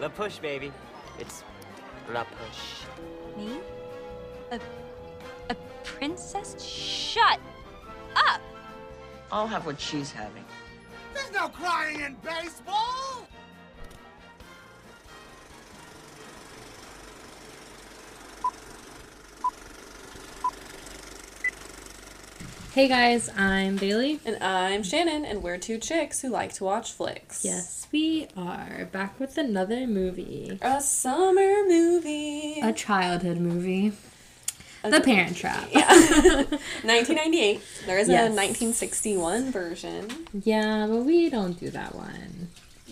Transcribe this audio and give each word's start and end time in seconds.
La 0.00 0.08
push, 0.08 0.38
baby. 0.38 0.72
It's 1.18 1.44
La 2.10 2.24
push. 2.24 2.86
Me? 3.36 3.60
A, 4.50 4.58
a 5.50 5.54
princess? 5.84 6.58
Shut 6.58 7.38
up! 8.16 8.40
I'll 9.30 9.46
have 9.46 9.66
what 9.66 9.78
she's 9.78 10.10
having. 10.10 10.44
There's 11.12 11.30
no 11.32 11.48
crying 11.48 12.00
in 12.00 12.16
baseball! 12.24 12.99
Hey 22.72 22.86
guys, 22.86 23.28
I'm 23.36 23.76
Bailey. 23.76 24.20
And 24.24 24.40
I'm 24.42 24.82
Shannon, 24.84 25.24
and 25.24 25.42
we're 25.42 25.58
two 25.58 25.78
chicks 25.78 26.20
who 26.20 26.28
like 26.28 26.52
to 26.54 26.64
watch 26.64 26.92
flicks. 26.92 27.44
Yes, 27.44 27.88
we 27.90 28.28
are 28.36 28.88
back 28.92 29.18
with 29.18 29.36
another 29.38 29.86
movie. 29.86 30.58
A 30.62 30.80
summer 30.80 31.64
movie. 31.66 32.60
A 32.60 32.72
childhood 32.72 33.38
movie. 33.38 33.92
The 34.84 35.00
Parent 35.00 35.36
Trap. 35.36 35.68
Yeah. 35.72 35.88
1998. 35.88 37.60
There 37.86 37.98
is 37.98 38.08
Yes. 38.08 38.20
a 38.30 38.34
1961 38.34 39.50
version. 39.50 40.08
Yeah, 40.44 40.86
but 40.88 40.98
we 41.04 41.28
don't 41.28 41.58
do 41.58 41.70
that 41.70 41.94
one. 41.94 42.48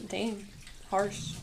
Dang. 0.08 0.46
Harsh. 0.90 1.34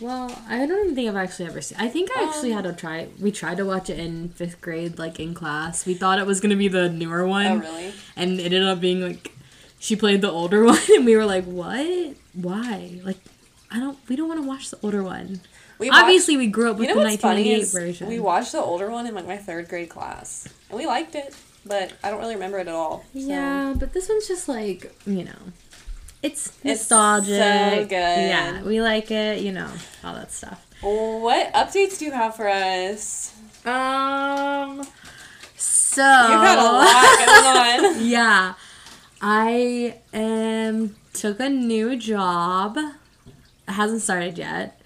Well, 0.00 0.30
I 0.48 0.66
don't 0.66 0.84
even 0.84 0.94
think 0.94 1.08
I've 1.08 1.16
actually 1.16 1.46
ever 1.46 1.60
seen. 1.60 1.78
I 1.80 1.88
think 1.88 2.10
I 2.16 2.24
actually 2.24 2.52
Um, 2.52 2.62
had 2.64 2.70
to 2.70 2.80
try. 2.80 3.08
We 3.20 3.32
tried 3.32 3.56
to 3.58 3.64
watch 3.64 3.88
it 3.88 3.98
in 3.98 4.28
fifth 4.30 4.60
grade, 4.60 4.98
like 4.98 5.18
in 5.18 5.32
class. 5.34 5.86
We 5.86 5.94
thought 5.94 6.18
it 6.18 6.26
was 6.26 6.40
gonna 6.40 6.56
be 6.56 6.68
the 6.68 6.88
newer 6.90 7.26
one. 7.26 7.46
Oh, 7.46 7.56
really? 7.56 7.92
And 8.16 8.38
it 8.38 8.44
ended 8.52 8.64
up 8.64 8.80
being 8.80 9.00
like 9.00 9.32
she 9.78 9.96
played 9.96 10.20
the 10.20 10.30
older 10.30 10.64
one, 10.72 10.78
and 10.94 11.04
we 11.06 11.16
were 11.16 11.24
like, 11.26 11.44
"What? 11.44 12.14
Why? 12.34 13.00
Like, 13.04 13.18
I 13.70 13.78
don't. 13.80 13.98
We 14.08 14.16
don't 14.16 14.28
want 14.28 14.42
to 14.42 14.46
watch 14.48 14.70
the 14.70 14.78
older 14.82 15.02
one." 15.02 15.40
We 15.78 15.90
Obviously, 15.90 16.36
we 16.38 16.46
grew 16.46 16.70
up 16.70 16.78
with 16.78 16.88
you 16.88 16.94
know 16.94 17.00
the 17.02 17.10
what's 17.10 17.20
funny 17.20 17.42
1988 17.52 17.62
is 17.62 17.72
version. 17.72 18.08
we 18.08 18.18
watched 18.18 18.52
the 18.52 18.58
older 18.60 18.90
one 18.90 19.06
in 19.06 19.14
like 19.14 19.26
my 19.26 19.36
third 19.36 19.68
grade 19.68 19.90
class, 19.90 20.48
and 20.70 20.78
we 20.78 20.86
liked 20.86 21.14
it, 21.14 21.34
but 21.66 21.92
I 22.02 22.10
don't 22.10 22.18
really 22.20 22.34
remember 22.34 22.58
it 22.58 22.68
at 22.68 22.74
all. 22.74 23.04
so- 23.12 23.18
Yeah, 23.20 23.74
but 23.78 23.92
this 23.92 24.08
one's 24.08 24.26
just 24.28 24.48
like 24.48 24.90
you 25.06 25.24
know, 25.24 25.38
it's 26.26 26.46
It's 26.62 26.64
nostalgic. 26.90 27.40
so 27.40 27.82
good. 27.84 27.90
Yeah, 27.90 28.62
we 28.62 28.80
like 28.82 29.10
it. 29.10 29.40
You 29.40 29.52
know, 29.52 29.70
all 30.04 30.14
that 30.14 30.30
stuff. 30.32 30.62
What 30.82 31.52
updates 31.54 31.98
do 31.98 32.04
you 32.04 32.12
have 32.12 32.36
for 32.36 32.48
us? 32.48 33.34
Um. 33.64 34.86
So 35.56 36.02
You've 36.02 36.40
had 36.40 36.58
a 36.58 36.62
lot 36.62 37.80
going 37.80 37.96
on. 37.96 38.06
yeah, 38.06 38.54
I 39.22 39.98
um 40.12 40.94
took 41.14 41.40
a 41.40 41.48
new 41.48 41.96
job. 41.96 42.76
It 42.76 43.72
hasn't 43.72 44.02
started 44.02 44.36
yet. 44.38 44.80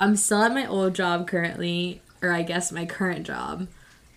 I'm 0.00 0.16
still 0.16 0.42
at 0.42 0.52
my 0.54 0.66
old 0.66 0.94
job 0.94 1.26
currently, 1.28 2.00
or 2.22 2.32
I 2.32 2.42
guess 2.42 2.70
my 2.72 2.86
current 2.86 3.26
job. 3.26 3.66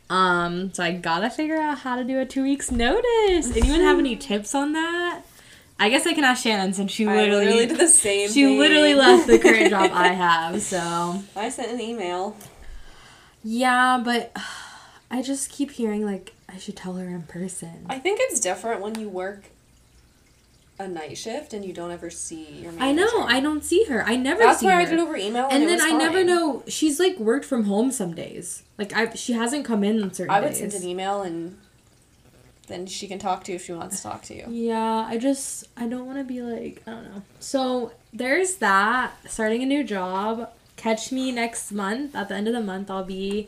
Um, 0.10 0.72
so 0.74 0.84
I 0.84 0.92
gotta 0.94 1.30
figure 1.32 1.58
out 1.60 1.80
how 1.80 1.96
to 1.96 2.04
do 2.04 2.20
a 2.20 2.26
two 2.26 2.44
weeks 2.44 2.70
notice. 2.72 3.56
Anyone 3.58 3.82
have 3.82 3.98
any 3.98 4.16
tips 4.30 4.54
on 4.54 4.74
that? 4.74 5.22
I 5.78 5.90
guess 5.90 6.08
I 6.08 6.14
can 6.14 6.24
ask 6.24 6.44
Shannon 6.44 6.74
since 6.74 6.92
she 6.92 7.06
literally, 7.06 7.66
did 7.68 7.78
the 7.78 7.88
same 7.88 8.30
she 8.30 8.44
thing. 8.46 8.60
literally 8.60 8.94
left 8.96 9.28
the 9.28 9.38
current 9.40 9.70
job 9.70 9.92
I 9.94 10.08
have. 10.14 10.62
So 10.62 11.22
I 11.36 11.50
sent 11.50 11.72
an 11.72 11.82
email. 11.82 12.38
yeah, 13.44 14.02
but 14.04 14.36
I 15.12 15.22
just 15.22 15.50
keep 15.50 15.72
hearing 15.72 16.06
like 16.06 16.34
I 16.48 16.58
should 16.58 16.78
tell 16.78 16.94
her 16.94 17.08
in 17.08 17.24
person. 17.24 17.86
I 17.90 18.00
think 18.00 18.20
it's 18.22 18.40
different 18.40 18.82
when 18.82 18.98
you 19.00 19.10
work 19.10 19.44
a 20.80 20.88
night 20.88 21.18
shift 21.18 21.54
and 21.54 21.64
you 21.64 21.72
don't 21.74 21.92
ever 21.92 22.10
see 22.10 22.46
your 22.62 22.72
manager. 22.72 22.84
I 22.84 22.92
know. 22.94 23.24
I 23.24 23.40
don't 23.40 23.64
see 23.64 23.84
her. 23.86 24.04
I 24.04 24.16
never 24.16 24.44
That's 24.44 24.62
why 24.64 24.72
her. 24.74 24.80
I 24.82 24.86
did 24.86 25.00
over 25.00 25.16
email, 25.18 25.46
and, 25.52 25.64
and 25.64 25.70
then 25.70 25.82
I 25.82 25.92
never 25.92 26.24
know. 26.24 26.64
She's 26.68 27.00
like 27.00 27.18
worked 27.20 27.46
from 27.46 27.66
home 27.66 27.92
some 27.92 28.14
days. 28.14 28.64
Like 28.78 28.94
I, 28.96 29.14
she 29.14 29.34
hasn't 29.34 29.66
come 29.66 29.84
in 29.84 30.02
on 30.02 30.14
certain 30.14 30.34
I 30.34 30.40
would 30.40 30.50
days. 30.50 30.60
send 30.60 30.74
an 30.74 30.84
email 30.88 31.22
and 31.22 31.58
then 32.68 32.86
she 32.88 33.08
can 33.08 33.20
talk 33.20 33.44
to 33.46 33.52
you 33.52 33.56
if 33.58 33.66
she 33.66 33.74
wants 33.74 33.98
to 33.98 34.04
talk 34.04 34.22
to 34.24 34.36
you. 34.36 34.46
Yeah, 34.50 35.06
I 35.08 35.18
just 35.18 35.66
I 35.78 35.88
don't 35.88 36.06
want 36.06 36.18
to 36.20 36.24
be 36.24 36.42
like 36.42 36.82
I 36.88 36.92
don't 36.92 37.04
know. 37.06 37.22
So 37.40 37.92
there's 38.14 38.56
that. 38.56 39.14
Starting 39.30 39.62
a 39.64 39.66
new 39.66 39.84
job. 39.84 40.50
Catch 40.76 41.12
me 41.12 41.32
next 41.32 41.72
month. 41.72 42.16
At 42.16 42.30
the 42.30 42.36
end 42.36 42.48
of 42.48 42.54
the 42.54 42.62
month, 42.62 42.92
I'll 42.92 43.04
be 43.06 43.48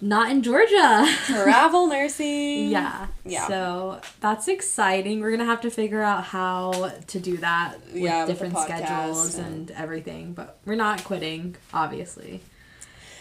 not 0.00 0.30
in 0.30 0.42
Georgia. 0.42 1.06
Travel 1.26 1.86
nursing. 1.86 2.70
yeah. 2.70 3.06
Yeah. 3.24 3.46
So 3.46 4.00
that's 4.20 4.48
exciting. 4.48 5.20
We're 5.20 5.30
gonna 5.30 5.44
have 5.44 5.60
to 5.60 5.70
figure 5.70 6.02
out 6.02 6.24
how 6.24 6.90
to 7.06 7.20
do 7.20 7.36
that 7.38 7.78
with 7.92 7.96
Yeah, 8.02 8.26
different 8.26 8.54
podcast 8.54 8.64
schedules 8.86 9.34
and- 9.36 9.70
and 9.70 9.70
everything. 9.72 10.32
But 10.32 10.58
we're 10.64 10.74
not 10.74 11.04
quitting, 11.04 11.54
obviously. 11.72 12.40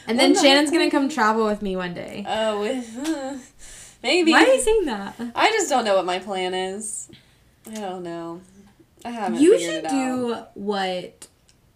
And 0.07 0.17
Well, 0.17 0.27
then 0.27 0.33
no, 0.33 0.41
Shannon's 0.41 0.71
gonna 0.71 0.89
come 0.89 1.07
travel 1.09 1.45
with 1.45 1.61
me 1.61 1.75
one 1.75 1.93
day. 1.93 2.25
Oh, 2.27 2.63
uh, 3.05 3.37
maybe. 4.03 4.31
Why 4.31 4.43
are 4.43 4.53
you 4.53 4.61
saying 4.61 4.85
that? 4.85 5.15
I 5.35 5.51
just 5.51 5.69
don't 5.69 5.85
know 5.85 5.95
what 5.95 6.05
my 6.05 6.19
plan 6.19 6.53
is. 6.53 7.09
I 7.69 7.75
don't 7.75 8.03
know. 8.03 8.41
I 9.05 9.11
haven't. 9.11 9.41
You 9.41 9.59
should 9.59 9.87
do 9.87 10.33
out. 10.35 10.51
what 10.55 11.27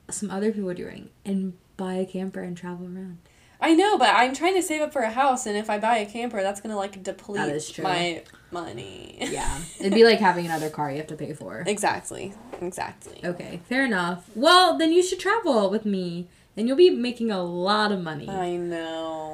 some 0.10 0.30
other 0.30 0.52
people 0.52 0.70
are 0.70 0.76
doing 0.76 1.10
and 1.26 1.54
buy 1.78 1.96
a 1.96 2.06
camper 2.06 2.42
and 2.42 2.56
travel 2.56 2.86
around. 2.86 3.18
I 3.62 3.74
know, 3.74 3.98
but 3.98 4.10
I'm 4.14 4.34
trying 4.36 4.56
to 4.56 4.62
save 4.62 4.82
up 4.82 4.92
for 4.94 5.02
a 5.02 5.10
house, 5.10 5.46
and 5.46 5.58
if 5.58 5.70
I 5.70 5.80
buy 5.80 5.98
a 5.98 6.06
camper, 6.06 6.42
that's 6.44 6.62
gonna 6.62 6.76
like 6.76 7.02
deplete 7.02 7.38
That 7.38 7.56
is 7.56 7.70
true. 7.70 7.84
my 7.84 8.22
money. 8.52 9.18
Yeah. 9.20 9.60
It'd 9.80 9.94
be 9.94 10.04
like 10.04 10.20
having 10.20 10.46
another 10.46 10.70
car 10.70 10.92
you 10.92 10.98
have 10.98 11.08
to 11.08 11.16
pay 11.16 11.34
for. 11.34 11.64
exactly. 11.66 12.34
Exactly. 12.62 13.22
Okay, 13.24 13.62
fair 13.68 13.86
enough. 13.86 14.30
Well, 14.36 14.78
then 14.78 14.92
you 14.92 15.02
should 15.02 15.20
travel 15.20 15.70
with 15.70 15.86
me 15.86 16.28
and 16.58 16.68
you'll 16.68 16.78
be 16.78 16.90
making 16.90 17.32
a 17.32 17.44
lot 17.44 17.92
of 17.92 18.02
money. 18.02 18.30
I 18.30 18.56
know. 18.56 19.25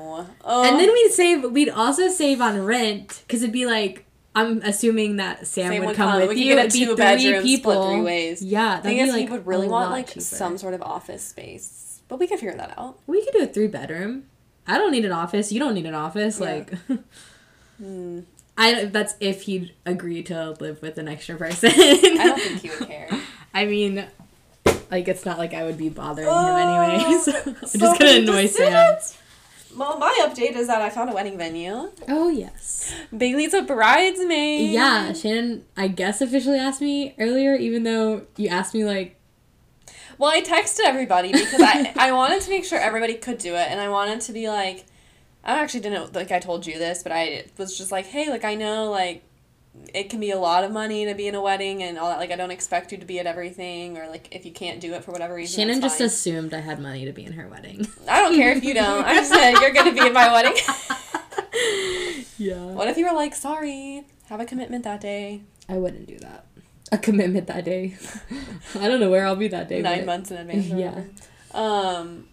Oh. 0.43 0.63
And 0.63 0.79
then 0.79 0.91
we'd 0.91 1.11
save. 1.11 1.43
We'd 1.51 1.69
also 1.69 2.07
save 2.09 2.41
on 2.41 2.63
rent 2.65 3.23
because 3.27 3.41
it'd 3.43 3.53
be 3.53 3.65
like 3.65 4.05
I'm 4.35 4.61
assuming 4.63 5.17
that 5.17 5.45
Sam, 5.47 5.71
Sam 5.71 5.79
would 5.81 5.87
would 5.87 5.95
come, 5.95 6.11
come. 6.11 6.21
with 6.21 6.29
We 6.29 6.43
you. 6.43 6.57
It'd 6.57 6.71
be 6.71 6.85
three 6.85 7.41
people. 7.41 7.89
three 7.91 8.01
ways. 8.01 8.41
Yeah, 8.41 8.79
that'd 8.79 8.97
be 8.97 9.11
like 9.11 9.27
he 9.27 9.31
would 9.33 9.45
really 9.45 9.67
want 9.67 9.91
like 9.91 10.07
cheaper. 10.07 10.21
some 10.21 10.57
sort 10.57 10.73
of 10.73 10.81
office 10.81 11.23
space, 11.23 12.01
but 12.07 12.19
we 12.19 12.27
could 12.27 12.39
figure 12.39 12.55
that 12.55 12.77
out. 12.77 12.99
We 13.07 13.23
could 13.25 13.33
do 13.33 13.43
a 13.43 13.47
three 13.47 13.67
bedroom. 13.67 14.25
I 14.67 14.77
don't 14.77 14.91
need 14.91 15.05
an 15.05 15.11
office. 15.11 15.51
You 15.51 15.59
don't 15.59 15.73
need 15.73 15.85
an 15.85 15.95
office. 15.95 16.39
Yeah. 16.39 16.45
Like, 16.45 16.73
Hmm. 17.77 18.19
I 18.57 18.85
that's 18.85 19.15
if 19.19 19.43
he'd 19.43 19.73
agree 19.85 20.21
to 20.23 20.51
live 20.59 20.81
with 20.81 20.97
an 20.99 21.07
extra 21.07 21.35
person. 21.35 21.71
I 21.73 21.97
don't 22.27 22.39
think 22.39 22.61
he 22.61 22.69
would 22.69 22.87
care. 22.87 23.09
I 23.53 23.65
mean, 23.65 24.05
like 24.91 25.07
it's 25.07 25.25
not 25.25 25.39
like 25.39 25.53
I 25.53 25.63
would 25.63 25.77
be 25.77 25.89
bothering 25.89 26.27
Oh, 26.29 26.55
him 26.55 26.93
anyways. 26.93 27.27
I'm 27.73 27.79
just 27.79 27.99
gonna 27.99 28.19
annoy 28.19 28.45
Sam. 28.45 28.97
Well, 29.77 29.97
my 29.97 30.17
update 30.23 30.55
is 30.55 30.67
that 30.67 30.81
I 30.81 30.89
found 30.89 31.09
a 31.09 31.13
wedding 31.13 31.37
venue. 31.37 31.91
Oh 32.07 32.29
yes. 32.29 32.93
Bailey's 33.15 33.53
a 33.53 33.61
bridesmaid. 33.61 34.71
Yeah, 34.71 35.13
Shannon. 35.13 35.65
I 35.77 35.87
guess 35.87 36.21
officially 36.21 36.57
asked 36.57 36.81
me 36.81 37.15
earlier, 37.19 37.55
even 37.55 37.83
though 37.83 38.23
you 38.37 38.49
asked 38.49 38.73
me 38.73 38.83
like 38.83 39.19
Well, 40.17 40.29
I 40.29 40.41
texted 40.41 40.81
everybody 40.85 41.31
because 41.31 41.61
I 41.61 41.93
I 41.97 42.11
wanted 42.11 42.41
to 42.41 42.49
make 42.49 42.65
sure 42.65 42.79
everybody 42.79 43.15
could 43.15 43.37
do 43.37 43.55
it, 43.55 43.67
and 43.69 43.79
I 43.79 43.89
wanted 43.89 44.21
to 44.21 44.33
be 44.33 44.49
like, 44.49 44.85
I 45.43 45.59
actually 45.61 45.81
didn't 45.81 46.13
like 46.13 46.31
I 46.31 46.39
told 46.39 46.67
you 46.67 46.77
this, 46.77 47.03
but 47.03 47.11
I 47.11 47.45
was 47.57 47.77
just 47.77 47.91
like, 47.91 48.05
hey, 48.05 48.29
like 48.29 48.45
I 48.45 48.55
know 48.55 48.91
like 48.91 49.23
it 49.93 50.09
can 50.09 50.19
be 50.19 50.31
a 50.31 50.39
lot 50.39 50.63
of 50.63 50.71
money 50.71 51.05
to 51.05 51.13
be 51.13 51.27
in 51.27 51.35
a 51.35 51.41
wedding 51.41 51.83
and 51.83 51.97
all 51.97 52.09
that. 52.09 52.19
Like 52.19 52.31
I 52.31 52.35
don't 52.35 52.51
expect 52.51 52.91
you 52.91 52.97
to 52.97 53.05
be 53.05 53.19
at 53.19 53.25
everything, 53.25 53.97
or 53.97 54.07
like 54.07 54.27
if 54.33 54.45
you 54.45 54.51
can't 54.51 54.79
do 54.79 54.93
it 54.93 55.03
for 55.03 55.11
whatever 55.11 55.33
reason. 55.35 55.61
Shannon 55.61 55.81
just 55.81 55.99
assumed 56.01 56.53
I 56.53 56.59
had 56.59 56.79
money 56.79 57.05
to 57.05 57.11
be 57.11 57.25
in 57.25 57.33
her 57.33 57.47
wedding. 57.47 57.87
I 58.09 58.19
don't 58.21 58.35
care 58.35 58.51
if 58.55 58.63
you 58.63 58.73
don't. 58.73 59.05
I 59.05 59.15
just 59.15 59.31
said 59.31 59.53
you're 59.59 59.71
gonna 59.73 59.93
be 59.93 60.05
in 60.05 60.13
my 60.13 60.31
wedding. 60.31 60.53
yeah. 62.37 62.65
what 62.65 62.87
if 62.87 62.97
you 62.97 63.05
were 63.05 63.13
like, 63.15 63.35
sorry, 63.35 64.03
have 64.27 64.39
a 64.39 64.45
commitment 64.45 64.83
that 64.83 65.01
day, 65.01 65.41
I 65.69 65.77
wouldn't 65.77 66.07
do 66.07 66.17
that. 66.19 66.45
A 66.91 66.97
commitment 66.97 67.47
that 67.47 67.63
day. 67.63 67.95
I 68.75 68.87
don't 68.87 68.99
know 68.99 69.09
where 69.09 69.25
I'll 69.25 69.35
be 69.35 69.47
that 69.49 69.69
day. 69.69 69.81
nine 69.81 69.99
but- 69.99 70.05
months 70.05 70.31
in 70.31 70.37
advance. 70.37 70.67
Yeah. 70.67 71.03
Um, 71.53 72.27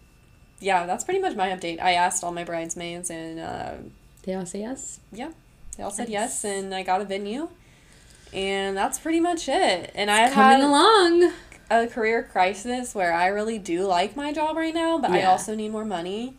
yeah, 0.61 0.87
that's 0.87 1.05
pretty 1.05 1.21
much 1.21 1.37
my 1.37 1.51
update. 1.51 1.81
I 1.81 1.93
asked 1.93 2.25
all 2.25 2.33
my 2.33 2.45
bridesmaids 2.45 3.11
and. 3.11 3.39
Uh, 3.39 3.75
They 4.23 4.35
all 4.35 4.47
say 4.47 4.61
yes. 4.61 4.99
Yeah, 5.13 5.31
they 5.79 5.85
all 5.85 5.91
said 5.93 6.09
yes, 6.09 6.45
and 6.45 6.75
I 6.75 6.83
got 6.83 7.01
a 7.01 7.05
venue, 7.05 7.49
and 8.33 8.77
that's 8.77 8.99
pretty 8.99 9.21
much 9.21 9.49
it. 9.49 9.93
And 9.95 10.11
I've 10.11 10.33
Coming 10.33 10.61
had 10.61 10.69
along. 10.69 11.33
a 11.71 11.87
career 11.87 12.25
crisis 12.25 12.97
where 12.97 13.15
I 13.15 13.29
really 13.29 13.59
do 13.59 13.85
like 13.85 14.17
my 14.17 14.33
job 14.33 14.57
right 14.57 14.75
now, 14.75 14.99
but 14.99 15.13
I 15.13 15.23
also 15.23 15.55
need 15.55 15.71
more 15.71 15.85
money. 15.85 16.35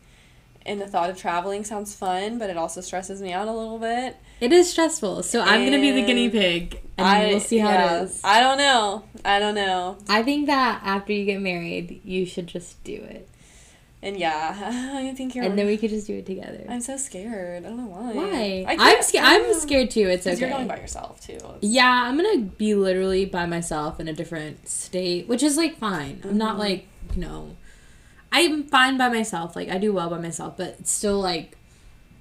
And 0.65 0.81
the 0.81 0.87
thought 0.87 1.09
of 1.09 1.17
traveling 1.17 1.63
sounds 1.63 1.95
fun, 1.95 2.37
but 2.37 2.49
it 2.49 2.57
also 2.57 2.81
stresses 2.81 3.21
me 3.21 3.31
out 3.31 3.47
a 3.47 3.53
little 3.53 3.79
bit. 3.79 4.17
It 4.41 4.51
is 4.51 4.69
stressful, 4.69 5.23
so 5.23 5.39
I'm 5.41 5.63
gonna 5.63 5.79
be 5.79 5.91
the 5.91 6.05
guinea 6.05 6.29
pig, 6.29 6.81
and 6.97 7.07
I 7.07 7.27
we'll 7.27 7.39
see 7.39 7.59
how 7.59 7.69
yeah, 7.69 8.01
it 8.01 8.03
is. 8.03 8.21
I 8.25 8.41
don't 8.41 8.57
know. 8.57 9.03
I 9.23 9.39
don't 9.39 9.55
know. 9.55 9.97
I 10.09 10.21
think 10.21 10.47
that 10.47 10.81
after 10.83 11.13
you 11.13 11.23
get 11.23 11.41
married, 11.41 12.01
you 12.03 12.25
should 12.25 12.47
just 12.47 12.83
do 12.83 12.93
it, 12.95 13.29
And 14.01 14.15
yeah, 14.17 14.55
I 14.95 15.13
think 15.13 15.35
you're. 15.35 15.43
and 15.43 15.57
then 15.57 15.67
we 15.67 15.75
could 15.77 15.89
just 15.89 16.07
do 16.07 16.15
it 16.15 16.25
together. 16.25 16.63
I'm 16.69 16.79
so 16.79 16.95
scared. 16.95 17.65
I 17.65 17.67
don't 17.67 17.77
know 17.77 17.87
why. 17.87 18.13
Why? 18.13 18.65
I 18.67 18.75
I'm 18.95 19.01
scared. 19.03 19.25
I'm 19.25 19.53
scared 19.55 19.91
too. 19.91 20.07
It's 20.07 20.25
okay. 20.25 20.39
You're 20.39 20.49
going 20.49 20.67
by 20.67 20.77
yourself 20.79 21.19
too. 21.19 21.33
It's- 21.33 21.57
Yeah, 21.61 22.03
I'm 22.05 22.15
gonna 22.15 22.43
be 22.43 22.75
literally 22.75 23.25
by 23.25 23.45
myself 23.45 23.99
in 23.99 24.07
a 24.07 24.13
different 24.13 24.69
state, 24.69 25.27
which 25.27 25.43
is 25.43 25.57
like 25.57 25.77
fine. 25.77 26.21
I'm 26.23 26.37
not 26.37 26.55
Mhm. 26.55 26.59
like 26.59 26.87
you 27.13 27.21
know 27.21 27.55
I'm 28.31 28.63
fine 28.63 28.97
by 28.97 29.09
myself. 29.09 29.55
Like 29.55 29.67
I 29.69 29.77
do 29.77 29.91
well 29.91 30.09
by 30.09 30.19
myself, 30.19 30.55
but 30.55 30.77
it's 30.79 30.91
still 30.91 31.19
like 31.19 31.57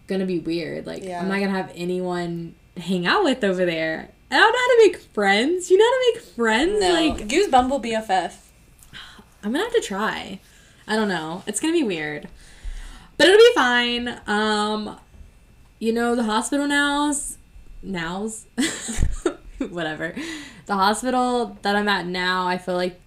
gonna 0.08 0.26
be 0.26 0.40
weird. 0.40 0.84
Like 0.84 1.04
Yeah. 1.04 1.20
I'm 1.20 1.28
not 1.28 1.38
gonna 1.38 1.52
have 1.52 1.70
anyone 1.76 2.54
hang 2.76 3.06
out 3.06 3.22
with 3.22 3.44
over 3.44 3.64
there. 3.64 4.08
I 4.32 4.34
don't 4.36 4.52
know 4.52 4.58
how 4.58 4.66
to 4.66 4.78
make 4.92 5.00
friends. 5.14 5.70
You 5.70 5.78
know 5.78 5.84
how 5.84 5.90
to 5.92 6.12
make 6.14 6.22
friends? 6.34 6.80
No, 6.80 6.92
Like 6.92 7.30
use 7.32 7.48
Bumble 7.48 7.78
BFF. 7.80 8.34
I'm 9.44 9.52
gonna 9.52 9.62
have 9.62 9.72
to 9.74 9.80
try. 9.80 10.40
I 10.88 10.96
don't 10.96 11.08
know. 11.08 11.44
It's 11.46 11.60
gonna 11.60 11.72
be 11.72 11.82
weird. 11.82 12.28
But 13.16 13.28
it'll 13.28 13.38
be 13.38 13.52
fine. 13.54 14.20
Um 14.26 14.98
you 15.78 15.92
know, 15.92 16.16
the 16.16 16.24
hospital 16.24 16.66
nows 16.66 17.38
nows 17.82 18.46
whatever. 19.58 20.14
The 20.66 20.74
hospital 20.74 21.56
that 21.62 21.76
I'm 21.76 21.88
at 21.88 22.06
now, 22.06 22.46
I 22.48 22.58
feel 22.58 22.74
like 22.74 23.00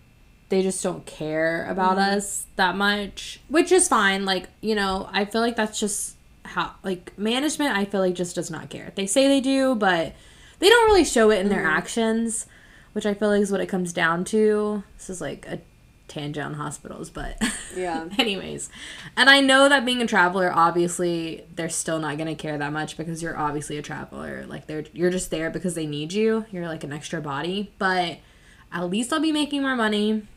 they 0.49 0.61
just 0.61 0.83
don't 0.83 1.05
care 1.05 1.65
about 1.67 1.97
us 1.97 2.45
that 2.57 2.75
much. 2.75 3.39
Which 3.47 3.71
is 3.71 3.87
fine. 3.87 4.25
Like, 4.25 4.49
you 4.59 4.75
know, 4.75 5.09
I 5.11 5.25
feel 5.25 5.41
like 5.41 5.55
that's 5.55 5.79
just 5.79 6.15
how 6.43 6.73
like 6.83 7.17
management 7.17 7.75
I 7.75 7.85
feel 7.85 8.01
like 8.01 8.13
just 8.13 8.35
does 8.35 8.51
not 8.51 8.69
care. 8.69 8.91
They 8.95 9.07
say 9.07 9.27
they 9.27 9.39
do, 9.39 9.75
but 9.75 10.13
they 10.59 10.69
don't 10.69 10.87
really 10.87 11.05
show 11.05 11.31
it 11.31 11.39
in 11.39 11.49
their 11.49 11.65
actions, 11.65 12.45
which 12.93 13.05
I 13.05 13.13
feel 13.13 13.29
like 13.29 13.41
is 13.41 13.51
what 13.51 13.61
it 13.61 13.67
comes 13.67 13.93
down 13.93 14.25
to. 14.25 14.83
This 14.97 15.09
is 15.09 15.21
like 15.21 15.45
a 15.47 15.59
tangent 16.11 16.45
on 16.45 16.53
hospitals, 16.55 17.09
but 17.09 17.41
Yeah. 17.75 18.07
anyways. 18.19 18.69
And 19.17 19.29
I 19.29 19.39
know 19.39 19.69
that 19.69 19.85
being 19.85 20.01
a 20.01 20.07
traveler, 20.07 20.51
obviously, 20.53 21.43
they're 21.55 21.69
still 21.69 21.99
not 21.99 22.17
gonna 22.17 22.35
care 22.35 22.57
that 22.57 22.71
much 22.73 22.97
because 22.97 23.23
you're 23.23 23.37
obviously 23.37 23.77
a 23.77 23.81
traveler. 23.81 24.45
Like 24.47 24.67
they're 24.67 24.85
you're 24.93 25.09
just 25.11 25.31
there 25.31 25.49
because 25.49 25.73
they 25.75 25.85
need 25.87 26.13
you. 26.13 26.45
You're 26.51 26.67
like 26.67 26.83
an 26.83 26.93
extra 26.93 27.21
body. 27.21 27.71
But 27.79 28.19
at 28.71 28.89
least 28.89 29.11
I'll 29.11 29.19
be 29.21 29.31
making 29.31 29.61
more 29.61 29.75
money. 29.75 30.27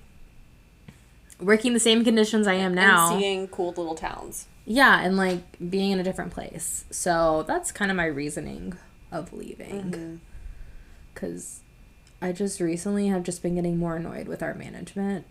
Working 1.41 1.75
the 1.75 1.81
same 1.81 2.05
conditions 2.05 2.47
I 2.47 2.55
am 2.55 2.75
now. 2.75 3.13
And 3.13 3.21
seeing 3.21 3.49
cool 3.49 3.71
little 3.77 3.97
towns. 3.97 4.47
Yeah, 4.67 5.01
and 5.01 5.17
like 5.17 5.43
being 5.71 5.91
in 5.91 5.99
a 5.99 6.03
different 6.05 6.33
place. 6.33 6.85
So 6.91 7.45
that's 7.47 7.73
kind 7.73 7.91
of 7.91 7.97
my 7.97 8.07
reasoning 8.07 8.75
of 9.13 9.33
leaving. 9.33 9.83
Mm-hmm. 9.91 10.17
Because 11.13 11.61
I 12.23 12.33
just 12.33 12.61
recently 12.61 13.09
have 13.09 13.25
just 13.25 13.43
been 13.43 13.57
getting 13.57 13.77
more 13.79 13.97
annoyed 13.97 14.27
with 14.29 14.43
our 14.43 14.55
management. 14.55 15.27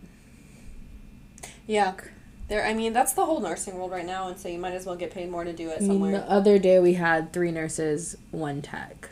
Yeah. 1.68 1.94
There 2.50 2.66
I 2.66 2.74
mean, 2.74 2.94
that's 2.94 3.14
the 3.14 3.26
whole 3.26 3.40
nursing 3.40 3.76
world 3.76 3.92
right 3.92 4.06
now 4.06 4.28
and 4.28 4.38
so 4.38 4.50
you 4.50 4.60
might 4.60 4.74
as 4.74 4.86
well 4.86 4.96
get 4.96 5.12
paid 5.12 5.30
more 5.32 5.44
to 5.44 5.54
do 5.54 5.70
it 5.70 5.80
mean, 5.82 5.90
somewhere. 5.90 6.12
the 6.14 6.30
other 6.30 6.60
day 6.60 6.80
we 6.80 6.94
had 6.96 7.32
three 7.34 7.52
nurses, 7.52 8.18
one 8.32 8.62
tech. 8.62 9.10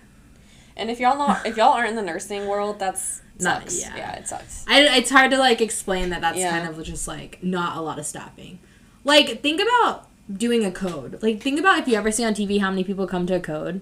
And 0.75 0.89
if 0.91 0.99
y'all 0.99 1.17
not 1.17 1.45
if 1.45 1.57
y'all 1.57 1.69
aren't 1.73 1.89
in 1.89 1.95
the 1.95 2.01
nursing 2.01 2.47
world, 2.47 2.79
that's 2.79 3.21
Not- 3.39 3.61
sucks. 3.63 3.81
yeah. 3.81 3.95
yeah. 3.95 4.15
it 4.17 4.27
sucks. 4.27 4.65
I, 4.67 4.97
it's 4.97 5.09
hard 5.09 5.31
to 5.31 5.37
like 5.37 5.61
explain 5.61 6.09
that 6.09 6.21
that's 6.21 6.37
Yeah. 6.37 6.51
kind 6.51 6.67
of 6.67 6.83
just 6.85 7.07
like 7.07 7.39
not 7.41 7.77
a 7.77 7.81
lot 7.81 7.97
of 7.99 8.05
staffing. 8.05 8.59
Like, 9.03 9.41
think 9.41 9.59
about 9.59 10.07
doing 10.31 10.63
a 10.63 10.71
code. 10.71 11.23
Like, 11.23 11.41
think 11.41 11.59
about 11.59 11.79
if 11.79 11.87
you 11.87 11.95
ever 11.95 12.11
see 12.11 12.23
on 12.23 12.35
TV 12.35 12.59
how 12.59 12.69
many 12.69 12.83
people 12.83 13.07
come 13.07 13.25
to 13.27 13.35
a 13.35 13.39
code. 13.39 13.81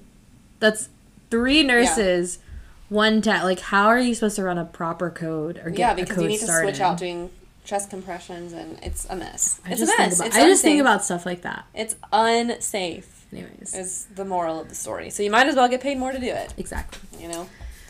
That's 0.60 0.88
three 1.30 1.62
nurses, 1.64 2.40
one 2.88 3.22
tech. 3.22 3.44
Like, 3.44 3.60
how 3.60 3.88
are 3.88 4.00
you 4.00 4.16
supposed 4.16 4.38
to 4.38 4.44
run 4.44 4.58
a 4.58 4.64
proper 4.64 5.10
code 5.10 5.58
or 5.64 5.70
get 5.72 5.80
Yeah, 5.80 5.92
a 5.92 5.96
because 5.96 6.16
code 6.16 6.24
you 6.24 6.30
need 6.30 6.38
to 6.40 6.46
started? 6.46 6.68
switch 6.76 6.80
out 6.82 6.98
doing 7.00 7.30
chest 7.70 7.90
compressions 7.90 8.52
and 8.54 8.80
it's 8.84 9.06
a 9.10 9.16
mess. 9.16 9.62
I 9.66 9.72
It's 9.74 9.82
a 9.82 9.86
mess. 9.86 10.16
about, 10.18 10.28
it's 10.28 10.36
I 10.36 10.42
just 10.48 10.64
think 10.64 10.82
about 10.82 11.04
stuff 11.04 11.26
like 11.26 11.42
that. 11.44 11.66
it's 11.74 11.96
unsafe 12.12 13.26
Anyways, 13.32 13.76
is 13.76 14.06
the 14.16 14.26
moral 14.26 14.60
of 14.60 14.70
the 14.70 14.76
story. 14.76 15.10
So 15.12 15.22
you 15.22 15.30
might 15.30 15.48
as 15.48 15.56
well 15.56 15.70
get 15.70 15.82
paid 15.82 15.98
more 16.00 16.12
to 16.12 16.20
do 16.20 16.26
it, 16.28 16.54
exactly. 16.58 17.22
you 17.22 17.28
know? 17.32 17.48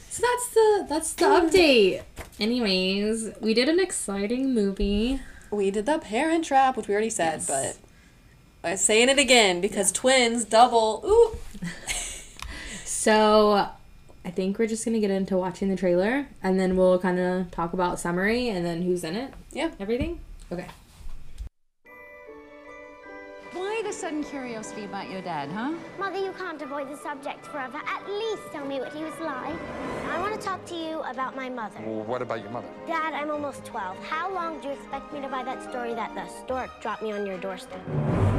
So 0.10 0.24
that's 0.28 0.50
the 0.50 0.86
that's 0.90 1.14
the 1.14 1.26
update. 1.26 2.04
Anyways, 2.40 3.32
we 3.40 3.54
did 3.54 3.70
an 3.70 3.80
exciting 3.80 4.54
movie. 4.54 5.22
We 5.52 5.72
did 5.72 5.86
the 5.86 5.98
parent 6.00 6.44
trap, 6.46 6.76
which 6.76 6.88
we 6.88 6.94
already 6.94 7.10
said, 7.10 7.44
but 7.48 7.78
I'm 8.64 8.76
saying 8.78 9.08
it 9.10 9.18
again 9.18 9.62
because 9.62 9.92
twins 9.92 10.44
double. 10.46 11.04
Ooh. 11.06 11.38
So 12.86 13.70
I 14.26 14.32
think 14.32 14.60
we're 14.60 14.68
just 14.68 14.86
gonna 14.86 15.00
get 15.00 15.12
into 15.12 15.38
watching 15.38 15.70
the 15.70 15.76
trailer, 15.76 16.28
and 16.44 16.60
then 16.60 16.76
we'll 16.76 17.00
kind 17.00 17.20
of 17.20 17.52
talk 17.52 17.74
about 17.74 18.00
summary 18.00 18.50
and 18.50 18.66
then 18.66 18.82
who's 18.82 19.04
in 19.04 19.16
it. 19.16 19.34
Yeah. 19.52 19.72
Everything. 19.80 20.20
Okay. 20.52 20.68
Why 23.54 23.82
the 23.84 23.94
sudden 23.94 24.24
curiosity 24.24 24.86
about 24.86 25.10
your 25.10 25.22
dad, 25.22 25.50
huh? 25.50 25.72
Mother, 25.98 26.20
you 26.20 26.32
can't 26.34 26.62
avoid 26.62 26.90
the 26.90 26.98
subject 26.98 27.46
forever. 27.46 27.80
At 27.88 28.08
least 28.08 28.44
tell 28.52 28.66
me 28.66 28.80
what 28.80 28.94
he 28.94 29.04
was 29.04 29.18
like. 29.20 29.58
I 30.10 30.20
want 30.20 30.40
to 30.40 30.46
talk 30.46 30.64
to 30.66 30.76
you 30.76 31.00
about 31.00 31.36
my 31.36 31.50
mother. 31.50 31.80
Well, 31.86 32.04
what 32.04 32.22
about 32.22 32.42
your 32.42 32.52
mother? 32.52 32.68
Dad, 32.86 33.14
I'm 33.14 33.32
almost 33.32 33.66
12. 33.66 33.98
How 34.06 34.32
long 34.34 34.60
do 34.60 34.68
you 34.68 34.74
expect 34.74 35.12
me 35.14 35.22
to 35.22 35.28
buy 35.28 35.44
that 35.44 35.64
story 35.64 35.94
that 35.94 36.14
the 36.14 36.28
stork 36.44 36.70
dropped 36.82 37.02
me 37.02 37.12
on 37.12 37.26
your 37.26 37.38
doorstep? 37.38 37.80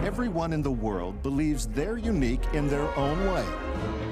Everyone 0.05 0.53
in 0.53 0.63
the 0.63 0.71
world 0.71 1.23
believes 1.23 1.67
they're 1.67 1.99
unique 1.99 2.45
in 2.53 2.69
their 2.69 2.87
own 2.97 3.19
way. 3.33 4.10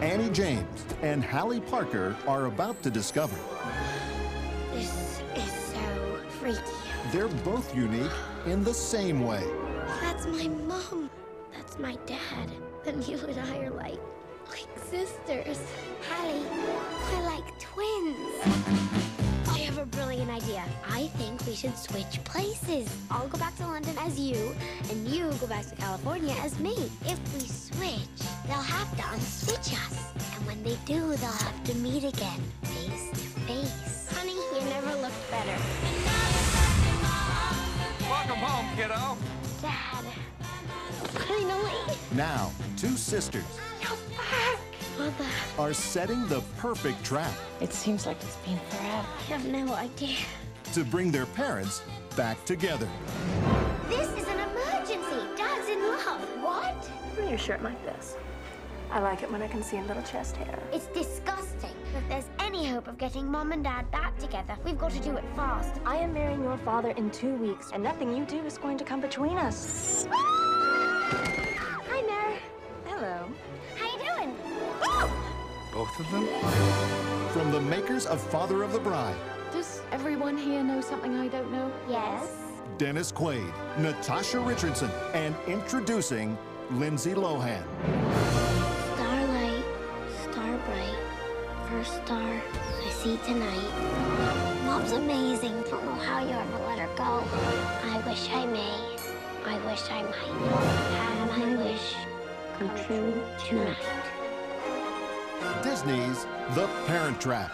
Annie 0.00 0.30
James 0.30 0.84
and 1.02 1.24
Hallie 1.24 1.60
Parker 1.60 2.16
are 2.26 2.46
about 2.46 2.82
to 2.82 2.90
discover 2.90 3.36
This 4.72 5.20
is 5.36 5.52
so 5.52 6.18
freaky. 6.40 6.60
they're 7.12 7.28
both 7.28 7.74
unique 7.74 8.10
in 8.46 8.64
the 8.64 8.74
same 8.74 9.24
way. 9.26 9.44
That's 10.02 10.26
my 10.26 10.48
mom. 10.48 11.10
That's 11.56 11.78
my 11.78 11.96
dad. 12.06 12.50
And 12.86 13.06
you 13.06 13.18
and 13.18 13.38
I 13.38 13.58
are 13.64 13.70
like, 13.70 14.00
like 14.50 14.68
sisters. 14.90 15.60
Hallie, 16.10 16.44
we're 17.12 17.22
like 17.24 17.58
twins. 17.58 19.23
I 19.84 19.86
have 19.86 19.94
a 19.94 19.96
brilliant 19.98 20.30
idea. 20.30 20.64
I 20.88 21.08
think 21.18 21.44
we 21.46 21.54
should 21.54 21.76
switch 21.76 22.24
places. 22.24 22.88
I'll 23.10 23.28
go 23.28 23.36
back 23.36 23.54
to 23.56 23.66
London 23.66 23.94
as 23.98 24.18
you, 24.18 24.54
and 24.90 25.06
you 25.06 25.30
go 25.38 25.46
back 25.46 25.66
to 25.66 25.76
California 25.76 26.34
as 26.40 26.58
me. 26.58 26.90
If 27.04 27.20
we 27.34 27.40
switch, 27.40 28.26
they'll 28.46 28.56
have 28.56 28.90
to 28.96 29.02
unswitch 29.02 29.74
us. 29.74 30.12
And 30.36 30.46
when 30.46 30.62
they 30.62 30.78
do, 30.86 31.00
they'll 31.16 31.30
have 31.30 31.64
to 31.64 31.74
meet 31.74 32.02
again, 32.04 32.40
face 32.62 33.10
to 33.10 33.28
face. 33.44 34.08
Honey, 34.16 34.32
you 34.32 34.64
never 34.70 34.94
looked 35.02 35.30
better. 35.30 35.58
Welcome 38.08 38.38
home, 38.38 38.76
kiddo. 38.76 39.18
Dad. 39.60 40.04
Finally. 41.28 41.98
Now, 42.14 42.52
two 42.78 42.96
sisters 42.96 43.44
You're 43.82 43.98
back. 44.98 45.58
Are 45.58 45.72
setting 45.72 46.26
the 46.28 46.40
perfect 46.58 47.04
trap 47.04 47.32
It 47.60 47.72
seems 47.72 48.06
like 48.06 48.16
it's 48.22 48.36
been 48.36 48.58
forever. 48.70 49.06
I 49.18 49.22
have 49.32 49.46
no 49.46 49.72
idea. 49.74 50.16
to 50.72 50.84
bring 50.84 51.10
their 51.12 51.26
parents 51.26 51.82
back 52.16 52.42
together. 52.44 52.88
This 53.88 54.08
is 54.16 54.26
an 54.28 54.40
emergency. 54.40 55.20
Dad's 55.36 55.68
in 55.68 55.80
love. 55.80 56.20
What? 56.42 56.90
Wear 57.16 57.28
your 57.28 57.38
shirt 57.38 57.62
like 57.62 57.82
this. 57.84 58.16
I 58.90 59.00
like 59.00 59.22
it 59.22 59.30
when 59.32 59.42
I 59.42 59.48
can 59.48 59.62
see 59.62 59.78
a 59.78 59.82
little 59.82 60.02
chest 60.02 60.36
hair. 60.36 60.58
It's 60.72 60.86
disgusting. 60.88 61.70
If 61.96 62.08
there's 62.08 62.28
any 62.38 62.66
hope 62.66 62.86
of 62.88 62.98
getting 62.98 63.30
mom 63.30 63.52
and 63.52 63.62
dad 63.64 63.90
back 63.90 64.16
together, 64.18 64.56
we've 64.64 64.78
got 64.78 64.92
to 64.92 65.00
do 65.00 65.16
it 65.16 65.24
fast. 65.34 65.80
I 65.84 65.96
am 65.96 66.12
marrying 66.12 66.42
your 66.42 66.58
father 66.58 66.90
in 66.90 67.10
two 67.10 67.34
weeks, 67.36 67.70
and 67.72 67.82
nothing 67.82 68.16
you 68.16 68.24
do 68.24 68.38
is 68.44 68.58
going 68.58 68.78
to 68.78 68.84
come 68.84 69.00
between 69.00 69.36
us. 69.38 70.06
Ah! 70.12 71.08
Hi, 71.88 72.02
Mary. 72.02 72.38
Hello. 72.86 73.28
How 74.84 75.02
you 75.02 75.08
doing? 75.08 75.20
Both 75.72 75.98
of 76.00 76.10
them? 76.10 76.26
From 77.30 77.50
the 77.50 77.60
makers 77.60 78.06
of 78.06 78.20
Father 78.20 78.62
of 78.62 78.72
the 78.72 78.78
Bride, 78.78 79.16
Does 79.52 79.80
everyone 79.92 80.36
here 80.36 80.62
know 80.62 80.80
something 80.80 81.16
I 81.16 81.28
don't 81.28 81.50
know? 81.50 81.72
Yes. 81.88 82.28
Dennis 82.78 83.12
Quaid, 83.12 83.52
Natasha 83.78 84.40
Richardson, 84.40 84.90
and 85.14 85.34
introducing 85.46 86.36
Lindsay 86.72 87.14
Lohan. 87.14 87.62
Starlight, 88.94 89.64
star 90.22 90.56
bright, 90.66 90.98
first 91.70 92.04
star 92.04 92.42
I 92.84 92.90
see 92.90 93.18
tonight. 93.24 94.64
Mom's 94.64 94.92
amazing. 94.92 95.62
Don't 95.70 95.84
know 95.84 95.94
how 95.94 96.22
you 96.24 96.32
ever 96.32 96.58
let 96.66 96.78
her 96.78 96.90
go. 96.96 97.24
I 97.84 98.02
wish 98.06 98.28
I 98.30 98.46
may. 98.46 98.96
I 99.46 99.58
wish 99.66 99.82
I 99.90 100.02
might. 100.02 100.58
Have 100.98 101.38
my 101.38 101.56
wish 101.64 101.94
come 102.58 102.70
true 102.86 103.22
tonight. 103.46 104.03
Disney's 105.64 106.26
The 106.54 106.68
Parent 106.86 107.18
Trap. 107.22 107.50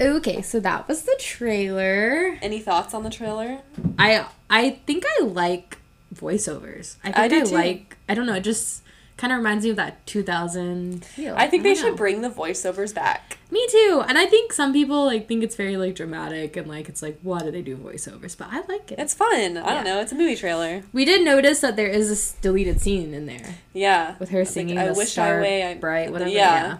Okay, 0.00 0.40
so 0.40 0.60
that 0.60 0.86
was 0.86 1.02
the 1.02 1.16
trailer. 1.18 2.38
Any 2.40 2.60
thoughts 2.60 2.94
on 2.94 3.02
the 3.02 3.10
trailer? 3.10 3.58
I 3.98 4.24
I 4.48 4.78
think 4.86 5.02
I 5.04 5.24
like 5.24 5.78
voiceovers. 6.14 6.94
I 7.02 7.10
think 7.10 7.18
I 7.18 7.24
I, 7.24 7.40
too. 7.40 7.54
like. 7.54 7.96
I 8.08 8.14
don't 8.14 8.26
know. 8.26 8.34
It 8.34 8.44
just 8.44 8.82
kind 9.16 9.32
of 9.32 9.38
reminds 9.38 9.64
me 9.64 9.70
of 9.70 9.76
that 9.76 10.04
2000 10.06 11.04
feel. 11.04 11.34
I 11.36 11.46
think 11.46 11.62
they 11.62 11.74
don't 11.74 11.82
should 11.84 11.96
bring 11.96 12.20
the 12.20 12.28
voiceovers 12.30 12.94
back. 12.94 13.38
Me 13.50 13.66
too. 13.70 14.02
And 14.06 14.18
I 14.18 14.26
think 14.26 14.52
some 14.52 14.72
people 14.72 15.06
like 15.06 15.26
think 15.26 15.42
it's 15.42 15.56
very 15.56 15.76
like 15.76 15.94
dramatic 15.94 16.56
and 16.56 16.66
like 16.68 16.88
it's 16.88 17.00
like 17.02 17.18
why 17.22 17.40
do 17.40 17.50
they 17.50 17.62
do 17.62 17.76
voiceovers? 17.76 18.36
But 18.36 18.48
I 18.50 18.60
like 18.68 18.92
it. 18.92 18.98
It's 18.98 19.14
fun. 19.14 19.56
I 19.56 19.60
Yeah. 19.60 19.74
don't 19.74 19.84
know. 19.84 20.00
It's 20.00 20.12
a 20.12 20.16
movie 20.16 20.36
trailer. 20.36 20.82
we 20.92 21.04
did 21.04 21.24
notice 21.24 21.60
that 21.60 21.76
there 21.76 21.88
is 21.88 22.08
this 22.08 22.32
deleted 22.42 22.80
scene 22.80 23.14
in 23.14 23.26
there 23.26 23.54
Yeah. 23.72 24.16
with 24.18 24.30
her 24.30 24.40
Like, 24.40 24.48
singing 24.48 24.78
I 24.78 24.88
the 24.88 24.94
wish 24.94 25.10
Star 25.12 25.38
I 25.38 25.40
way 25.40 25.64
I, 25.64 25.74
Bright 25.74 26.12
whatever. 26.12 26.30
Yeah. 26.30 26.36
Yeah. 26.68 26.76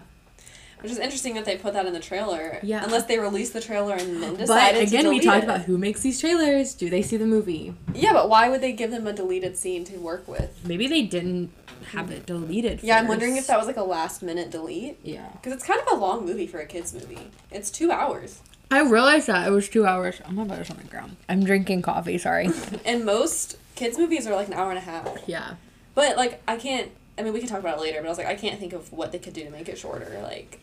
Which 0.81 0.91
is 0.91 0.99
interesting 0.99 1.33
that 1.33 1.45
they 1.45 1.57
put 1.57 1.73
that 1.73 1.87
in 1.87 1.93
the 1.93 1.99
trailer. 1.99 2.59
Yeah. 2.61 2.83
Unless 2.85 3.05
they 3.05 3.17
released 3.17 3.53
the 3.53 3.61
trailer 3.61 3.95
and 3.95 4.21
then 4.21 4.31
But 4.33 4.37
decided 4.41 4.79
to 4.81 4.85
story. 4.87 5.01
But 5.03 5.09
again, 5.09 5.09
we 5.09 5.19
talked 5.19 5.37
it. 5.39 5.43
about 5.45 5.61
who 5.61 5.75
makes 5.79 6.01
these 6.01 6.19
trailers. 6.21 6.75
Do 6.75 6.87
they 6.91 7.01
see 7.01 7.17
the 7.17 7.25
movie? 7.25 7.73
Yeah, 7.95 8.13
but 8.13 8.29
why 8.29 8.47
would 8.47 8.61
they 8.61 8.73
give 8.73 8.91
them 8.91 9.07
a 9.07 9.13
deleted 9.13 9.57
scene 9.57 9.83
to 9.85 9.97
work 9.97 10.27
with? 10.27 10.51
Maybe 10.63 10.85
they 10.85 11.01
didn't 11.01 11.49
have 11.93 12.11
it 12.11 12.25
deleted. 12.25 12.81
Yeah, 12.83 12.97
I'm 12.99 13.07
wondering 13.07 13.37
if 13.37 13.47
that 13.47 13.57
was 13.57 13.67
like 13.67 13.77
a 13.77 13.83
last 13.83 14.21
minute 14.23 14.49
delete. 14.51 14.99
Yeah. 15.03 15.27
Because 15.33 15.53
it's 15.53 15.63
kind 15.63 15.79
of 15.81 15.87
a 15.91 15.95
long 15.95 16.25
movie 16.25 16.47
for 16.47 16.59
a 16.59 16.65
kids 16.65 16.93
movie. 16.93 17.31
It's 17.51 17.69
two 17.71 17.91
hours. 17.91 18.41
I 18.69 18.81
realized 18.81 19.27
that 19.27 19.47
it 19.47 19.51
was 19.51 19.69
two 19.69 19.85
hours. 19.85 20.19
I'm 20.25 20.37
about 20.39 20.63
to 20.65 20.71
on 20.73 20.77
the 20.79 20.83
ground. 20.89 21.15
I'm 21.29 21.43
drinking 21.45 21.81
coffee. 21.83 22.17
Sorry. 22.17 22.49
And 22.85 23.05
most 23.05 23.57
kids 23.75 23.97
movies 23.97 24.27
are 24.27 24.35
like 24.35 24.47
an 24.47 24.53
hour 24.53 24.69
and 24.69 24.77
a 24.77 24.81
half. 24.81 25.07
yeah. 25.27 25.55
But 25.95 26.17
like 26.17 26.41
I 26.47 26.57
can't. 26.57 26.91
I 27.17 27.23
mean, 27.23 27.33
we 27.33 27.39
can 27.39 27.49
talk 27.49 27.59
about 27.59 27.77
it 27.77 27.81
later. 27.81 27.97
But 28.01 28.05
I 28.07 28.09
was 28.09 28.17
like, 28.17 28.27
I 28.27 28.35
can't 28.35 28.59
think 28.59 28.73
of 28.73 28.91
what 28.93 29.11
they 29.11 29.19
could 29.19 29.33
do 29.33 29.43
to 29.43 29.49
make 29.49 29.67
it 29.69 29.77
shorter. 29.79 30.19
Like, 30.21 30.59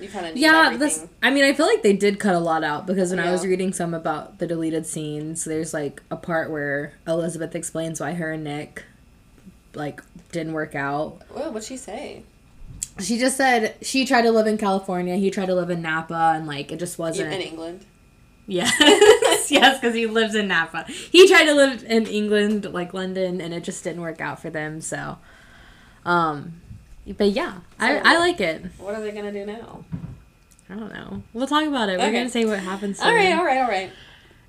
you 0.00 0.08
kind 0.08 0.24
of 0.26 0.36
Yeah, 0.36 0.66
everything. 0.72 0.78
this. 0.78 1.06
I 1.22 1.30
mean, 1.30 1.44
I 1.44 1.52
feel 1.52 1.66
like 1.66 1.82
they 1.82 1.92
did 1.94 2.18
cut 2.18 2.34
a 2.34 2.38
lot 2.38 2.64
out 2.64 2.86
because 2.86 3.10
when 3.10 3.18
I 3.18 3.30
was 3.32 3.44
reading 3.46 3.72
some 3.74 3.92
about 3.92 4.38
the 4.38 4.46
deleted 4.46 4.86
scenes, 4.86 5.44
there's 5.44 5.74
like 5.74 6.02
a 6.10 6.16
part 6.16 6.50
where 6.50 6.92
Elizabeth 7.06 7.54
explains 7.54 8.00
why 8.00 8.12
her 8.14 8.32
and 8.32 8.44
Nick, 8.44 8.84
like, 9.76 10.02
didn't 10.32 10.52
work 10.54 10.74
out. 10.74 11.22
Whoa, 11.30 11.50
what'd 11.50 11.64
she 11.64 11.76
say? 11.76 12.24
She 12.98 13.18
just 13.18 13.36
said 13.36 13.76
she 13.82 14.06
tried 14.06 14.22
to 14.22 14.30
live 14.32 14.46
in 14.46 14.56
California, 14.58 15.16
he 15.16 15.30
tried 15.30 15.46
to 15.46 15.54
live 15.54 15.70
in 15.70 15.82
Napa, 15.82 16.32
and 16.34 16.46
like 16.46 16.72
it 16.72 16.78
just 16.78 16.98
wasn't. 16.98 17.32
In 17.32 17.40
England. 17.40 17.84
Yes, 18.48 19.50
yes, 19.50 19.80
because 19.80 19.92
he 19.96 20.06
lives 20.06 20.36
in 20.36 20.46
Napa. 20.46 20.84
He 20.84 21.26
tried 21.28 21.46
to 21.46 21.52
live 21.54 21.82
in 21.82 22.06
England, 22.06 22.64
like 22.72 22.94
London, 22.94 23.40
and 23.40 23.52
it 23.52 23.64
just 23.64 23.82
didn't 23.82 24.02
work 24.02 24.20
out 24.20 24.40
for 24.40 24.50
them. 24.50 24.80
So, 24.80 25.18
um, 26.04 26.60
but 27.18 27.30
yeah, 27.30 27.54
I, 27.80 27.96
So- 27.96 28.02
I 28.04 28.18
like 28.18 28.40
it. 28.40 28.64
What 28.78 28.94
are 28.94 29.00
they 29.00 29.10
gonna 29.10 29.32
do 29.32 29.44
now? 29.46 29.84
I 30.70 30.74
don't 30.74 30.92
know. 30.94 31.24
We'll 31.32 31.48
talk 31.48 31.66
about 31.66 31.88
it. 31.88 31.98
We're 31.98 32.12
gonna 32.12 32.28
say 32.28 32.44
what 32.44 32.60
happens. 32.60 33.00
All 33.00 33.12
right, 33.12 33.32
all 33.36 33.44
right, 33.44 33.58
all 33.58 33.68
right. 33.68 33.90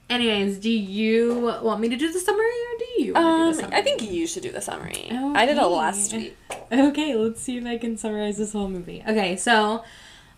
Anyways, 0.10 0.58
do 0.60 0.70
you 0.70 1.60
want 1.62 1.82
me 1.82 1.90
to 1.90 1.98
do 1.98 2.12
the 2.12 2.20
summary 2.20 2.46
or 2.46 2.78
do 2.80 3.04
you? 3.04 3.16
Um, 3.16 3.52
do 3.52 3.56
the 3.56 3.62
summary? 3.62 3.78
I 3.78 3.82
think 3.82 4.10
you 4.10 4.26
should 4.26 4.44
do 4.44 4.52
the 4.52 4.62
summary. 4.62 5.10
I 5.12 5.46
did 5.46 5.58
it 5.58 5.62
last 5.62 6.14
week. 6.14 6.38
Okay, 6.72 7.16
let's 7.16 7.42
see 7.42 7.58
if 7.58 7.66
I 7.66 7.78
can 7.78 7.98
summarize 7.98 8.38
this 8.38 8.54
whole 8.54 8.70
movie. 8.70 9.04
Okay, 9.08 9.36
so 9.36 9.84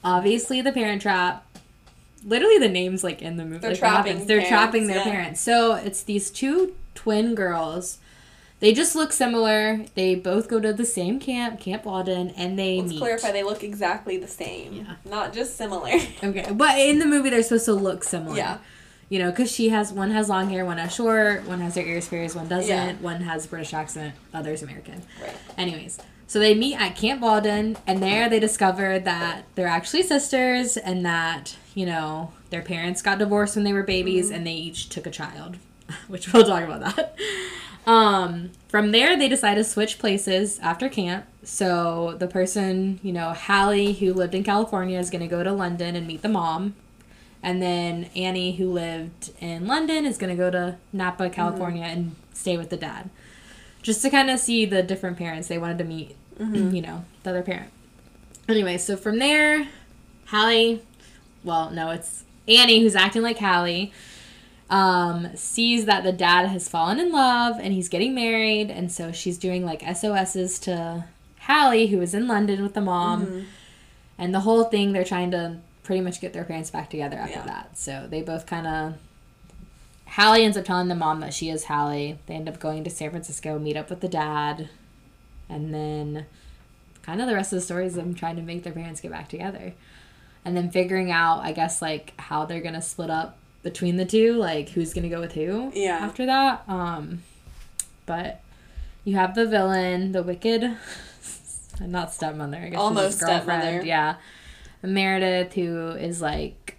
obviously 0.03 0.61
the 0.61 0.71
Parent 0.71 1.01
Trap. 1.01 1.45
Literally, 2.25 2.57
the 2.57 2.67
names 2.67 3.03
like 3.03 3.21
in 3.21 3.37
the 3.37 3.45
movie. 3.45 3.59
They're 3.59 3.71
like, 3.71 3.79
trapping. 3.79 4.25
They're 4.25 4.41
parents, 4.41 4.49
trapping 4.49 4.87
their 4.87 4.97
yeah. 4.97 5.03
parents. 5.03 5.41
So 5.41 5.75
it's 5.75 6.03
these 6.03 6.29
two 6.31 6.75
twin 6.93 7.35
girls. 7.35 7.99
They 8.59 8.73
just 8.73 8.93
look 8.93 9.13
similar. 9.13 9.85
They 9.95 10.15
both 10.15 10.49
go 10.49 10.59
to 10.59 10.73
the 10.73 10.83
same 10.83 11.19
camp, 11.19 11.61
Camp 11.61 11.85
Walden, 11.85 12.31
and 12.31 12.59
they 12.59 12.81
Let's 12.81 12.91
meet. 12.91 12.99
clarify, 12.99 13.31
they 13.31 13.43
look 13.43 13.63
exactly 13.63 14.17
the 14.17 14.27
same. 14.27 14.73
Yeah. 14.73 14.95
Not 15.09 15.31
just 15.31 15.55
similar. 15.55 15.91
Okay, 16.21 16.45
but 16.51 16.77
in 16.77 16.99
the 16.99 17.05
movie 17.05 17.29
they're 17.29 17.43
supposed 17.43 17.65
to 17.65 17.73
look 17.73 18.03
similar. 18.03 18.35
Yeah. 18.35 18.57
You 19.09 19.17
know, 19.19 19.31
because 19.31 19.51
she 19.51 19.69
has 19.69 19.91
one 19.91 20.11
has 20.11 20.29
long 20.29 20.49
hair, 20.49 20.63
one 20.65 20.77
has 20.77 20.93
short, 20.93 21.45
one 21.47 21.59
has 21.61 21.73
their 21.73 21.85
ears 21.85 22.07
pierced, 22.07 22.35
one 22.35 22.47
doesn't, 22.47 22.69
Yeah. 22.69 22.93
one 23.01 23.21
has 23.21 23.47
British 23.47 23.73
accent, 23.73 24.13
other's 24.33 24.61
American. 24.61 25.01
Right. 25.21 25.35
Anyways, 25.57 25.97
so 26.27 26.37
they 26.39 26.53
meet 26.53 26.75
at 26.79 26.95
Camp 26.95 27.19
Walden, 27.21 27.75
and 27.87 28.03
there 28.03 28.29
they 28.29 28.39
discover 28.39 28.99
that 28.99 29.45
they're 29.55 29.65
actually 29.67 30.03
sisters, 30.03 30.77
and 30.77 31.03
that 31.07 31.55
you 31.73 31.87
know 31.87 32.31
their 32.51 32.61
parents 32.61 33.01
got 33.01 33.17
divorced 33.17 33.55
when 33.55 33.65
they 33.65 33.73
were 33.73 33.81
babies, 33.83 34.27
Mm-hmm. 34.27 34.35
and 34.35 34.47
they 34.47 34.53
each 34.53 34.89
took 34.89 35.07
a 35.07 35.11
child, 35.11 35.57
which 36.07 36.31
we'll 36.31 36.45
talk 36.45 36.63
about 36.63 36.81
that. 36.95 37.15
Um, 37.87 38.51
from 38.67 38.91
there, 38.91 39.17
they 39.17 39.27
decide 39.27 39.55
to 39.55 39.63
switch 39.63 39.97
places 39.97 40.59
after 40.59 40.87
camp. 40.89 41.25
So 41.43 42.15
the 42.19 42.27
person, 42.27 42.99
you 43.01 43.11
know, 43.11 43.33
Hallie, 43.33 43.93
who 43.93 44.13
lived 44.13 44.35
in 44.35 44.43
California, 44.43 44.99
is 44.99 45.09
going 45.09 45.21
to 45.21 45.27
go 45.27 45.41
to 45.43 45.51
London 45.51 45.95
and 45.95 46.05
meet 46.05 46.21
the 46.21 46.29
mom. 46.29 46.75
And 47.41 47.61
then 47.61 48.09
Annie, 48.15 48.57
who 48.57 48.71
lived 48.71 49.31
in 49.39 49.65
London, 49.65 50.05
is 50.05 50.17
going 50.17 50.35
to 50.35 50.41
go 50.41 50.51
to 50.51 50.77
Napa, 50.91 51.23
mm-hmm. 51.23 51.33
California, 51.33 51.83
and 51.83 52.15
stay 52.33 52.57
with 52.57 52.69
the 52.69 52.77
dad. 52.77 53.09
Just 53.81 54.01
to 54.01 54.09
kind 54.09 54.29
of 54.29 54.39
see 54.39 54.65
the 54.65 54.83
different 54.83 55.17
parents. 55.17 55.47
They 55.47 55.57
wanted 55.57 55.77
to 55.77 55.85
meet, 55.85 56.15
mm-hmm. 56.37 56.75
you 56.75 56.81
know, 56.81 57.05
the 57.23 57.29
other 57.29 57.41
parent. 57.41 57.71
Anyway, 58.49 58.77
so 58.77 58.97
from 58.97 59.19
there, 59.19 59.67
Hallie, 60.27 60.81
well, 61.43 61.69
no, 61.69 61.91
it's 61.91 62.23
Annie 62.47 62.81
who's 62.81 62.95
acting 62.95 63.21
like 63.21 63.37
Hallie, 63.37 63.93
um, 64.69 65.35
sees 65.35 65.85
that 65.85 66.03
the 66.03 66.11
dad 66.11 66.47
has 66.47 66.67
fallen 66.67 66.99
in 66.99 67.11
love 67.11 67.57
and 67.59 67.73
he's 67.73 67.89
getting 67.89 68.13
married. 68.13 68.69
And 68.69 68.91
so 68.91 69.11
she's 69.11 69.37
doing 69.37 69.65
like 69.65 69.81
SOSs 69.81 70.59
to 70.59 71.05
Hallie, 71.41 71.87
who 71.87 72.01
is 72.01 72.13
in 72.13 72.27
London 72.27 72.61
with 72.61 72.73
the 72.73 72.81
mom. 72.81 73.25
Mm-hmm. 73.25 73.39
And 74.17 74.35
the 74.35 74.41
whole 74.41 74.65
thing, 74.65 74.91
they're 74.91 75.05
trying 75.05 75.31
to 75.31 75.57
pretty 75.89 76.01
much 76.01 76.21
get 76.21 76.33
their 76.33 76.43
parents 76.43 76.69
back 76.69 76.87
together 76.87 77.17
after 77.17 77.39
Yeah. 77.39 77.45
that. 77.47 77.75
So 77.75 78.05
they 78.07 78.21
both 78.21 78.45
kind 78.45 78.67
of. 78.67 78.93
Hallie 80.05 80.43
ends 80.43 80.55
up 80.55 80.63
telling 80.63 80.87
the 80.87 80.93
mom 80.93 81.19
that 81.21 81.33
she 81.33 81.49
is 81.49 81.63
Hallie. 81.63 82.19
They 82.27 82.35
end 82.35 82.47
up 82.47 82.59
going 82.59 82.83
to 82.83 82.91
San 82.91 83.09
Francisco, 83.09 83.57
meet 83.57 83.75
up 83.75 83.89
with 83.89 83.99
the 84.01 84.07
dad. 84.07 84.69
And 85.49 85.73
then 85.73 86.27
kind 87.01 87.19
of 87.21 87.27
the 87.27 87.33
rest 87.33 87.51
of 87.51 87.57
the 87.57 87.65
story 87.65 87.87
is 87.87 87.95
them 87.95 88.13
trying 88.13 88.35
to 88.35 88.43
make 88.43 88.61
their 88.61 88.71
parents 88.71 89.01
get 89.01 89.09
back 89.09 89.29
together. 89.29 89.73
And 90.45 90.55
then 90.55 90.69
figuring 90.69 91.09
out, 91.11 91.39
I 91.39 91.53
guess, 91.53 91.81
like 91.81 92.13
how 92.19 92.45
they're 92.45 92.61
going 92.61 92.75
to 92.75 92.83
split 92.83 93.09
up 93.09 93.39
between 93.63 93.95
the 93.95 94.05
two, 94.05 94.33
like 94.33 94.69
who's 94.69 94.93
going 94.93 95.09
to 95.09 95.15
go 95.15 95.19
with 95.19 95.31
who 95.33 95.71
Yeah. 95.73 95.97
after 95.97 96.27
that. 96.27 96.65
Um, 96.67 97.23
but 98.05 98.41
you 99.05 99.15
have 99.15 99.33
the 99.33 99.47
villain, 99.47 100.11
the 100.11 100.21
wicked, 100.21 100.61
not 101.81 102.13
stepmother, 102.13 102.57
I 102.57 102.69
guess 102.69 102.79
Almost 102.79 103.17
stepmother. 103.21 103.81
Yeah. 103.83 104.17
Meredith, 104.87 105.53
who 105.53 105.89
is 105.91 106.21
like 106.21 106.77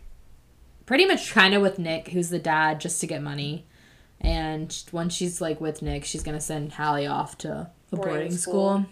pretty 0.87 1.07
much 1.07 1.33
kind 1.33 1.55
of 1.55 1.63
with 1.63 1.79
Nick, 1.79 2.09
who's 2.09 2.31
the 2.31 2.39
dad, 2.39 2.81
just 2.81 3.01
to 3.01 3.07
get 3.07 3.23
money. 3.23 3.67
And 4.21 4.77
once 4.93 5.15
she's 5.15 5.41
like 5.41 5.61
with 5.61 5.83
Nick, 5.83 6.05
she's 6.05 6.23
gonna 6.23 6.41
send 6.41 6.73
Hallie 6.73 7.07
off 7.07 7.39
to 7.39 7.49
a 7.51 7.97
boarding, 7.97 8.13
Boarding 8.15 8.33
school. 8.37 8.53
school. 8.85 8.87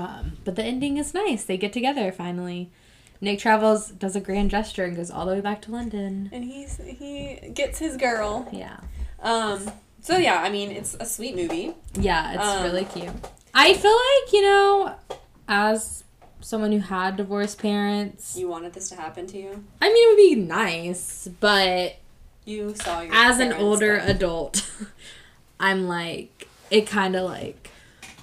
Um, 0.00 0.32
but 0.44 0.56
the 0.56 0.62
ending 0.62 0.98
is 0.98 1.12
nice. 1.14 1.44
They 1.44 1.56
get 1.58 1.72
together 1.72 2.12
finally. 2.12 2.70
Nick 3.20 3.38
travels, 3.38 3.88
does 3.90 4.16
a 4.16 4.20
grand 4.20 4.50
gesture, 4.50 4.84
and 4.84 4.96
goes 4.96 5.10
all 5.10 5.26
the 5.26 5.32
way 5.32 5.40
back 5.42 5.60
to 5.62 5.70
London. 5.72 6.30
And 6.32 6.44
he's 6.44 6.78
he 6.78 7.50
gets 7.52 7.78
his 7.78 7.96
girl. 7.96 8.48
Yeah. 8.52 8.78
Um. 9.22 9.70
So 10.00 10.16
yeah, 10.16 10.40
I 10.40 10.48
mean, 10.48 10.70
it's 10.70 10.94
a 10.98 11.04
sweet 11.04 11.36
movie. 11.36 11.74
Yeah, 11.94 12.32
it's 12.32 12.42
Um, 12.42 12.62
really 12.62 12.84
cute. 12.86 13.10
I 13.52 13.74
feel 13.74 13.90
like, 13.92 14.32
you 14.32 14.42
know, 14.42 14.94
as 15.48 16.04
someone 16.40 16.72
who 16.72 16.78
had 16.80 17.16
divorced 17.16 17.58
parents, 17.58 18.36
You 18.36 18.48
wanted 18.48 18.72
this 18.72 18.88
to 18.90 18.96
happen 18.96 19.26
to 19.28 19.38
you. 19.38 19.64
I 19.80 19.88
mean, 19.92 19.96
it 19.96 20.10
would 20.10 20.36
be 20.40 20.48
nice, 20.48 21.28
but 21.40 21.96
You 22.44 22.74
saw 22.74 23.00
your 23.00 23.14
as 23.14 23.38
an 23.40 23.52
older 23.52 23.98
die. 23.98 24.04
adult, 24.06 24.70
I'm 25.60 25.86
like, 25.88 26.48
it 26.70 26.86
kind 26.86 27.16
of 27.16 27.24
like. 27.30 27.70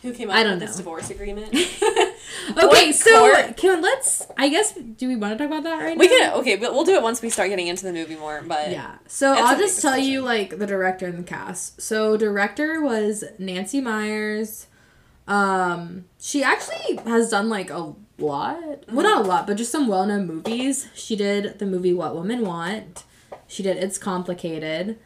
who 0.02 0.14
came 0.14 0.30
up 0.30 0.36
I 0.36 0.44
don't 0.44 0.54
with 0.60 0.62
this 0.62 0.72
know. 0.72 0.78
divorce 0.78 1.10
agreement. 1.10 1.56
Okay, 2.58 2.92
so 2.92 3.52
can 3.54 3.82
let's. 3.82 4.26
I 4.38 4.50
guess. 4.50 4.74
Do 4.74 5.08
we 5.08 5.16
want 5.16 5.34
to 5.34 5.38
talk 5.38 5.48
about 5.48 5.64
that 5.64 5.82
right 5.84 5.98
we 5.98 6.08
now? 6.08 6.14
can 6.14 6.34
okay, 6.40 6.56
but 6.56 6.74
we'll 6.74 6.84
do 6.84 6.94
it 6.94 7.02
once 7.02 7.22
we 7.22 7.30
start 7.30 7.50
getting 7.50 7.68
into 7.68 7.84
the 7.86 7.92
movie 7.94 8.16
more. 8.16 8.42
But 8.46 8.70
Yeah. 8.72 8.96
So 9.08 9.34
I'll 9.34 9.58
just 9.58 9.82
tell 9.82 9.98
you 9.98 10.22
like 10.22 10.58
the 10.60 10.68
director 10.68 11.08
and 11.08 11.18
the 11.20 11.24
cast. 11.24 11.82
So 11.82 12.16
director 12.18 12.82
was 12.82 13.24
Nancy 13.40 13.82
Meyers. 13.82 14.68
Um, 15.28 16.06
she 16.20 16.44
actually 16.44 16.98
has 17.06 17.30
done 17.32 17.50
like 17.50 17.70
a 17.70 17.94
lot. 18.20 18.84
Well, 18.92 19.04
not 19.04 19.26
a 19.26 19.28
lot, 19.28 19.48
but 19.48 19.58
just 19.58 19.72
some 19.72 19.88
well-known 19.88 20.28
movies. 20.28 20.88
She 20.94 21.16
did 21.16 21.60
the 21.60 21.66
movie 21.66 21.94
What 21.94 22.16
Women 22.16 22.42
Want. 22.46 23.04
She 23.48 23.64
did 23.64 23.78
It's 23.78 23.98
Complicated. 23.98 24.98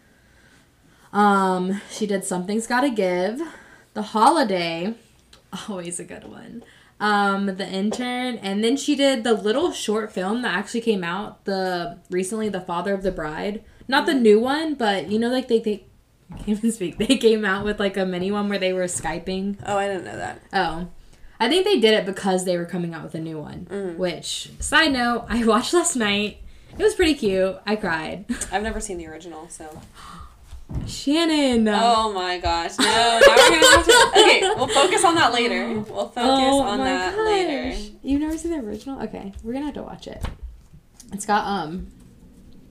Um, 1.13 1.81
she 1.89 2.07
did 2.07 2.23
Something's 2.23 2.67
Gotta 2.67 2.89
Give. 2.89 3.41
The 3.93 4.01
Holiday, 4.01 4.93
always 5.67 5.99
a 5.99 6.05
good 6.05 6.23
one. 6.23 6.63
Um, 6.99 7.47
The 7.47 7.67
Intern, 7.67 8.37
and 8.37 8.63
then 8.63 8.77
she 8.77 8.95
did 8.95 9.23
the 9.23 9.33
little 9.33 9.71
short 9.71 10.11
film 10.13 10.43
that 10.43 10.55
actually 10.55 10.81
came 10.81 11.03
out 11.03 11.43
the 11.45 11.99
recently, 12.09 12.47
The 12.47 12.61
Father 12.61 12.93
of 12.93 13.03
the 13.03 13.11
Bride. 13.11 13.63
Not 13.87 14.05
the 14.05 14.13
new 14.13 14.39
one, 14.39 14.75
but 14.75 15.11
you 15.11 15.19
know, 15.19 15.27
like 15.29 15.49
they 15.49 15.59
they 15.59 15.83
can't 16.37 16.49
even 16.49 16.71
speak. 16.71 16.97
They 16.97 17.17
came 17.17 17.43
out 17.43 17.65
with 17.65 17.79
like 17.79 17.97
a 17.97 18.05
mini 18.05 18.31
one 18.31 18.47
where 18.47 18.59
they 18.59 18.71
were 18.71 18.85
skyping. 18.85 19.57
oh, 19.65 19.77
I 19.77 19.87
didn't 19.87 20.05
know 20.05 20.15
that. 20.15 20.41
Oh. 20.53 20.87
I 21.41 21.49
think 21.49 21.65
they 21.65 21.79
did 21.79 21.95
it 21.95 22.05
because 22.05 22.45
they 22.45 22.55
were 22.55 22.65
coming 22.65 22.93
out 22.93 23.01
with 23.01 23.15
a 23.15 23.19
new 23.19 23.39
one. 23.39 23.95
Which, 23.97 24.51
side 24.59 24.91
note, 24.93 25.25
I 25.29 25.43
watched 25.43 25.73
last 25.73 25.95
night. 25.95 26.37
It 26.77 26.83
was 26.83 26.93
pretty 26.93 27.15
cute. 27.15 27.57
I 27.65 27.75
cried. 27.75 28.25
I've 28.51 28.61
never 28.61 28.79
seen 28.79 28.99
the 28.99 29.07
original, 29.07 29.49
so. 29.49 29.81
Shannon. 30.85 31.67
Oh 31.67 32.13
my 32.13 32.37
gosh! 32.37 32.77
No, 32.77 32.85
now 32.85 33.19
we're 33.19 33.49
gonna 33.49 33.75
have 33.75 33.85
to. 33.85 34.11
Okay, 34.21 34.41
we'll 34.55 34.67
focus 34.67 35.03
on 35.03 35.15
that 35.15 35.33
later. 35.33 35.67
We'll 35.67 36.07
focus 36.09 36.15
Oh 36.17 36.61
on 36.61 36.77
that 36.79 37.17
later. 37.17 37.77
You've 38.03 38.21
never 38.21 38.37
seen 38.37 38.51
the 38.51 38.59
original? 38.59 39.01
Okay, 39.01 39.33
we're 39.43 39.51
gonna 39.51 39.65
have 39.65 39.73
to 39.73 39.83
watch 39.83 40.07
it. 40.07 40.23
It's 41.11 41.25
got 41.25 41.45
um 41.45 41.87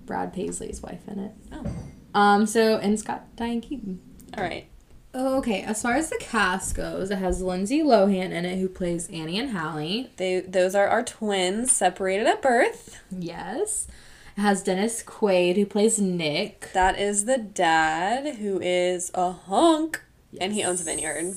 Brad 0.07 0.33
Paisley's 0.33 0.81
wife 0.81 1.03
in 1.09 1.19
it. 1.19 1.33
Oh. 1.53 1.67
Um, 2.15 2.47
so 2.47 2.79
and 2.79 2.95
it's 2.95 3.03
got 3.03 3.37
Diane 3.37 3.61
Keaton. 3.61 4.01
All 4.39 4.45
right. 4.45 4.70
Oh, 5.13 5.39
okay, 5.39 5.63
as 5.63 5.83
far 5.83 5.95
as 5.95 6.09
the 6.09 6.19
cast 6.21 6.77
goes, 6.77 7.11
it 7.11 7.19
has 7.19 7.43
Lindsay 7.43 7.81
Lohan 7.81 8.31
in 8.31 8.45
it, 8.45 8.59
who 8.59 8.69
plays 8.69 9.09
Annie 9.11 9.39
and 9.39 9.51
Hallie. 9.51 10.11
They 10.17 10.41
those 10.41 10.75
are 10.75 10.87
our 10.87 11.03
twins 11.03 11.73
separated 11.73 12.27
at 12.27 12.43
birth. 12.43 13.01
Yes. 13.11 13.89
It 14.37 14.41
has 14.41 14.63
Dennis 14.63 15.03
Quaid, 15.03 15.57
who 15.57 15.67
plays 15.67 16.01
Nick. 16.01 16.71
That 16.73 16.99
is 16.99 17.25
the 17.25 17.39
dad 17.39 18.37
who 18.37 18.61
is 18.61 19.11
a 19.15 19.33
hunk 19.33 20.01
and 20.41 20.53
he 20.53 20.63
owns 20.63 20.83
a 20.83 20.85
vineyard. 20.85 21.35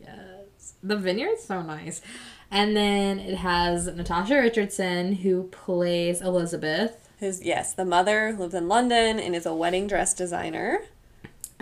Yes. 0.00 0.74
The 0.82 0.96
vineyard's 0.96 1.44
so 1.44 1.62
nice. 1.62 2.02
And 2.50 2.76
then 2.76 3.20
it 3.20 3.36
has 3.36 3.86
Natasha 3.86 4.34
Richardson, 4.34 5.14
who 5.16 5.44
plays 5.44 6.20
Elizabeth. 6.20 7.08
Who's 7.20 7.42
yes, 7.42 7.72
the 7.72 7.84
mother 7.84 8.34
lives 8.36 8.52
in 8.52 8.66
London 8.66 9.20
and 9.20 9.36
is 9.36 9.46
a 9.46 9.54
wedding 9.54 9.86
dress 9.86 10.12
designer. 10.12 10.80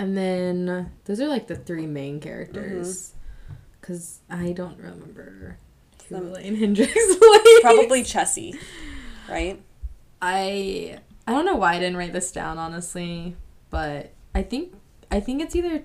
And 0.01 0.17
then 0.17 0.91
those 1.05 1.21
are 1.21 1.29
like 1.29 1.47
the 1.47 1.57
three 1.57 1.87
main 1.87 2.21
characters. 2.21 3.13
Mm-hmm. 3.13 3.55
Because 3.79 4.21
I 4.31 4.53
don't 4.53 4.79
remember 4.79 5.59
who 6.09 6.17
Elaine 6.17 6.57
Hendrix 6.57 6.93
plays. 6.95 7.61
Probably 7.61 8.03
Chessie, 8.03 8.59
right? 9.29 9.61
I 10.23 11.01
I 11.27 11.33
don't 11.33 11.45
know 11.45 11.57
why 11.57 11.75
I 11.75 11.79
didn't 11.79 11.99
write 11.99 12.15
this 12.15 12.33
down 12.33 12.57
honestly, 12.57 13.37
but 13.69 14.13
I 14.35 14.43
think 14.43 14.73
I 15.11 15.21
think 15.21 15.43
it's 15.43 15.55
either 15.55 15.83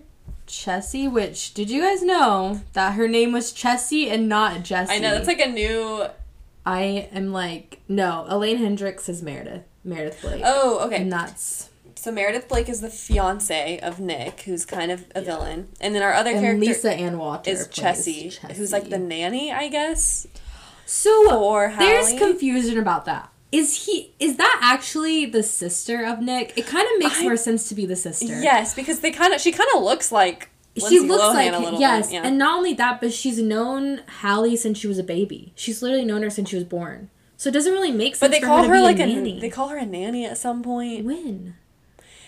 Chessie, 0.47 1.11
which 1.11 1.53
did 1.53 1.69
you 1.69 1.81
guys 1.81 2.01
know 2.01 2.61
that 2.71 2.93
her 2.93 3.09
name 3.09 3.33
was 3.33 3.51
Chessie 3.51 4.09
and 4.09 4.29
not 4.29 4.63
Jessie? 4.63 4.93
I 4.93 4.99
know 4.99 5.11
that's 5.11 5.27
like 5.27 5.41
a 5.41 5.49
new. 5.49 6.05
I 6.65 7.09
am 7.11 7.33
like 7.33 7.81
no. 7.89 8.25
Elaine 8.29 8.59
Hendrix 8.59 9.09
is 9.09 9.21
Meredith. 9.21 9.63
Meredith 9.83 10.21
Blake. 10.21 10.41
Oh, 10.45 10.85
okay. 10.85 11.01
And 11.01 11.11
that's 11.11 11.69
So 11.97 12.11
Meredith 12.11 12.47
Blake 12.47 12.69
is 12.69 12.81
the 12.81 12.89
fiance 12.89 13.79
of 13.79 13.99
Nick, 13.99 14.41
who's 14.41 14.65
kind 14.65 14.91
of 14.91 15.05
a 15.15 15.21
villain, 15.21 15.69
and 15.81 15.95
then 15.95 16.03
our 16.03 16.13
other 16.13 16.31
and 16.31 16.39
character 16.41 16.65
Lisa 16.65 16.91
Ann 16.93 17.17
Walter 17.17 17.49
is 17.49 17.67
Chessie, 17.69 18.35
who's 18.55 18.71
like 18.71 18.89
the 18.89 18.99
nanny, 18.99 19.51
I 19.51 19.69
guess. 19.69 20.27
So 20.85 21.29
for 21.29 21.73
there's 21.79 22.07
Hallie. 22.09 22.19
confusion 22.19 22.77
about 22.77 23.05
that. 23.05 23.31
Is 23.51 23.85
he? 23.85 24.13
Is 24.19 24.35
that 24.37 24.59
actually 24.61 25.25
the 25.25 25.41
sister 25.41 26.03
of 26.05 26.19
Nick? 26.19 26.53
It 26.57 26.67
kind 26.67 26.85
of 26.93 26.99
makes 26.99 27.19
I- 27.19 27.23
more 27.23 27.37
sense 27.37 27.69
to 27.69 27.75
be 27.75 27.85
the 27.85 27.95
sister. 27.95 28.25
Yes, 28.41 28.73
because 28.75 28.99
they 28.99 29.11
kind 29.11 29.33
of 29.33 29.39
she 29.41 29.51
kind 29.51 29.69
of 29.75 29.81
looks 29.81 30.11
like 30.11 30.49
she 30.75 30.81
Lindsay 30.83 31.07
looks 31.07 31.23
Lohan 31.23 31.33
like 31.33 31.53
a 31.53 31.57
little 31.59 31.79
yes. 31.79 32.11
Yeah. 32.11 32.23
and 32.25 32.37
not 32.37 32.57
only 32.57 32.73
that, 32.73 32.99
but 32.99 33.13
she's 33.13 33.39
known 33.41 34.01
Hallie 34.21 34.57
since 34.57 34.77
she 34.77 34.87
was 34.87 34.99
a 34.99 35.03
baby. 35.03 35.53
She's 35.55 35.81
literally 35.81 36.05
known 36.05 36.21
her 36.21 36.29
since 36.29 36.49
she 36.49 36.55
was 36.57 36.65
born. 36.65 37.09
So 37.37 37.49
it 37.49 37.53
doesn't 37.53 37.71
really 37.71 37.91
make 37.91 38.15
sense. 38.15 38.19
but 38.19 38.31
they 38.31 38.45
call 38.45 38.63
her, 38.63 38.75
her, 38.75 38.81
like 38.81 38.99
a 38.99 39.03
a 39.03 39.07
nanny. 39.07 39.39
they 39.39 39.49
call 39.49 39.69
her 39.69 39.77
a 39.77 39.85
nanny 39.85 40.25
at 40.25 40.37
some 40.37 40.61
point. 40.61 41.05
When? 41.05 41.55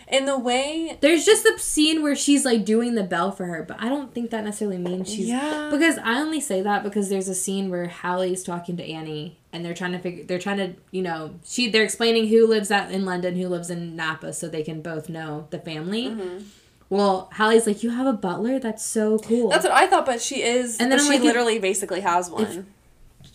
In 0.10 0.26
the 0.26 0.38
way 0.38 0.98
There's 1.02 1.26
just 1.26 1.44
the 1.44 1.58
scene 1.60 2.02
where 2.02 2.16
she's 2.16 2.46
like 2.46 2.64
doing 2.64 2.96
the 2.96 3.04
bell 3.04 3.32
for 3.32 3.46
her, 3.46 3.64
but 3.64 3.78
I 3.80 3.90
don't 3.90 4.14
think 4.14 4.32
that 4.32 4.44
necessarily 4.44 4.78
means 4.78 5.10
she's. 5.10 5.28
Yeah. 5.28 5.70
Because 5.72 5.98
I 5.98 6.20
only 6.20 6.40
say 6.40 6.62
that 6.62 6.84
because 6.84 7.10
there's 7.10 7.28
a 7.28 7.36
scene 7.36 7.70
where 7.70 7.88
Hallie's 7.88 8.44
talking 8.44 8.78
to 8.78 8.84
Annie 8.84 9.38
and 9.52 9.66
they're 9.66 9.74
trying 9.74 9.92
to 9.92 10.00
figure. 10.00 10.24
They're 10.24 10.40
trying 10.40 10.58
to, 10.58 10.74
you 10.92 11.02
know, 11.02 11.36
she 11.44 11.70
they're 11.70 11.84
explaining 11.84 12.28
who 12.28 12.48
lives 12.48 12.72
at 12.72 12.92
in 12.92 13.06
London, 13.06 13.36
who 13.36 13.48
lives 13.48 13.70
in 13.70 13.96
Napa, 13.96 14.34
so 14.34 14.48
they 14.48 14.64
can 14.64 14.82
both 14.82 15.10
know 15.10 15.48
the 15.50 15.60
family. 15.60 16.06
Mm-hmm. 16.06 16.44
Well, 16.90 17.30
Hallie's 17.34 17.68
like, 17.68 17.84
you 17.84 17.90
have 17.90 18.08
a 18.08 18.14
butler. 18.14 18.60
That's 18.60 18.86
so 18.86 19.20
cool. 19.20 19.50
that's 19.50 19.66
what 19.66 19.74
I 19.74 19.88
thought, 19.88 20.06
but 20.06 20.22
she 20.22 20.42
is. 20.42 20.78
And 20.80 20.90
then 20.90 21.00
she 21.00 21.10
like, 21.10 21.22
literally 21.22 21.60
basically 21.60 22.00
has 22.02 22.30
one. 22.30 22.68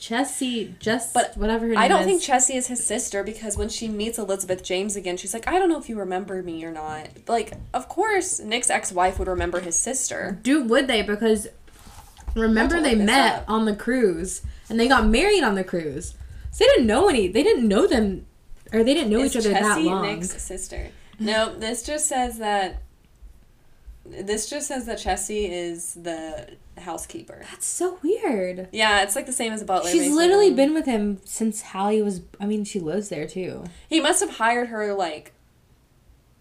Chessie, 0.03 0.77
just 0.81 1.15
But 1.15 1.37
whatever 1.37 1.65
her 1.67 1.75
name 1.75 1.79
I 1.79 1.87
don't 1.87 2.01
is. 2.01 2.07
think 2.07 2.23
Chessie 2.23 2.57
is 2.57 2.67
his 2.67 2.85
sister 2.85 3.23
because 3.23 3.57
when 3.57 3.69
she 3.69 3.87
meets 3.87 4.19
Elizabeth 4.19 4.65
James 4.65 4.97
again, 4.97 5.17
she's 5.17 5.33
like, 5.33 5.47
I 5.47 5.61
don't 5.61 5.69
know 5.69 5.79
if 5.79 5.89
you 5.89 5.97
remember 5.97 6.43
me 6.43 6.65
or 6.65 6.73
not. 6.73 7.09
Like, 7.29 7.53
of 7.73 7.89
course, 7.89 8.41
Nick's 8.41 8.69
ex 8.69 8.91
wife 8.91 9.21
would 9.21 9.29
remember 9.29 9.61
his 9.61 9.79
sister. 9.79 10.41
Dude, 10.43 10.69
would 10.69 10.89
they? 10.89 11.03
Because 11.03 11.47
remember 12.35 12.81
they 12.83 12.97
met 12.97 13.43
up. 13.43 13.45
on 13.51 13.65
the 13.65 13.77
cruise 13.77 14.43
and 14.69 14.81
they 14.81 14.89
got 14.89 15.07
married 15.07 15.45
on 15.45 15.55
the 15.55 15.63
cruise. 15.63 16.15
So 16.51 16.65
they 16.65 16.71
didn't 16.73 16.89
know 16.89 17.09
any. 17.09 17.29
They 17.29 17.45
didn't 17.45 17.69
know 17.69 17.87
them, 17.87 18.27
or 18.73 18.83
they 18.83 18.95
didn't 18.95 19.11
know 19.11 19.21
Is 19.21 19.37
each 19.37 19.47
other 19.47 19.51
that 19.51 19.63
Chessie 19.63 19.85
long. 19.85 20.03
Nick's 20.03 20.43
sister? 20.43 20.89
No, 21.21 21.55
this 21.57 21.85
just 21.85 22.09
says 22.09 22.39
that. 22.39 22.83
This 24.05 24.51
just 24.51 24.67
says 24.69 24.87
that 24.87 24.99
Chessie 24.99 25.49
is 25.49 25.95
the 25.95 26.57
housekeeper. 26.79 27.43
That's 27.51 27.67
so 27.67 27.99
weird. 28.03 28.69
Yeah, 28.73 29.03
it's 29.03 29.15
like 29.15 29.27
the 29.27 29.33
same 29.33 29.53
as 29.53 29.63
a 29.63 29.65
butler. 29.65 29.91
She's 29.91 30.13
literally 30.13 30.53
been 30.53 30.75
with 30.75 30.87
him 30.87 31.21
since 31.25 31.63
Hallie 31.63 32.03
was. 32.03 32.23
I 32.41 32.47
mean, 32.47 32.65
she 32.65 32.81
lives 32.81 33.09
there 33.11 33.27
too. 33.27 33.65
He 33.89 34.01
must 34.01 34.21
have 34.21 34.37
hired 34.37 34.69
her 34.69 34.93
like. 34.95 35.33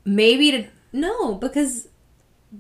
Maybe 0.04 0.52
to 0.52 0.68
no, 0.92 1.36
because 1.36 1.88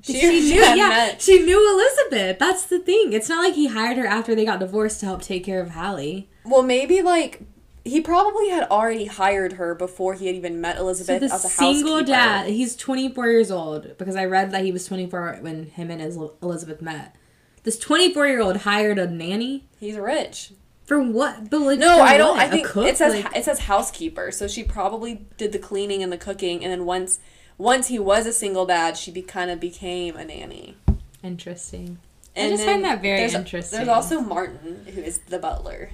She 0.03 0.13
she, 0.13 0.27
knew. 0.53 0.61
Yeah, 0.61 0.89
met- 0.89 1.21
she 1.21 1.39
knew 1.43 1.73
Elizabeth. 1.73 2.37
That's 2.39 2.65
the 2.67 2.79
thing. 2.79 3.13
It's 3.13 3.27
not 3.27 3.43
like 3.43 3.55
he 3.55 3.67
hired 3.67 3.97
her 3.97 4.05
after 4.05 4.35
they 4.35 4.45
got 4.45 4.59
divorced 4.59 4.99
to 4.99 5.07
help 5.07 5.21
take 5.23 5.43
care 5.43 5.59
of 5.61 5.71
Hallie. 5.71 6.29
Well, 6.45 6.61
maybe 6.63 7.01
like 7.01 7.41
he 7.83 7.99
probably 8.01 8.49
had 8.49 8.63
already 8.69 9.05
hired 9.05 9.53
her 9.53 9.73
before 9.75 10.13
he 10.13 10.27
had 10.27 10.35
even 10.35 10.61
met 10.61 10.75
So 10.77 10.83
Elizabeth 10.83 11.19
the 11.29 11.33
as 11.35 11.45
a 11.45 11.49
single 11.49 11.93
housekeeper. 11.97 12.05
dad, 12.11 12.47
he's 12.49 12.75
24 12.75 13.27
years 13.27 13.51
old 13.51 13.97
because 13.97 14.15
I 14.15 14.25
read 14.25 14.51
that 14.51 14.63
he 14.63 14.71
was 14.71 14.85
24 14.85 15.39
when 15.41 15.65
him 15.67 15.89
and 15.89 15.99
his 16.01 16.17
Elizabeth 16.41 16.81
met. 16.81 17.15
This 17.63 17.77
24 17.79 18.27
year 18.27 18.41
old 18.41 18.57
hired 18.57 18.97
a 18.99 19.07
nanny 19.09 19.65
He's 19.79 19.97
rich. 19.97 20.51
for 20.85 21.01
what? 21.01 21.49
But 21.49 21.61
like, 21.61 21.79
No, 21.79 21.99
I 22.01 22.17
don't. 22.17 22.37
what? 22.37 22.45
I 22.45 22.49
think 22.49 22.67
cook? 22.67 22.85
it 22.87 22.97
says 22.97 23.13
Like- 23.23 23.35
it 23.37 23.45
says 23.45 23.59
housekeeper. 23.59 24.31
So 24.31 24.47
she 24.47 24.63
probably 24.63 25.25
did 25.37 25.51
the 25.51 25.59
cleaning 25.59 26.01
and 26.03 26.11
the 26.11 26.17
cooking, 26.17 26.63
and 26.63 26.71
then 26.71 26.85
once 26.85 27.19
once 27.57 27.87
he 27.87 27.99
was 27.99 28.25
a 28.25 28.33
single 28.33 28.65
dad, 28.65 28.97
she 28.97 29.11
be, 29.11 29.21
kind 29.21 29.51
of 29.51 29.59
became 29.59 30.15
a 30.17 30.25
nanny. 30.25 30.77
interesting. 31.23 31.99
And 32.35 32.47
I 32.53 32.55
just 32.55 32.63
find 32.65 32.83
that 32.85 33.01
very 33.01 33.19
there's, 33.19 33.33
interesting. 33.35 33.77
There's 33.77 33.89
also 33.89 34.21
Martin, 34.21 34.85
who 34.95 35.01
is 35.01 35.19
the 35.27 35.37
butler. 35.37 35.91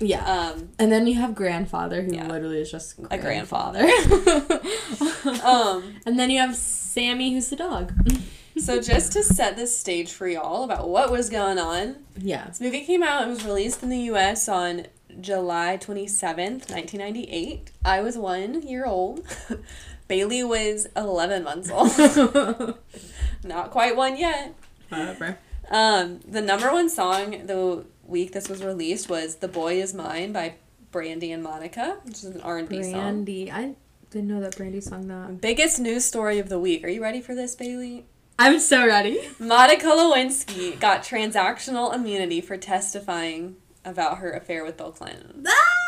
Yeah. 0.00 0.24
Um, 0.24 0.70
and 0.78 0.90
then 0.92 1.06
you 1.06 1.14
have 1.14 1.34
grandfather 1.34 2.02
who 2.02 2.14
Yeah. 2.14 2.26
literally 2.28 2.60
is 2.60 2.70
just 2.70 2.98
A 3.10 3.18
grandfather. 3.18 3.86
grandfather. 3.86 4.60
um, 5.44 5.96
and 6.06 6.18
then 6.18 6.30
you 6.30 6.38
have 6.38 6.56
Sammy 6.56 7.32
who's 7.32 7.48
the 7.50 7.56
dog. 7.56 7.92
so 8.58 8.80
just 8.80 9.12
to 9.12 9.22
set 9.22 9.56
this 9.56 9.76
stage 9.76 10.12
for 10.12 10.26
y'all 10.28 10.64
about 10.64 10.88
what 10.88 11.10
was 11.10 11.30
going 11.30 11.58
on, 11.58 11.96
yeah. 12.16 12.46
this 12.46 12.60
movie 12.60 12.84
came 12.84 13.02
out. 13.02 13.24
It 13.26 13.28
was 13.28 13.44
released 13.44 13.82
in 13.82 13.88
the 13.88 13.98
U.S. 14.12 14.48
on 14.48 14.86
July 15.20 15.76
twenty 15.78 16.06
seventh, 16.06 16.70
nineteen 16.70 17.00
ninety 17.00 17.24
eight. 17.24 17.70
I 17.84 18.00
was 18.00 18.16
one 18.16 18.62
year 18.62 18.84
old. 18.86 19.26
Bailey 20.08 20.42
was 20.44 20.86
eleven 20.96 21.42
months 21.44 21.70
old. 21.70 22.78
Not 23.44 23.70
quite 23.70 23.96
one 23.96 24.16
yet. 24.16 24.54
Whatever. 24.88 25.38
Um, 25.70 26.20
the 26.26 26.40
number 26.40 26.72
one 26.72 26.88
song 26.88 27.46
the 27.46 27.84
week 28.08 28.32
this 28.32 28.48
was 28.48 28.64
released 28.64 29.08
was 29.08 29.36
"The 29.36 29.48
Boy 29.48 29.80
Is 29.80 29.94
Mine" 29.94 30.32
by 30.32 30.54
Brandy 30.90 31.32
and 31.32 31.42
Monica, 31.42 31.98
which 32.04 32.18
is 32.18 32.24
an 32.24 32.40
R 32.40 32.58
and 32.58 32.68
B 32.68 32.82
song. 32.82 32.92
Brandy. 32.92 33.52
I 33.52 33.74
didn't 34.10 34.28
know 34.28 34.40
that 34.40 34.56
Brandy 34.56 34.80
sung 34.80 35.08
that. 35.08 35.40
Biggest 35.40 35.78
news 35.78 36.04
story 36.04 36.38
of 36.38 36.48
the 36.48 36.58
week. 36.58 36.84
Are 36.84 36.88
you 36.88 37.02
ready 37.02 37.20
for 37.20 37.34
this, 37.34 37.54
Bailey? 37.54 38.06
I'm 38.38 38.60
so 38.60 38.86
ready. 38.86 39.20
Monica 39.38 39.86
Lewinsky 39.86 40.78
got 40.78 41.02
transactional 41.02 41.92
immunity 41.92 42.40
for 42.40 42.56
testifying 42.56 43.56
about 43.84 44.18
her 44.18 44.30
affair 44.30 44.64
with 44.64 44.76
Bill 44.76 44.92
Clinton. 44.92 45.44
Ah! 45.46 45.78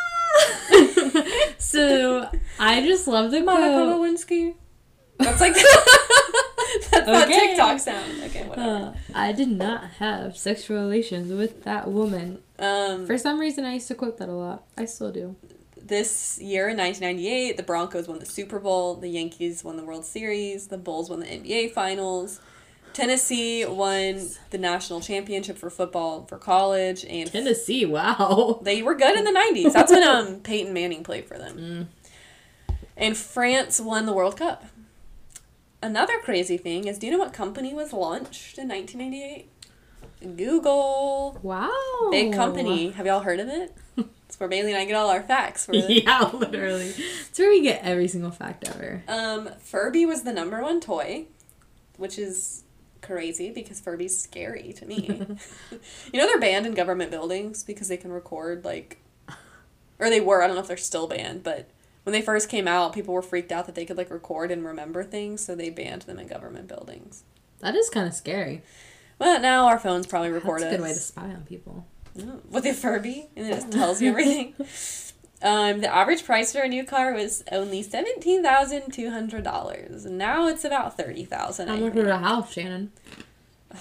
so 1.59 2.29
I 2.59 2.85
just 2.85 3.07
love 3.07 3.31
the 3.31 3.41
Monica 3.41 3.73
quote. 3.73 4.01
Lewinsky. 4.01 4.55
That's 5.19 5.41
like 5.41 5.55
that's 7.07 7.31
Okay. 7.31 7.48
TikTok 7.48 7.79
sound. 7.79 8.22
Okay, 8.24 8.44
whatever. 8.46 8.70
Uh, 8.70 8.94
I 9.14 9.33
did 9.33 9.48
not 9.50 9.85
have 9.98 10.37
sexual 10.37 10.79
relations 10.81 11.33
with 11.33 11.64
that 11.64 11.88
woman. 11.90 12.40
Um, 12.59 13.07
For 13.07 13.16
some 13.18 13.38
reason, 13.38 13.64
I 13.64 13.74
used 13.74 13.88
to 13.88 13.94
quote 13.94 14.18
that 14.18 14.29
a 14.29 14.33
lot. 14.33 14.64
I 14.76 14.85
still 14.85 15.11
do. 15.12 15.37
this 15.83 16.38
year 16.40 16.68
in 16.68 16.76
1998, 16.76 17.57
the 17.57 17.62
Broncos 17.62 18.07
won 18.07 18.18
the 18.18 18.26
Super 18.26 18.59
Bowl, 18.59 18.94
the 18.94 19.09
Yankees 19.09 19.64
won 19.64 19.76
the 19.76 19.85
World 19.85 20.05
Series, 20.05 20.68
the 20.68 20.79
Bulls 20.79 21.11
won 21.11 21.20
the 21.20 21.26
NBA 21.26 21.72
Finals, 21.72 22.38
Tennessee 22.92 23.64
won 23.64 24.20
the 24.50 24.59
national 24.59 25.00
championship 25.00 25.57
for 25.59 25.70
football 25.70 26.26
for 26.26 26.38
college, 26.38 27.05
and 27.09 27.31
Tennessee, 27.33 27.87
wow. 27.87 28.61
they 28.62 28.83
were 28.83 28.94
good 28.94 29.16
in 29.18 29.24
the 29.24 29.33
90s. 29.33 29.72
That's 29.72 29.90
when 29.90 30.03
um 30.07 30.40
Peyton 30.42 30.72
Manning 30.74 31.03
played 31.03 31.26
for 31.26 31.38
them. 31.38 31.88
And 32.96 33.16
France 33.16 33.81
won 33.81 34.05
the 34.07 34.12
World 34.12 34.37
Cup. 34.37 34.64
Another 35.83 36.19
crazy 36.19 36.57
thing 36.59 36.87
is, 36.87 36.99
do 36.99 37.07
you 37.07 37.12
know 37.12 37.19
what 37.19 37.33
company 37.33 37.73
was 37.73 37.93
launched 37.93 38.59
in 38.59 38.69
1998? 38.69 40.37
Google. 40.37 41.38
Wow. 41.43 41.71
Big 42.11 42.33
company. 42.35 42.90
Have 42.90 43.07
y'all 43.07 43.21
heard 43.21 43.40
of 43.40 43.49
it? 43.49 43.75
It's 44.31 44.38
where 44.38 44.49
Bailey 44.49 44.71
and 44.71 44.81
I 44.81 44.85
get 44.85 44.95
all 44.95 45.11
our 45.11 45.25
facts. 45.25 45.66
The- 45.66 45.77
Yeah, 46.05 46.31
literally. 46.33 46.95
It's 47.29 47.37
where 47.37 47.51
we 47.51 47.62
get 47.62 47.83
every 47.83 48.07
single 48.07 48.31
fact 48.31 48.69
ever. 48.69 49.03
Um, 49.09 49.49
Furby 49.59 50.07
was 50.07 50.23
the 50.23 50.33
number 50.33 50.62
one 50.62 50.81
toy, 50.81 51.25
which 51.97 52.16
is 52.16 52.62
crazy 53.03 53.51
because 53.51 53.81
Furby's 53.81 54.16
scary 54.16 54.73
to 54.75 54.87
me. 54.87 54.97
you 56.12 56.21
know 56.21 56.27
they're 56.29 56.38
banned 56.38 56.64
in 56.64 56.75
government 56.75 57.11
buildings 57.11 57.64
because 57.64 57.88
they 57.88 57.97
can 57.97 58.12
record 58.12 58.64
like, 58.64 58.99
or 59.99 60.09
they 60.11 60.21
were. 60.21 60.45
I 60.45 60.47
don't 60.47 60.55
know 60.55 60.62
if 60.62 60.69
they're 60.69 60.77
still 60.77 61.09
banned, 61.09 61.43
but 61.43 61.69
when 62.05 62.13
they 62.13 62.23
first 62.23 62.49
came 62.49 62.67
out, 62.69 62.93
people 62.93 63.15
were 63.15 63.23
freaked 63.23 63.53
out 63.53 63.67
that 63.67 63.75
they 63.75 63.85
could 63.85 63.97
like 63.97 64.11
record 64.11 64.51
and 64.51 64.65
remember 64.65 65.05
things, 65.05 65.45
so 65.45 65.55
they 65.55 65.71
banned 65.71 66.03
them 66.03 66.19
in 66.19 66.27
government 66.27 66.69
buildings. 66.69 67.25
That 67.61 67.75
is 67.75 67.91
kind 67.91 68.07
of 68.09 68.15
scary. 68.15 68.63
But 69.19 69.43
now 69.43 69.67
our 69.67 69.79
phones 69.79 70.07
probably 70.07 70.31
record 70.31 70.63
That's 70.63 70.65
a 70.65 70.69
us. 70.69 70.77
good 70.77 70.83
way 70.83 70.95
to 70.95 71.01
spy 71.01 71.23
on 71.25 71.43
people. 71.43 71.87
with 72.51 72.65
a 72.65 72.73
Furby, 72.73 73.29
and 73.37 73.47
it 73.47 73.51
just 73.55 73.71
tells 73.71 74.01
you 74.03 74.11
everything. 74.11 74.55
Um, 75.43 75.81
the 75.81 75.89
average 75.91 76.27
price 76.27 76.53
for 76.53 76.61
a 76.61 76.69
new 76.69 76.85
car 76.85 77.15
was 77.15 77.43
only 77.51 77.83
seventeen 77.83 78.43
thousand 78.43 78.93
two 78.93 79.11
hundred 79.11 79.43
dollars. 79.43 80.05
Now 80.05 80.49
it's 80.49 80.67
about 80.67 80.99
thirty 80.99 81.25
thousand. 81.25 81.69
How 81.69 81.77
much 81.77 81.95
was 81.95 82.07
a 82.07 82.19
house, 82.19 82.53
Shannon? 82.53 82.93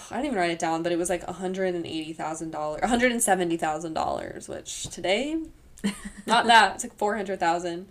I 0.10 0.16
didn't 0.22 0.26
even 0.28 0.38
write 0.38 0.52
it 0.52 0.60
down, 0.60 0.84
but 0.84 0.94
it 0.94 0.98
was 0.98 1.10
like 1.10 1.26
hundred 1.26 1.76
and 1.76 1.86
eighty 1.86 2.14
thousand 2.14 2.52
dollars, 2.52 2.80
one 2.80 2.90
hundred 2.90 3.12
and 3.12 3.22
seventy 3.22 3.58
thousand 3.58 3.94
dollars, 3.94 4.48
which 4.48 4.84
today, 4.84 5.36
not 6.26 6.46
that. 6.48 6.76
It's 6.76 6.86
like 6.86 6.96
four 6.96 7.18
hundred 7.18 7.42
thousand. 7.42 7.88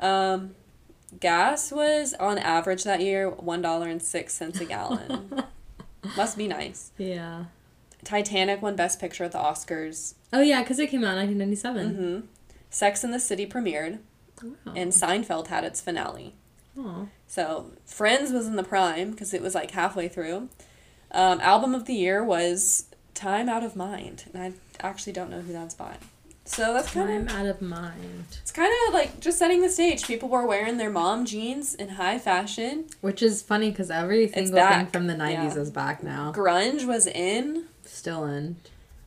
Um, 0.00 0.54
gas 1.20 1.70
was 1.72 2.14
on 2.14 2.38
average 2.38 2.84
that 2.84 3.00
year 3.00 3.28
one 3.30 3.62
dollar 3.62 3.88
and 3.88 4.02
six 4.02 4.34
cents 4.34 4.60
a 4.60 4.64
gallon. 4.64 5.44
Must 6.16 6.36
be 6.38 6.48
nice. 6.48 6.92
Yeah. 6.98 7.44
Titanic 8.04 8.62
won 8.62 8.76
Best 8.76 8.98
Picture 8.98 9.24
at 9.24 9.32
the 9.32 9.38
Oscars. 9.38 10.14
Oh 10.32 10.40
yeah, 10.40 10.62
because 10.62 10.78
it 10.78 10.88
came 10.88 11.04
out 11.04 11.18
in 11.18 11.38
1997. 11.38 11.94
Mm-hmm. 11.94 12.26
Sex 12.70 13.04
in 13.04 13.10
the 13.10 13.20
City 13.20 13.46
premiered, 13.46 13.98
Wow. 14.42 14.72
and 14.74 14.90
Seinfeld 14.92 15.48
had 15.48 15.64
its 15.64 15.80
finale. 15.80 16.34
So 17.26 17.72
Friends 17.84 18.32
was 18.32 18.46
in 18.46 18.56
the 18.56 18.62
prime 18.62 19.10
because 19.10 19.34
it 19.34 19.42
was 19.42 19.54
like 19.54 19.72
halfway 19.72 20.08
through. 20.08 20.48
Um, 21.10 21.38
album 21.42 21.74
of 21.74 21.84
the 21.84 21.92
year 21.92 22.24
was 22.24 22.86
Time 23.12 23.50
Out 23.50 23.62
of 23.62 23.76
Mind, 23.76 24.24
and 24.32 24.42
I 24.42 24.52
actually 24.86 25.12
don't 25.12 25.28
know 25.28 25.42
who 25.42 25.52
that's 25.52 25.74
by. 25.74 25.96
So 26.52 26.72
that's 26.74 26.92
kind 26.92 27.08
I'm 27.10 27.28
of 27.28 27.34
out 27.34 27.46
of 27.46 27.62
mind. 27.62 28.24
it's 28.42 28.50
kind 28.50 28.72
of 28.88 28.94
like 28.94 29.20
just 29.20 29.38
setting 29.38 29.62
the 29.62 29.68
stage. 29.68 30.04
People 30.04 30.28
were 30.28 30.44
wearing 30.46 30.78
their 30.78 30.90
mom 30.90 31.24
jeans 31.24 31.74
in 31.76 31.90
high 31.90 32.18
fashion. 32.18 32.86
Which 33.00 33.22
is 33.22 33.40
funny 33.40 33.70
because 33.70 33.88
every 33.90 34.26
single 34.28 34.60
thing 34.66 34.86
from 34.86 35.06
the 35.06 35.14
90s 35.14 35.30
Yeah. 35.54 35.54
is 35.62 35.70
back 35.70 36.02
now. 36.02 36.32
Grunge 36.32 36.84
was 36.86 37.06
in. 37.06 37.66
Still 37.84 38.24
in. 38.24 38.56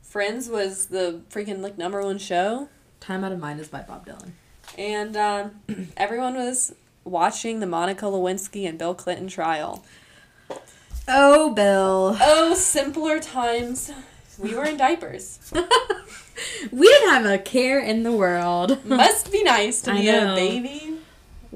Friends 0.02 0.48
was 0.48 0.86
the 0.86 1.22
freaking 1.30 1.62
like 1.62 1.78
number 1.78 2.02
one 2.02 2.18
show, 2.18 2.70
Time 3.02 3.24
Out 3.26 3.32
of 3.34 3.40
Mind 3.40 3.60
is 3.60 3.68
by 3.68 3.82
Bob 3.82 4.06
Dylan. 4.08 4.32
and 4.78 5.18
um, 5.18 5.52
everyone 5.98 6.36
was 6.36 6.74
watching 7.04 7.60
the 7.60 7.68
Monica 7.68 8.06
Lewinsky 8.06 8.68
and 8.68 8.78
Bill 8.80 8.96
Clinton 8.96 9.28
trial. 9.28 9.84
Oh, 11.08 11.54
Bill. 11.54 12.18
Oh, 12.22 12.54
simpler 12.54 13.20
times. 13.20 13.92
We 14.40 14.56
were 14.56 14.66
in 14.66 14.78
diapers. 14.78 15.40
We 16.72 16.88
didn't 16.88 17.10
have 17.10 17.26
a 17.26 17.38
care 17.38 17.80
in 17.80 18.04
the 18.04 18.12
world. 18.12 18.84
Must 18.86 19.32
be 19.32 19.44
nice 19.44 19.82
to 19.84 19.92
I 19.92 20.02
be 20.02 20.10
a 20.10 20.34
baby. 20.36 20.98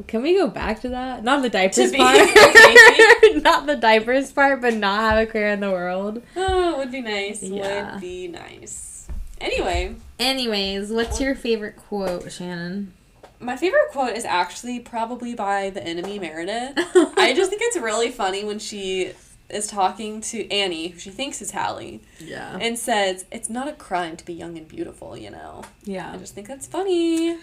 Can 0.05 0.21
we 0.21 0.37
go 0.37 0.47
back 0.47 0.81
to 0.81 0.89
that? 0.89 1.23
Not 1.23 1.41
the 1.41 1.49
diapers 1.49 1.91
part. 1.95 2.17
not 3.43 3.65
the 3.65 3.75
diapers 3.75 4.31
part, 4.31 4.61
but 4.61 4.75
not 4.75 4.99
have 4.99 5.17
a 5.17 5.31
care 5.31 5.51
in 5.51 5.59
the 5.59 5.71
world. 5.71 6.21
Oh, 6.35 6.73
it 6.73 6.77
would 6.77 6.91
be 6.91 7.01
nice. 7.01 7.41
Yeah. 7.41 7.93
Would 7.93 8.01
be 8.01 8.27
nice. 8.27 9.07
Anyway, 9.41 9.95
Anyways, 10.19 10.91
what's 10.91 11.21
your 11.21 11.35
favorite 11.35 11.75
quote, 11.75 12.31
Shannon? 12.31 12.93
my 13.39 13.55
favorite 13.55 13.89
quote 13.91 14.15
is 14.15 14.25
actually 14.25 14.79
probably 14.79 15.35
by 15.35 15.69
the 15.69 15.83
enemy 15.83 16.17
Meredith. 16.17 16.73
I 17.17 17.33
just 17.35 17.51
think 17.51 17.61
it's 17.65 17.77
really 17.77 18.09
funny 18.09 18.43
when 18.43 18.57
she 18.57 19.13
is 19.49 19.67
talking 19.67 20.19
to 20.21 20.49
Annie, 20.51 20.89
who 20.89 20.99
she 20.99 21.09
thinks 21.09 21.41
is 21.41 21.51
Hallie, 21.51 22.01
Yeah. 22.19 22.57
and 22.59 22.77
says, 22.77 23.25
It's 23.31 23.49
not 23.49 23.67
a 23.67 23.73
crime 23.73 24.17
to 24.17 24.25
be 24.25 24.33
young 24.33 24.57
and 24.57 24.67
beautiful, 24.67 25.15
you 25.17 25.29
know? 25.31 25.63
Yeah. 25.85 26.11
I 26.13 26.17
just 26.17 26.35
think 26.35 26.47
that's 26.47 26.67
funny. 26.67 27.37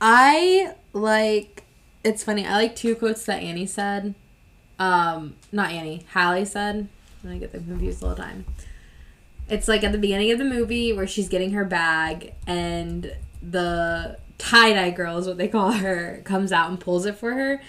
I 0.00 0.74
like 0.92 1.62
it's 2.02 2.22
funny. 2.22 2.46
I 2.46 2.56
like 2.56 2.76
two 2.76 2.94
quotes 2.94 3.24
that 3.26 3.42
Annie 3.42 3.66
said. 3.66 4.14
Um, 4.78 5.36
not 5.52 5.70
Annie, 5.70 6.04
Hallie 6.12 6.44
said. 6.44 6.88
I 7.26 7.36
get 7.38 7.52
them 7.52 7.64
confused 7.64 8.02
all 8.02 8.10
the 8.10 8.16
time. 8.16 8.44
It's 9.48 9.68
like 9.68 9.84
at 9.84 9.92
the 9.92 9.98
beginning 9.98 10.30
of 10.30 10.38
the 10.38 10.44
movie 10.44 10.92
where 10.92 11.06
she's 11.06 11.28
getting 11.28 11.52
her 11.52 11.64
bag 11.64 12.34
and 12.46 13.14
the 13.42 14.18
tie 14.36 14.72
dye 14.74 14.90
girl 14.90 15.16
is 15.18 15.26
what 15.26 15.38
they 15.38 15.48
call 15.48 15.72
her 15.72 16.20
comes 16.24 16.52
out 16.52 16.68
and 16.68 16.78
pulls 16.80 17.06
it 17.06 17.16
for 17.16 17.32
her. 17.32 17.62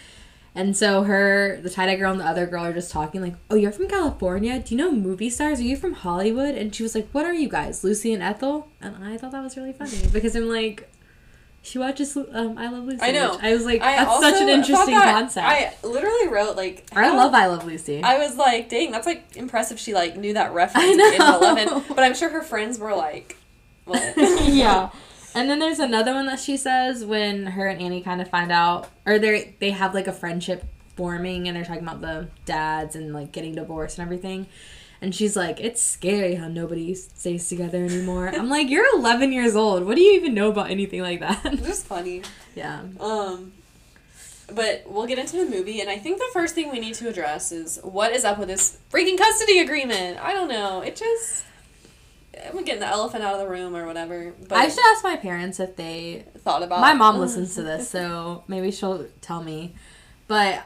And 0.56 0.76
so 0.76 1.04
her, 1.04 1.60
the 1.62 1.70
tie 1.70 1.86
dye 1.86 1.96
girl 1.96 2.14
and 2.14 2.22
the 2.22 2.26
other 2.26 2.46
girl 2.46 2.64
are 2.64 2.72
just 2.74 2.90
talking 2.90 3.22
like, 3.22 3.36
"Oh, 3.50 3.56
you're 3.56 3.74
from 3.74 3.90
California? 3.90 4.58
Do 4.60 4.74
you 4.74 4.78
know 4.78 4.92
movie 4.92 5.30
stars? 5.30 5.60
Are 5.60 5.64
you 5.64 5.76
from 5.76 5.94
Hollywood?" 5.94 6.56
And 6.56 6.74
she 6.74 6.82
was 6.82 6.96
like, 6.96 7.10
"What 7.12 7.26
are 7.26 7.34
you 7.34 7.50
guys, 7.50 7.84
Lucy 7.84 8.14
and 8.14 8.24
Ethel?" 8.24 8.70
And 8.80 9.04
I 9.04 9.18
thought 9.18 9.34
that 9.34 9.44
was 9.44 9.58
really 9.58 9.74
funny 9.74 10.02
because 10.14 10.34
I'm 10.34 10.48
like, 10.48 10.90
she 11.66 11.80
watches 11.80 12.16
um, 12.16 12.58
I 12.58 12.70
Love 12.70 12.86
Lucy. 12.86 13.02
I 13.02 13.12
know. 13.12 13.40
I 13.42 13.54
was 13.54 13.66
like, 13.66 13.82
I 13.82 13.96
that's 13.96 14.20
such 14.20 14.40
an 14.40 14.50
interesting 14.50 14.96
concept. 14.96 15.48
I 15.48 15.74
literally 15.84 16.28
wrote, 16.28 16.56
like, 16.56 16.88
I 16.96 17.10
love 17.16 17.34
I 17.34 17.48
Love 17.48 17.66
Lucy. 17.66 18.04
I 18.04 18.20
was 18.20 18.38
like, 18.38 18.70
dang, 18.70 18.92
that's 18.92 19.08
like 19.08 19.36
impressive. 19.36 19.80
She 19.80 19.94
like 19.94 20.16
knew 20.16 20.34
that 20.34 20.54
reference 20.54 20.86
in 20.86 21.22
eleven, 21.22 21.84
but 21.90 22.00
I'm 22.00 22.14
sure 22.14 22.30
her 22.30 22.44
friends 22.44 22.78
were 22.78 22.94
like, 22.96 23.36
what? 23.86 24.14
yeah. 24.48 24.92
And 25.36 25.50
then 25.50 25.60
there's 25.60 25.80
another 25.80 26.14
one 26.14 26.26
that 26.28 26.40
she 26.40 26.56
says 26.58 27.04
when 27.04 27.46
her 27.48 27.68
and 27.68 27.82
Annie 27.82 28.02
kind 28.02 28.22
of 28.22 28.30
find 28.30 28.52
out, 28.52 28.90
or 29.06 29.20
they 29.20 29.56
they 29.60 29.72
have 29.72 29.94
like 29.94 30.08
a 30.08 30.14
friendship 30.14 30.66
forming, 30.96 31.48
and 31.48 31.56
they're 31.58 31.66
talking 31.66 31.84
about 31.84 32.02
the 32.02 32.30
dads 32.46 32.96
and 32.96 33.14
like 33.14 33.32
getting 33.34 33.54
divorced 33.54 33.98
and 34.00 34.06
everything. 34.06 34.48
And 35.02 35.14
she's 35.14 35.36
like, 35.36 35.60
"It's 35.60 35.82
scary 35.82 36.36
how 36.36 36.48
nobody 36.48 36.96
stays 36.96 37.48
together 37.50 37.84
anymore." 37.84 38.30
I'm 38.30 38.50
like, 38.50 38.70
"You're 38.70 38.88
11 38.98 39.34
years 39.34 39.56
old. 39.56 39.84
What 39.86 39.96
do 39.96 40.02
you 40.02 40.14
even 40.14 40.34
know 40.34 40.50
about 40.50 40.72
anything 40.72 41.02
like 41.02 41.20
that?" 41.20 41.44
Just 41.64 41.86
funny. 41.86 42.22
yeah. 42.56 42.84
Um, 43.00 43.52
but 44.54 44.84
we'll 44.88 45.06
get 45.06 45.20
into 45.20 45.38
the 45.38 45.46
movie, 45.50 45.82
and 45.82 45.90
I 45.90 45.98
think 45.98 46.18
the 46.18 46.30
first 46.32 46.56
thing 46.56 46.72
we 46.72 46.80
need 46.80 46.94
to 46.96 47.10
address 47.10 47.52
is 47.52 47.78
what 47.84 48.14
is 48.14 48.24
up 48.24 48.38
with 48.38 48.48
this 48.48 48.78
freaking 48.92 49.18
custody 49.18 49.60
agreement. 49.60 50.18
I 50.24 50.34
don't 50.34 50.48
know. 50.48 50.82
It 50.82 50.96
just 50.96 51.44
I'm 52.48 52.64
getting 52.64 52.82
the 52.82 52.88
elephant 52.88 53.24
out 53.24 53.34
of 53.34 53.40
the 53.40 53.48
room 53.48 53.76
or 53.76 53.86
whatever. 53.86 54.34
But 54.48 54.58
I 54.58 54.68
should 54.68 54.84
ask 54.94 55.04
my 55.04 55.16
parents 55.16 55.60
if 55.60 55.76
they 55.76 56.26
thought 56.40 56.64
about 56.64 56.82
My 56.82 56.94
mom 56.94 57.20
listens 57.20 57.56
to 57.56 57.64
this, 57.64 57.90
so 57.96 58.44
maybe 58.48 58.72
she'll 58.72 59.06
tell 59.22 59.44
me. 59.44 59.76
But 60.28 60.66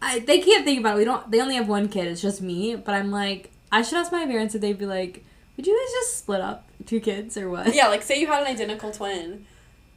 I 0.00 0.20
they 0.20 0.40
can't 0.40 0.64
think 0.64 0.80
about 0.80 0.94
it. 0.94 0.98
We 0.98 1.04
don't. 1.04 1.30
They 1.30 1.40
only 1.40 1.56
have 1.56 1.68
one 1.68 1.88
kid. 1.88 2.06
It's 2.06 2.22
just 2.22 2.40
me. 2.40 2.76
But 2.76 2.94
I'm 2.94 3.10
like, 3.10 3.50
I 3.72 3.82
should 3.82 3.98
ask 3.98 4.12
my 4.12 4.26
parents 4.26 4.54
if 4.54 4.60
they'd 4.60 4.78
be 4.78 4.86
like, 4.86 5.24
would 5.56 5.66
you 5.66 5.78
guys 5.78 5.92
just 5.92 6.18
split 6.18 6.40
up 6.40 6.68
two 6.86 7.00
kids 7.00 7.36
or 7.36 7.50
what? 7.50 7.74
Yeah, 7.74 7.88
like 7.88 8.02
say 8.02 8.20
you 8.20 8.26
had 8.26 8.42
an 8.42 8.48
identical 8.48 8.90
twin. 8.90 9.46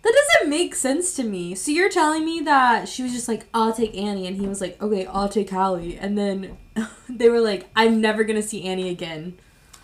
That 0.01 0.13
doesn't 0.13 0.49
make 0.49 0.75
sense 0.75 1.15
to 1.15 1.23
me. 1.23 1.55
So 1.55 1.71
you're 1.71 1.89
telling 1.89 2.25
me 2.25 2.41
that 2.41 2.89
she 2.89 3.03
was 3.03 3.13
just 3.13 3.29
like, 3.29 3.45
I'll 3.53 3.71
take 3.71 3.95
Annie, 3.95 4.27
and 4.27 4.35
he 4.35 4.47
was 4.47 4.59
like, 4.59 4.81
okay, 4.81 5.05
I'll 5.05 5.29
take 5.29 5.49
Hallie, 5.49 5.97
and 5.97 6.17
then 6.17 6.57
they 7.09 7.29
were 7.29 7.39
like, 7.39 7.67
I'm 7.75 8.01
never 8.01 8.25
gonna 8.25 8.41
see 8.41 8.63
Annie 8.63 8.89
again. 8.89 9.37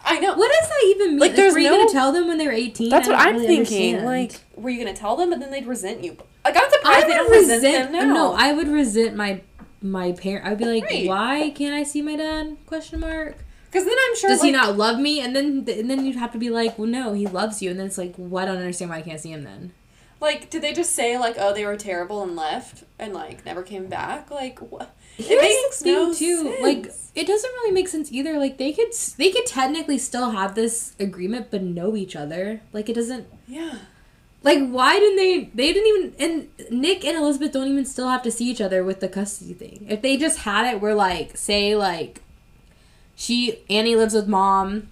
I 0.06 0.20
know. 0.20 0.34
What 0.36 0.52
does 0.60 0.70
that 0.70 0.84
even 0.88 1.10
mean? 1.12 1.20
Like, 1.20 1.36
there's 1.36 1.54
were 1.54 1.60
you 1.60 1.70
no- 1.70 1.78
gonna 1.80 1.92
tell 1.92 2.12
them 2.12 2.28
when 2.28 2.38
they 2.38 2.48
were 2.48 2.54
18? 2.54 2.90
That's 2.90 3.08
what 3.08 3.20
I'm 3.20 3.36
really 3.36 3.48
thinking. 3.48 3.96
understand. 3.98 4.06
Like, 4.06 4.42
were 4.56 4.70
you 4.70 4.84
gonna 4.84 4.96
tell 4.96 5.16
them, 5.16 5.30
but 5.30 5.40
then 5.40 5.52
they'd 5.52 5.68
resent 5.68 6.04
you? 6.04 6.18
Like, 6.46 6.56
I'm 6.58 6.64
I 6.66 6.70
surprised 6.70 7.08
they 7.08 7.14
don't 7.14 7.30
resent, 7.32 7.64
resent. 7.64 7.92
them 7.92 8.08
now. 8.10 8.14
No, 8.14 8.34
I 8.34 8.54
would 8.54 8.68
resent 8.68 9.16
my 9.16 9.42
my 9.82 10.12
parent. 10.14 10.46
I'd 10.46 10.58
be 10.58 10.66
like, 10.66 10.84
Right. 10.86 11.08
why 11.08 11.50
can't 11.56 11.74
I 11.74 11.84
see 11.84 12.02
my 12.02 12.16
dad? 12.16 12.58
Question 12.66 13.00
mark. 13.02 13.36
Because 13.72 13.86
then 13.86 13.96
I'm 14.08 14.16
sure. 14.16 14.30
Does 14.30 14.42
he 14.42 14.52
not 14.52 14.78
love 14.78 15.00
me? 15.00 15.20
And 15.22 15.36
then 15.36 15.66
and 15.68 15.90
then 15.90 16.06
you'd 16.06 16.16
have 16.16 16.32
to 16.32 16.38
be 16.40 16.50
like, 16.50 16.78
well, 16.80 16.88
no, 16.88 17.14
he 17.14 17.28
loves 17.28 17.62
you. 17.62 17.70
And 17.70 17.80
then 17.80 17.88
it's 17.88 17.98
like, 17.98 18.14
well, 18.18 18.44
I 18.44 18.48
don't 18.48 18.58
understand 18.58 18.90
why 18.90 18.98
I 18.98 19.02
can't 19.02 19.20
see 19.20 19.32
him 19.32 19.44
then. 19.44 19.74
Like, 20.22 20.50
did 20.50 20.62
they 20.62 20.74
just 20.74 20.94
say 20.94 21.18
like, 21.18 21.36
oh, 21.38 21.54
they 21.54 21.66
were 21.66 21.78
terrible 21.78 22.24
and 22.24 22.36
left 22.36 22.84
and 22.98 23.14
like 23.14 23.46
never 23.46 23.62
came 23.64 23.88
back? 23.88 24.32
Like, 24.32 24.60
what? 24.60 24.94
Here's 25.20 25.42
makes 25.42 25.82
thing 25.82 25.94
no 25.94 26.14
too. 26.14 26.44
sense. 26.44 26.62
Like, 26.62 26.92
it 27.16 27.28
doesn't 27.28 27.52
really 27.52 27.72
make 27.72 27.88
sense 27.88 28.12
either. 28.12 28.38
Like, 28.38 28.58
they 28.58 28.72
could 28.72 28.94
they 29.18 29.32
could 29.32 29.46
technically 29.46 29.98
still 29.98 30.32
have 30.32 30.56
this 30.56 30.96
agreement, 31.00 31.48
but 31.52 31.62
know 31.62 31.96
each 31.96 32.16
other. 32.16 32.62
Like, 32.74 32.90
it 32.90 32.94
doesn't. 32.94 33.28
Yeah. 33.48 33.80
Like, 34.42 34.70
why 34.70 34.98
didn't 35.00 35.18
they? 35.18 35.50
They 35.54 35.74
didn't 35.74 35.88
even. 35.88 36.16
And 36.20 36.82
Nick 36.82 37.04
and 37.04 37.18
Elizabeth 37.18 37.52
don't 37.52 37.68
even 37.68 37.86
still 37.86 38.08
have 38.08 38.24
to 38.24 38.32
see 38.32 38.50
each 38.50 38.62
other 38.62 38.84
with 38.84 39.02
the 39.02 39.10
custody 39.10 39.54
thing. 39.54 39.86
If 39.90 40.02
they 40.02 40.16
just 40.16 40.40
had 40.40 40.66
it 40.74 40.80
where, 40.80 40.96
like, 40.96 41.36
say, 41.36 41.76
like, 41.76 42.22
she 43.16 43.60
Annie 43.70 43.98
lives 43.98 44.14
with 44.14 44.28
mom, 44.30 44.90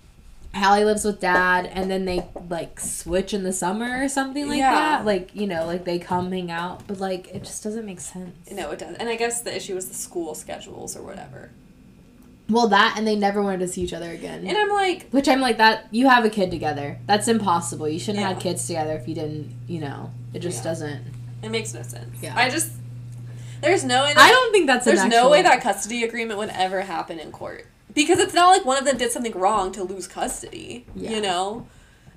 Hallie 0.57 0.83
lives 0.85 1.03
with 1.05 1.19
dad, 1.19 1.65
and 1.73 1.89
then 1.89 2.05
they 2.05 2.25
like 2.49 2.79
switch 2.79 3.33
in 3.33 3.43
the 3.43 3.53
summer 3.53 4.03
or 4.03 4.09
something 4.09 4.47
like 4.47 4.59
Yeah. 4.59 4.71
that. 4.73 5.05
Like, 5.05 5.35
you 5.35 5.47
know, 5.47 5.65
like 5.65 5.85
they 5.85 5.99
come 5.99 6.31
hang 6.31 6.51
out, 6.51 6.85
but 6.87 6.99
like 6.99 7.27
it 7.33 7.43
just 7.43 7.63
doesn't 7.63 7.85
make 7.85 7.99
sense. 7.99 8.35
No, 8.51 8.71
it 8.71 8.79
doesn't. 8.79 8.97
And 8.97 9.09
I 9.09 9.15
guess 9.15 9.41
the 9.41 9.55
issue 9.55 9.75
was 9.75 9.87
the 9.87 9.95
school 9.95 10.35
schedules 10.35 10.95
or 10.97 11.01
whatever. 11.03 11.51
Well, 12.49 12.67
that 12.69 12.95
and 12.97 13.05
they 13.05 13.15
never 13.17 13.41
wanted 13.41 13.59
to 13.59 13.67
see 13.67 13.81
each 13.81 13.91
other 13.93 14.09
again. 14.09 14.45
And 14.47 14.57
I'm 14.57 14.69
like, 14.69 15.07
Which 15.11 15.27
I'm 15.27 15.41
like 15.41 15.57
that. 15.57 15.87
You 15.91 16.07
have 16.07 16.23
a 16.23 16.29
kid 16.29 16.49
together. 16.49 16.97
That's 17.05 17.27
impossible. 17.27 17.89
You 17.89 17.99
shouldn't 17.99 18.19
have 18.19 18.29
Yeah. 18.29 18.33
had 18.35 18.43
kids 18.43 18.65
together 18.67 18.93
if 18.93 19.07
you 19.07 19.15
didn't. 19.15 19.53
You 19.67 19.81
know, 19.81 20.11
it 20.33 20.39
just 20.39 20.59
Yeah. 20.59 20.63
doesn't. 20.71 21.01
it 21.43 21.49
makes 21.49 21.73
no 21.73 21.81
sense. 21.83 22.15
Yeah. 22.21 22.33
I 22.35 22.49
just 22.49 22.71
there's 23.61 23.83
no 23.83 24.03
way. 24.03 24.13
That, 24.13 24.19
I 24.23 24.31
don't 24.31 24.51
think 24.51 24.67
that's 24.67 24.85
There's 24.85 25.03
no 25.05 25.29
way 25.29 25.41
that 25.41 25.61
custody 25.61 26.03
agreement 26.03 26.37
would 26.39 26.49
ever 26.49 26.81
happen 26.81 27.19
in 27.19 27.31
court 27.31 27.65
because 27.93 28.19
it's 28.19 28.33
not 28.33 28.49
like 28.49 28.65
one 28.65 28.77
of 28.77 28.85
them 28.85 28.97
did 28.97 29.11
something 29.11 29.33
wrong 29.33 29.71
to 29.73 29.83
lose 29.83 30.07
custody. 30.07 30.85
Yeah. 30.95 31.11
You 31.11 31.21
know. 31.21 31.67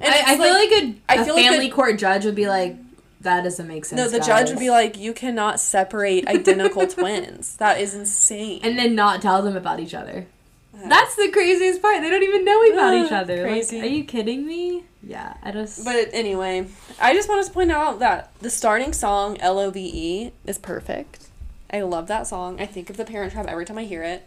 And 0.01 0.13
I, 0.15 0.33
I 0.33 0.37
feel 0.37 0.55
like, 0.55 0.71
a, 0.71 0.95
I 1.11 1.23
a 1.23 1.25
feel 1.25 1.35
like 1.35 1.45
family 1.45 1.69
the- 1.69 1.75
court 1.75 1.99
judge 1.99 2.25
would 2.25 2.35
be 2.35 2.49
like, 2.49 2.77
that 3.21 3.45
doesn't 3.45 3.69
make 3.69 3.85
sense. 3.85 3.99
No, 3.99 4.09
the 4.09 4.19
guys." 4.19 4.27
judge 4.27 4.49
would 4.51 4.59
be 4.59 4.71
like, 4.71 4.97
"You 4.97 5.13
cannot 5.13 5.61
separate 5.61 6.27
identical 6.27 6.87
twins. 6.87 7.57
That 7.57 7.79
is 7.79 7.95
insane." 7.95 8.61
and 8.63 8.79
then 8.79 8.95
not 8.95 9.21
tell 9.21 9.43
them 9.43 9.57
about 9.57 9.79
each 9.79 9.93
other. 9.95 10.27
That's 10.73 11.15
the 11.17 11.29
craziest 11.31 11.83
part. 11.83 12.01
They 12.01 12.09
don't 12.09 12.23
even 12.23 12.45
know 12.47 12.63
about 12.63 12.95
each 12.95 13.13
other. 13.13 13.51
Like, 13.51 13.71
are 13.73 13.87
you 13.87 14.05
kidding 14.05 14.47
me? 14.47 14.85
Yeah, 15.03 15.35
I 15.43 15.53
just. 15.53 15.85
But 15.85 16.09
anyway, 16.13 16.67
I 16.99 17.13
just 17.13 17.29
wanted 17.29 17.45
to 17.47 17.53
point 17.53 17.71
out 17.71 17.99
that 17.99 18.33
the 18.41 18.49
starting 18.49 18.95
song 18.95 19.37
L 19.41 19.59
O 19.59 19.71
V 19.71 19.91
E 19.93 20.33
is 20.47 20.57
perfect. 20.57 21.27
I 21.71 21.83
love 21.83 22.07
that 22.09 22.27
song. 22.27 22.61
I 22.61 22.67
think 22.67 22.89
of 22.89 22.97
the 22.97 23.05
Parent 23.05 23.33
Trap 23.33 23.47
every 23.47 23.65
time 23.67 23.77
I 23.79 23.85
hear 23.85 24.03
it. 24.03 24.27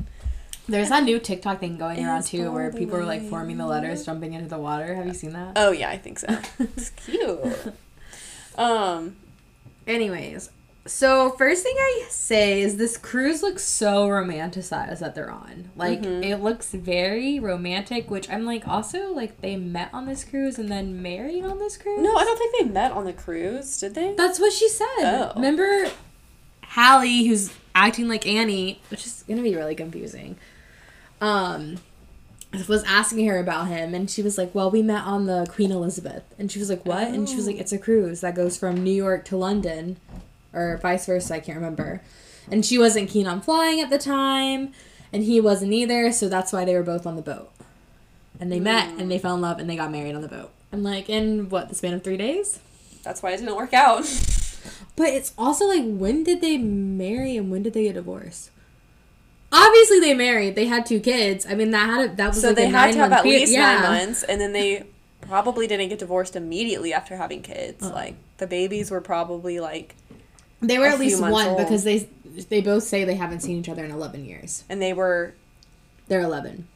There's 0.68 0.90
that 0.90 1.04
new 1.04 1.20
TikTok 1.20 1.60
thing 1.60 1.78
going 1.78 2.04
around 2.06 2.24
too, 2.24 2.52
where 2.52 2.72
people 2.72 2.96
are 2.98 3.06
like 3.06 3.22
forming 3.24 3.58
the 3.58 3.66
letters, 3.68 4.06
jumping 4.06 4.34
into 4.34 4.48
the 4.48 4.58
water. 4.58 4.96
Have 4.96 5.06
you 5.06 5.14
seen 5.14 5.34
that? 5.34 5.54
Oh 5.58 5.72
yeah, 5.72 5.90
I 5.90 5.98
think 5.98 6.20
so. 6.20 6.28
it's 6.60 6.90
cute. 6.92 7.74
Um, 8.58 9.16
Anyways, 9.86 10.50
so 10.86 11.32
first 11.32 11.64
thing 11.64 11.76
I 11.78 12.06
say 12.10 12.62
is 12.62 12.78
this 12.78 12.98
cruise 12.98 13.42
looks 13.44 13.64
so 13.64 14.08
romanticized 14.08 15.00
that 15.00 15.14
they're 15.16 15.30
on. 15.32 15.72
Like 15.76 16.02
Mhm. 16.04 16.24
it 16.24 16.38
looks 16.38 16.72
very 16.72 17.38
romantic, 17.40 18.10
which 18.10 18.30
I'm 18.30 18.46
like 18.46 18.66
also 18.66 19.12
like 19.14 19.42
they 19.42 19.58
met 19.58 19.90
on 19.94 20.06
this 20.06 20.24
cruise 20.24 20.58
and 20.58 20.70
then 20.70 21.02
married 21.02 21.44
on 21.44 21.60
this 21.60 21.76
cruise. 21.76 22.00
no, 22.02 22.16
I 22.16 22.24
don't 22.24 22.38
think 22.38 22.56
they 22.58 22.66
met 22.74 22.94
on 22.94 23.04
the 23.04 23.12
cruise, 23.14 23.78
did 23.78 23.96
they? 23.96 24.14
That's 24.16 24.40
what 24.40 24.54
she 24.54 24.70
said. 24.70 24.88
Oh. 25.02 25.32
Remember 25.36 25.90
Hallie, 26.70 27.26
who's 27.28 27.52
acting 27.76 28.08
like 28.08 28.26
Annie, 28.26 28.80
which 28.90 29.06
is 29.06 29.26
gonna 29.28 29.42
be 29.42 29.56
really 29.56 29.76
confusing. 29.76 30.38
Um, 31.24 31.78
was 32.68 32.84
asking 32.84 33.26
her 33.28 33.40
about 33.40 33.68
him, 33.68 33.96
and 33.96 34.10
she 34.12 34.22
was 34.22 34.38
like, 34.38 34.54
"Well, 34.54 34.70
we 34.70 34.82
met 34.82 35.06
on 35.06 35.26
the 35.26 35.48
Queen 35.50 35.72
Elizabeth," 35.72 36.24
and 36.38 36.52
she 36.52 36.60
was 36.60 36.70
like, 36.70 36.86
"What?" 36.86 37.08
And 37.08 37.28
she 37.28 37.36
was 37.36 37.48
like, 37.48 37.58
"It's 37.58 37.72
a 37.72 37.78
cruise 37.78 38.22
that 38.22 38.36
goes 38.36 38.58
from 38.58 38.84
New 38.84 38.92
York 38.92 39.24
to 39.26 39.38
London, 39.38 39.98
or 40.52 40.78
vice 40.82 41.06
versa. 41.06 41.36
I 41.36 41.40
can't 41.40 41.58
remember." 41.58 42.02
And 42.52 42.66
she 42.66 42.78
wasn't 42.78 43.10
keen 43.10 43.26
on 43.26 43.42
flying 43.42 43.80
at 43.80 43.90
the 43.90 43.98
time, 43.98 44.74
and 45.14 45.24
he 45.24 45.40
wasn't 45.40 45.72
either. 45.72 46.12
So 46.12 46.28
that's 46.28 46.52
why 46.52 46.66
they 46.66 46.76
were 46.76 46.84
both 46.84 47.08
on 47.08 47.16
the 47.16 47.22
boat. 47.22 47.52
And 48.40 48.52
they 48.52 48.60
met, 48.60 49.00
and 49.00 49.10
they 49.10 49.18
fell 49.18 49.36
in 49.36 49.42
love, 49.42 49.60
and 49.60 49.70
they 49.70 49.78
got 49.78 49.92
married 49.92 50.16
on 50.16 50.22
the 50.22 50.28
boat. 50.28 50.52
And 50.74 50.84
like 50.84 51.10
in 51.10 51.50
what 51.50 51.70
the 51.70 51.76
span 51.76 51.94
of 51.94 52.04
three 52.04 52.18
days. 52.18 52.60
That's 53.04 53.24
why 53.24 53.32
it 53.32 53.38
didn't 53.38 53.56
work 53.56 53.74
out. 53.74 54.04
But 54.96 55.08
it's 55.08 55.34
also 55.38 55.66
like 55.66 55.84
when 55.84 56.24
did 56.24 56.42
they 56.42 56.58
marry 56.58 57.36
and 57.36 57.50
when 57.50 57.64
did 57.64 57.74
they 57.74 57.84
get 57.84 57.96
divorced? 57.96 58.52
Obviously 59.56 60.00
they 60.00 60.14
married. 60.16 60.56
They 60.56 60.66
had 60.66 60.86
two 60.86 61.00
kids. 61.00 61.46
I 61.48 61.54
mean 61.56 61.72
that 61.72 61.86
had 61.88 62.10
a, 62.12 62.16
that 62.16 62.28
was 62.30 62.42
so 62.42 62.48
like 62.48 62.56
they 62.58 62.66
a 62.66 62.70
had 62.70 62.92
to 62.94 62.98
have 62.98 63.12
at 63.12 63.24
period- 63.24 63.42
least 63.42 63.54
yeah. 63.54 63.80
nine 63.80 63.82
months, 63.84 64.24
and 64.24 64.42
then 64.42 64.52
they 64.52 64.86
probably 65.22 65.68
didn't 65.68 65.90
get 65.90 66.00
divorced 66.00 66.36
immediately 66.36 66.94
after 66.94 67.16
having 67.16 67.42
kids. 67.42 67.84
Uh. 67.86 67.92
Like 67.92 68.16
the 68.38 68.48
babies 68.48 68.90
were 68.92 69.00
probably 69.02 69.60
like, 69.60 69.96
They 70.62 70.78
were 70.80 70.88
a 70.88 70.92
at 70.94 71.00
least 71.00 71.22
one 71.22 71.48
old. 71.48 71.58
because 71.60 71.84
they 71.84 72.10
they 72.50 72.62
both 72.62 72.84
say 72.84 73.04
they 73.04 73.14
haven't 73.16 73.42
seen 73.42 73.60
each 73.60 73.70
other 73.70 73.86
in 73.86 73.92
eleven 73.92 74.26
years. 74.26 74.64
and 74.70 74.82
they 74.82 74.92
were 74.94 75.36
They're 76.08 76.22
eleven. 76.22 76.68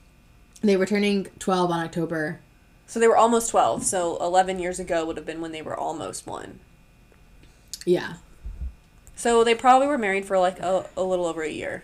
They 0.62 0.78
were 0.78 0.86
turning 0.86 1.26
twelve 1.40 1.72
on 1.72 1.84
October. 1.84 2.40
so 2.86 3.00
they 3.00 3.08
were 3.08 3.18
almost 3.18 3.50
twelve. 3.50 3.84
So 3.84 4.18
eleven 4.22 4.60
years 4.60 4.80
ago 4.80 5.04
would 5.06 5.18
have 5.18 5.26
been 5.26 5.42
when 5.42 5.52
they 5.52 5.62
were 5.64 5.76
almost 5.76 6.28
one. 6.28 6.60
Yeah. 7.86 8.14
So 9.16 9.44
they 9.44 9.56
probably 9.56 9.88
were 9.88 9.98
married 9.98 10.26
for 10.26 10.38
like 10.38 10.60
a, 10.60 10.86
a 10.96 11.02
little 11.04 11.26
over 11.26 11.42
a 11.42 11.50
year. 11.50 11.84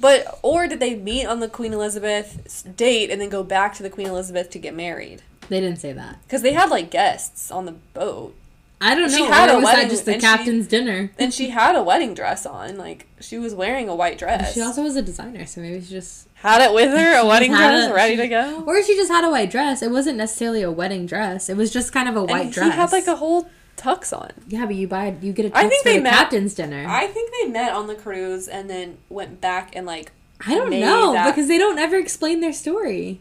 But 0.00 0.38
or 0.42 0.66
did 0.66 0.80
they 0.80 0.94
meet 0.96 1.26
on 1.26 1.40
the 1.40 1.48
Queen 1.48 1.72
Elizabeth 1.72 2.64
date 2.76 3.10
and 3.10 3.20
then 3.20 3.28
go 3.28 3.42
back 3.42 3.74
to 3.74 3.82
the 3.82 3.90
Queen 3.90 4.06
Elizabeth 4.08 4.50
to 4.50 4.58
get 4.58 4.74
married? 4.74 5.22
They 5.48 5.60
didn't 5.60 5.78
say 5.80 5.92
that. 5.92 6.18
Because 6.22 6.42
they 6.42 6.52
had 6.52 6.70
like 6.70 6.90
guests 6.90 7.50
on 7.50 7.66
the 7.66 7.72
boat. 7.72 8.34
I 8.82 8.94
don't 8.94 9.10
know. 9.10 9.16
She 9.18 9.24
had 9.24 9.50
or 9.50 9.52
a 9.52 9.56
was 9.56 9.64
wedding- 9.64 9.82
that 9.82 9.90
just 9.90 10.04
the 10.06 10.12
and 10.14 10.22
she- 10.22 10.26
captain's 10.26 10.66
dinner? 10.66 11.10
And 11.18 11.34
she 11.34 11.50
had 11.50 11.76
a 11.76 11.82
wedding 11.82 12.14
dress 12.14 12.46
on. 12.46 12.78
Like 12.78 13.06
she 13.20 13.38
was 13.38 13.54
wearing 13.54 13.88
a 13.90 13.94
white 13.94 14.16
dress. 14.16 14.54
She 14.54 14.62
also 14.62 14.82
was 14.82 14.96
a 14.96 15.02
designer, 15.02 15.44
so 15.44 15.60
maybe 15.60 15.82
she 15.84 15.90
just 15.90 16.28
had 16.34 16.62
it 16.62 16.72
with 16.72 16.90
her, 16.96 17.18
a 17.20 17.26
wedding 17.32 17.50
dress 17.52 17.90
a- 17.90 17.92
ready 17.94 18.14
she- 18.16 18.22
to 18.22 18.28
go. 18.28 18.64
Or 18.66 18.82
she 18.82 18.96
just 18.96 19.10
had 19.10 19.24
a 19.24 19.30
white 19.30 19.50
dress. 19.50 19.82
It 19.82 19.90
wasn't 19.90 20.16
necessarily 20.16 20.62
a 20.62 20.70
wedding 20.70 21.04
dress. 21.04 21.50
It 21.50 21.58
was 21.58 21.70
just 21.70 21.92
kind 21.92 22.08
of 22.08 22.16
a 22.16 22.24
white 22.24 22.44
and 22.46 22.52
dress. 22.54 22.70
he 22.72 22.76
had 22.78 22.90
like 22.90 23.06
a 23.06 23.16
whole 23.16 23.50
tux 23.80 24.16
on. 24.16 24.30
Yeah, 24.48 24.66
but 24.66 24.74
you 24.74 24.86
buy 24.88 25.14
you 25.20 25.32
get 25.32 25.46
a 25.46 25.50
tux 25.50 25.56
I 25.56 25.68
think 25.68 25.82
for 25.82 25.88
they 25.90 25.96
the 25.98 26.02
met- 26.04 26.12
captain's 26.12 26.54
dinner. 26.54 26.84
I 26.88 27.06
think 27.06 27.30
they 27.40 27.48
met 27.50 27.72
on 27.72 27.86
the 27.86 27.94
cruise 27.94 28.46
and 28.48 28.68
then 28.68 28.98
went 29.08 29.40
back 29.40 29.74
and 29.74 29.86
like. 29.86 30.12
I 30.46 30.54
don't 30.54 30.70
know 30.70 31.12
that- 31.12 31.26
because 31.34 31.48
they 31.48 31.58
don't 31.58 31.78
ever 31.78 31.96
explain 31.96 32.40
their 32.40 32.52
story. 32.52 33.20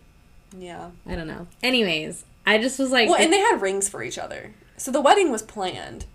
Yeah. 0.57 0.89
I 1.07 1.15
don't 1.15 1.27
know. 1.27 1.47
Anyways, 1.61 2.25
I 2.45 2.57
just 2.57 2.79
was 2.79 2.91
like, 2.91 3.07
Well, 3.09 3.19
and 3.21 3.31
they 3.31 3.39
had 3.39 3.61
rings 3.61 3.87
for 3.89 4.01
each 4.01 4.17
other, 4.17 4.53
so 4.77 4.89
the 4.91 5.01
wedding 5.01 5.31
was 5.31 5.41
planned. 5.43 6.05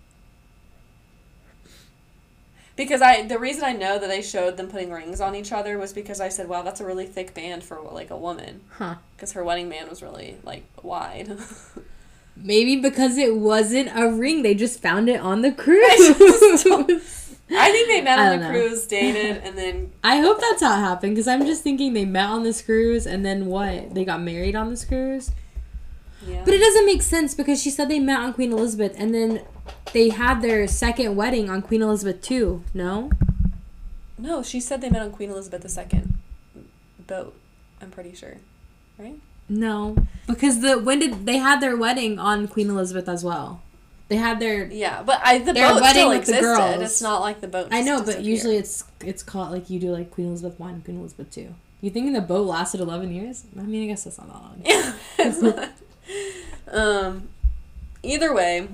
Because 2.75 3.01
I, 3.01 3.21
the 3.25 3.39
reason 3.39 3.63
I 3.63 3.71
know 3.71 3.97
that 3.97 4.07
they 4.09 4.21
showed 4.21 4.57
them 4.57 4.67
putting 4.67 4.91
rings 4.91 5.21
on 5.21 5.33
each 5.33 5.53
other 5.53 5.77
was 5.77 5.93
because 5.93 6.19
I 6.19 6.27
said, 6.27 6.49
"Wow, 6.49 6.61
that's 6.61 6.81
a 6.81 6.85
really 6.85 7.05
thick 7.05 7.33
band 7.33 7.63
for 7.63 7.79
like 7.79 8.09
a 8.09 8.17
woman." 8.17 8.61
Huh. 8.71 8.95
Because 9.15 9.31
her 9.31 9.45
wedding 9.45 9.69
band 9.69 9.89
was 9.89 10.01
really 10.01 10.37
like 10.43 10.65
wide. 10.83 11.29
maybe 12.35 12.75
because 12.77 13.17
it 13.17 13.35
wasn't 13.35 13.89
a 13.95 14.09
ring, 14.11 14.41
they 14.43 14.53
just 14.55 14.81
found 14.81 15.09
it 15.09 15.19
on 15.19 15.41
the 15.41 15.51
cruise. 15.63 15.85
I 17.49 17.71
think 17.71 17.87
they 17.87 18.01
met 18.01 18.17
on 18.19 18.39
the 18.39 18.45
know. 18.45 18.51
cruise, 18.51 18.87
dated, 18.87 19.43
and 19.43 19.57
then 19.57 19.91
I 20.03 20.17
hope 20.17 20.39
that's 20.41 20.61
how 20.61 20.77
it 20.77 20.79
happened 20.79 21.15
because 21.15 21.27
I'm 21.27 21.45
just 21.45 21.63
thinking 21.63 21.93
they 21.93 22.05
met 22.05 22.27
on 22.29 22.43
this 22.43 22.61
cruise 22.61 23.05
and 23.05 23.23
then 23.25 23.45
what? 23.45 23.93
They 23.93 24.03
got 24.03 24.21
married 24.21 24.55
on 24.55 24.69
this 24.69 24.83
cruise. 24.83 25.31
yeah. 26.25 26.41
But 26.43 26.53
it 26.55 26.59
doesn't 26.59 26.85
make 26.85 27.03
sense 27.03 27.35
because 27.35 27.61
she 27.61 27.69
said 27.69 27.87
they 27.89 27.99
met 27.99 28.19
on 28.19 28.33
Queen 28.33 28.51
Elizabeth 28.51 28.95
and 28.97 29.13
then 29.13 29.41
they 29.93 30.09
had 30.09 30.41
their 30.41 30.67
second 30.67 31.15
wedding 31.15 31.49
on 31.49 31.61
Queen 31.61 31.81
Elizabeth 31.83 32.21
too. 32.21 32.63
No? 32.73 33.11
no, 34.17 34.41
she 34.41 34.59
said 34.59 34.81
they 34.81 34.89
met 34.89 35.01
on 35.03 35.11
Queen 35.11 35.29
Elizabeth 35.29 35.63
II 35.77 36.01
boat. 37.05 37.35
I'm 37.81 37.91
pretty 37.91 38.15
sure, 38.15 38.37
right? 38.97 39.19
No. 39.47 39.95
Because 40.27 40.61
the 40.61 40.79
when 40.79 40.99
did 40.99 41.25
they 41.25 41.37
had 41.37 41.61
their 41.61 41.77
wedding 41.77 42.17
on 42.19 42.47
Queen 42.47 42.69
Elizabeth 42.69 43.07
as 43.07 43.23
well? 43.23 43.61
They 44.07 44.17
had 44.17 44.39
their 44.39 44.65
Yeah, 44.67 45.01
but 45.03 45.19
I 45.23 45.39
the 45.39 45.53
boat 45.53 45.81
wedding 45.81 45.89
still 46.01 46.11
existed. 46.11 46.41
girls. 46.41 46.81
It's 46.81 47.01
not 47.01 47.21
like 47.21 47.41
the 47.41 47.47
boat. 47.47 47.67
I 47.71 47.81
know, 47.81 48.03
but 48.03 48.21
usually 48.21 48.57
it's 48.57 48.83
it's 49.01 49.23
called 49.23 49.51
like 49.51 49.69
you 49.69 49.79
do 49.79 49.91
like 49.91 50.11
Queen 50.11 50.27
Elizabeth 50.27 50.59
one, 50.59 50.81
Queen 50.81 50.99
Elizabeth 50.99 51.31
two. 51.31 51.53
You 51.81 51.89
thinking 51.91 52.13
the 52.13 52.21
boat 52.21 52.47
lasted 52.47 52.81
eleven 52.81 53.13
years? 53.13 53.43
I 53.57 53.61
mean, 53.61 53.83
I 53.83 53.87
guess 53.87 54.03
that's 54.03 54.17
not 54.17 54.27
that 54.27 54.33
long. 54.41 54.61
Yeah, 54.65 54.93
it's 55.19 55.41
not. 55.41 55.69
Um, 56.71 57.29
either 58.03 58.33
way, 58.33 58.67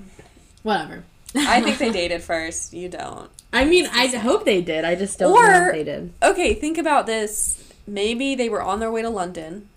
Whatever. 0.64 1.04
I 1.36 1.62
think 1.62 1.78
they 1.80 1.92
dated 2.02 2.22
first. 2.22 2.74
You 2.74 2.90
don't. 2.90 3.30
I 3.54 3.66
mean, 3.66 3.88
I 3.92 4.08
hope 4.08 4.46
they 4.46 4.62
did. 4.62 4.86
I 4.86 4.96
just 4.96 5.18
don't 5.20 5.34
know 5.34 5.68
if 5.68 5.74
they 5.74 5.84
did. 5.84 6.14
okay, 6.24 6.54
think 6.54 6.78
about 6.78 7.06
this. 7.06 7.74
Maybe 7.88 8.36
they 8.36 8.48
were 8.48 8.62
on 8.62 8.80
their 8.80 8.92
way 8.92 9.02
to 9.02 9.10
London, 9.10 9.68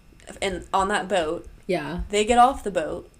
and 0.42 0.66
on 0.72 0.88
that 0.88 1.08
boat, 1.08 1.46
Yeah. 1.66 2.00
they 2.10 2.24
get 2.24 2.38
off 2.38 2.62
the 2.64 2.70
boat. 2.70 3.10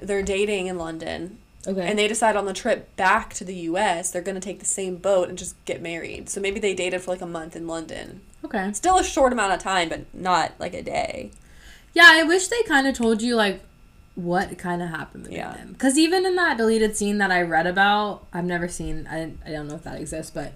They're 0.00 0.22
dating 0.22 0.66
in 0.68 0.78
London, 0.78 1.38
Okay. 1.66 1.86
and 1.86 1.98
they 1.98 2.06
decide 2.08 2.36
on 2.36 2.46
the 2.46 2.52
trip 2.52 2.94
back 2.96 3.34
to 3.34 3.44
the 3.44 3.54
U.S. 3.54 4.10
they're 4.10 4.22
gonna 4.22 4.40
take 4.40 4.60
the 4.60 4.64
same 4.66 4.96
boat 4.96 5.28
and 5.28 5.36
just 5.36 5.62
get 5.64 5.82
married. 5.82 6.28
So 6.28 6.40
maybe 6.40 6.60
they 6.60 6.74
dated 6.74 7.02
for 7.02 7.10
like 7.10 7.20
a 7.22 7.26
month 7.26 7.56
in 7.56 7.66
London. 7.66 8.20
okay. 8.44 8.72
Still 8.72 8.98
a 8.98 9.04
short 9.04 9.32
amount 9.32 9.52
of 9.52 9.58
time, 9.60 9.88
but 9.88 10.02
not 10.14 10.52
like 10.58 10.74
a 10.74 10.82
day. 10.82 11.30
Yeah, 11.94 12.06
I 12.08 12.22
wish 12.22 12.46
they 12.48 12.62
kind 12.62 12.86
of 12.86 12.94
told 12.94 13.20
you 13.22 13.34
like 13.34 13.60
what 14.14 14.56
kind 14.58 14.82
of 14.82 14.88
happened 14.90 15.24
between 15.24 15.40
Yeah. 15.40 15.52
them. 15.54 15.72
Because 15.72 15.98
even 15.98 16.24
in 16.26 16.36
that 16.36 16.56
deleted 16.56 16.96
scene 16.96 17.18
that 17.18 17.30
I 17.32 17.42
read 17.42 17.66
about, 17.66 18.26
I've 18.32 18.44
never 18.44 18.68
seen. 18.68 19.06
I 19.10 19.32
I 19.46 19.50
don't 19.50 19.66
know 19.68 19.74
if 19.74 19.82
that 19.84 20.00
exists, 20.00 20.30
but 20.32 20.52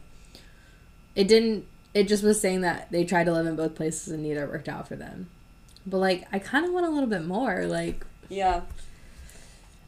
it 1.15 1.29
didn't. 1.29 1.65
It 1.95 2.09
just 2.09 2.23
was 2.23 2.41
saying 2.41 2.63
that 2.63 2.91
they 2.91 3.05
tried 3.05 3.25
to 3.25 3.33
live 3.33 3.47
in 3.47 3.57
both 3.57 3.75
places 3.75 4.09
and 4.13 4.23
neither 4.23 4.47
worked 4.47 4.69
out 4.69 4.89
for 4.89 4.97
them. 4.97 5.29
But 5.87 5.99
like, 5.99 6.27
I 6.33 6.39
kind 6.39 6.65
of 6.65 6.73
want 6.73 6.87
a 6.87 6.91
little 6.91 7.09
bit 7.09 7.25
more. 7.25 7.65
Like, 7.67 8.05
Yeah. 8.29 8.63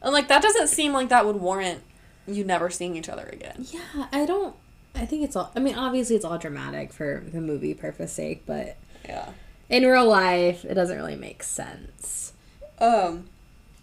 And 0.01 0.13
like 0.13 0.27
that 0.27 0.41
doesn't 0.41 0.67
seem 0.67 0.93
like 0.93 1.09
that 1.09 1.25
would 1.25 1.37
warrant 1.37 1.81
you 2.27 2.43
never 2.43 2.69
seeing 2.69 2.95
each 2.95 3.09
other 3.09 3.27
again. 3.31 3.65
yeah, 3.71 4.07
I 4.11 4.25
don't. 4.25 4.55
I 4.93 5.05
think 5.05 5.23
it's 5.23 5.35
all. 5.35 5.51
I 5.55 5.59
mean, 5.59 5.75
obviously, 5.75 6.15
it's 6.15 6.23
all 6.25 6.37
dramatic 6.37 6.93
for 6.93 7.23
the 7.31 7.41
movie 7.41 7.73
purpose 7.73 8.13
sake, 8.13 8.43
but 8.45 8.77
Yeah. 9.07 9.29
in 9.69 9.83
real 9.85 10.07
life, 10.07 10.63
it 10.65 10.73
doesn't 10.75 10.95
really 10.97 11.15
make 11.15 11.43
sense. 11.43 12.33
Um 12.79 13.29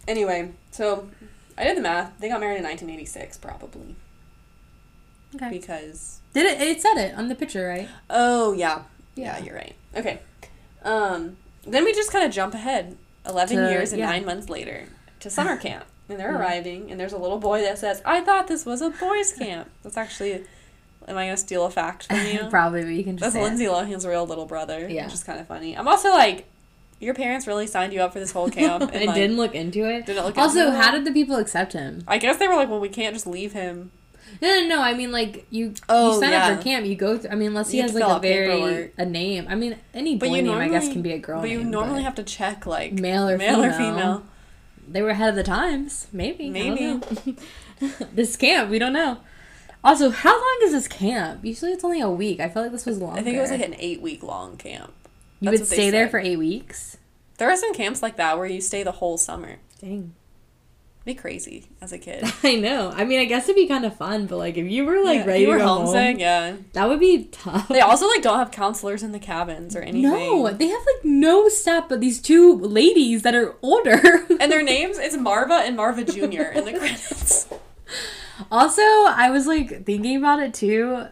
anyway, 0.07 0.51
so 0.71 1.09
I 1.57 1.63
did 1.65 1.77
the 1.77 1.81
math. 1.81 2.17
They 2.19 2.29
got 2.29 2.39
married 2.39 2.57
in 2.57 2.63
1986 2.63 3.37
probably 3.37 3.95
Okay. 5.35 5.49
because 5.49 6.19
Did 6.33 6.45
it? 6.45 6.61
It 6.61 6.81
said 6.81 6.97
it 6.97 7.15
on 7.15 7.27
the 7.27 7.35
picture, 7.35 7.67
right? 7.67 7.89
oh 8.09 8.53
yeah. 8.53 8.83
Yeah, 9.15 9.37
Yeah. 9.37 9.43
you're 9.45 9.55
right. 9.55 9.75
Okay. 9.95 10.19
Um 10.83 11.37
then 11.65 11.85
we 11.85 11.93
just 11.93 12.11
kind 12.11 12.25
of 12.25 12.31
jump 12.31 12.53
ahead 12.53 12.97
11 13.25 13.57
To- 13.57 13.71
years 13.71 13.91
and 13.91 13.99
yeah. 13.99 14.09
9 14.09 14.25
months 14.25 14.49
later 14.49 14.85
to 15.19 15.29
summer 15.29 15.57
camp. 15.67 15.85
And 16.09 16.19
they're 16.19 16.33
mm-hmm. 16.33 16.41
arriving 16.41 16.91
and 16.91 16.99
there's 16.99 17.13
a 17.13 17.17
little 17.17 17.39
boy 17.39 17.61
that 17.61 17.77
says, 17.77 18.01
"I 18.03 18.21
thought 18.21 18.47
this 18.47 18.65
was 18.65 18.81
a 18.81 18.89
boys 18.89 19.31
camp." 19.37 19.69
That's 19.81 19.97
actually 19.97 20.43
Am 21.07 21.17
I 21.17 21.25
gonna 21.25 21.37
steal 21.37 21.65
a 21.65 21.69
fact 21.71 22.07
from 22.07 22.25
you? 22.25 22.45
Probably, 22.49 22.83
but 22.83 22.89
you 22.89 23.03
can 23.03 23.17
just 23.17 23.33
That's 23.33 23.33
say 23.33 23.41
it. 23.41 23.43
Lindsay 23.43 23.65
Lohan's 23.65 24.05
real 24.05 24.25
little 24.25 24.45
brother. 24.45 24.87
Yeah. 24.87 25.05
Which 25.05 25.13
is 25.13 25.23
kind 25.23 25.39
of 25.39 25.47
funny. 25.47 25.77
I'm 25.77 25.87
also 25.87 26.09
like, 26.11 26.45
your 26.99 27.13
parents 27.13 27.47
really 27.47 27.67
signed 27.67 27.93
you 27.93 28.01
up 28.01 28.13
for 28.13 28.19
this 28.19 28.31
whole 28.31 28.49
camp. 28.49 28.91
and 28.93 29.05
like, 29.05 29.15
didn't 29.15 29.37
look 29.37 29.53
into 29.53 29.85
it. 29.89 30.05
Didn't 30.05 30.25
look 30.25 30.37
also, 30.37 30.67
into 30.67 30.73
it? 30.73 30.81
how 30.81 30.91
did 30.91 31.05
the 31.05 31.11
people 31.11 31.35
accept 31.35 31.73
him? 31.73 32.03
I 32.07 32.17
guess 32.17 32.37
they 32.37 32.47
were 32.47 32.55
like, 32.55 32.69
well, 32.69 32.79
we 32.79 32.89
can't 32.89 33.13
just 33.13 33.27
leave 33.27 33.53
him. 33.53 33.91
No, 34.41 34.59
no, 34.59 34.67
no. 34.67 34.81
I 34.81 34.93
mean, 34.93 35.11
like 35.11 35.45
you. 35.49 35.73
Oh, 35.89 36.13
you 36.15 36.19
sign 36.19 36.31
yeah. 36.31 36.47
up 36.47 36.57
for 36.57 36.63
camp. 36.63 36.85
You 36.85 36.95
go. 36.95 37.17
Through, 37.17 37.31
I 37.31 37.35
mean, 37.35 37.49
unless 37.49 37.71
he 37.71 37.79
has 37.79 37.93
like 37.93 38.03
a 38.03 38.19
very 38.19 38.47
paperwork. 38.47 38.93
a 38.97 39.05
name. 39.05 39.45
I 39.49 39.55
mean, 39.55 39.77
any 39.93 40.15
boy 40.15 40.27
you 40.27 40.31
name 40.33 40.45
normally 40.45 40.65
I 40.65 40.69
guess 40.69 40.91
can 40.91 41.01
be 41.01 41.11
a 41.11 41.19
girl 41.19 41.41
But 41.41 41.49
name. 41.49 41.59
you 41.59 41.65
normally 41.65 41.99
but 41.99 42.03
have 42.05 42.15
to 42.15 42.23
check 42.23 42.65
like 42.65 42.93
male 42.93 43.29
or 43.29 43.37
male 43.37 43.55
female. 43.55 43.69
or 43.69 43.73
female. 43.73 44.23
They 44.87 45.01
were 45.01 45.09
ahead 45.09 45.29
of 45.29 45.35
the 45.35 45.43
times. 45.43 46.07
Maybe. 46.11 46.49
Maybe. 46.49 47.01
this 48.13 48.35
camp. 48.35 48.69
We 48.69 48.79
don't 48.79 48.93
know. 48.93 49.19
Also, 49.83 50.09
how 50.09 50.33
long 50.33 50.59
is 50.63 50.71
this 50.71 50.87
camp? 50.87 51.43
Usually 51.43 51.71
it's 51.71 51.83
only 51.83 51.99
a 51.99 52.09
week. 52.09 52.39
I 52.39 52.47
feel 52.47 52.63
like 52.63 52.71
this 52.71 52.85
was 52.85 52.99
long. 52.99 53.17
I 53.17 53.21
think 53.21 53.37
it 53.37 53.41
was 53.41 53.51
like 53.51 53.61
an 53.61 53.75
eight 53.79 54.01
week 54.01 54.23
long 54.23 54.55
camp. 54.57 54.93
You 55.41 55.51
would 55.51 55.67
stay 55.67 55.89
there 55.89 56.07
for 56.07 56.19
eight 56.19 56.37
weeks. 56.37 56.97
There 57.37 57.49
are 57.49 57.57
some 57.57 57.73
camps 57.73 58.01
like 58.01 58.15
that 58.15 58.37
where 58.37 58.47
you 58.47 58.61
stay 58.61 58.83
the 58.83 58.93
whole 58.93 59.17
summer. 59.17 59.57
Dang. 59.81 60.13
Be 61.05 61.13
crazy 61.13 61.65
as 61.81 61.91
a 61.91 61.97
kid. 61.97 62.23
I 62.43 62.55
know. 62.55 62.89
I 62.95 63.03
mean, 63.03 63.19
I 63.19 63.25
guess 63.25 63.43
it'd 63.45 63.57
be 63.57 63.67
kind 63.67 63.83
of 63.83 63.95
fun, 63.97 64.25
but 64.25 64.37
like 64.37 64.55
if 64.55 64.65
you 64.71 64.85
were 64.85 65.03
like 65.03 65.19
Yeah, 65.19 65.25
ready 65.25 65.41
you 65.43 65.49
were 65.49 65.57
to 65.57 65.63
go 65.63 65.67
homesick, 65.67 66.11
home, 66.11 66.19
yeah. 66.19 66.55
that 66.71 66.87
would 66.87 66.99
be 67.01 67.25
tough. 67.25 67.67
They 67.67 67.81
also 67.81 68.07
like 68.07 68.21
don't 68.21 68.39
have 68.39 68.51
counselors 68.51 69.03
in 69.03 69.11
the 69.11 69.19
cabins 69.19 69.75
or 69.75 69.81
anything. 69.81 70.03
no, 70.03 70.49
they 70.53 70.67
have 70.67 70.79
like 70.95 71.03
no 71.03 71.49
staff 71.49 71.89
but 71.89 71.99
these 71.99 72.21
two 72.21 72.57
ladies 72.57 73.23
that 73.23 73.35
are 73.35 73.55
older. 73.61 74.25
And 74.39 74.51
their 74.51 74.63
names 74.63 74.97
is 74.97 75.15
Marva 75.17 75.55
and 75.55 75.75
Marva 75.75 76.03
Jr. 76.05 76.51
in 76.55 76.65
the 76.65 76.73
credits. 76.77 77.47
Also, 78.51 78.81
I 78.81 79.29
was 79.29 79.45
like 79.45 79.85
thinking 79.85 80.17
about 80.17 80.41
it 80.41 80.53
too. 80.53 81.05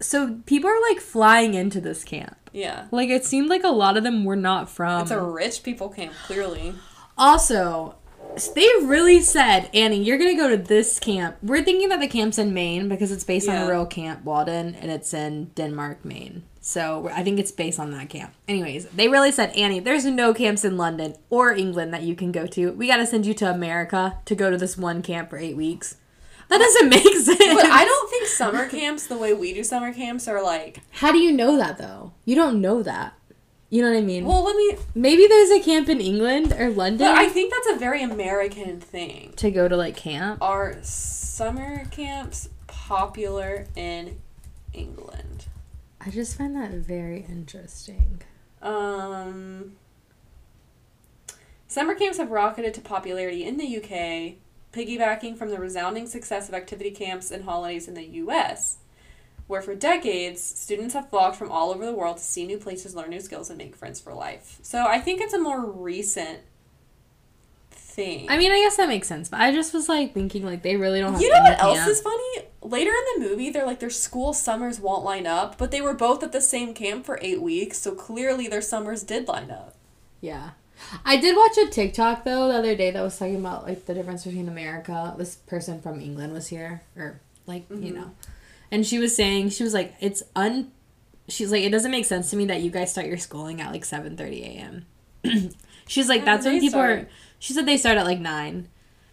So 0.00 0.40
people 0.46 0.68
are 0.70 0.80
like 0.90 1.00
flying 1.00 1.54
into 1.54 1.80
this 1.80 2.04
camp. 2.04 2.36
Yeah. 2.52 2.86
Like 2.90 3.08
it 3.08 3.24
seemed 3.24 3.48
like 3.48 3.64
a 3.64 3.68
lot 3.70 3.96
of 3.96 4.04
them 4.04 4.24
were 4.24 4.36
not 4.36 4.68
from. 4.68 5.02
It's 5.02 5.10
a 5.10 5.20
rich 5.20 5.62
people 5.62 5.88
camp, 5.88 6.12
clearly. 6.26 6.74
Also, 7.16 7.94
they 8.54 8.68
really 8.82 9.20
said, 9.20 9.68
Annie, 9.74 10.02
you're 10.02 10.18
gonna 10.18 10.36
go 10.36 10.48
to 10.48 10.56
this 10.56 10.98
camp. 10.98 11.36
We're 11.42 11.62
thinking 11.62 11.88
that 11.90 12.00
the 12.00 12.08
camp's 12.08 12.38
in 12.38 12.52
Maine 12.54 12.88
because 12.88 13.12
it's 13.12 13.24
based 13.24 13.48
on 13.48 13.54
Yeah. 13.54 13.66
a 13.66 13.70
real 13.70 13.86
camp, 13.86 14.24
Walden, 14.24 14.74
and 14.74 14.90
it's 14.90 15.12
in 15.14 15.50
Denmark, 15.54 16.04
Maine. 16.04 16.42
So 16.60 17.10
I 17.12 17.22
think 17.22 17.38
it's 17.38 17.52
based 17.52 17.78
on 17.78 17.90
that 17.92 18.08
camp. 18.08 18.32
Anyways, 18.48 18.86
they 18.86 19.08
really 19.08 19.30
said, 19.32 19.50
Annie, 19.54 19.80
there's 19.80 20.06
no 20.06 20.32
camps 20.32 20.64
in 20.64 20.76
London 20.76 21.14
or 21.30 21.52
England 21.52 21.92
that 21.92 22.02
you 22.02 22.14
can 22.14 22.32
go 22.32 22.46
to. 22.46 22.72
We 22.72 22.86
gotta 22.86 23.06
send 23.06 23.26
you 23.26 23.34
to 23.34 23.50
America 23.50 24.18
to 24.24 24.34
go 24.34 24.50
to 24.50 24.56
this 24.56 24.76
one 24.78 25.02
camp 25.02 25.28
for 25.30 25.36
eight 25.38 25.56
weeks. 25.56 25.96
That 26.48 26.58
doesn't 26.58 26.88
make 26.88 27.02
sense. 27.16 27.38
But 27.38 27.64
I 27.66 27.84
don't 27.84 28.10
think 28.10 28.26
summer 28.26 28.68
camps, 28.68 29.06
the 29.06 29.16
way 29.18 29.32
we 29.32 29.54
do 29.54 29.64
summer 29.64 29.92
camps, 29.92 30.28
are 30.28 30.42
like. 30.42 30.80
How 30.92 31.12
do 31.12 31.18
you 31.18 31.32
know 31.32 31.56
that 31.56 31.78
though? 31.78 32.12
You 32.24 32.34
don't 32.36 32.60
know 32.60 32.82
that. 32.82 33.14
You 33.70 33.82
know 33.82 33.90
what 33.90 33.98
I 33.98 34.02
mean? 34.02 34.24
Well, 34.24 34.44
let 34.44 34.56
me. 34.56 34.76
Maybe 34.94 35.26
there's 35.26 35.50
a 35.50 35.60
camp 35.60 35.88
in 35.88 36.00
England 36.00 36.52
or 36.52 36.70
London 36.70 37.08
But 37.08 37.16
I 37.18 37.28
think 37.28 37.52
that's 37.52 37.76
a 37.76 37.78
very 37.78 38.02
American 38.02 38.80
thing. 38.80 39.32
to 39.36 39.50
go 39.50 39.66
to 39.68 39.76
like 39.76 39.96
camp. 39.96 40.40
Are 40.42 40.76
summer 40.82 41.84
camps 41.86 42.48
popular 42.66 43.66
in 43.74 44.20
England? 44.72 45.46
I 46.00 46.10
just 46.10 46.36
find 46.36 46.54
that 46.56 46.70
very 46.70 47.24
interesting. 47.28 48.20
Um, 48.62 49.72
summer 51.66 51.94
camps 51.94 52.18
have 52.18 52.30
rocketed 52.30 52.74
to 52.74 52.80
popularity 52.80 53.44
in 53.44 53.56
the 53.56 53.76
UK, 53.78 54.34
piggybacking 54.72 55.36
from 55.36 55.50
the 55.50 55.58
resounding 55.58 56.06
success 56.06 56.48
of 56.48 56.54
activity 56.54 56.90
camps 56.90 57.30
and 57.30 57.44
holidays 57.44 57.88
in 57.88 57.94
the 57.94 58.04
US, 58.04 58.78
where 59.46 59.60
for 59.62 59.74
decades 59.74 60.42
students 60.42 60.94
have 60.94 61.10
flocked 61.10 61.36
from 61.36 61.50
all 61.50 61.70
over 61.70 61.84
the 61.84 61.92
world 61.92 62.16
to 62.16 62.22
see 62.22 62.46
new 62.46 62.58
places, 62.58 62.94
learn 62.94 63.10
new 63.10 63.20
skills, 63.20 63.50
and 63.50 63.58
make 63.58 63.76
friends 63.76 64.00
for 64.00 64.14
life. 64.14 64.58
So 64.62 64.84
I 64.86 65.00
think 65.00 65.20
it's 65.20 65.34
a 65.34 65.38
more 65.38 65.64
recent 65.64 66.40
thing. 67.70 68.26
I 68.30 68.38
mean, 68.38 68.50
I 68.52 68.56
guess 68.56 68.76
that 68.76 68.88
makes 68.88 69.06
sense, 69.08 69.28
but 69.28 69.40
I 69.40 69.52
just 69.52 69.72
was 69.72 69.88
like 69.88 70.14
thinking 70.14 70.44
like 70.44 70.62
they 70.62 70.76
really 70.76 71.00
don't 71.00 71.12
have. 71.12 71.22
You 71.22 71.30
know 71.30 71.40
what 71.40 71.60
else 71.62 71.78
camp. 71.78 71.90
is 71.90 72.00
funny? 72.00 72.46
Later 72.62 72.90
in 72.90 73.22
the 73.22 73.28
movie, 73.28 73.50
they're 73.50 73.66
like 73.66 73.80
their 73.80 73.90
school 73.90 74.32
summers 74.32 74.80
won't 74.80 75.04
line 75.04 75.26
up, 75.26 75.58
but 75.58 75.70
they 75.70 75.80
were 75.82 75.94
both 75.94 76.22
at 76.22 76.32
the 76.32 76.40
same 76.40 76.72
camp 76.74 77.04
for 77.04 77.18
eight 77.22 77.42
weeks, 77.42 77.78
so 77.78 77.94
clearly 77.94 78.48
their 78.48 78.62
summers 78.62 79.02
did 79.02 79.28
line 79.28 79.50
up. 79.50 79.74
Yeah. 80.20 80.50
I 81.04 81.16
did 81.18 81.36
watch 81.36 81.56
a 81.58 81.70
TikTok 81.70 82.24
though 82.24 82.48
the 82.48 82.54
other 82.58 82.74
day 82.74 82.90
that 82.90 83.00
was 83.02 83.16
talking 83.18 83.36
about 83.36 83.64
like 83.64 83.86
the 83.86 83.94
difference 83.94 84.24
between 84.24 84.48
America. 84.48 85.14
This 85.16 85.36
person 85.36 85.80
from 85.80 86.00
England 86.00 86.32
was 86.32 86.48
here, 86.48 86.82
or 86.96 87.20
like 87.46 87.68
you 87.70 87.76
Mm-hmm. 87.76 87.94
know, 87.94 88.10
and 88.74 88.84
she 88.84 88.98
was 88.98 89.14
saying 89.14 89.50
she 89.50 89.62
was 89.62 89.72
like 89.72 89.94
it's 90.00 90.22
un. 90.34 90.72
She's 91.28 91.52
like 91.52 91.62
it 91.62 91.70
doesn't 91.70 91.92
make 91.92 92.04
sense 92.04 92.28
to 92.30 92.36
me 92.36 92.46
that 92.46 92.60
you 92.60 92.70
guys 92.70 92.90
start 92.90 93.06
your 93.06 93.18
schooling 93.18 93.60
at 93.60 93.70
like 93.70 93.84
seven 93.84 94.16
thirty 94.16 94.42
a.m. 94.42 94.86
She's 95.86 96.08
like 96.08 96.24
that's 96.24 96.44
when 96.44 96.58
people 96.60 96.80
are. 96.80 97.08
She 97.38 97.52
said 97.52 97.66
they 97.66 97.76
start 97.76 97.98
at 97.98 98.04
like 98.04 98.18
nine. 98.18 98.68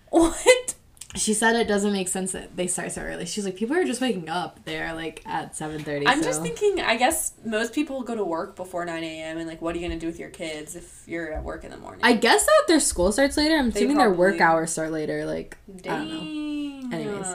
What? 0.09 0.73
She 1.13 1.33
said 1.33 1.55
it 1.55 1.67
doesn't 1.67 1.91
make 1.93 2.07
sense 2.07 2.31
that 2.31 2.55
they 2.55 2.65
start 2.67 2.91
so 2.91 3.01
early. 3.01 3.25
She's 3.27 3.45
like 3.45 3.55
people 3.55 3.75
are 3.75 3.83
just 3.83 4.01
waking 4.01 4.29
up 4.29 4.63
there 4.65 4.95
like 4.95 5.21
at 5.27 5.55
seven 5.55 5.83
thirty. 5.83 6.07
I'm 6.07 6.23
just 6.23 6.41
thinking, 6.41 6.81
I 6.81 6.95
guess 6.95 7.33
most 7.45 7.71
people 7.73 8.01
go 8.01 8.15
to 8.15 8.23
work 8.23 8.55
before 8.55 8.83
9 8.83 9.03
a.m. 9.03 9.37
and 9.37 9.47
like, 9.47 9.61
what 9.61 9.75
are 9.75 9.79
you 9.79 9.87
going 9.87 9.97
to 9.97 10.03
do 10.03 10.07
with 10.07 10.19
your 10.19 10.29
kids 10.29 10.75
if 10.75 11.03
you're 11.07 11.31
at 11.33 11.43
work 11.43 11.63
in 11.63 11.71
the 11.71 11.77
morning? 11.77 11.99
I 12.03 12.13
guess 12.13 12.45
that 12.45 12.63
their 12.67 12.79
school 12.79 13.11
starts 13.11 13.37
later. 13.37 13.57
I'm 13.57 13.69
They 13.69 13.81
assuming 13.81 13.97
their 13.97 14.11
work 14.11 14.41
hours 14.41 14.71
start 14.71 14.91
later. 14.91 15.25
Like 15.25 15.57
I 15.69 15.87
don't 15.89 16.09
know. 16.09 16.89
Dang. 16.89 16.93
Anyways, 16.93 17.27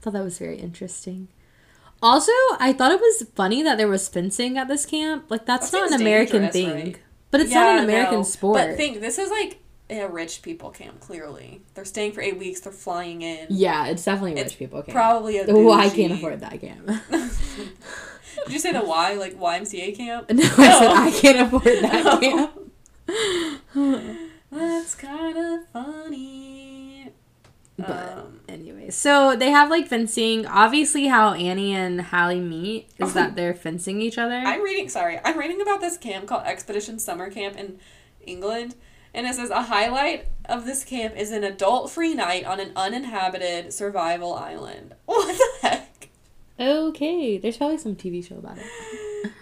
thought 0.00 0.12
that 0.14 0.24
was 0.24 0.38
very 0.38 0.58
interesting. 0.58 1.28
Also, 2.02 2.32
I 2.60 2.72
thought 2.72 2.92
it 2.92 3.00
was 3.00 3.26
funny 3.34 3.62
that 3.62 3.76
there 3.78 3.88
was 3.88 4.08
fencing 4.08 4.56
at 4.56 4.68
this 4.68 4.86
camp. 4.86 5.26
Like 5.30 5.46
that's 5.46 5.70
That 5.70 5.78
not 5.78 5.92
an 5.92 6.00
American 6.00 6.48
thing. 6.50 6.70
right? 6.74 6.98
But 7.30 7.40
it's 7.40 7.52
not 7.52 7.78
an 7.78 7.84
American 7.84 8.18
no. 8.18 8.22
sport. 8.22 8.56
But 8.58 8.76
think, 8.76 9.00
this 9.00 9.18
is 9.18 9.30
like 9.30 9.58
a 9.90 10.06
rich 10.06 10.42
people 10.42 10.70
camp, 10.70 11.00
clearly. 11.00 11.62
They're 11.74 11.84
staying 11.84 12.12
for 12.12 12.20
eight 12.20 12.38
weeks, 12.38 12.60
they're 12.60 12.72
flying 12.72 13.22
in. 13.22 13.46
yeah, 13.50 13.86
it's 13.86 14.04
definitely 14.04 14.34
rich 14.34 14.46
It's 14.46 14.54
people 14.54 14.82
camp. 14.82 14.94
probably 14.94 15.38
a 15.38 15.44
Well, 15.46 15.72
I 15.72 15.88
can't 15.90 16.12
afford 16.12 16.40
that 16.40 16.60
camp. 16.60 16.86
Did 18.44 18.52
you 18.52 18.58
say 18.60 18.72
the 18.72 18.82
Y, 18.84 19.14
like 19.14 19.34
YMCA 19.38 19.96
camp? 19.96 20.30
no, 20.30 20.42
I 20.44 20.78
said 20.78 20.90
I 20.90 21.10
can't 21.10 21.40
afford 21.54 21.64
that 21.82 22.04
No. 22.04 22.48
camp. 23.74 24.14
That's 24.50 24.94
kind 24.94 25.36
of 25.36 25.68
funny. 25.72 26.47
But 27.78 28.18
Um, 28.18 28.40
anyway, 28.48 28.90
so 28.90 29.36
they 29.36 29.50
have 29.50 29.70
like 29.70 29.86
fencing. 29.86 30.46
Obviously, 30.46 31.06
how 31.06 31.32
Annie 31.34 31.74
and 31.74 32.00
Hallie 32.00 32.40
meet 32.40 32.88
is 32.98 33.14
that 33.14 33.36
they're 33.36 33.54
fencing 33.54 34.00
each 34.02 34.18
other. 34.18 34.34
I'm 34.34 34.62
reading, 34.62 34.88
sorry, 34.88 35.20
I'm 35.24 35.38
reading 35.38 35.60
about 35.60 35.80
this 35.80 35.96
camp 35.96 36.26
called 36.26 36.42
Expedition 36.44 36.98
Summer 36.98 37.30
Camp 37.30 37.56
in 37.56 37.78
England. 38.26 38.74
And 39.14 39.26
it 39.26 39.34
says 39.34 39.50
a 39.50 39.62
highlight 39.62 40.26
of 40.44 40.66
this 40.66 40.84
camp 40.84 41.16
is 41.16 41.30
an 41.30 41.42
adult 41.44 41.90
free 41.90 42.14
night 42.14 42.44
on 42.44 42.60
an 42.60 42.72
uninhabited 42.76 43.72
survival 43.72 44.34
island. 44.34 44.94
What 45.06 45.36
the 45.62 45.68
heck? 45.68 46.08
okay, 46.60 47.38
there's 47.38 47.56
probably 47.56 47.78
some 47.78 47.94
TV 47.96 48.26
show 48.26 48.36
about 48.38 48.58
it. 48.58 48.66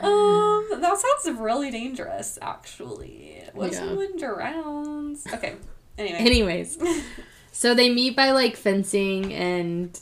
Um, 0.01 0.67
that 0.81 0.97
sounds 0.99 1.39
really 1.39 1.71
dangerous, 1.71 2.39
actually. 2.41 3.43
What 3.53 3.69
if 3.69 3.73
Yeah. 3.75 3.79
someone 3.81 4.17
drowns? 4.17 5.27
Okay, 5.33 5.55
anyway. 5.99 6.19
Anyways, 6.19 6.79
so 7.57 7.75
they 7.75 7.89
meet 7.89 8.15
by 8.15 8.33
like 8.33 8.55
fencing 8.55 9.33
and 9.33 9.99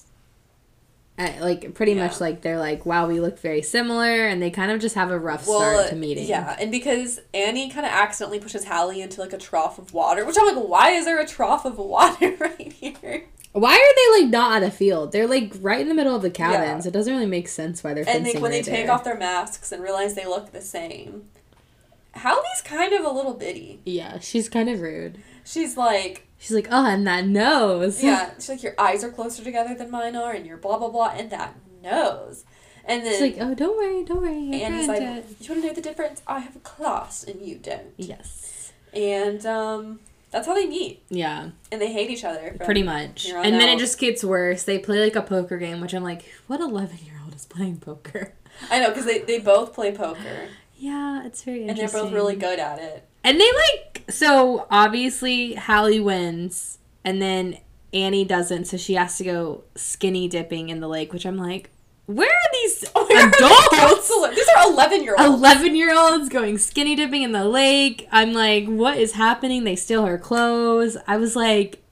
uh, 1.17 1.31
like 1.40 1.73
pretty 1.75 1.93
Yeah. 1.93 2.07
much 2.09 2.21
like 2.21 2.43
they're 2.43 2.59
like, 2.59 2.85
wow, 2.85 3.07
we 3.07 3.21
look 3.21 3.38
very 3.38 3.62
similar, 3.62 4.27
and 4.27 4.43
they 4.43 4.51
kind 4.51 4.73
of 4.73 4.81
just 4.81 4.97
have 4.97 5.12
a 5.12 5.19
rough 5.19 5.45
start 5.45 5.88
to 5.90 5.95
meeting. 5.95 6.27
Yeah, 6.27 6.57
and 6.59 6.73
because 6.73 7.21
Annie 7.33 7.71
kind 7.71 7.87
of 7.87 7.93
accidentally 7.93 8.40
pushes 8.40 8.64
Hallie 8.64 9.01
into 9.01 9.21
like 9.21 9.33
a 9.33 9.38
trough 9.38 9.79
of 9.79 9.95
water, 9.95 10.25
which 10.25 10.37
I'm 10.37 10.47
like, 10.57 10.69
why 10.69 10.90
is 10.90 11.05
there 11.05 11.21
a 11.21 11.27
trough 11.27 11.64
of 11.64 11.79
water 11.79 12.35
right 12.40 12.73
here? 12.73 13.27
Why 13.53 13.75
are 13.75 13.95
they 14.17 14.23
like 14.25 14.33
not 14.33 14.51
on 14.51 14.62
a 14.64 14.71
field? 14.73 15.12
They're 15.12 15.29
like 15.29 15.53
right 15.61 15.81
in 15.81 15.88
the 15.88 15.95
middle 15.95 16.17
of 16.17 16.23
the 16.23 16.31
cabins. 16.31 16.85
Yeah. 16.85 16.88
It 16.88 16.93
doesn't 16.93 17.12
really 17.12 17.27
make 17.27 17.47
sense 17.47 17.85
why 17.85 17.95
they're 17.95 18.05
fencing 18.05 18.25
And 18.25 18.35
like 18.35 18.43
when 18.43 18.51
they 18.51 18.59
right 18.59 18.64
take 18.64 18.88
off 18.88 19.05
their 19.05 19.17
masks 19.17 19.71
and 19.71 19.81
realize 19.81 20.14
they 20.14 20.27
look 20.27 20.51
the 20.51 20.61
same. 20.61 21.29
Hallie's 22.14 22.62
kind 22.64 22.92
of 22.92 23.05
a 23.05 23.11
little 23.11 23.35
bitty. 23.35 23.81
Yeah, 23.85 24.18
she's 24.20 24.48
kind 24.48 24.68
of 24.68 24.81
rude. 24.81 25.18
She's 25.44 25.77
like, 25.77 26.27
She's 26.38 26.55
like, 26.55 26.68
oh, 26.70 26.87
and 26.87 27.07
that 27.07 27.27
nose. 27.27 28.03
yeah, 28.03 28.31
she's 28.35 28.48
like, 28.50 28.62
your 28.62 28.74
eyes 28.79 29.03
are 29.03 29.11
closer 29.11 29.42
together 29.42 29.74
than 29.74 29.90
mine 29.90 30.14
are, 30.16 30.33
and 30.33 30.46
you're 30.46 30.57
blah 30.59 30.79
blah 30.79 30.90
blah, 30.90 31.12
and 31.16 31.31
that 31.31 31.55
nose. 31.83 32.44
And 32.87 33.03
then 33.05 33.12
She's 33.12 33.20
like, 33.20 33.37
oh, 33.40 33.54
don't 33.54 33.77
worry, 33.77 34.04
don't 34.04 34.21
worry. 34.21 34.62
Annie's 34.62 34.87
good. 34.87 34.88
like, 34.88 35.00
you 35.40 35.48
want 35.50 35.62
to 35.62 35.69
know 35.69 35.73
the 35.73 35.81
difference? 35.81 36.23
I 36.27 36.40
have 36.40 36.54
a 36.54 36.58
class 36.60 37.25
and 37.25 37.40
you 37.40 37.56
don't. 37.56 37.94
yes. 37.96 38.73
And 38.92 39.44
um, 39.46 40.00
that's 40.31 40.46
how 40.46 40.52
they 40.54 40.67
meet, 40.67 41.02
Yeah, 41.08 41.50
and 41.73 41.81
they 41.81 41.90
hate 41.92 42.10
each 42.10 42.25
other. 42.25 42.54
from 42.58 42.65
pretty 42.67 42.83
much. 42.83 43.33
on 43.33 43.44
And 43.44 43.54
then 43.54 43.69
it 43.71 43.79
just 43.79 43.98
gets 43.98 44.23
worse. 44.23 44.65
They 44.65 44.79
play 44.79 45.00
like 45.02 45.17
a 45.17 45.23
poker 45.23 45.56
game, 45.56 45.81
which 45.81 45.94
I'm 45.94 46.04
like, 46.04 46.25
what 46.46 46.60
11 46.60 46.98
year 47.04 47.15
old 47.25 47.35
is 47.35 47.46
playing 47.46 47.79
poker? 47.79 48.35
I 48.71 48.81
know 48.81 48.90
because 48.90 49.06
they, 49.06 49.21
they 49.21 49.38
both 49.40 49.73
play 49.73 49.90
poker 49.92 50.48
Yeah, 50.77 51.25
it's 51.25 51.42
very 51.42 51.62
interesting. 51.62 51.85
and 51.85 51.92
they're 51.94 52.02
both 52.02 52.12
really 52.12 52.37
good 52.37 52.58
at 52.58 52.79
it. 52.79 53.06
And 53.22 53.40
they 53.40 53.50
like 53.52 54.04
so 54.10 54.66
obviously 54.70 55.54
Hallie 55.54 56.00
wins 56.00 56.79
and 57.04 57.20
then 57.22 57.58
Annie 57.92 58.25
doesn't, 58.25 58.64
so 58.66 58.77
she 58.77 58.94
has 58.94 59.16
to 59.18 59.25
go 59.25 59.64
skinny 59.77 60.29
dipping 60.29 60.68
in 60.68 60.81
the 60.81 60.88
lake, 60.88 61.12
which 61.12 61.25
I'm 61.25 61.37
like, 61.37 61.70
where 62.06 62.29
are 62.29 62.50
these 62.52 62.85
Where 62.94 63.02
are 63.27 63.31
the 63.31 63.37
adults? 63.37 63.68
counselors? 63.79 64.37
These 64.37 64.48
are 64.56 64.70
eleven 64.70 65.02
year 65.04 65.14
olds. 65.18 65.38
11 65.40 65.75
year 65.75 65.96
olds 65.96 66.29
going 66.29 66.58
skinny 66.58 66.96
dipping 66.96 67.22
in 67.22 67.33
the 67.33 67.44
lake. 67.46 68.06
I'm 68.12 68.33
like, 68.33 68.66
what 68.66 68.98
is 68.98 69.12
happening? 69.12 69.64
They 69.64 69.77
steal 69.77 70.04
her 70.04 70.18
clothes. 70.18 70.96
I 71.06 71.16
was 71.16 71.35
like, 71.37 71.83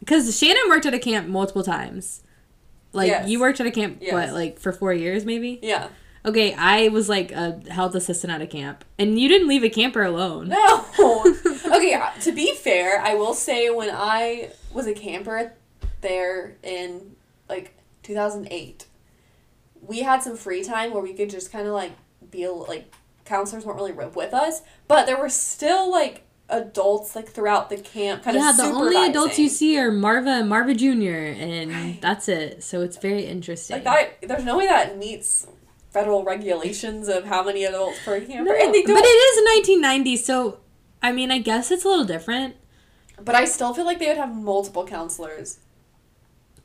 because 0.00 0.36
Shannon 0.38 0.64
worked 0.68 0.84
at 0.84 0.92
a 0.94 0.98
camp 0.98 1.28
multiple 1.28 1.62
times. 1.62 2.22
Like 2.92 3.08
Yes. 3.08 3.28
you 3.30 3.40
worked 3.40 3.60
at 3.60 3.66
a 3.66 3.70
camp, 3.70 3.98
Yes. 4.02 4.12
what, 4.12 4.32
like 4.34 4.58
for 4.58 4.72
four 4.72 4.92
years 4.92 5.24
maybe? 5.24 5.58
Yeah. 5.62 5.88
Okay, 6.24 6.54
I 6.54 6.88
was 6.88 7.08
like 7.08 7.32
a 7.32 7.60
health 7.68 7.94
assistant 7.96 8.32
at 8.32 8.40
a 8.40 8.46
camp, 8.46 8.84
and 8.98 9.18
you 9.18 9.28
didn't 9.28 9.48
leave 9.48 9.64
a 9.64 9.68
camper 9.68 10.02
alone. 10.02 10.48
No. 10.48 10.84
okay, 11.66 11.94
uh, 11.94 12.10
to 12.20 12.32
be 12.32 12.54
fair, 12.54 13.00
I 13.00 13.14
will 13.14 13.34
say 13.34 13.70
when 13.70 13.90
I 13.92 14.50
was 14.72 14.86
a 14.86 14.94
camper 14.94 15.52
there 16.00 16.56
in 16.62 17.16
like 17.48 17.76
2008, 18.04 18.86
we 19.80 20.00
had 20.00 20.22
some 20.22 20.36
free 20.36 20.62
time 20.62 20.92
where 20.92 21.02
we 21.02 21.12
could 21.12 21.28
just 21.28 21.50
kind 21.50 21.66
of 21.66 21.74
like 21.74 21.92
be 22.30 22.44
a, 22.44 22.52
like 22.52 22.94
counselors 23.24 23.64
weren't 23.64 23.78
really 23.78 23.92
with 23.92 24.32
us, 24.32 24.62
but 24.86 25.06
there 25.06 25.18
were 25.18 25.28
still 25.28 25.90
like 25.90 26.22
adults 26.48 27.16
like 27.16 27.28
throughout 27.28 27.70
the 27.70 27.78
camp 27.78 28.24
kind 28.24 28.36
yeah, 28.36 28.50
of 28.50 28.56
the 28.58 28.64
only 28.64 29.08
adults 29.08 29.38
you 29.38 29.48
see 29.48 29.78
are 29.78 29.90
Marva 29.90 30.30
and 30.30 30.48
Marva 30.48 30.74
Jr. 30.74 31.10
and 31.40 32.00
that's 32.00 32.28
it. 32.28 32.62
So 32.62 32.82
it's 32.82 32.96
very 32.96 33.24
interesting. 33.24 33.82
like 33.82 34.20
that 34.20 34.28
there's 34.28 34.44
no 34.44 34.58
way 34.58 34.66
that 34.66 34.98
meets 34.98 35.46
federal 35.92 36.24
regulations 36.24 37.08
of 37.08 37.24
how 37.26 37.42
many 37.42 37.64
adults 37.64 37.98
per 38.04 38.18
camper 38.20 38.44
No, 38.44 38.54
and 38.56 38.74
they 38.74 38.82
but 38.82 38.88
don't 38.88 38.98
it 39.04 39.08
is 39.08 39.66
1990, 39.68 40.16
so 40.16 40.58
I 41.02 41.12
mean, 41.12 41.30
I 41.30 41.38
guess 41.38 41.70
it's 41.70 41.84
a 41.84 41.88
little 41.88 42.04
different. 42.04 42.56
but 43.22 43.34
I 43.34 43.44
still 43.44 43.74
feel 43.74 43.84
like 43.84 43.98
they 43.98 44.08
would 44.08 44.16
have 44.16 44.34
multiple 44.34 44.86
counselors 44.86 45.58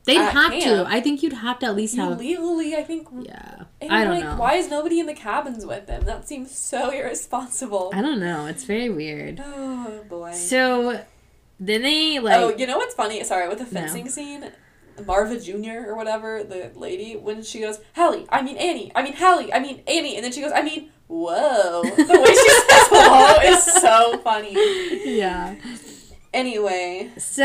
They'd 0.06 0.16
have 0.16 0.54
to. 0.64 0.86
I 0.88 1.02
think 1.02 1.22
you'd 1.22 1.34
have 1.34 1.60
to 1.60 1.66
at 1.66 1.76
least 1.76 1.98
have. 1.98 2.18
legally 2.18 2.74
I 2.78 2.84
think 2.84 3.10
Yeah, 3.24 3.64
And 3.82 3.92
I 3.92 4.06
don't 4.06 4.16
like, 4.16 4.24
know. 4.24 4.36
why 4.38 4.54
is 4.54 4.70
nobody 4.70 5.02
in 5.02 5.06
the 5.06 5.14
cabins 5.14 5.66
with 5.66 5.86
them? 5.88 6.06
That 6.06 6.26
seems 6.26 6.58
so 6.58 6.92
irresponsible. 6.98 7.92
I 7.94 8.02
don't 8.02 8.22
know. 8.22 8.46
It's 8.46 8.64
very 8.64 8.90
weird. 8.90 9.44
Oh 9.46 10.06
boy. 10.08 10.32
So 10.32 11.04
then 11.60 11.82
they 11.82 12.20
oh, 12.20 12.22
like. 12.22 12.38
oh, 12.38 12.56
you 12.56 12.66
know 12.68 12.78
what's 12.78 12.96
funny? 12.96 13.22
Sorry, 13.26 13.50
with 13.50 13.58
the 13.58 13.66
No. 13.66 13.70
fencing 13.82 14.08
scene, 14.08 14.50
Marva 15.06 15.40
Jr. 15.40 15.90
or 15.90 15.96
whatever, 15.96 16.44
the 16.44 16.72
lady, 16.76 17.16
when 17.16 17.44
she 17.44 17.60
goes, 17.60 17.80
Hallie, 17.96 18.26
I 18.30 18.42
mean 18.42 18.58
Annie, 18.58 18.92
I 18.96 19.04
mean 19.04 19.14
Hallie, 19.14 19.52
I 19.54 19.60
mean 19.60 19.82
Annie, 19.88 20.16
and 20.16 20.24
then 20.26 20.32
she 20.32 20.42
goes, 20.42 20.52
I 20.54 20.62
mean, 20.62 20.90
whoa. 21.08 21.82
The 21.96 22.20
way 22.20 22.34
she 22.34 22.50
says 22.50 22.88
whoa 22.90 23.38
is 23.44 23.64
so 23.64 24.18
funny. 24.20 24.54
Yeah. 25.18 25.56
Anyway, 26.34 27.10
So 27.18 27.44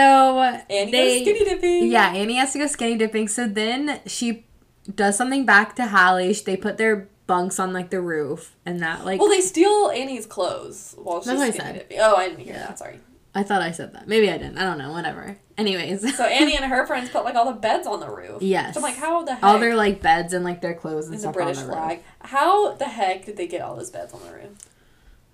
Annie 0.68 0.90
they, 0.90 1.24
goes 1.24 1.34
skinny 1.34 1.44
dipping. 1.50 1.90
Yeah, 1.90 2.12
Annie 2.12 2.36
has 2.36 2.52
to 2.52 2.58
go 2.58 2.66
skinny 2.66 2.96
dipping. 2.96 3.28
So 3.28 3.46
then 3.48 4.00
she 4.06 4.44
does 4.92 5.16
something 5.16 5.46
back 5.46 5.76
to 5.76 5.86
Hallie. 5.86 6.32
They 6.34 6.56
put 6.56 6.76
their 6.78 7.08
bunks 7.26 7.58
on 7.60 7.72
like 7.72 7.90
the 7.90 8.00
roof, 8.00 8.56
and 8.66 8.80
that 8.82 9.06
like 9.06 9.20
Well, 9.20 9.30
they 9.30 9.40
steal 9.40 9.90
Annie's 9.94 10.26
clothes 10.26 10.94
while 10.98 11.20
she's 11.20 11.26
That's 11.28 11.38
what 11.38 11.46
I 11.46 11.50
skinny 11.50 11.64
said. 11.64 11.74
dipping. 11.88 11.98
Oh, 12.00 12.16
I 12.16 12.28
didn't 12.28 12.44
hear 12.44 12.54
that. 12.54 12.78
Sorry. 12.78 13.00
I 13.34 13.42
thought 13.44 13.62
I 13.62 13.70
said 13.70 13.94
that. 13.94 14.08
Maybe 14.08 14.28
I 14.30 14.36
didn't. 14.36 14.58
I 14.58 14.64
don't 14.64 14.76
know. 14.78 14.92
Whatever. 14.92 15.38
Anyways. 15.58 16.16
So 16.16 16.24
Annie 16.24 16.56
and 16.56 16.64
her 16.64 16.86
friends 16.86 17.10
put 17.10 17.24
like 17.24 17.34
all 17.34 17.46
the 17.46 17.58
beds 17.58 17.86
on 17.86 18.00
the 18.00 18.08
roof. 18.10 18.42
Yes. 18.42 18.74
So 18.74 18.80
I'm 18.80 18.84
like, 18.84 18.96
how 18.96 19.22
the 19.24 19.34
heck? 19.34 19.42
all 19.44 19.58
their 19.58 19.74
like 19.76 20.00
beds 20.02 20.32
and 20.32 20.44
like 20.44 20.60
their 20.60 20.74
clothes 20.74 21.06
and 21.06 21.14
is 21.14 21.20
a 21.20 21.24
stuff 21.24 21.34
British 21.34 21.58
on 21.58 21.66
the 21.66 21.72
flag. 21.72 21.96
roof. 21.98 22.06
How 22.30 22.74
the 22.74 22.84
heck 22.86 23.24
did 23.26 23.36
they 23.36 23.46
get 23.46 23.60
all 23.62 23.76
those 23.76 23.90
beds 23.90 24.12
on 24.12 24.20
the 24.24 24.32
roof? 24.32 24.58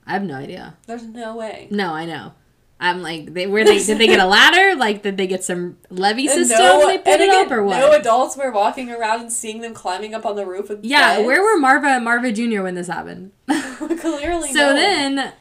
I 0.06 0.12
have 0.12 0.22
no 0.24 0.34
idea. 0.36 0.76
There's 0.86 1.04
no 1.04 1.36
way. 1.36 1.68
No, 1.70 1.92
I 1.92 2.04
know. 2.06 2.32
I'm 2.80 3.02
like, 3.02 3.34
they 3.34 3.46
where 3.48 3.64
they 3.64 3.84
did 3.84 3.98
they 3.98 4.06
get 4.06 4.20
a 4.20 4.26
ladder? 4.36 4.76
Like, 4.78 5.02
did 5.02 5.16
they 5.16 5.26
get 5.26 5.42
some 5.42 5.78
levy 5.90 6.28
And 6.28 6.46
system? 6.46 6.58
no, 6.58 6.86
they 6.86 6.98
put 6.98 7.08
and 7.08 7.22
it 7.22 7.28
again, 7.28 7.46
up 7.46 7.52
or 7.52 7.64
what? 7.64 7.76
No 7.78 7.92
adults 7.92 8.36
were 8.36 8.52
walking 8.52 8.88
around 8.90 9.20
and 9.20 9.32
seeing 9.32 9.60
them 9.62 9.74
climbing 9.74 10.14
up 10.14 10.24
on 10.24 10.36
the 10.36 10.46
roof 10.46 10.68
with 10.68 10.84
yeah, 10.84 11.16
beds? 11.16 11.26
where 11.26 11.42
were 11.42 11.58
Marva 11.58 11.88
and 11.88 12.04
Marva 12.04 12.30
Jr. 12.32 12.62
when 12.62 12.74
this 12.76 12.86
happened? 12.86 13.32
Clearly 13.48 14.52
so 14.52 14.60
no. 14.70 14.74
then 14.74 15.32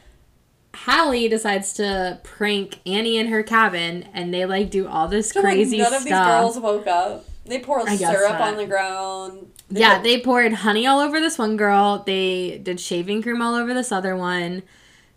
Hallie 0.88 1.28
decides 1.28 1.74
to 1.74 2.18
prank 2.22 2.80
Annie 2.86 3.18
in 3.18 3.26
her 3.28 3.42
cabin, 3.42 4.06
and 4.14 4.32
they 4.32 4.46
like 4.46 4.70
do 4.70 4.88
all 4.88 5.06
this 5.06 5.30
So, 5.30 5.40
like, 5.40 5.54
crazy 5.54 5.78
none 5.78 5.92
of 5.92 6.04
these 6.04 6.12
girls 6.12 6.58
woke 6.58 6.86
up. 6.86 7.24
They 7.44 7.58
pour 7.58 7.86
syrup 7.86 8.40
on 8.40 8.56
the 8.56 8.66
ground. 8.66 9.50
They 9.70 9.80
yeah, 9.80 10.00
they 10.00 10.20
poured 10.20 10.52
honey 10.52 10.86
all 10.86 11.00
over 11.00 11.20
this 11.20 11.36
one 11.38 11.56
girl. 11.56 12.02
They 12.06 12.58
did 12.62 12.80
shaving 12.80 13.22
cream 13.22 13.42
all 13.42 13.54
over 13.54 13.74
this 13.74 13.92
other 13.92 14.16
one. 14.16 14.62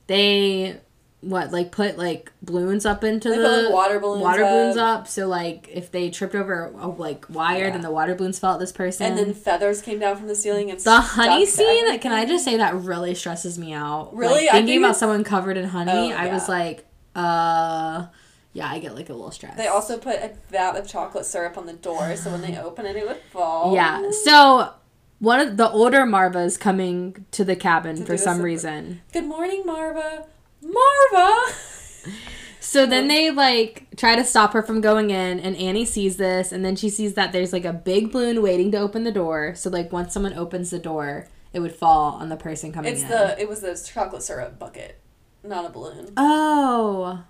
They 0.08 0.80
what 1.22 1.52
like 1.52 1.72
put 1.72 2.00
like 2.00 2.32
balloons 2.42 2.84
up 2.84 3.04
into 3.04 3.30
They 3.30 3.38
the 3.38 3.44
put, 3.44 3.64
like, 3.66 3.74
water 3.74 4.00
balloons 4.00 4.24
water 4.24 4.44
balloons 4.44 4.76
up. 4.78 5.02
up. 5.02 5.08
So 5.08 5.28
like 5.28 5.70
if 5.72 5.92
they 5.92 6.10
tripped 6.10 6.34
over 6.34 6.74
a 6.80 6.88
like 6.88 7.30
wire, 7.30 7.70
then 7.70 7.82
the 7.82 7.92
water 7.92 8.16
balloons 8.16 8.40
fell 8.40 8.54
at 8.54 8.60
this 8.60 8.72
person. 8.72 9.06
and 9.06 9.18
then 9.18 9.34
feathers 9.36 9.82
came 9.84 10.00
down 10.00 10.18
from 10.18 10.28
the 10.28 10.34
ceiling 10.36 10.72
and 10.72 10.80
the 10.80 11.00
honey 11.00 11.46
scene. 11.46 12.00
Can 12.00 12.12
I 12.12 12.26
just 12.26 12.44
say 12.44 12.58
that 12.58 12.74
really 12.76 13.14
stresses 13.14 13.60
me 13.60 13.72
out? 13.72 14.16
Really? 14.16 14.46
Like, 14.46 14.52
thinking 14.52 14.66
think 14.76 14.84
about 14.86 14.96
someone 14.98 15.24
covered 15.24 15.58
in 15.58 15.66
honey, 15.66 16.12
Oh, 16.12 16.16
I 16.16 16.34
was 16.34 16.50
like, 16.50 16.86
uh, 17.16 18.08
yeah, 18.54 18.68
I 18.70 18.80
get 18.80 18.96
like 18.96 19.10
a 19.10 19.14
little 19.14 19.32
stressed. 19.32 19.58
They 19.58 19.68
also 19.68 19.98
put 20.00 20.16
a 20.16 20.32
vat 20.50 20.76
of 20.76 20.88
chocolate 20.88 21.26
syrup 21.26 21.58
on 21.58 21.68
the 21.68 21.74
door, 21.74 22.16
so 22.16 22.32
when 22.32 22.42
they 22.42 22.58
open 22.58 22.86
it, 22.88 22.96
it 22.96 23.08
would 23.08 23.22
fall. 23.32 23.74
Yeah. 23.76 24.10
So 24.24 24.74
one 25.20 25.40
of 25.40 25.56
the 25.58 25.70
older 25.70 26.02
Marvas 26.02 26.60
coming 26.60 27.26
to 27.32 27.44
the 27.46 27.56
cabin 27.56 27.98
To 27.98 28.06
for 28.06 28.18
some- 28.18 28.42
reason. 28.42 29.02
Good 29.14 29.26
morning, 29.26 29.64
Marva. 29.66 30.26
Marva. 30.62 31.54
So 32.60 32.86
then 32.86 33.08
they 33.10 33.32
like 33.32 33.88
try 33.98 34.16
to 34.16 34.24
stop 34.24 34.54
her 34.54 34.62
from 34.62 34.80
going 34.82 35.10
in, 35.10 35.40
and 35.40 35.56
Annie 35.58 35.84
sees 35.84 36.18
this, 36.18 36.52
and 36.52 36.64
then 36.64 36.76
she 36.76 36.90
sees 36.90 37.16
that 37.16 37.32
there's 37.34 37.52
like 37.52 37.66
a 37.66 37.74
big 37.74 38.12
balloon 38.12 38.42
waiting 38.42 38.72
to 38.72 38.78
open 38.78 39.04
the 39.04 39.12
door. 39.12 39.56
So 39.56 39.70
like 39.70 39.92
once 39.92 40.14
someone 40.14 40.34
opens 40.34 40.70
the 40.70 40.80
door, 40.80 41.28
it 41.54 41.60
would 41.60 41.76
fall 41.76 42.14
on 42.14 42.30
the 42.30 42.38
person 42.38 42.72
coming 42.72 42.90
in. 42.90 42.94
It's 42.94 43.04
in. 43.04 43.10
the 43.10 43.42
it 43.42 43.50
was 43.50 43.62
the 43.62 43.76
chocolate 43.92 44.24
syrup 44.24 44.58
bucket, 44.58 45.02
not 45.44 45.66
a 45.66 45.70
balloon. 45.70 46.14
oh, 46.16 47.24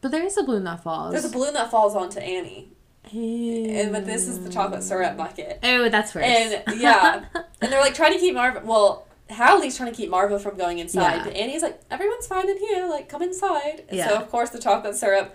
but 0.00 0.10
there 0.10 0.22
is 0.24 0.38
a 0.38 0.42
balloon 0.42 0.64
that 0.64 0.82
falls. 0.82 1.12
There's 1.12 1.24
a 1.24 1.30
balloon 1.30 1.54
that 1.54 1.70
falls 1.70 1.94
onto 1.94 2.20
Annie, 2.20 2.70
and 3.12 3.92
but 3.92 4.06
this 4.06 4.28
is 4.28 4.42
the 4.42 4.48
chocolate 4.48 4.84
syrup 4.84 5.16
bucket. 5.16 5.58
Oh, 5.64 5.88
that's 5.88 6.14
worse. 6.14 6.24
And 6.24 6.80
yeah, 6.80 7.24
and 7.60 7.72
they're 7.72 7.80
like 7.80 7.94
trying 7.94 8.12
to 8.14 8.18
keep 8.18 8.34
Marva. 8.34 8.62
Well, 8.64 9.06
Hallie's 9.30 9.76
trying 9.76 9.90
to 9.90 9.96
keep 9.96 10.10
Marva 10.10 10.38
from 10.38 10.56
going 10.56 10.78
inside, 10.78 11.16
Yeah. 11.18 11.24
but 11.24 11.34
Annie's 11.36 11.62
like, 11.62 11.80
everyone's 11.90 12.26
fine 12.26 12.48
in 12.48 12.56
here. 12.58 12.86
Like, 12.86 13.08
come 13.08 13.22
inside. 13.22 13.84
And 13.88 13.98
Yeah. 13.98 14.08
So 14.08 14.16
of 14.16 14.30
course 14.30 14.50
the 14.50 14.58
chocolate 14.58 14.96
syrup 14.96 15.34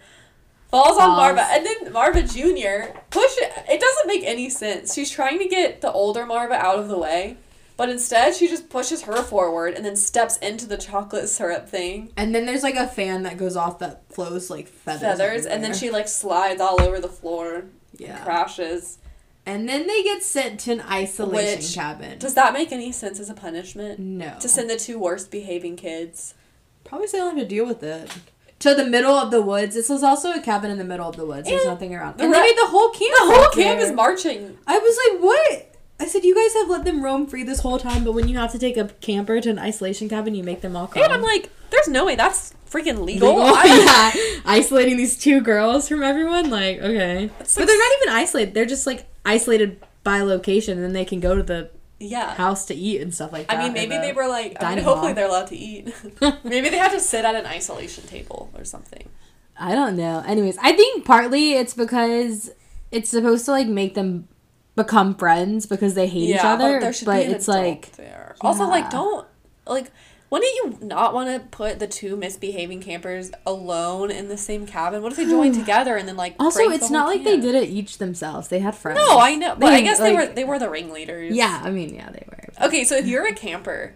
falls 0.69 0.97
on 0.97 1.11
Marva, 1.11 1.41
and 1.51 1.65
then 1.65 1.93
Marva 1.93 2.23
Junior 2.23 2.93
push 3.11 3.37
it. 3.37 3.53
It 3.69 3.79
doesn't 3.79 4.07
make 4.07 4.23
any 4.23 4.49
sense. 4.49 4.93
She's 4.93 5.11
trying 5.11 5.37
to 5.39 5.47
get 5.47 5.81
the 5.81 5.91
older 5.91 6.25
Marva 6.25 6.55
out 6.55 6.79
of 6.79 6.87
the 6.87 6.97
way. 6.97 7.37
But 7.75 7.89
instead, 7.89 8.35
she 8.35 8.47
just 8.47 8.69
pushes 8.69 9.01
her 9.03 9.23
forward 9.23 9.73
and 9.73 9.83
then 9.83 9.95
steps 9.95 10.37
into 10.37 10.67
the 10.67 10.77
chocolate 10.77 11.27
syrup 11.27 11.67
thing. 11.67 12.11
And 12.15 12.33
then 12.33 12.45
there's 12.45 12.61
like 12.61 12.75
a 12.75 12.85
fan 12.87 13.23
that 13.23 13.37
goes 13.37 13.55
off 13.55 13.79
that 13.79 14.03
flows 14.13 14.49
like 14.51 14.67
feathers. 14.67 15.01
feathers, 15.01 15.45
and 15.47 15.63
then 15.63 15.73
she 15.73 15.89
like 15.89 16.07
slides 16.07 16.61
all 16.61 16.79
over 16.81 16.99
the 16.99 17.09
floor. 17.09 17.65
Yeah. 17.97 18.23
Crashes. 18.23 18.99
And 19.45 19.67
then 19.67 19.87
they 19.87 20.03
get 20.03 20.23
sent 20.23 20.59
to 20.61 20.71
an 20.71 20.81
isolation 20.81 21.59
Which 21.59 21.73
cabin. 21.75 22.17
does 22.19 22.33
that 22.35 22.53
make 22.53 22.71
any 22.71 22.91
sense 22.93 23.19
as 23.19 23.29
a 23.29 23.33
punishment? 23.33 23.99
No. 23.99 24.37
To 24.39 24.47
send 24.47 24.69
the 24.69 24.77
two 24.77 24.97
worst 24.97 25.31
behaving 25.31 25.75
kids. 25.75 26.33
Probably 26.85 27.07
so 27.07 27.17
they 27.17 27.23
don't 27.23 27.37
have 27.37 27.47
to 27.47 27.49
deal 27.49 27.65
with 27.65 27.83
it. 27.83 28.09
To 28.59 28.73
the 28.73 28.85
middle 28.85 29.11
of 29.13 29.31
the 29.31 29.41
woods. 29.41 29.75
This 29.75 29.89
was 29.89 30.01
also 30.03 30.31
a 30.31 30.39
cabin 30.41 30.71
in 30.71 30.77
the 30.77 30.85
middle 30.85 31.09
of 31.09 31.17
the 31.17 31.25
woods. 31.25 31.49
There's 31.49 31.65
nothing 31.65 31.93
around. 31.93 32.17
the 32.17 32.23
And 32.23 32.31
re- 32.31 32.39
they 32.39 32.45
made 32.45 32.57
the 32.57 32.67
whole 32.67 32.89
camp. 32.91 33.13
The 33.17 33.25
whole 33.35 33.49
camp 33.49 33.79
there. 33.79 33.89
is 33.89 33.91
marching. 33.91 34.57
I 34.65 34.77
was 34.79 34.97
like, 35.11 35.21
what? 35.21 35.75
I 35.99 36.07
said, 36.07 36.23
you 36.23 36.33
guys 36.35 36.53
have 36.61 36.69
let 36.69 36.85
them 36.85 37.03
roam 37.03 37.27
free 37.27 37.43
this 37.43 37.59
whole 37.59 37.77
time, 37.79 38.03
but 38.05 38.13
when 38.13 38.27
you 38.29 38.37
have 38.37 38.51
to 38.53 38.59
take 38.59 38.77
a 38.77 38.85
camper 39.01 39.39
to 39.41 39.49
an 39.49 39.59
isolation 39.59 40.07
cabin, 40.09 40.35
you 40.35 40.43
make 40.43 40.61
them 40.61 40.75
all 40.77 40.87
come. 40.87 41.03
And 41.03 41.11
I'm 41.13 41.21
like, 41.21 41.49
there's 41.69 41.87
no 41.87 42.05
way 42.05 42.15
that's 42.15 42.53
freaking 42.69 43.03
legal. 43.05 43.35
Legal? 43.35 43.55
Yeah, 43.63 44.11
isolating 44.45 44.95
these 44.97 45.17
two 45.17 45.41
girls 45.41 45.87
from 45.89 46.01
everyone. 46.03 46.49
Like, 46.49 46.79
okay, 46.79 47.29
but 47.37 47.47
they're 47.55 47.65
not 47.77 47.91
even 48.01 48.09
isolated. 48.13 48.53
They're 48.53 48.65
just 48.65 48.87
like 48.87 49.05
isolated 49.25 49.83
by 50.03 50.21
location, 50.21 50.77
and 50.77 50.83
then 50.83 50.93
they 50.93 51.05
can 51.05 51.19
go 51.19 51.35
to 51.35 51.43
the 51.43 51.69
yeah. 51.99 52.33
house 52.35 52.65
to 52.65 52.75
eat 52.75 53.01
and 53.01 53.13
stuff 53.13 53.31
like 53.31 53.47
that. 53.47 53.57
I 53.57 53.63
mean, 53.63 53.73
maybe 53.73 53.95
the 53.95 54.01
they 54.01 54.13
were 54.13 54.27
like, 54.27 54.61
I 54.61 54.75
mean, 54.75 54.83
hopefully 54.83 55.07
hall. 55.07 55.15
they're 55.15 55.27
allowed 55.27 55.47
to 55.47 55.55
eat. 55.55 55.93
maybe 56.43 56.69
they 56.69 56.77
had 56.77 56.91
to 56.91 56.99
sit 56.99 57.25
at 57.25 57.35
an 57.35 57.45
isolation 57.45 58.05
table 58.05 58.51
or 58.55 58.63
something. 58.63 59.09
I 59.57 59.75
don't 59.75 59.95
know. 59.95 60.23
Anyways, 60.25 60.57
I 60.61 60.73
think 60.73 61.05
partly 61.05 61.53
it's 61.53 61.73
because 61.73 62.51
it's 62.91 63.09
supposed 63.09 63.45
to 63.45 63.51
like 63.51 63.67
make 63.67 63.93
them 63.93 64.27
become 64.75 65.15
friends 65.15 65.65
because 65.65 65.93
they 65.93 66.07
hate 66.07 66.29
each 66.29 66.43
other. 66.43 66.73
But, 66.73 66.81
there 66.81 66.93
should 66.93 67.05
but 67.05 67.21
it's 67.21 67.47
like 67.47 67.91
there. 67.93 68.35
Also, 68.41 68.65
like, 68.65 68.89
don't 68.89 69.27
like. 69.65 69.91
Wouldn't 70.33 70.81
you 70.81 70.87
not 70.87 71.13
want 71.13 71.29
to 71.29 71.47
put 71.49 71.77
the 71.77 71.85
two 71.85 72.17
misbehaving 72.17 72.81
campers 72.81 73.29
alone 73.45 74.09
in 74.09 74.29
the 74.29 74.37
same 74.37 74.65
cabin? 74.65 75.03
What 75.03 75.11
if 75.11 75.17
they 75.19 75.25
joined 75.25 75.53
together 75.59 75.95
and 75.95 76.07
then 76.07 76.17
like? 76.17 76.33
also 76.39 76.71
it's 76.71 76.89
not 76.89 77.05
like 77.05 77.23
they 77.23 77.39
did 77.39 77.53
it 77.53 77.69
each 77.69 77.99
themselves. 77.99 78.47
They 78.47 78.57
had 78.57 78.73
friends. 78.73 78.97
No, 78.97 79.19
I 79.19 79.35
know, 79.35 79.55
but 79.55 79.71
I 79.71 79.75
They, 79.75 79.83
guess 79.83 79.99
they 79.99 80.11
were 80.11 80.25
they 80.25 80.43
were 80.43 80.57
the 80.57 80.71
ringleaders. 80.71 81.35
Yeah, 81.35 81.61
I 81.63 81.69
mean, 81.69 81.93
yeah, 81.93 82.09
they 82.09 82.25
were. 82.27 82.65
Okay, 82.65 82.83
so 82.83 82.95
if 82.95 83.05
you're 83.05 83.27
a 83.27 83.35
camper 83.35 83.93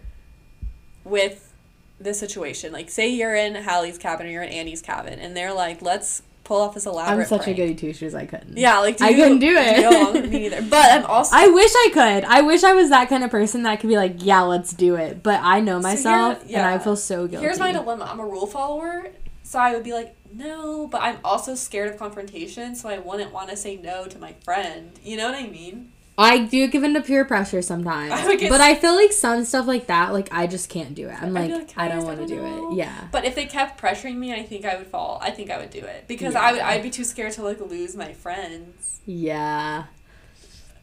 with 1.02 1.52
this 1.98 2.20
situation, 2.20 2.72
like 2.72 2.88
say 2.88 3.08
you're 3.08 3.34
in 3.34 3.56
Hallie's 3.56 3.98
cabin 3.98 4.28
or 4.28 4.30
you're 4.30 4.44
in 4.44 4.52
Annie's 4.52 4.80
cabin, 4.80 5.18
and 5.18 5.36
they're 5.36 5.52
like, 5.52 5.82
"Let's 5.82 6.22
pull 6.48 6.60
off 6.62 6.74
this 6.74 6.86
elaborate." 6.86 7.22
I'm 7.22 7.28
such 7.28 7.42
prank. 7.44 7.58
a 7.58 7.60
goody 7.62 7.74
two 7.76 7.92
shoes. 7.92 8.14
I 8.14 8.26
couldn't. 8.26 8.56
Yeah, 8.56 8.78
like 8.80 8.96
do 8.96 9.04
I 9.04 9.10
you- 9.10 9.16
couldn't 9.22 9.38
do 9.38 9.54
it. 9.56 10.28
Me 10.30 10.38
neither. 10.48 10.62
But 10.62 10.90
I'm 10.92 11.06
also 11.06 11.36
I 11.36 11.46
wish 11.48 11.70
I 11.72 11.88
could. 11.92 12.24
I 12.24 12.40
wish 12.40 12.64
I 12.64 12.72
was 12.72 12.88
that 12.90 13.08
kind 13.08 13.22
of 13.22 13.30
person 13.30 13.62
that 13.62 13.78
could 13.80 13.88
be 13.88 13.96
like, 13.96 14.16
yeah, 14.24 14.40
let's 14.40 14.72
do 14.72 14.96
it. 14.96 15.22
But 15.22 15.40
I 15.42 15.60
know 15.60 15.78
So 15.80 15.88
myself, 15.88 16.42
and 16.48 16.56
I 16.56 16.78
feel 16.78 16.96
so 16.96 17.26
guilty. 17.28 17.44
Here's 17.46 17.58
my 17.60 17.70
dilemma. 17.72 18.08
I'm 18.10 18.18
a 18.18 18.24
rule 18.26 18.46
follower, 18.46 19.08
so 19.44 19.58
I 19.58 19.72
would 19.74 19.84
be 19.84 19.92
like, 19.92 20.14
no, 20.34 20.86
but 20.88 21.00
I'm 21.02 21.18
also 21.24 21.54
scared 21.54 21.90
of 21.90 21.98
confrontation, 21.98 22.74
so 22.74 22.88
I 22.88 22.98
wouldn't 22.98 23.32
want 23.32 23.48
to 23.50 23.56
say 23.56 23.76
no 23.76 24.06
to 24.06 24.18
my 24.18 24.34
friend. 24.44 24.92
You 25.04 25.16
know 25.16 25.26
what 25.30 25.34
I 25.38 25.46
mean? 25.46 25.92
I 26.20 26.38
do 26.40 26.66
give 26.66 26.82
in 26.82 26.94
to 26.94 27.00
peer 27.00 27.24
pressure 27.24 27.62
sometimes, 27.62 28.10
I 28.12 28.48
but 28.48 28.60
I 28.60 28.74
feel 28.74 28.94
like 28.96 29.12
some 29.12 29.44
stuff 29.44 29.66
like 29.68 29.86
that, 29.86 30.12
like 30.12 30.28
I 30.32 30.48
just 30.48 30.68
can't 30.68 30.94
do 30.94 31.08
it. 31.08 31.14
I'm 31.22 31.32
like, 31.32 31.50
like, 31.50 31.72
I 31.76 31.86
don't 31.88 32.04
want 32.04 32.18
to 32.18 32.26
do 32.26 32.36
know." 32.42 32.72
it. 32.72 32.76
Yeah, 32.76 33.06
But 33.12 33.24
if 33.24 33.36
they 33.36 33.46
kept 33.46 33.80
pressuring 33.80 34.16
me, 34.16 34.34
I 34.34 34.42
think 34.42 34.64
I 34.64 34.76
would 34.76 34.88
fall. 34.88 35.20
I 35.22 35.30
think 35.30 35.50
I 35.50 35.58
would 35.58 35.70
do 35.70 35.78
it 35.78 36.06
because 36.08 36.34
Yeah. 36.34 36.40
I 36.42 36.52
would. 36.52 36.60
I'd 36.60 36.82
be 36.82 36.90
too 36.90 37.04
scared 37.04 37.32
to 37.34 37.42
like 37.42 37.60
lose 37.60 37.94
my 37.96 38.12
friends. 38.12 39.00
yeah, 39.06 39.84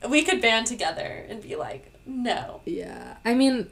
We 0.10 0.24
could 0.24 0.40
band 0.42 0.68
together 0.68 1.26
and 1.30 1.42
be 1.42 1.56
like, 1.58 1.92
no. 2.06 2.62
yeah. 2.66 3.18
I 3.26 3.34
mean, 3.34 3.68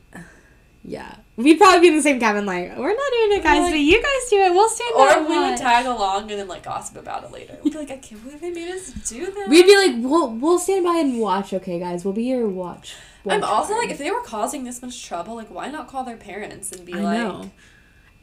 yeah, 0.85 1.15
we'd 1.37 1.57
probably 1.57 1.79
be 1.81 1.87
in 1.87 1.95
the 1.95 2.01
same 2.01 2.19
cabin. 2.19 2.45
Like, 2.45 2.77
we're 2.77 2.93
not 2.93 3.11
doing 3.11 3.39
it, 3.39 3.43
guys, 3.43 3.61
like- 3.61 3.71
but 3.73 3.79
you 3.79 4.01
guys 4.01 4.29
do 4.29 4.37
it. 4.37 4.51
We'll 4.53 4.69
stand 4.69 4.91
Or 4.95 5.27
we 5.29 5.35
and 5.37 5.51
would 5.51 5.57
tag 5.57 5.85
along 5.85 6.29
and 6.31 6.39
then 6.39 6.47
like 6.47 6.63
gossip 6.63 6.97
about 6.97 7.23
it 7.23 7.31
later. 7.31 7.57
We'd 7.63 7.73
be 7.73 7.79
like, 7.79 7.91
I 7.91 7.97
can't 7.97 8.21
believe 8.23 8.41
they 8.41 8.51
made 8.51 8.69
us 8.69 8.91
do 8.91 9.25
that. 9.31 9.47
We'd 9.49 9.65
be 9.65 9.75
like, 9.77 9.95
we'll 10.03 10.29
we'll 10.31 10.59
stand 10.59 10.83
by 10.83 10.97
and 10.97 11.19
watch. 11.19 11.53
Okay, 11.53 11.79
guys, 11.79 12.03
we'll 12.03 12.13
be 12.13 12.23
your 12.25 12.47
watch. 12.47 12.95
I'm 13.27 13.39
watch 13.41 13.49
also 13.49 13.73
party. 13.73 13.87
like, 13.87 13.93
if 13.93 13.99
they 13.99 14.11
were 14.11 14.21
causing 14.23 14.65
this 14.65 14.81
much 14.81 15.05
trouble, 15.05 15.35
like, 15.35 15.49
why 15.49 15.69
not 15.69 15.87
call 15.87 16.03
their 16.03 16.17
parents 16.17 16.71
and 16.73 16.85
be 16.85 16.93
I 16.93 16.97
like, 16.99 17.17
know. 17.19 17.51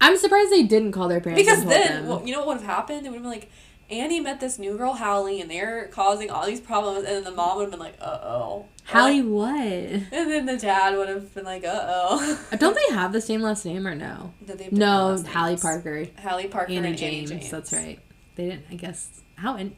I'm 0.03 0.17
surprised 0.19 0.51
they 0.53 0.63
didn't 0.63 0.93
call 0.93 1.09
their 1.09 1.21
parents. 1.21 1.43
because 1.43 1.65
then, 1.65 2.07
well, 2.07 2.23
you 2.27 2.33
know 2.33 2.39
what 2.41 2.49
would 2.49 2.57
have 2.59 2.67
happened? 2.67 3.05
They 3.05 3.09
would 3.11 3.17
have 3.17 3.23
been 3.23 3.31
like, 3.33 3.51
Annie 3.91 4.21
met 4.21 4.41
this 4.41 4.59
new 4.59 4.77
girl, 4.77 4.95
Hallie, 4.95 5.41
and 5.41 5.51
they're 5.51 5.89
causing 5.89 6.31
all 6.31 6.47
these 6.47 6.61
problems, 6.61 6.99
and 6.99 7.07
then 7.09 7.25
the 7.25 7.31
mom 7.33 7.57
would 7.57 7.63
have 7.65 7.71
been 7.71 7.81
like, 7.81 7.97
uh 8.01 8.19
oh. 8.23 8.67
Hallie, 8.85 9.23
what? 9.23 9.51
And 9.61 10.31
then 10.31 10.47
the 10.47 10.57
dad 10.57 10.97
would 10.97 11.09
have 11.09 11.35
been 11.35 11.45
like, 11.45 11.65
uh 11.65 11.71
oh. 11.89 12.41
Don't 12.59 12.75
they 12.77 12.95
have 12.95 13.13
the 13.13 13.21
same 13.21 13.43
last 13.43 13.65
name 13.65 13.87
or 13.87 13.95
no? 13.95 14.33
No, 14.41 14.47
they 14.47 14.65
have 14.65 14.73
different 14.73 14.73
No, 14.79 15.09
last 15.09 15.27
Hallie. 15.27 15.57
Parker, 15.57 16.07
Hallie 16.23 16.49
Parker 16.49 16.73
Annie 16.73 16.89
and 16.89 16.99
James, 16.99 17.31
Annie 17.31 17.41
James. 17.41 17.51
That's 17.51 17.73
right. 17.73 17.99
They 18.37 18.47
didn't. 18.51 18.65
I 18.71 18.75
guess 18.75 19.21
how 19.37 19.57
in. 19.57 19.77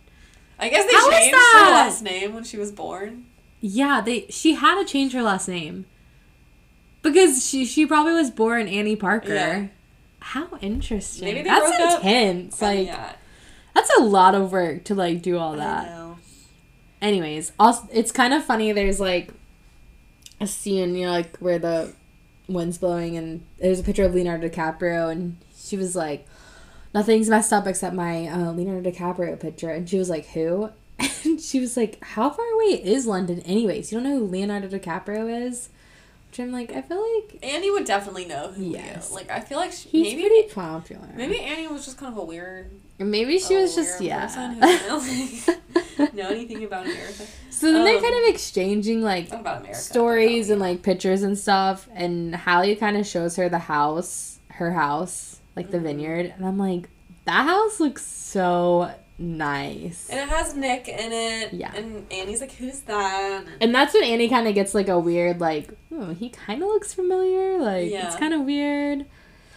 I 0.58 0.68
guess 0.68 0.84
they 0.86 0.92
How 0.92 1.10
changed 1.10 1.34
her 1.34 1.70
last 1.70 2.02
name 2.02 2.34
when 2.34 2.44
she 2.44 2.56
was 2.56 2.70
born. 2.70 3.26
Yeah, 3.60 4.00
they. 4.00 4.26
She 4.28 4.54
had 4.54 4.74
to 4.80 4.84
change 4.84 5.12
her 5.12 5.22
last 5.22 5.48
name 5.48 5.86
because 7.02 7.46
she 7.48 7.64
she 7.64 7.86
probably 7.86 8.12
was 8.12 8.30
born 8.30 8.68
Annie 8.68 8.96
Parker. 8.96 9.34
Yeah. 9.34 9.66
How 10.20 10.48
interesting. 10.60 11.24
Maybe 11.24 11.42
they 11.42 11.48
that's 11.48 11.76
broke 11.76 11.80
up. 11.90 11.98
intense. 12.04 12.62
Like 12.62 12.86
yeah, 12.86 13.12
that's 13.74 13.90
a 13.98 14.02
lot 14.02 14.34
of 14.34 14.52
work 14.52 14.84
to 14.84 14.94
like 14.94 15.22
do 15.22 15.38
all 15.38 15.56
that. 15.56 15.88
Anyways, 17.00 17.52
also 17.58 17.88
it's 17.92 18.12
kind 18.12 18.32
of 18.32 18.44
funny. 18.44 18.72
There's 18.72 19.00
like 19.00 19.32
a 20.40 20.46
scene, 20.46 20.94
you 20.94 21.06
know, 21.06 21.12
like 21.12 21.36
where 21.38 21.58
the 21.58 21.92
wind's 22.48 22.78
blowing, 22.78 23.16
and 23.16 23.44
there's 23.60 23.80
a 23.80 23.82
picture 23.82 24.04
of 24.04 24.14
Leonardo 24.14 24.48
DiCaprio, 24.48 25.10
and 25.10 25.36
she 25.56 25.76
was 25.76 25.96
like, 25.96 26.26
"Nothing's 26.94 27.28
messed 27.28 27.52
up 27.52 27.66
except 27.66 27.94
my 27.94 28.26
uh, 28.26 28.52
Leonardo 28.52 28.90
DiCaprio 28.90 29.38
picture," 29.38 29.70
and 29.70 29.88
she 29.88 29.98
was 29.98 30.10
like, 30.10 30.26
"Who?" 30.28 30.70
And 31.24 31.40
she 31.40 31.60
was 31.60 31.76
like, 31.76 32.02
"How 32.02 32.30
far 32.30 32.46
away 32.54 32.82
is 32.84 33.06
London, 33.06 33.40
anyways? 33.40 33.90
You 33.90 33.98
don't 33.98 34.10
know 34.10 34.18
who 34.18 34.26
Leonardo 34.26 34.68
DiCaprio 34.68 35.46
is?" 35.46 35.68
Which 36.32 36.40
I'm 36.40 36.50
like, 36.50 36.72
I 36.72 36.80
feel 36.80 37.04
like 37.18 37.38
Annie 37.42 37.70
would 37.70 37.84
definitely 37.84 38.24
know 38.24 38.48
who 38.52 38.64
Yes. 38.64 39.08
is. 39.08 39.12
Like 39.12 39.30
I 39.30 39.40
feel 39.40 39.58
like 39.58 39.70
she, 39.70 39.90
he's 39.90 40.14
maybe 40.14 40.22
pretty 40.28 40.48
popular. 40.48 41.06
maybe 41.14 41.38
Annie 41.38 41.68
was 41.68 41.84
just 41.84 41.98
kind 41.98 42.10
of 42.10 42.16
a 42.18 42.24
weird. 42.24 42.70
Or 42.98 43.04
maybe 43.04 43.38
she 43.38 43.54
was 43.54 43.74
just 43.74 44.00
yeah. 44.00 44.22
person 44.28 44.54
who 44.54 44.60
didn't 44.62 45.46
like, 45.98 46.14
know 46.14 46.28
anything 46.30 46.64
about 46.64 46.86
America. 46.86 47.24
so 47.50 47.70
then 47.70 47.84
they're 47.84 47.96
Um, 47.98 48.02
kind 48.02 48.14
of 48.24 48.30
exchanging 48.30 49.02
like 49.02 49.30
America. 49.30 49.74
stories 49.74 50.48
and 50.48 50.58
like 50.58 50.82
pictures 50.82 51.22
and 51.22 51.36
stuff 51.38 51.86
and 51.92 52.34
Hallie 52.34 52.76
kind 52.76 52.96
of 52.96 53.06
shows 53.06 53.36
her 53.36 53.50
the 53.50 53.58
house 53.58 54.38
her 54.52 54.72
house 54.72 55.40
like 55.54 55.66
Mm-hmm. 55.66 55.72
the 55.72 55.80
vineyard 55.80 56.32
and 56.34 56.46
I'm 56.46 56.56
like 56.56 56.88
that 57.26 57.44
house 57.46 57.78
looks 57.78 58.06
so 58.06 58.90
nice 59.22 60.08
And 60.10 60.18
it 60.20 60.28
has 60.28 60.54
Nick 60.54 60.88
in 60.88 61.12
it. 61.12 61.52
Yeah. 61.52 61.72
And 61.74 62.10
Annie's 62.12 62.40
like, 62.40 62.52
who's 62.52 62.80
that? 62.80 63.44
and 63.60 63.74
that's 63.74 63.94
when 63.94 64.04
Annie 64.04 64.28
kind 64.28 64.48
of 64.48 64.54
gets 64.54 64.74
like 64.74 64.88
a 64.88 64.98
weird 64.98 65.40
like 65.40 65.70
oh 65.94 66.12
he 66.14 66.28
kind 66.28 66.62
of 66.62 66.68
looks 66.68 66.92
familiar 66.92 67.58
like 67.58 67.90
it's 67.90 68.16
kind 68.16 68.34
of 68.34 68.42
weird 68.42 69.06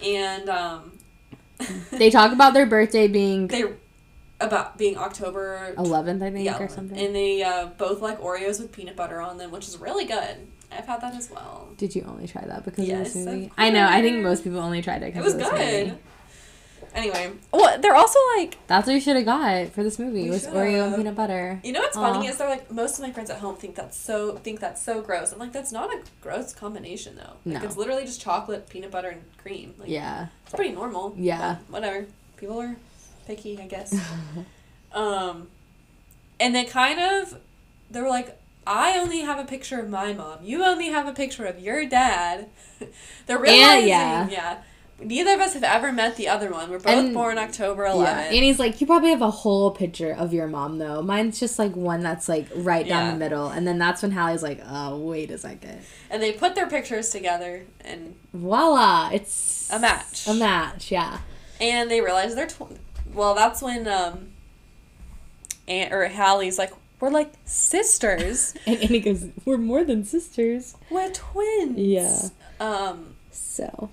And 0.04 0.50
um, 0.50 0.92
they 1.92 2.10
talk 2.10 2.32
about 2.32 2.54
their 2.54 2.66
birthday 2.66 3.08
being 3.08 3.48
they 3.48 3.64
about 4.42 4.78
being 4.78 4.98
October 4.98 5.74
11th 5.78 6.22
I 6.22 6.30
think 6.32 6.46
yeah, 6.46 6.58
or 6.60 6.68
something 6.68 6.98
and 6.98 7.16
they 7.16 7.42
uh, 7.42 7.68
both 7.78 8.02
like 8.02 8.20
Oreos 8.20 8.60
with 8.60 8.72
peanut 8.72 8.96
butter 8.96 9.22
on 9.22 9.38
them, 9.38 9.50
which 9.52 9.68
is 9.68 9.78
really 9.78 10.06
good. 10.06 10.36
I've 10.72 10.86
had 10.86 11.00
that 11.02 11.16
as 11.16 11.32
well. 11.32 11.70
did 11.78 11.96
you 11.96 12.04
only 12.08 12.28
try 12.28 12.44
that 12.46 12.66
because 12.66 12.86
Yes, 12.86 13.08
of 13.08 13.14
this 13.14 13.26
movie 13.26 13.46
of 13.46 13.52
I 13.58 13.70
know 13.70 13.88
I 13.88 14.02
think 14.02 14.22
most 14.22 14.44
people 14.44 14.60
only 14.60 14.82
tried 14.82 15.04
it 15.04 15.14
because 15.14 15.34
It 15.34 15.38
was 15.38 15.50
good. 15.50 15.88
movie. 15.88 16.00
Anyway, 16.96 17.30
well, 17.52 17.80
they're 17.82 17.96
also 17.96 18.18
like, 18.38 18.58
that's 18.68 18.88
what 18.88 18.94
you 18.94 19.02
should 19.02 19.18
have 19.18 19.26
got 19.26 19.68
for 19.74 19.84
this 19.84 20.00
movie 20.00 20.24
We 20.24 20.30
was 20.30 20.48
Oreo 20.48 20.88
and 20.88 20.96
peanut 20.96 21.14
butter 21.16 21.60
you 21.62 21.74
know 21.74 21.82
what's 21.82 21.98
funny 21.98 22.26
is 22.28 22.38
they're 22.38 22.50
like 22.50 22.72
most 22.72 22.98
of 22.98 23.02
my 23.06 23.12
friends 23.12 23.30
at 23.30 23.40
home 23.40 23.58
think 23.58 23.76
that's 23.76 23.98
so 23.98 24.38
think 24.38 24.62
that's 24.62 24.82
so 24.82 25.02
gross. 25.02 25.34
I'm 25.34 25.40
like 25.40 25.52
that's 25.52 25.74
not 25.74 25.94
a 25.94 26.02
gross 26.22 26.54
combination 26.54 27.18
though. 27.18 27.34
Like 27.46 27.62
No. 27.62 27.68
it's 27.68 27.76
literally 27.78 28.06
just 28.06 28.22
chocolate, 28.22 28.70
peanut 28.70 28.92
butter, 28.92 29.10
and 29.10 29.22
cream. 29.38 29.74
Like, 29.78 29.90
yeah 29.90 30.28
it's 30.46 30.54
pretty 30.56 30.74
normal. 30.74 31.14
Yeah. 31.18 31.58
whatever. 31.70 32.06
People 32.38 32.62
are 32.62 32.76
picky, 33.28 33.60
I 33.60 33.68
guess. 33.68 33.94
um, 34.94 35.48
and 36.40 36.56
they 36.56 36.64
kind 36.66 37.00
of 37.00 37.40
they 37.92 38.02
were 38.02 38.10
like, 38.10 38.40
I 38.68 38.98
only 38.98 39.22
have 39.22 39.40
a 39.40 39.46
picture 39.46 39.80
of 39.80 39.90
my 39.90 40.14
mom. 40.14 40.40
You 40.44 40.64
only 40.64 40.90
have 40.90 41.08
a 41.08 41.14
picture 41.14 41.46
of 41.46 41.60
your 41.60 41.86
dad. 41.86 42.48
They're 43.28 43.38
realizing, 43.38 43.90
yeah. 43.90 44.30
yeah. 44.30 44.58
Neither 44.98 45.34
of 45.34 45.42
us 45.42 45.54
have 45.56 45.64
ever 45.64 45.92
met 45.92 46.16
the 46.16 46.30
other 46.30 46.50
one. 46.52 46.70
We're 46.70 46.80
both 46.80 46.88
And- 46.88 47.14
born 47.14 47.38
October 47.38 47.84
Yeah, 47.84 47.92
11th. 47.94 48.28
and 48.28 48.44
he's 48.46 48.60
like, 48.60 48.80
you 48.80 48.88
probably 48.88 49.10
have 49.10 49.22
a 49.22 49.30
whole 49.30 49.72
picture 49.72 50.12
of 50.14 50.34
your 50.34 50.48
mom 50.48 50.78
though. 50.78 51.02
Mine's 51.02 51.38
just 51.40 51.60
like 51.60 51.76
one 51.76 52.00
that's 52.02 52.30
like 52.30 52.48
right 52.56 52.88
down 52.88 53.06
Yeah. 53.08 53.12
the 53.12 53.18
middle, 53.18 53.48
and 53.50 53.68
then 53.68 53.78
that's 53.78 54.02
when 54.02 54.12
Hallie's 54.12 54.42
like, 54.42 54.62
oh 54.66 54.98
wait 54.98 55.30
a 55.32 55.38
second, 55.38 55.82
and 56.10 56.24
they 56.24 56.32
put 56.32 56.56
their 56.56 56.68
pictures 56.68 57.10
together, 57.10 57.66
and 57.82 58.16
voila, 58.34 59.10
it's 59.12 59.70
A 59.72 59.80
match. 59.80 60.28
A 60.28 60.34
match, 60.34 60.92
yeah. 60.92 61.20
and 61.60 61.92
they 61.92 62.00
realize 62.00 62.34
they're 62.36 62.48
tw- 62.48 62.80
well. 63.14 63.36
That's 63.36 63.62
when 63.62 63.88
um, 63.90 64.30
Aunt 65.68 65.92
or 65.94 66.06
Hallie's 66.08 66.58
like, 66.58 66.72
we're 67.02 67.10
like 67.10 67.34
sisters. 67.44 68.54
And 68.66 68.78
he 68.80 69.00
goes, 69.02 69.26
we're 69.44 69.58
more 69.58 69.84
than 69.84 70.06
sisters. 70.06 70.76
we're 70.90 71.12
twins. 71.12 71.78
Yeah. 71.78 72.30
Um, 72.62 73.16
So 73.32 73.90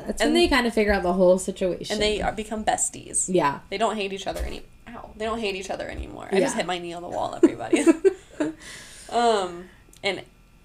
that's 0.00 0.20
And- 0.22 0.32
when 0.32 0.42
they 0.42 0.48
kind 0.48 0.66
of 0.66 0.74
figure 0.74 0.92
out 0.92 1.02
the 1.02 1.12
whole 1.12 1.38
situation. 1.38 1.94
and 1.94 2.02
they 2.02 2.20
are, 2.20 2.32
become 2.32 2.64
besties. 2.64 3.26
yeah, 3.28 3.60
They 3.70 3.78
don't 3.78 3.96
hate 3.96 4.12
each 4.12 4.26
other 4.26 4.40
any. 4.40 4.62
Ow! 4.88 5.10
They 5.16 5.24
don't 5.24 5.38
hate 5.40 5.54
each 5.56 5.70
other 5.70 5.88
anymore. 5.88 6.28
I 6.30 6.40
just 6.40 6.56
hit 6.56 6.66
my 6.66 6.78
knee 6.78 6.92
on 6.92 7.02
the 7.02 7.08
wall, 7.08 7.34
everybody. 7.34 7.84
um, 9.10 9.64
and 10.02 10.22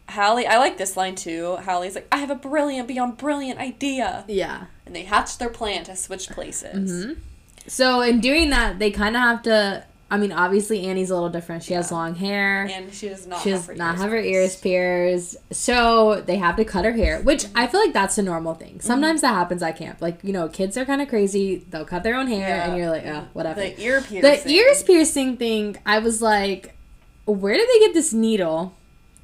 Hallie, 0.10 0.46
I 0.48 0.58
like 0.58 0.78
this 0.78 0.98
line 0.98 1.16
too. 1.16 1.58
Hallie's 1.58 1.96
like, 1.96 2.08
"I 2.12 2.18
have 2.18 2.30
a 2.30 2.36
brilliant, 2.36 2.88
beyond 2.88 3.18
brilliant 3.18 3.60
idea," 3.60 4.26
yeah. 4.28 4.66
and 4.86 4.96
they 4.96 5.04
hatch 5.04 5.38
their 5.38 5.50
plan 5.50 5.84
to 5.86 5.96
switch 5.96 6.30
places. 6.30 6.92
Mm-hmm. 6.92 7.20
So 7.68 8.02
in 8.02 8.20
doing 8.20 8.50
that, 8.50 8.80
they 8.80 8.92
kind 8.92 9.16
of 9.16 9.22
have 9.22 9.42
to. 9.44 9.86
I 10.12 10.18
mean, 10.18 10.34
obviously 10.34 10.86
Annie's 10.88 11.10
a 11.10 11.14
little 11.14 11.30
different. 11.30 11.64
She 11.64 11.74
has 11.74 11.90
long 11.92 12.16
hair. 12.16 12.66
And 12.70 12.94
she 12.94 13.08
does 13.08 13.26
not. 13.26 13.42
she 13.42 13.52
have 13.52 13.60
does 13.62 13.68
her 13.68 13.76
not 13.76 13.94
ears 13.96 14.02
have 14.02 14.12
her 14.12 14.22
pierced. 14.22 14.66
ears 14.66 15.36
pierced. 15.38 15.38
So 15.56 16.22
they 16.22 16.36
have 16.36 16.58
to 16.58 16.66
cut 16.66 16.84
her 16.84 16.92
hair, 16.92 17.22
which 17.22 17.46
I 17.56 17.66
feel 17.68 17.80
like 17.80 17.94
that's 17.94 18.18
a 18.18 18.22
normal 18.22 18.54
thing. 18.54 18.72
Mm-hmm. 18.74 18.80
Sometimes 18.82 19.22
that 19.22 19.30
happens 19.30 19.64
at 19.64 19.78
camp. 19.78 20.02
Like, 20.02 20.20
you 20.22 20.34
know, 20.34 20.50
kids 20.50 20.76
are 20.78 20.84
kind 20.84 21.02
of 21.02 21.08
crazy. 21.08 21.66
They'll 21.70 21.86
cut 21.86 22.04
their 22.04 22.16
own 22.16 22.28
hair, 22.28 22.40
Yeah. 22.58 22.68
and 22.68 22.78
you're 22.78 22.90
like, 22.90 23.06
oh, 23.06 23.26
whatever. 23.34 23.62
The 23.62 23.82
ear 23.82 24.02
piercing. 24.02 24.22
The 24.22 24.50
ears 24.52 24.84
piercing 24.84 25.38
thing, 25.38 25.78
I 25.86 26.00
was 26.00 26.22
like, 26.22 26.76
where 27.26 27.56
did 27.56 27.70
they 27.70 27.80
get 27.80 27.94
this 27.94 28.12
needle? 28.14 28.74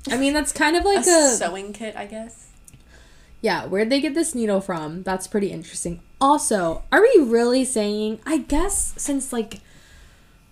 I 0.09 0.15
mean, 0.17 0.31
that's 0.33 0.53
kind 0.53 0.77
of 0.77 0.85
A 0.85 0.87
like 0.87 1.05
a. 1.05 1.29
sewing 1.35 1.73
kit, 1.73 1.97
I 1.97 2.05
guess. 2.05 2.47
Yeah, 3.41 3.65
where'd 3.65 3.89
they 3.89 3.99
get 4.01 4.13
this 4.15 4.33
needle 4.33 4.61
from? 4.61 5.03
That's 5.03 5.27
pretty 5.27 5.51
interesting. 5.51 5.99
Also, 6.21 6.83
are 6.93 7.01
we 7.01 7.23
really 7.23 7.65
saying, 7.65 8.19
I 8.25 8.37
guess, 8.37 8.93
since 8.97 9.31
like, 9.33 9.59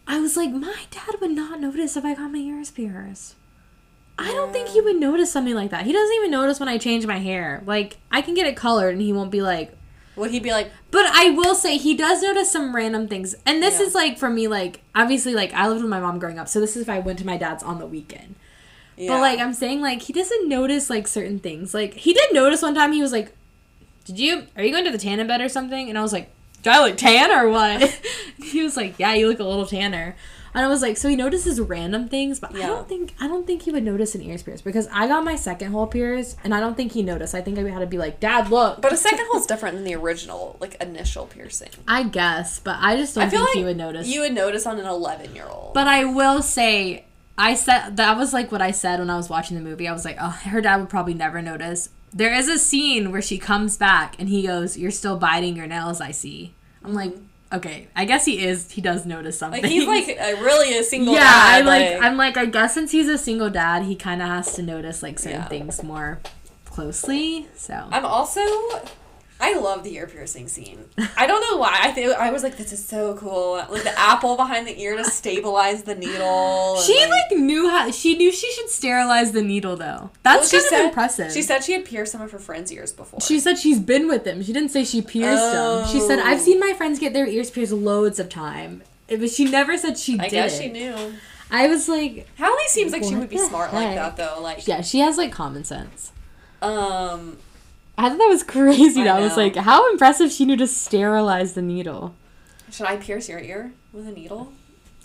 I 0.08 0.20
was 0.20 0.38
like, 0.38 0.52
my 0.52 0.84
dad 0.92 1.16
would 1.20 1.32
not 1.32 1.60
notice 1.60 1.98
if 1.98 2.06
I 2.06 2.14
got 2.14 2.32
my 2.32 2.38
ears 2.40 2.72
pierced. 2.72 3.36
I 4.18 4.32
don't 4.32 4.54
think 4.54 4.70
he 4.70 4.80
would 4.80 4.96
notice 4.98 5.32
something 5.32 5.56
like 5.56 5.72
that. 5.72 5.86
He 5.86 5.92
doesn't 5.92 6.16
even 6.16 6.32
notice 6.32 6.60
when 6.60 6.70
I 6.70 6.78
change 6.78 7.06
my 7.06 7.18
hair. 7.18 7.62
Like, 7.66 7.98
I 8.12 8.22
can 8.22 8.34
get 8.34 8.48
it 8.48 8.56
colored 8.56 8.92
and 8.94 9.02
he 9.02 9.12
won't 9.12 9.32
be 9.32 9.42
like, 9.42 9.76
Would 10.16 10.32
he 10.32 10.40
be 10.40 10.52
like, 10.52 10.72
but 10.92 11.06
I 11.08 11.32
will 11.32 11.56
say 11.56 11.78
he 11.78 11.96
does 11.96 12.22
notice 12.22 12.50
some 12.52 12.74
random 12.74 13.08
things. 13.10 13.36
And 13.46 13.62
this 13.62 13.80
Yeah. 13.80 13.88
is 13.88 13.96
like, 13.96 14.18
for 14.18 14.30
me, 14.30 14.48
like, 14.48 14.80
obviously, 14.94 15.34
like, 15.34 15.54
I 15.54 15.68
lived 15.68 15.82
with 15.82 15.90
my 15.90 16.00
mom 16.00 16.20
growing 16.20 16.40
up. 16.40 16.48
So 16.48 16.62
this 16.62 16.78
is 16.78 16.84
if 16.84 16.90
I 16.90 17.00
went 17.00 17.20
to 17.20 17.26
my 17.26 17.36
dad's 17.36 17.64
on 17.64 17.80
the 17.80 17.86
weekend. 17.88 18.36
yeah. 18.96 19.12
But 19.12 19.20
like 19.20 19.40
I'm 19.40 19.54
saying, 19.54 19.82
like 19.82 20.04
he 20.04 20.14
doesn't 20.14 20.48
notice 20.48 20.90
like 20.90 21.06
certain 21.10 21.40
things. 21.40 21.74
Like 21.74 21.96
he 21.96 22.14
did 22.14 22.32
notice 22.34 22.62
one 22.62 22.76
time 22.76 22.94
he 22.94 23.02
was 23.02 23.12
like, 23.12 23.34
"Did 24.06 24.18
you 24.20 24.48
are 24.56 24.64
you 24.64 24.72
going 24.72 24.86
to 24.86 24.92
the 24.92 24.98
tanning 24.98 25.28
bed 25.28 25.42
or 25.42 25.50
something?" 25.50 25.90
And 25.90 25.98
I 25.98 26.02
was 26.02 26.14
like, 26.14 26.32
"Do 26.66 26.72
I 26.72 26.80
look 26.80 26.98
tan 26.98 27.32
or 27.32 27.48
what?" 27.48 28.02
he 28.44 28.64
was 28.64 28.76
like, 28.76 28.98
"Yeah, 28.98 29.14
you 29.14 29.28
look 29.28 29.40
a 29.40 29.44
little 29.44 29.68
tanner." 29.68 30.16
And 30.56 30.66
I 30.66 30.68
was 30.70 30.82
like, 30.82 30.96
"So 30.96 31.10
he 31.10 31.16
notices 31.16 31.62
random 31.62 32.08
things, 32.08 32.40
but 32.40 32.56
I 32.56 32.66
don't 32.66 32.88
think 32.88 33.14
I 33.20 33.28
don't 33.28 33.46
think 33.46 33.62
he 33.62 33.72
would 33.72 33.84
notice 33.84 34.16
an 34.16 34.22
ears 34.24 34.42
pierce 34.42 34.62
because 34.62 34.88
I 34.92 35.08
got 35.08 35.24
my 35.24 35.36
second 35.36 35.74
hole 35.74 35.86
pierced, 35.86 36.38
and 36.44 36.56
I 36.56 36.62
don't 36.62 36.76
think 36.76 36.94
he 36.94 37.04
noticed. 37.04 37.36
I 37.36 37.42
think 37.42 37.60
I 37.60 37.70
had 37.70 37.80
to 37.80 37.86
be 37.86 38.00
like, 38.00 38.20
"Dad, 38.20 38.50
look." 38.50 38.82
But 38.82 38.92
a 38.92 38.98
second 38.98 39.28
hole's 39.32 39.46
different 39.46 39.76
than 39.76 39.84
the 39.84 39.94
original, 39.94 40.58
like 40.60 40.82
initial 40.82 41.28
piercing. 41.28 41.70
I 41.88 42.04
guess, 42.04 42.60
but 42.60 42.78
I 42.80 42.96
just 42.96 43.14
don't 43.14 43.26
I 43.26 43.30
think 43.30 43.42
like 43.44 43.54
he 43.54 43.64
would 43.64 43.78
notice. 43.78 44.08
You 44.08 44.22
would 44.22 44.34
notice 44.34 44.66
on 44.66 44.80
an 44.80 44.88
11 44.88 45.36
year 45.36 45.46
old. 45.48 45.76
But 45.76 45.88
I 45.88 46.06
will 46.06 46.42
say, 46.42 47.06
I 47.38 47.54
said 47.54 47.98
that 47.98 48.18
was 48.18 48.34
like 48.34 48.52
what 48.52 48.62
I 48.62 48.72
said 48.72 49.00
when 49.00 49.12
I 49.12 49.18
was 49.18 49.30
watching 49.30 49.56
the 49.56 49.64
movie. 49.64 49.88
I 49.88 49.94
was 49.94 50.06
like, 50.06 50.18
oh, 50.20 50.30
her 50.30 50.62
dad 50.62 50.78
would 50.78 50.90
probably 50.90 51.14
never 51.14 51.44
notice. 51.44 51.90
There 52.14 52.34
is 52.34 52.48
a 52.48 52.58
scene 52.58 53.12
where 53.12 53.22
she 53.22 53.38
comes 53.38 53.76
back 53.76 54.16
and 54.18 54.30
he 54.30 54.48
goes, 54.48 54.78
"You're 54.78 54.90
still 54.90 55.18
biting 55.18 55.58
your 55.58 55.68
nails, 55.68 56.00
I 56.00 56.12
see." 56.12 56.55
I'm 56.86 56.94
like, 56.94 57.16
okay, 57.52 57.88
I 57.96 58.06
guess 58.06 58.26
he 58.26 58.44
is. 58.46 58.72
He 58.72 58.82
does 58.82 59.06
notice 59.06 59.38
something. 59.40 59.62
Like 59.64 59.72
he's 59.72 59.88
like 59.88 60.08
a, 60.08 60.36
really 60.42 60.78
a 60.78 60.84
single. 60.84 61.14
yeah, 61.16 61.22
dad, 61.22 61.56
I 61.56 61.66
like, 61.66 62.04
I'm 62.04 62.18
like, 62.18 62.38
I 62.38 62.46
guess 62.46 62.74
since 62.74 62.92
he's 62.92 63.08
a 63.08 63.18
single 63.18 63.50
dad, 63.50 63.84
he 63.84 63.96
kind 63.96 64.22
of 64.22 64.28
has 64.28 64.54
to 64.56 64.62
notice 64.62 65.02
like 65.04 65.18
certain 65.20 65.42
Yeah. 65.42 65.48
things 65.48 65.82
more 65.84 66.20
closely. 66.66 67.48
So 67.56 67.88
I'm 67.92 68.06
also. 68.06 68.42
I 69.40 69.58
love 69.60 69.84
the 69.84 69.94
ear 69.96 70.08
piercing 70.08 70.48
scene. 70.48 70.86
I 71.18 71.28
don't 71.28 71.42
know 71.42 71.58
why. 71.58 71.78
I 71.82 71.92
think 71.92 72.16
I 72.16 72.32
was 72.32 72.42
like, 72.42 72.56
this 72.56 72.72
is 72.72 72.84
so 72.84 73.16
cool. 73.16 73.56
Like 73.70 73.84
the 73.84 73.98
apple 74.00 74.38
behind 74.38 74.66
the 74.66 74.80
ear 74.82 74.96
to 74.96 75.04
stabilize 75.04 75.84
the 75.84 75.94
needle. 75.94 76.78
she 76.82 77.06
like 77.06 77.32
knew 77.38 77.70
how. 77.70 77.92
She 77.92 78.16
knew 78.18 78.32
she 78.32 78.50
should 78.54 78.70
sterilize 78.70 79.34
the 79.34 79.44
needle 79.44 79.76
though. 79.76 80.10
That's 80.24 80.52
Well, 80.54 80.62
kind 80.70 80.82
of 80.84 80.88
impressive. 80.90 81.32
She 81.34 81.42
said 81.42 81.64
she 81.66 81.74
had 81.74 81.84
pierced 81.84 82.14
some 82.14 82.22
of 82.22 82.32
her 82.32 82.40
friends' 82.40 82.72
ears 82.72 82.94
before. 82.94 83.20
She 83.20 83.40
said 83.42 83.58
she's 83.58 83.80
been 83.80 84.08
with 84.08 84.24
them. 84.24 84.42
She 84.42 84.54
didn't 84.54 84.70
say 84.70 84.86
she 84.86 85.02
pierced 85.02 85.52
them. 85.52 85.86
She 85.90 86.00
said 86.00 86.20
I've 86.20 86.40
Oh. 86.40 86.44
seen 86.44 86.60
my 86.60 86.74
friends 86.74 86.98
get 87.00 87.12
their 87.14 87.28
ears 87.28 87.52
pierced 87.52 87.74
loads 87.74 88.20
of 88.20 88.30
time. 88.30 88.84
It 89.10 89.20
was, 89.20 89.36
she 89.36 89.46
never 89.46 89.78
said 89.78 89.98
she 89.98 90.18
I 90.18 90.24
did. 90.24 90.32
guess 90.32 90.60
she 90.60 90.70
knew. 90.70 90.96
I 91.52 91.68
was 91.68 91.88
like, 91.90 92.28
Hallie 92.40 92.68
seems 92.70 92.92
like 92.94 93.04
she 93.04 93.16
would 93.16 93.30
be 93.30 93.38
smart 93.38 93.74
like 93.74 93.96
that 93.96 94.16
though. 94.18 94.40
Like, 94.42 94.66
yeah, 94.68 94.82
she 94.82 95.00
has 95.00 95.18
like 95.18 95.32
common 95.34 95.64
sense. 95.66 96.12
um, 96.62 97.38
I 97.98 98.10
thought 98.10 98.18
that 98.18 98.28
was 98.28 98.44
crazy. 98.44 99.02
I 99.02 99.06
That 99.06 99.18
I 99.18 99.20
was 99.22 99.38
like, 99.38 99.56
how 99.56 99.90
impressive 99.92 100.32
she 100.32 100.46
knew 100.46 100.58
to 100.58 100.68
sterilize 100.68 101.54
the 101.54 101.62
needle. 101.62 102.16
should 102.72 102.88
I 102.88 102.98
pierce 102.98 103.30
your 103.30 103.40
ear 103.40 103.74
with 103.94 104.08
a 104.08 104.12
needle 104.12 104.52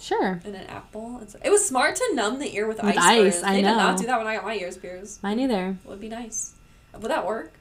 Sure, 0.00 0.40
and 0.44 0.54
an 0.56 0.66
apple? 0.66 1.20
It 1.44 1.50
was 1.50 1.64
smart 1.64 1.94
to 1.96 2.10
numb 2.14 2.38
the 2.38 2.54
ear 2.56 2.66
with, 2.66 2.82
With 2.82 2.96
ice. 2.96 3.36
ice. 3.36 3.42
I 3.42 3.54
They 3.56 3.62
did 3.62 3.76
not 3.76 3.98
do 3.98 4.06
that 4.06 4.18
when 4.18 4.26
I 4.26 4.34
got 4.36 4.44
my 4.44 4.54
ears 4.56 4.76
pierced. 4.78 5.22
mine 5.22 5.38
either. 5.40 5.76
It 5.84 5.88
would 5.88 6.00
be 6.00 6.08
nice. 6.08 6.54
Would 6.98 7.10
that 7.10 7.26
work? 7.26 7.52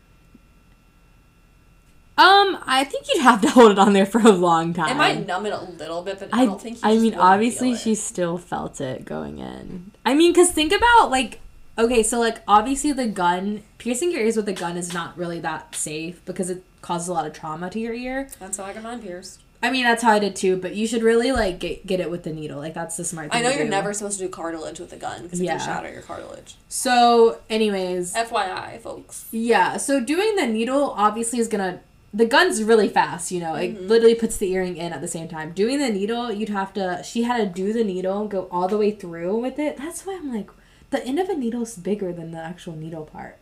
Um, 2.18 2.58
I 2.66 2.84
think 2.84 3.06
you'd 3.08 3.24
have 3.24 3.42
to 3.44 3.50
hold 3.50 3.72
it 3.72 3.80
on 3.80 3.94
there 3.94 4.06
for 4.06 4.20
a 4.20 4.32
long 4.32 4.74
time. 4.74 4.90
It 4.92 4.96
might 4.96 5.26
numb 5.26 5.46
it 5.46 5.54
a 5.54 5.62
little 5.62 6.02
bit, 6.02 6.20
but 6.20 6.30
I, 6.34 6.42
I, 6.42 6.46
don't 6.46 6.62
think. 6.62 6.78
I 6.84 6.98
mean, 6.98 7.16
obviously, 7.16 7.76
she 7.78 7.96
still 7.96 8.38
felt 8.38 8.82
it 8.82 9.06
going 9.06 9.40
in. 9.40 9.92
I 10.06 10.16
mean, 10.16 10.34
because 10.34 10.52
think 10.52 10.74
about, 10.74 11.10
like, 11.10 11.40
okay, 11.80 12.04
so, 12.04 12.20
like, 12.20 12.42
obviously, 12.48 12.92
the 12.92 13.08
gun, 13.08 13.64
piercing 13.80 14.12
your 14.12 14.22
ears 14.22 14.36
with 14.38 14.48
a 14.50 14.54
gun 14.54 14.78
is 14.78 14.94
not 14.94 15.18
really 15.18 15.40
that 15.40 15.74
safe 15.76 16.24
because 16.26 16.50
it 16.50 16.64
causes 16.82 17.08
a 17.08 17.14
lot 17.14 17.26
of 17.26 17.34
trauma 17.34 17.70
to 17.72 17.80
your 17.80 17.94
ear. 17.94 18.30
That's 18.40 18.58
how 18.58 18.66
I 18.66 18.74
got 18.74 18.84
mine 18.84 19.02
pierced. 19.02 19.42
I 19.62 19.72
mean, 19.72 19.84
that's 19.84 20.04
how 20.04 20.12
I 20.12 20.20
did 20.20 20.38
too, 20.38 20.56
but 20.56 20.74
you 20.76 20.88
should 20.88 21.04
really, 21.04 21.32
like, 21.34 21.60
get, 21.60 21.86
get 21.86 22.00
it 22.00 22.10
with 22.10 22.24
the 22.24 22.32
needle. 22.32 22.60
Like, 22.60 22.74
that's 22.74 22.96
the 22.96 23.04
smart 23.04 23.32
thing 23.32 23.40
I 23.40 23.44
know 23.44 23.50
you're 23.54 23.66
do. 23.66 23.70
never 23.70 23.92
supposed 23.94 24.18
to 24.20 24.26
do 24.26 24.30
cartilage 24.30 24.80
with 24.80 24.94
a 24.94 24.98
gun 24.98 25.24
because 25.24 25.42
it 25.42 25.46
Yeah. 25.46 25.58
can 25.58 25.66
shatter 25.66 25.92
your 25.92 26.02
cartilage. 26.02 26.56
So, 26.70 27.40
anyways, 27.50 28.14
FYI, 28.16 28.80
folks. 28.80 29.26
yeah, 29.32 29.76
so 29.78 30.00
doing 30.00 30.36
the 30.38 30.46
needle 30.48 30.94
obviously 30.96 31.40
is 31.40 31.48
gonna. 31.50 31.82
The 32.14 32.26
gun's 32.26 32.64
really 32.64 32.88
fast, 32.88 33.32
you 33.32 33.40
know. 33.42 33.54
It 33.56 33.76
Mm-hmm. 33.76 33.88
literally 33.88 34.16
puts 34.16 34.38
the 34.38 34.50
earring 34.54 34.78
in 34.78 34.94
at 34.94 35.02
the 35.02 35.08
same 35.08 35.28
time. 35.28 35.52
Doing 35.52 35.78
the 35.78 35.90
needle, 35.90 36.32
you'd 36.32 36.50
have 36.50 36.74
to. 36.76 37.04
She 37.04 37.24
had 37.24 37.38
to 37.38 37.46
do 37.64 37.74
the 37.74 37.84
needle, 37.84 38.28
go 38.28 38.48
all 38.52 38.68
the 38.70 38.78
way 38.78 38.92
through 38.92 39.36
with 39.40 39.60
it. 39.60 39.76
That's 39.78 40.06
why 40.06 40.16
I'm 40.16 40.34
like, 40.34 40.50
the 40.92 41.06
end 41.06 41.20
of 41.20 41.30
a 41.30 41.36
needle's 41.36 41.76
bigger 41.76 42.12
than 42.14 42.32
the 42.32 42.40
actual 42.40 42.76
needle 42.76 43.06
part. 43.06 43.38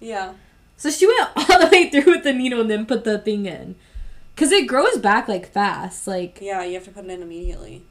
Yeah. 0.00 0.34
So 0.76 0.90
she 0.90 1.06
went 1.06 1.28
all 1.36 1.58
the 1.60 1.68
way 1.70 1.90
through 1.90 2.12
with 2.12 2.24
the 2.24 2.32
needle 2.32 2.60
and 2.62 2.70
then 2.70 2.86
put 2.86 3.04
the 3.04 3.18
thing 3.18 3.46
in, 3.46 3.74
cause 4.36 4.50
it 4.52 4.66
grows 4.66 4.96
back 4.98 5.28
like 5.28 5.46
fast. 5.50 6.06
Like 6.06 6.38
Yeah, 6.40 6.62
you 6.64 6.74
have 6.74 6.84
to 6.84 6.90
put 6.90 7.04
it 7.04 7.10
in 7.10 7.22
immediately. 7.22 7.82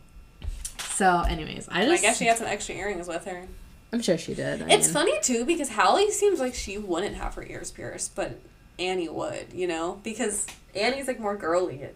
so. 0.90 1.22
Anyways, 1.28 1.68
I 1.70 1.86
just. 1.86 2.04
I 2.04 2.08
guess 2.08 2.18
she 2.18 2.26
had 2.26 2.38
some 2.38 2.48
extra 2.48 2.76
earrings 2.76 3.08
with 3.08 3.26
her. 3.26 3.44
I'm 3.92 4.02
sure 4.02 4.18
she 4.20 4.36
did. 4.36 4.62
I 4.62 4.70
It's 4.70 4.88
mean, 4.88 4.94
funny 4.94 5.20
too 5.22 5.46
because 5.46 5.70
Hallie 5.70 6.12
seems 6.12 6.40
like 6.40 6.54
she 6.54 6.78
wouldn't 6.78 7.16
have 7.16 7.34
her 7.36 7.44
ears 7.44 7.72
pierced, 7.72 8.16
but 8.16 8.40
Annie 8.78 9.10
would, 9.10 9.48
you 9.54 9.68
know, 9.68 10.00
because 10.04 10.46
Annie's 10.76 11.08
like 11.08 11.20
more 11.20 11.36
girly. 11.36 11.90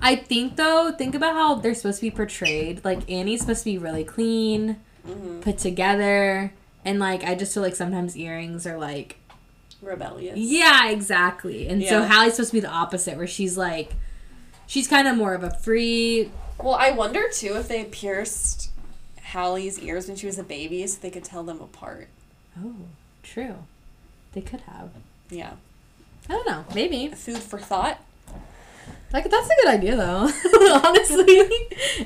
I 0.00 0.16
think 0.16 0.56
though, 0.56 0.92
think 0.92 1.14
about 1.14 1.32
how 1.34 1.54
they're 1.54 1.74
supposed 1.74 2.00
to 2.00 2.06
be 2.06 2.10
portrayed. 2.10 2.84
Like 2.84 3.10
Annie's 3.10 3.40
supposed 3.40 3.60
to 3.60 3.70
be 3.70 3.78
really 3.78 4.04
clean, 4.04 4.76
Mm-hmm. 5.06 5.40
put 5.40 5.58
together, 5.58 6.52
and 6.84 6.98
like 7.00 7.24
I 7.24 7.34
just 7.34 7.54
feel 7.54 7.62
like 7.62 7.74
sometimes 7.76 8.16
earrings 8.16 8.66
are 8.66 8.78
like 8.78 9.16
Rebellious. 9.80 10.38
yeah, 10.38 10.90
exactly. 10.90 11.66
And 11.66 11.82
so 11.82 12.00
Yeah. 12.00 12.06
Hallie's 12.06 12.34
supposed 12.34 12.50
to 12.50 12.56
be 12.56 12.60
the 12.60 12.68
opposite, 12.70 13.16
where 13.16 13.26
she's 13.26 13.58
like 13.58 13.94
she's 14.66 14.86
kind 14.86 15.08
of 15.08 15.16
more 15.16 15.34
of 15.34 15.42
a 15.42 15.50
free. 15.50 16.30
Well, 16.62 16.74
I 16.74 16.92
wonder 16.92 17.24
too 17.32 17.56
if 17.56 17.66
they 17.66 17.84
pierced 17.84 18.70
Hallie's 19.20 19.78
ears 19.80 20.06
when 20.06 20.16
she 20.16 20.26
was 20.26 20.38
a 20.38 20.44
baby 20.44 20.86
so 20.86 21.00
they 21.00 21.10
could 21.10 21.24
tell 21.24 21.42
them 21.42 21.60
apart. 21.60 22.08
Oh, 22.62 22.74
true. 23.24 23.56
They 24.34 24.40
could 24.40 24.60
have. 24.62 24.90
Yeah. 25.30 25.54
I 26.28 26.34
don't 26.34 26.46
know. 26.46 26.64
Maybe. 26.74 27.08
Food 27.08 27.38
for 27.38 27.58
thought. 27.58 27.98
Like 29.12 29.30
that's 29.30 29.46
a 29.46 29.54
good 29.62 29.68
idea 29.68 29.96
though. 29.96 30.30
honestly, 30.84 31.24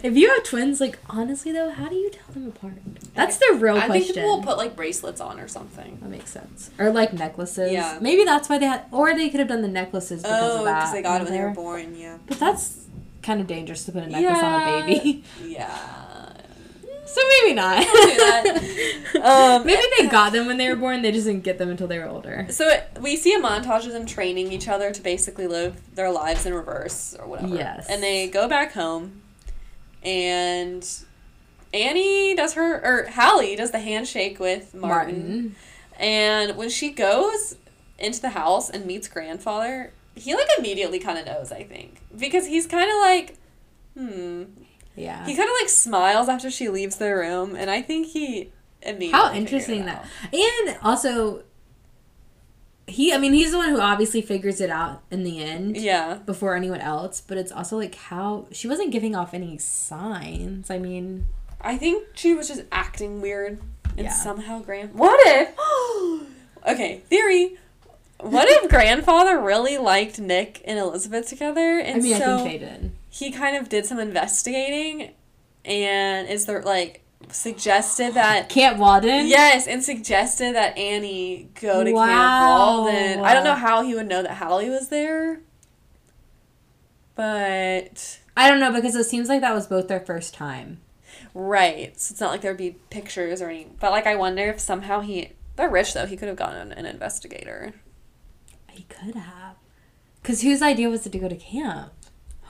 if 0.02 0.16
you 0.16 0.28
have 0.28 0.42
twins, 0.44 0.80
like 0.80 0.98
honestly 1.08 1.52
though, 1.52 1.70
how 1.70 1.88
do 1.88 1.94
you 1.94 2.10
tell 2.10 2.32
them 2.34 2.48
apart? 2.48 2.74
That's 3.14 3.36
the 3.38 3.58
real 3.60 3.76
I 3.76 3.86
question. 3.86 3.90
I 3.90 4.00
think 4.00 4.14
people 4.14 4.36
will 4.36 4.42
put 4.42 4.56
like 4.58 4.74
bracelets 4.74 5.20
on 5.20 5.38
or 5.38 5.48
something. 5.48 5.98
That 6.00 6.10
makes 6.10 6.30
sense. 6.30 6.70
Or 6.78 6.90
like 6.90 7.12
necklaces. 7.12 7.70
Yeah. 7.72 7.98
Maybe 8.00 8.24
that's 8.24 8.48
why 8.48 8.58
they 8.58 8.66
had, 8.66 8.84
or 8.90 9.14
they 9.14 9.28
could 9.30 9.40
have 9.40 9.48
done 9.48 9.62
the 9.62 9.68
necklaces 9.68 10.22
because 10.22 10.42
Oh, 10.52 10.58
of 10.60 10.64
that. 10.64 10.80
because 10.80 10.92
they 10.92 11.02
got 11.02 11.20
it 11.20 11.24
when 11.24 11.32
they 11.32 11.42
were 11.42 11.50
born. 11.50 11.94
Yeah. 11.96 12.18
But 12.26 12.38
that's 12.40 12.86
kind 13.22 13.40
of 13.40 13.46
dangerous 13.46 13.84
to 13.84 13.92
put 13.92 14.02
a 14.04 14.08
necklace 14.08 14.42
on 14.42 14.82
a 14.82 14.86
baby. 14.86 15.24
Yeah. 15.44 16.05
So 17.16 17.22
maybe 17.40 17.54
not. 17.54 17.80
do 17.80 17.86
that. 17.86 18.62
Um, 19.16 19.64
maybe 19.64 19.82
they 19.98 20.08
got 20.08 20.32
them 20.32 20.46
when 20.46 20.58
they 20.58 20.68
were 20.68 20.76
born. 20.76 21.00
They 21.00 21.10
just 21.10 21.26
didn't 21.26 21.42
get 21.42 21.56
them 21.56 21.70
until 21.70 21.88
they 21.88 21.98
were 21.98 22.06
older. 22.06 22.46
So 22.50 22.68
it, 22.68 22.86
we 23.00 23.16
see 23.16 23.32
a 23.34 23.40
montage 23.40 23.86
of 23.86 23.92
them 23.92 24.04
training 24.04 24.52
each 24.52 24.68
other 24.68 24.92
to 24.92 25.00
basically 25.00 25.46
live 25.46 25.80
their 25.94 26.10
lives 26.10 26.44
in 26.44 26.52
reverse 26.52 27.16
or 27.18 27.26
whatever. 27.26 27.56
Yes. 27.56 27.86
And 27.88 28.02
they 28.02 28.28
go 28.28 28.46
back 28.46 28.74
home, 28.74 29.22
and 30.02 30.86
Annie 31.72 32.34
does 32.34 32.54
her 32.54 32.74
or 32.84 33.10
Hallie 33.10 33.56
does 33.56 33.70
the 33.70 33.80
handshake 33.80 34.38
with 34.38 34.74
Martin. 34.74 35.16
Martin. 35.16 35.56
And 35.98 36.56
when 36.56 36.68
she 36.68 36.90
goes 36.90 37.56
into 37.98 38.20
the 38.20 38.30
house 38.30 38.68
and 38.68 38.84
meets 38.84 39.08
grandfather, 39.08 39.92
he 40.14 40.34
like 40.34 40.48
immediately 40.58 40.98
kind 40.98 41.18
of 41.18 41.24
knows. 41.24 41.50
I 41.52 41.62
think 41.62 42.02
because 42.16 42.46
he's 42.46 42.66
kind 42.66 42.90
of 42.90 42.96
like, 42.98 43.38
hmm. 43.96 44.42
Yeah. 44.96 45.24
He 45.26 45.36
kind 45.36 45.48
of 45.48 45.54
like 45.60 45.68
smiles 45.68 46.28
after 46.28 46.50
she 46.50 46.68
leaves 46.68 46.96
the 46.96 47.14
room, 47.14 47.54
and 47.54 47.70
I 47.70 47.82
think 47.82 48.08
he 48.08 48.50
immediately. 48.82 49.10
How 49.10 49.32
interesting 49.34 49.84
that. 49.84 50.06
And 50.32 50.78
also, 50.82 51.42
he. 52.86 53.12
I 53.12 53.18
mean, 53.18 53.32
he's 53.32 53.52
the 53.52 53.58
one 53.58 53.68
who 53.68 53.80
obviously 53.80 54.22
figures 54.22 54.60
it 54.60 54.70
out 54.70 55.02
in 55.10 55.22
the 55.24 55.42
end. 55.42 55.76
Yeah. 55.76 56.14
Before 56.24 56.54
anyone 56.54 56.80
else, 56.80 57.20
but 57.20 57.36
it's 57.38 57.52
also 57.52 57.76
like 57.76 57.94
how 57.94 58.46
she 58.52 58.68
wasn't 58.68 58.90
giving 58.90 59.14
off 59.14 59.34
any 59.34 59.58
signs. 59.58 60.70
I 60.70 60.78
mean, 60.78 61.26
I 61.60 61.76
think 61.76 62.04
she 62.14 62.34
was 62.34 62.48
just 62.48 62.62
acting 62.72 63.20
weird 63.20 63.60
and 63.96 64.06
Yeah. 64.06 64.12
somehow 64.12 64.60
grand. 64.60 64.94
What 64.94 65.18
if? 65.26 65.54
okay, 66.66 66.98
theory. 67.08 67.56
What 68.20 68.48
if 68.48 68.70
grandfather 68.70 69.38
really 69.38 69.76
liked 69.76 70.18
Nick 70.18 70.62
and 70.64 70.78
Elizabeth 70.78 71.28
together, 71.28 71.78
and 71.78 71.98
I 71.98 72.00
mean, 72.02 72.16
so 72.16 72.34
I 72.34 72.36
think 72.38 72.60
they 72.60 72.66
did. 72.66 72.92
He 73.16 73.30
kind 73.30 73.56
of 73.56 73.70
did 73.70 73.86
some 73.86 73.98
investigating, 73.98 75.12
and 75.64 76.28
is 76.28 76.44
there 76.44 76.60
like 76.62 77.02
suggested 77.30 78.12
that 78.12 78.48
Camp 78.50 78.78
Walden. 78.78 79.26
yes, 79.26 79.66
and 79.66 79.82
suggested 79.82 80.54
that 80.54 80.76
Annie 80.76 81.48
go 81.60 81.82
to 81.82 81.90
Camp 81.92 81.96
Wow. 81.96 82.82
Walden. 82.82 83.20
I 83.20 83.32
don't 83.32 83.44
know 83.44 83.54
how 83.54 83.82
he 83.82 83.94
would 83.94 84.06
know 84.06 84.22
that 84.22 84.36
Hallie 84.36 84.68
was 84.68 84.88
there, 84.88 85.40
but 87.14 88.18
I 88.36 88.48
don't 88.50 88.60
know 88.60 88.70
because 88.70 88.94
it 88.94 89.04
seems 89.04 89.30
like 89.30 89.40
that 89.40 89.54
was 89.54 89.66
both 89.66 89.88
their 89.88 90.00
first 90.00 90.34
time. 90.34 90.82
Right. 91.32 91.98
So 91.98 92.12
it's 92.12 92.20
not 92.20 92.30
like 92.32 92.42
there'd 92.42 92.58
be 92.58 92.76
pictures 92.90 93.40
or 93.40 93.48
any. 93.48 93.66
But 93.80 93.92
like, 93.92 94.06
I 94.06 94.14
wonder 94.16 94.44
if 94.50 94.60
somehow 94.60 95.00
he. 95.00 95.30
They're 95.56 95.70
rich 95.70 95.94
though. 95.94 96.04
He 96.06 96.18
could 96.18 96.28
have 96.28 96.36
gotten 96.36 96.70
an 96.72 96.84
investigator. 96.84 97.72
He 98.70 98.82
could 98.84 99.14
have. 99.14 99.56
Because 100.20 100.42
whose 100.42 100.60
idea 100.60 100.90
was 100.90 101.06
it 101.06 101.12
to 101.12 101.18
go 101.18 101.28
to 101.28 101.36
camp? 101.36 101.92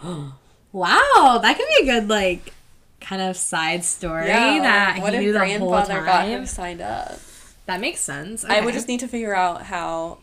wow, 0.77 1.39
that 1.43 1.57
could 1.57 1.67
be 1.81 1.89
a 1.89 1.93
good, 1.95 2.09
like, 2.09 2.53
kind 3.01 3.23
of 3.23 3.37
side 3.37 3.85
story 3.85 4.27
that 4.27 5.01
what 5.01 5.13
he 5.13 5.19
if 5.19 5.25
knew 5.25 5.33
the 5.33 5.39
whole 5.39 5.71
grandfather 5.71 6.05
got 6.05 6.27
him 6.27 6.47
signed 6.47 6.81
up? 6.81 7.19
That 7.65 7.81
makes 7.81 8.01
sense. 8.01 8.45
I 8.45 8.61
would 8.61 8.75
just 8.75 8.87
need 8.87 9.01
to 9.01 9.09
figure 9.09 9.35
out 9.35 9.63
how 9.63 10.19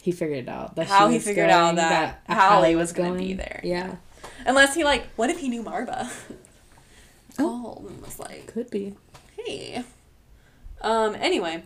he 0.00 0.12
figured 0.12 0.38
it 0.38 0.48
out. 0.48 0.76
That 0.76 0.86
how 0.86 1.08
he 1.08 1.18
figured 1.18 1.48
going, 1.48 1.50
out 1.50 1.76
that, 1.76 2.20
Hallie 2.28 2.38
Hallie 2.38 2.76
was 2.76 2.92
going 2.92 3.14
to 3.14 3.18
be 3.18 3.32
there. 3.34 3.60
Yeah, 3.64 3.96
Unless 4.46 4.74
he 4.74 4.84
like, 4.84 5.06
what 5.16 5.30
if 5.30 5.38
he 5.38 5.48
knew 5.48 5.62
Marva? 5.62 6.10
Called 7.36 7.86
and 7.88 8.02
was 8.02 8.18
like, 8.18 8.46
could 8.48 8.70
be. 8.70 8.94
hey. 9.36 9.84
Um. 10.80 11.16
Anyway, 11.16 11.62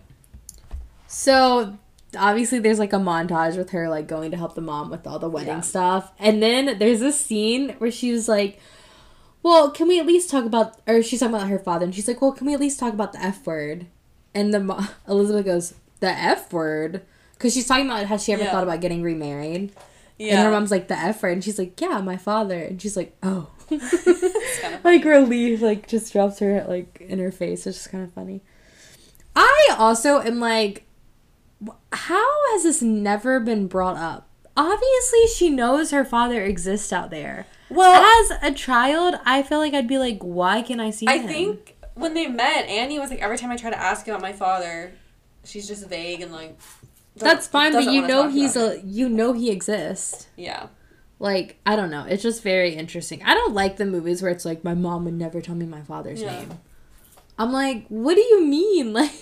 So 1.06 1.78
obviously 2.18 2.58
there's 2.58 2.78
like 2.78 2.92
a 2.92 2.96
montage 2.96 3.56
with 3.56 3.70
her 3.70 3.88
like 3.88 4.06
going 4.06 4.30
to 4.30 4.36
help 4.36 4.54
the 4.54 4.60
mom 4.60 4.90
with 4.90 5.06
all 5.06 5.18
the 5.18 5.28
wedding 5.30 5.48
Yeah. 5.56 5.60
stuff. 5.60 6.12
And 6.18 6.42
then 6.42 6.78
there's 6.78 7.00
this 7.00 7.18
scene 7.18 7.70
where 7.78 7.90
she 7.90 8.12
was 8.12 8.28
like, 8.28 8.58
Well, 9.42 9.70
can 9.70 9.88
we 9.88 9.98
at 9.98 10.06
least 10.06 10.30
talk 10.30 10.44
about 10.44 10.80
or 10.86 11.02
she's 11.02 11.20
talking 11.20 11.34
about 11.34 11.48
her 11.48 11.58
father 11.58 11.84
and 11.84 11.94
she's 11.94 12.06
like, 12.08 12.20
Well, 12.22 12.32
can 12.32 12.46
we 12.46 12.54
at 12.54 12.60
least 12.60 12.78
talk 12.78 12.92
about 12.92 13.12
the 13.12 13.20
F 13.22 13.46
word? 13.46 13.86
And 14.34 14.52
the 14.52 14.60
mo- 14.60 14.80
Elizabeth 15.08 15.44
goes, 15.44 15.74
The 16.00 16.10
F 16.10 16.52
word? 16.52 17.02
Because 17.34 17.54
she's 17.54 17.66
talking 17.66 17.86
about 17.86 18.06
has 18.06 18.22
she 18.24 18.32
ever 18.32 18.44
Yeah. 18.44 18.50
thought 18.52 18.62
about 18.62 18.80
getting 18.80 19.02
remarried? 19.02 19.72
yeah. 20.18 20.34
And 20.36 20.44
her 20.44 20.50
mom's 20.50 20.70
like, 20.70 20.88
The 20.88 20.96
F 20.98 21.22
word 21.22 21.32
and 21.32 21.42
she's 21.44 21.58
like, 21.58 21.80
Yeah, 21.80 22.00
my 22.00 22.16
father 22.16 22.58
and 22.58 22.80
she's 22.80 22.96
like, 22.96 23.16
Oh 23.22 23.48
like 24.84 25.04
relief 25.04 25.62
like 25.62 25.88
just 25.88 26.12
drops 26.12 26.38
her 26.40 26.64
like 26.68 27.00
in 27.00 27.18
her 27.18 27.32
face 27.32 27.66
it's 27.66 27.78
just 27.78 27.90
kind 27.90 28.04
of 28.04 28.12
funny 28.12 28.42
i 29.34 29.74
also 29.78 30.20
am 30.20 30.40
like 30.40 30.84
how 31.92 32.52
has 32.52 32.62
this 32.64 32.82
never 32.82 33.38
been 33.40 33.66
brought 33.66 33.96
up 33.96 34.28
obviously 34.56 35.26
she 35.34 35.48
knows 35.50 35.90
her 35.90 36.04
father 36.04 36.42
exists 36.44 36.92
out 36.92 37.10
there 37.10 37.46
Well- 37.70 38.02
as 38.22 38.38
a 38.42 38.52
child 38.52 39.14
i 39.24 39.42
feel 39.42 39.58
like 39.58 39.74
i'd 39.74 39.88
be 39.88 39.98
like 39.98 40.18
why 40.20 40.62
can 40.62 40.80
i 40.80 40.90
see 40.90 41.06
I 41.06 41.18
him 41.18 41.28
think 41.28 41.76
when 41.94 42.14
they 42.14 42.26
met, 42.26 42.66
Annie 42.68 42.98
was 42.98 43.10
like, 43.10 43.20
every 43.20 43.36
time 43.36 43.50
I 43.50 43.56
try 43.56 43.68
to 43.68 43.78
ask 43.78 44.08
about 44.08 44.22
my 44.22 44.32
father, 44.32 44.92
she's 45.44 45.68
just 45.68 45.86
vague 45.90 46.22
and 46.22 46.32
like. 46.32 46.58
that's 47.16 47.46
fine 47.46 47.72
but 47.74 47.84
you 47.84 48.06
know 48.06 48.28
he's 48.30 48.56
a 48.56 48.76
it. 48.78 48.84
you 48.84 49.10
know 49.10 49.34
he 49.34 49.50
exists 49.50 50.26
Yeah. 50.34 50.68
like 51.18 51.58
i 51.66 51.76
don't 51.76 51.90
know 51.90 52.06
it's 52.08 52.22
just 52.22 52.42
very 52.42 52.74
interesting 52.74 53.22
i 53.24 53.34
don't 53.34 53.52
like 53.52 53.76
the 53.76 53.84
movies 53.84 54.22
where 54.22 54.30
it's 54.30 54.46
like 54.46 54.64
my 54.64 54.72
mom 54.72 55.04
would 55.04 55.12
never 55.12 55.42
tell 55.42 55.54
me 55.54 55.66
my 55.66 55.82
father's 55.82 56.22
Yeah. 56.22 56.32
name 56.40 56.58
i'm 57.38 57.52
like 57.52 57.84
what 57.88 58.14
do 58.14 58.22
you 58.22 58.42
mean 58.46 58.92
like 58.94 59.12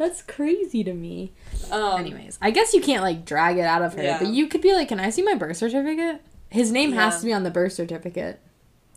that's 0.00 0.22
crazy 0.22 0.82
to 0.82 0.94
me 0.94 1.30
Um, 1.70 2.00
anyways 2.00 2.38
i 2.40 2.50
guess 2.50 2.72
you 2.74 2.80
can't 2.80 3.02
like 3.02 3.24
drag 3.26 3.58
it 3.58 3.66
out 3.66 3.82
of 3.82 3.94
her 3.94 4.02
Yeah. 4.02 4.18
but 4.18 4.28
you 4.28 4.46
could 4.48 4.62
be 4.62 4.72
like 4.72 4.88
can 4.88 4.98
i 4.98 5.10
see 5.10 5.22
my 5.22 5.34
birth 5.34 5.58
certificate 5.58 6.22
his 6.48 6.72
name 6.72 6.92
has 6.92 7.20
to 7.20 7.26
be 7.26 7.32
on 7.32 7.42
the 7.44 7.50
birth 7.50 7.74
certificate 7.74 8.40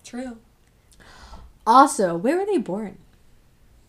True. 0.03 0.37
also 1.67 2.15
where 2.15 2.37
were 2.37 2.45
they 2.45 2.57
born 2.57 2.97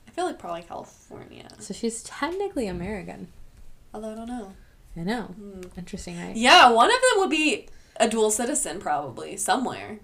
I 0.07 0.11
feel 0.11 0.27
like 0.27 0.39
probably 0.39 0.62
California. 0.62 1.49
so 1.59 1.73
she's 1.75 2.03
technically 2.03 2.67
american 2.67 3.29
Although 3.93 4.11
I 4.12 4.15
don't 4.17 4.29
know. 4.29 4.53
i 4.97 5.01
know 5.01 5.23
Hmm. 5.23 5.61
interesting 5.77 6.19
right 6.19 6.37
Yeah, 6.37 6.71
one 6.71 6.91
of 6.91 6.97
them 7.01 7.21
would 7.21 7.31
be 7.31 7.69
a 7.97 8.09
dual 8.09 8.33
citizen, 8.33 8.81
probably 8.81 9.37
somewhere. 9.37 10.01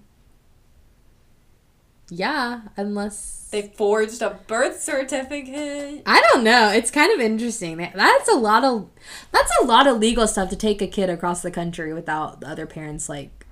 Yeah 2.10 2.62
unless 2.76 3.48
They 3.50 3.62
forged 3.62 4.20
a 4.22 4.38
birth 4.46 4.80
certificate. 4.80 6.02
I 6.06 6.20
don't 6.30 6.44
know. 6.44 6.70
It's 6.70 6.90
kind 6.90 7.12
of 7.12 7.20
interesting. 7.20 7.76
That's 7.78 8.28
a 8.28 8.34
lot 8.36 8.64
of 8.64 8.88
that's 9.32 9.52
a 9.60 9.64
lot 9.64 9.86
of 9.86 9.98
legal 9.98 10.26
stuff 10.26 10.50
to 10.50 10.56
take 10.56 10.82
a 10.82 10.86
kid 10.86 11.08
across 11.10 11.42
the 11.42 11.50
country 11.50 11.92
without 11.94 12.40
the 12.40 12.48
other 12.48 12.66
parents 12.66 13.08
like 13.08 13.46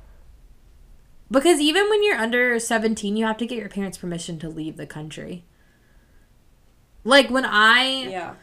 because 1.31 1.61
even 1.61 1.89
when 1.91 2.03
you're 2.03 2.17
under 2.17 2.59
17, 2.59 3.17
you 3.17 3.27
have 3.27 3.37
to 3.37 3.47
get 3.47 3.59
your 3.59 3.69
parents' 3.69 3.99
permission 3.99 4.39
to 4.39 4.49
leave 4.49 4.77
the 4.79 4.87
country. 4.87 5.45
Like 7.05 7.31
when 7.31 7.45
I 7.45 8.09
Yeah. 8.09 8.35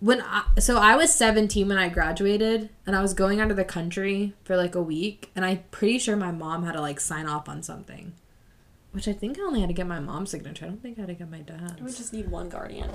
when 0.00 0.22
I, 0.22 0.44
so 0.58 0.78
I 0.78 0.96
was 0.96 1.14
17 1.14 1.68
when 1.68 1.78
I 1.78 1.88
graduated 1.88 2.70
and 2.86 2.96
I 2.96 3.02
was 3.02 3.14
going 3.14 3.40
out 3.40 3.50
of 3.50 3.56
the 3.56 3.64
country 3.64 4.34
for 4.44 4.56
like 4.56 4.74
a 4.74 4.82
week 4.82 5.30
and 5.36 5.44
I'm 5.44 5.64
pretty 5.70 5.98
sure 5.98 6.16
my 6.16 6.30
mom 6.32 6.64
had 6.64 6.72
to 6.72 6.80
like 6.80 7.00
sign 7.00 7.26
off 7.26 7.48
on 7.48 7.62
something. 7.62 8.12
Which 8.96 9.06
I 9.08 9.12
think 9.12 9.38
I 9.38 9.42
only 9.42 9.60
had 9.60 9.68
to 9.68 9.74
get 9.74 9.86
my 9.86 10.00
mom's 10.00 10.30
signature. 10.30 10.64
I 10.64 10.68
don't 10.68 10.80
think 10.80 10.96
I 10.96 11.02
had 11.02 11.08
to 11.08 11.14
get 11.14 11.30
my 11.30 11.40
dad's. 11.40 11.82
We 11.82 11.88
just 11.88 12.14
need 12.14 12.30
one 12.30 12.48
guardian. 12.48 12.88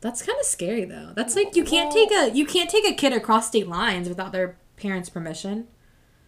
That's 0.00 0.20
kind 0.20 0.36
of 0.40 0.44
scary 0.44 0.84
though. 0.84 1.12
That's 1.14 1.36
like 1.36 1.54
you 1.54 1.62
can't 1.62 1.92
take 1.92 2.10
a 2.10 2.30
you 2.36 2.44
can't 2.44 2.68
take 2.68 2.84
a 2.84 2.92
kid 2.92 3.12
across 3.12 3.46
state 3.46 3.68
lines 3.68 4.08
without 4.08 4.32
their 4.32 4.56
parents' 4.76 5.08
permission. 5.08 5.68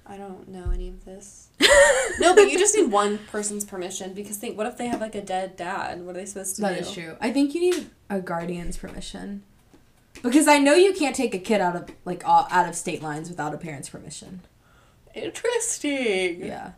I 0.07 0.17
don't 0.17 0.47
know 0.47 0.71
any 0.73 0.89
of 0.89 1.05
this. 1.05 1.49
no, 2.21 2.37
but 2.37 2.53
you 2.53 2.57
just 2.57 2.77
need 2.77 2.93
one 2.93 3.19
person's 3.19 3.65
permission 3.65 4.13
because 4.15 4.37
think, 4.37 4.57
what 4.57 4.69
if 4.69 4.77
they 4.77 4.87
have 4.87 5.01
like 5.01 5.17
a 5.17 5.21
dead 5.23 5.57
dad? 5.57 6.03
What 6.07 6.15
are 6.15 6.21
they 6.21 6.27
supposed 6.27 6.55
to 6.57 6.63
That 6.63 6.75
do? 6.75 6.81
is 6.83 6.93
true. 6.93 7.17
I 7.21 7.33
think 7.33 7.53
you 7.53 7.61
need 7.61 7.91
a 8.09 8.21
guardian's 8.21 8.77
permission. 8.77 9.43
Because 10.23 10.47
I 10.47 10.59
know 10.59 10.75
you 10.75 10.95
can't 10.95 11.17
take 11.17 11.35
a 11.35 11.39
kid 11.41 11.61
out 11.61 11.75
of 11.75 11.91
like 12.05 12.25
all- 12.25 12.47
out 12.53 12.69
of 12.69 12.77
state 12.77 13.03
lines 13.03 13.29
without 13.29 13.53
a 13.53 13.59
parent's 13.59 13.89
permission. 13.89 14.43
Interesting. 15.17 16.45
Yeah. 16.47 16.73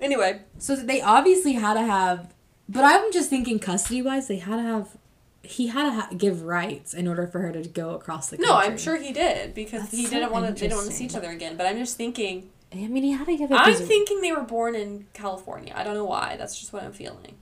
Anyway, 0.00 0.42
So 0.58 0.76
they 0.76 1.00
obviously 1.00 1.54
had 1.54 1.74
to 1.74 1.82
have 1.82 2.32
but 2.68 2.84
I'm 2.84 3.10
just 3.12 3.30
thinking 3.30 3.58
custody 3.58 4.02
wise 4.02 4.28
they 4.28 4.36
had 4.38 4.56
to 4.56 4.62
have 4.62 4.96
he 5.42 5.68
had 5.68 5.84
to 5.84 5.90
ha- 5.92 6.08
give 6.16 6.42
rights 6.42 6.92
in 6.92 7.08
order 7.08 7.26
for 7.26 7.40
her 7.40 7.52
to 7.52 7.66
go 7.66 7.90
across 7.90 8.28
the 8.28 8.36
country. 8.36 8.52
no, 8.52 8.58
I'm 8.58 8.76
sure 8.76 8.96
he 8.96 9.12
did 9.12 9.54
because 9.54 9.80
That's 9.82 9.92
he 9.96 10.04
so 10.04 10.10
didn't 10.10 10.30
want 10.32 10.46
to. 10.46 10.52
They 10.52 10.60
didn't 10.60 10.76
want 10.76 10.90
to 10.90 10.94
see 10.94 11.06
each 11.06 11.14
other 11.16 11.30
again. 11.30 11.56
But 11.56 11.66
I'm 11.66 11.78
just 11.78 11.96
thinking. 11.96 12.50
I 12.70 12.86
mean, 12.86 13.02
he 13.02 13.12
had 13.12 13.26
to 13.26 13.34
give 13.36 13.50
I'm 13.50 13.74
thinking 13.74 14.20
they 14.20 14.32
were 14.32 14.42
born 14.42 14.74
in 14.74 15.06
California. 15.14 15.72
I 15.74 15.84
don't 15.84 15.94
know 15.94 16.04
why. 16.04 16.36
That's 16.36 16.58
just 16.58 16.74
what 16.74 16.82
I'm 16.82 16.92
feeling. 16.92 17.36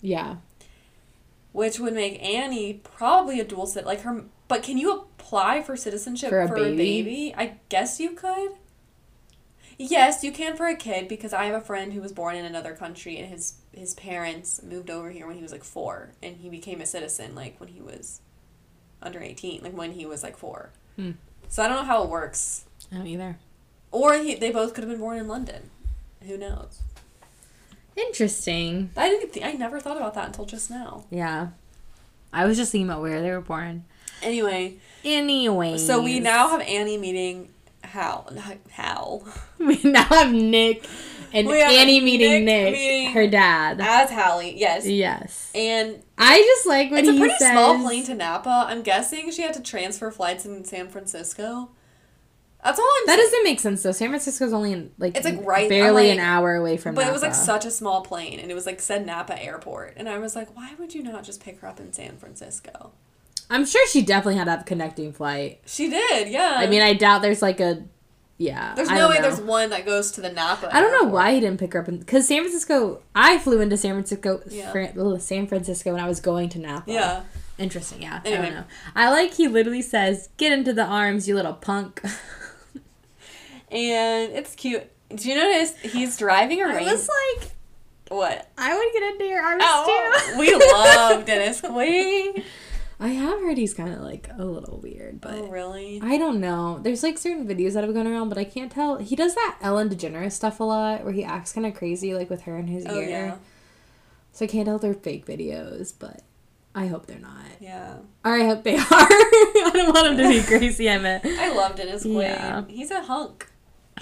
Yeah. 0.00 0.36
Which 1.52 1.78
would 1.78 1.94
make 1.94 2.20
Annie 2.20 2.80
probably 2.82 3.38
a 3.38 3.44
dual 3.44 3.66
cit 3.66 3.86
like 3.86 4.00
her. 4.00 4.24
But 4.48 4.64
can 4.64 4.76
you 4.76 4.92
apply 4.92 5.62
for 5.62 5.76
citizenship 5.76 6.30
For 6.30 6.40
a 6.40 6.50
a 6.50 6.54
baby? 6.54 6.76
baby? 6.76 7.34
I 7.36 7.58
guess 7.68 8.00
you 8.00 8.10
could. 8.10 8.50
Yes, 9.78 10.22
you 10.22 10.30
can 10.32 10.56
for 10.56 10.66
a 10.66 10.76
kid 10.76 11.08
because 11.08 11.32
I 11.32 11.44
have 11.46 11.54
a 11.54 11.64
friend 11.64 11.92
who 11.92 12.00
was 12.00 12.12
born 12.12 12.36
in 12.36 12.44
another 12.44 12.74
country 12.74 13.18
and 13.18 13.28
his 13.28 13.54
his 13.72 13.94
parents 13.94 14.62
moved 14.62 14.88
over 14.90 15.10
here 15.10 15.26
when 15.26 15.36
he 15.36 15.42
was 15.42 15.50
like 15.52 15.64
four 15.64 16.10
and 16.22 16.36
he 16.36 16.48
became 16.48 16.80
a 16.80 16.86
citizen 16.86 17.34
like 17.34 17.58
when 17.58 17.68
he 17.70 17.80
was 17.80 18.20
under 19.02 19.20
eighteen, 19.20 19.62
like 19.62 19.76
when 19.76 19.92
he 19.92 20.06
was 20.06 20.22
like 20.22 20.36
four. 20.36 20.70
Hmm. 20.96 21.12
So 21.48 21.62
I 21.62 21.68
don't 21.68 21.76
know 21.78 21.84
how 21.84 22.02
it 22.04 22.08
works. 22.08 22.64
I 22.92 22.96
don't 22.96 23.06
either. 23.06 23.38
Or 23.90 24.14
he, 24.14 24.34
they 24.34 24.50
both 24.50 24.74
could 24.74 24.82
have 24.84 24.90
been 24.90 25.00
born 25.00 25.18
in 25.18 25.28
London. 25.28 25.70
Who 26.26 26.36
knows? 26.36 26.80
Interesting. 27.96 28.90
I 28.96 29.08
didn't. 29.08 29.32
Th- 29.32 29.44
I 29.46 29.52
never 29.52 29.78
thought 29.80 29.96
about 29.96 30.14
that 30.14 30.26
until 30.26 30.44
just 30.46 30.70
now. 30.70 31.04
Yeah. 31.10 31.48
I 32.32 32.44
was 32.46 32.56
just 32.56 32.72
thinking 32.72 32.88
about 32.88 33.02
where 33.02 33.22
they 33.22 33.30
were 33.30 33.40
born. 33.40 33.84
Anyway, 34.22 34.76
Anyway. 35.04 35.78
so 35.78 36.02
we 36.02 36.18
now 36.18 36.48
have 36.48 36.60
Annie 36.62 36.96
meeting 36.98 37.50
Hal. 37.86 38.28
not 38.32 38.56
Hal. 38.70 39.26
we 39.58 39.80
now 39.84 40.04
have 40.04 40.32
Nick 40.32 40.86
and 41.32 41.46
We 41.48 41.60
Annie 41.60 42.00
meeting 42.00 42.44
Nick 42.44 42.44
Nick, 42.44 42.72
meeting- 42.74 43.12
her 43.12 43.26
dad. 43.26 43.80
As 43.80 44.10
Hallie, 44.10 44.58
yes. 44.58 44.86
yes. 44.86 45.50
And 45.54 46.02
I 46.18 46.38
just 46.40 46.66
like 46.66 46.90
when 46.90 47.00
it's 47.00 47.08
a 47.16 47.18
pretty 47.18 47.34
says, 47.38 47.50
small 47.52 47.78
plane 47.80 48.04
to 48.04 48.14
Napa. 48.14 48.66
I'm 48.68 48.82
guessing 48.82 49.30
she 49.30 49.42
had 49.42 49.54
to 49.54 49.62
transfer 49.62 50.10
flights 50.10 50.44
in 50.46 50.64
San 50.64 50.88
Francisco. 50.88 51.70
That's 52.62 52.78
all 52.78 52.88
I'm 53.00 53.06
That 53.06 53.16
saying. 53.16 53.26
doesn't 53.26 53.44
make 53.44 53.60
sense 53.60 53.82
though. 53.82 53.92
San 53.92 54.08
Francisco's 54.08 54.52
only 54.54 54.72
in, 54.72 54.90
like 54.96 55.16
It's, 55.16 55.26
like, 55.26 55.44
right- 55.44 55.68
barely 55.68 56.10
I'm 56.10 56.18
an 56.18 56.24
hour 56.24 56.54
away 56.54 56.78
from. 56.78 56.94
But 56.94 57.06
it 57.06 57.12
was 57.12 57.20
like 57.20 57.34
such 57.34 57.66
a 57.66 57.70
small 57.70 58.00
plane, 58.02 58.38
and 58.40 58.50
it 58.50 58.54
was 58.54 58.64
like 58.64 58.80
said 58.80 59.04
Napa 59.04 59.38
Airport, 59.42 59.94
and 59.98 60.08
I 60.08 60.18
was 60.18 60.34
like, 60.34 60.56
why 60.56 60.72
would 60.78 60.94
you 60.94 61.02
not 61.02 61.24
just 61.24 61.42
pick 61.44 61.60
her 61.60 61.68
up 61.68 61.78
in 61.78 61.92
San 61.92 62.16
Francisco? 62.16 62.92
I'm 63.50 63.66
sure 63.66 63.86
she 63.88 64.02
definitely 64.02 64.36
had 64.36 64.48
a 64.48 64.62
connecting 64.64 65.12
flight. 65.12 65.60
She 65.66 65.88
did, 65.90 66.28
yeah. 66.28 66.54
I 66.56 66.66
mean, 66.66 66.82
I 66.82 66.94
doubt 66.94 67.22
there's 67.22 67.42
like 67.42 67.60
a, 67.60 67.84
yeah. 68.38 68.74
there's 68.74 68.88
I 68.88 68.96
no 68.98 69.08
way 69.08 69.16
know. 69.16 69.22
there's 69.22 69.40
one 69.40 69.70
that 69.70 69.84
goes 69.84 70.10
to 70.12 70.20
the 70.20 70.32
Napa. 70.32 70.74
I 70.74 70.80
don't 70.80 70.92
know 70.92 71.08
why 71.12 71.34
he 71.34 71.40
didn't 71.40 71.58
pick 71.60 71.72
her 71.74 71.80
up 71.80 71.86
because 71.86 72.26
San 72.26 72.40
Francisco. 72.40 73.02
I 73.14 73.38
flew 73.38 73.60
into 73.60 73.76
San 73.76 73.92
Francisco, 73.94 74.40
Yeah. 74.48 74.72
Fran- 74.72 75.20
San 75.20 75.46
Francisco 75.46 75.92
when 75.92 76.00
I 76.02 76.08
was 76.08 76.20
going 76.20 76.48
to 76.50 76.58
Napa. 76.58 76.90
Yeah. 76.90 77.22
Interesting, 77.58 78.02
yeah. 78.02 78.20
I 78.24 78.30
don't 78.30 78.42
know. 78.54 78.64
I 78.96 79.10
like 79.10 79.34
he 79.34 79.46
literally 79.46 79.82
says, 79.82 80.28
"Get 80.38 80.50
into 80.52 80.72
the 80.72 80.84
arms, 80.84 81.28
you 81.28 81.34
little 81.36 81.52
punk." 81.54 82.02
And 83.70 84.32
it's 84.32 84.54
cute. 84.54 84.84
Do 85.14 85.28
you 85.28 85.34
notice 85.34 85.76
he's 85.80 86.16
driving 86.16 86.60
a 86.62 86.66
I 86.66 86.76
rain? 86.76 86.86
was 86.86 87.08
like, 87.40 87.50
what? 88.08 88.50
I 88.56 88.76
would 88.76 88.92
get 88.92 89.02
into 89.12 89.24
your 89.24 89.42
arms 89.42 89.62
Oh, 89.66 90.30
too. 90.32 90.38
we 90.38 90.54
love 90.54 91.24
Dennis 91.24 91.60
Quaid. 91.60 92.44
I 93.00 93.08
have 93.08 93.40
heard 93.40 93.58
he's 93.58 93.74
kind 93.74 93.92
of 93.92 94.00
like 94.00 94.28
a 94.38 94.44
little 94.44 94.78
weird, 94.78 95.20
but 95.20 95.34
Oh, 95.34 95.48
really? 95.48 96.00
I 96.02 96.16
don't 96.16 96.40
know. 96.40 96.78
There's 96.82 97.02
like 97.02 97.18
certain 97.18 97.46
videos 97.46 97.72
that 97.74 97.84
have 97.84 97.92
gone 97.94 98.06
around, 98.06 98.28
but 98.28 98.38
I 98.38 98.44
can't 98.44 98.70
tell. 98.70 98.98
He 98.98 99.16
does 99.16 99.34
that 99.34 99.58
Ellen 99.60 99.88
DeGeneres 99.88 100.32
stuff 100.32 100.60
a 100.60 100.64
lot, 100.64 101.02
where 101.04 101.12
he 101.12 101.24
acts 101.24 101.52
kind 101.52 101.66
of 101.66 101.74
crazy, 101.74 102.14
like 102.14 102.30
with 102.30 102.42
her 102.42 102.56
in 102.56 102.68
his 102.68 102.86
Oh, 102.88 102.98
ear. 103.00 103.08
yeah. 103.08 103.36
So 104.32 104.44
I 104.44 104.48
can't 104.48 104.66
tell 104.66 104.76
if 104.76 104.82
they're 104.82 104.94
fake 104.94 105.26
videos, 105.26 105.92
but 105.98 106.22
I 106.74 106.86
hope 106.86 107.06
they're 107.06 107.18
not. 107.18 107.44
Yeah. 107.60 107.96
Or 108.24 108.32
I 108.34 108.44
hope 108.46 108.62
they 108.64 108.76
are. 108.78 108.84
I 108.90 109.70
don't 109.72 109.92
want 109.94 110.06
him 110.08 110.16
to 110.18 110.28
be 110.28 110.42
crazy. 110.46 110.88
I 110.90 110.98
meant 110.98 111.24
I 111.26 111.52
love 111.54 111.76
Dennis 111.76 112.04
Quaid. 112.04 112.22
Yeah. 112.22 112.64
He's 112.68 112.90
a 112.90 113.02
hunk. 113.02 113.48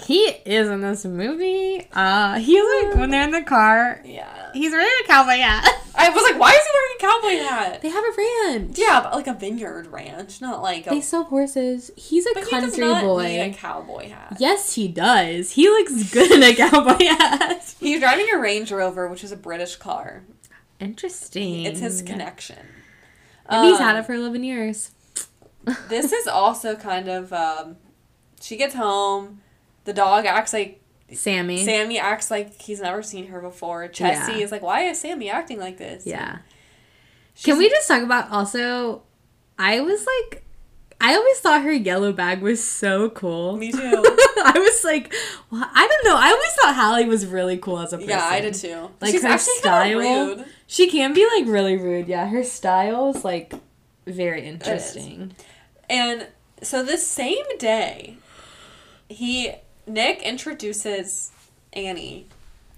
He 0.01 0.21
is 0.45 0.69
in 0.69 0.81
this 0.81 1.05
movie. 1.05 1.87
Uh, 1.93 2.39
he's 2.39 2.63
like 2.87 2.95
when 2.95 3.09
they're 3.11 3.23
in 3.23 3.31
the 3.31 3.43
car. 3.43 4.01
Yeah. 4.03 4.51
He's 4.53 4.71
wearing 4.71 4.87
a 5.03 5.07
cowboy 5.07 5.37
hat. 5.37 5.69
I 5.95 6.09
was 6.09 6.23
like, 6.23 6.39
why 6.39 6.49
is 6.49 6.57
he 6.63 6.71
wearing 6.73 6.95
a 6.97 7.01
cowboy 7.39 7.49
hat? 7.49 7.81
They 7.83 7.89
have 7.89 8.03
a 8.03 8.17
ranch. 8.17 8.77
Yeah, 8.79 9.01
but 9.03 9.13
like 9.13 9.27
a 9.27 9.33
vineyard 9.35 9.87
ranch, 9.87 10.41
not 10.41 10.61
like 10.63 10.87
a. 10.87 10.89
They 10.89 11.01
sell 11.01 11.25
horses. 11.25 11.91
He's 11.95 12.25
a 12.25 12.31
but 12.33 12.49
country 12.49 12.83
boy. 12.83 13.23
need 13.27 13.39
a 13.39 13.53
cowboy 13.53 14.09
hat. 14.09 14.37
Yes, 14.39 14.73
he 14.73 14.87
does. 14.87 15.51
He 15.51 15.67
looks 15.69 16.11
good 16.11 16.31
in 16.31 16.41
a 16.41 16.55
cowboy 16.55 17.03
hat. 17.05 17.75
He's 17.79 17.99
driving 17.99 18.27
a 18.33 18.39
Range 18.39 18.71
Rover, 18.71 19.07
which 19.07 19.23
is 19.23 19.31
a 19.31 19.37
British 19.37 19.75
car. 19.75 20.23
Interesting. 20.79 21.63
It's 21.65 21.79
his 21.79 22.01
connection. 22.01 22.57
And 23.45 23.67
he's 23.67 23.77
had 23.77 23.95
Um, 23.95 24.01
it 24.01 24.05
for 24.05 24.13
11 24.13 24.43
years. 24.43 24.91
this 25.87 26.11
is 26.11 26.27
also 26.27 26.75
kind 26.75 27.07
of 27.07 27.31
um, 27.31 27.77
she 28.41 28.57
gets 28.57 28.73
home 28.75 29.41
the 29.85 29.93
dog 29.93 30.25
acts 30.25 30.53
like 30.53 30.79
Sammy. 31.11 31.63
sammy 31.63 31.99
acts 31.99 32.31
like 32.31 32.59
he's 32.61 32.81
never 32.81 33.03
seen 33.03 33.27
her 33.27 33.39
before 33.39 33.87
chessie 33.87 34.29
Yeah. 34.29 34.45
is 34.45 34.51
like 34.51 34.61
why 34.63 34.81
is 34.85 34.99
sammy 35.01 35.29
acting 35.29 35.59
like 35.59 35.77
this 35.77 36.05
Yeah. 36.05 36.37
She's- 37.35 37.45
Can 37.45 37.57
we 37.57 37.69
just 37.69 37.87
talk 37.87 38.01
about 38.03 38.31
also? 38.31 39.01
I 39.59 39.79
was 39.81 40.05
like, 40.05 40.43
I 41.01 41.15
always 41.15 41.37
thought 41.39 41.63
her 41.63 41.71
yellow 41.71 42.13
bag 42.13 42.41
was 42.41 42.63
so 42.63 43.09
cool. 43.09 43.57
me 43.57 43.71
too 43.71 43.79
I 44.45 44.53
was 44.57 44.83
like, 44.83 45.13
well, 45.51 45.67
I 45.73 45.87
don't 45.87 46.05
know. 46.05 46.17
I 46.17 46.29
always 46.31 46.53
thought 46.53 46.75
Hallie 46.75 47.05
was 47.05 47.25
really 47.25 47.57
cool 47.57 47.79
as 47.79 47.91
a 47.93 47.97
person. 47.97 48.09
yeah 48.09 48.25
i 48.25 48.39
did 48.41 48.53
too 48.53 48.89
Like 49.01 49.11
she's 49.11 49.23
her 49.23 49.29
actually 49.29 49.53
style. 49.57 49.97
rude 49.99 50.45
She 50.67 50.89
can 50.89 51.13
be 51.13 51.25
like 51.37 51.45
really 51.47 51.77
rude. 51.77 52.07
Yeah, 52.07 52.27
her 52.27 52.43
style 52.43 53.09
is 53.15 53.23
like 53.23 53.53
very 54.07 54.45
interesting. 54.45 55.33
and 55.89 56.27
so 56.61 56.83
this 56.83 57.05
same 57.05 57.45
day 57.59 58.17
he 59.09 59.51
nick 59.87 60.21
introduces 60.21 61.31
annie 61.73 62.27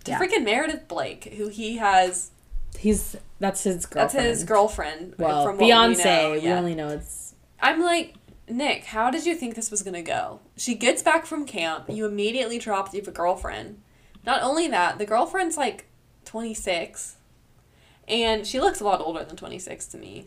to 0.03 0.11
Yeah. 0.11 0.19
freaking 0.19 0.43
meredith 0.43 0.87
blake 0.87 1.33
who 1.37 1.47
he 1.49 1.77
has 1.77 2.31
He's 2.77 3.15
that's 3.39 3.63
his 3.63 3.85
girlfriend. 3.85 4.09
that's 4.09 4.13
his 4.39 4.43
girlfriend 4.43 5.15
Well, 5.17 5.43
from 5.45 5.57
what 5.57 5.63
Beyonce. 5.63 5.97
we, 5.97 6.03
know. 6.03 6.31
We, 6.33 6.39
yeah. 6.41 6.57
only 6.57 6.75
know 6.75 6.89
it's 6.89 7.33
I'm 7.61 7.81
like, 7.81 8.15
Nick, 8.49 8.83
how 8.85 9.09
did 9.09 9.25
you 9.25 9.33
think 9.33 9.55
this 9.55 9.71
was 9.71 9.81
gonna 9.81 10.01
go? 10.03 10.39
She 10.57 10.75
gets 10.75 11.01
back 11.01 11.25
from 11.25 11.45
camp. 11.45 11.85
You 11.89 12.05
immediately 12.05 12.59
drop 12.59 12.93
you 12.93 12.99
have 12.99 13.07
a 13.07 13.11
girlfriend. 13.11 13.81
Not 14.25 14.43
only 14.43 14.67
that, 14.67 14.97
the 14.99 15.05
girlfriend's 15.05 15.55
like 15.57 15.85
26, 16.25 17.15
and 18.07 18.45
she 18.45 18.59
looks 18.59 18.81
a 18.81 18.83
lot 18.83 18.99
older 19.01 19.23
than 19.23 19.35
26 19.37 19.85
to 19.87 19.97
me. 19.97 20.25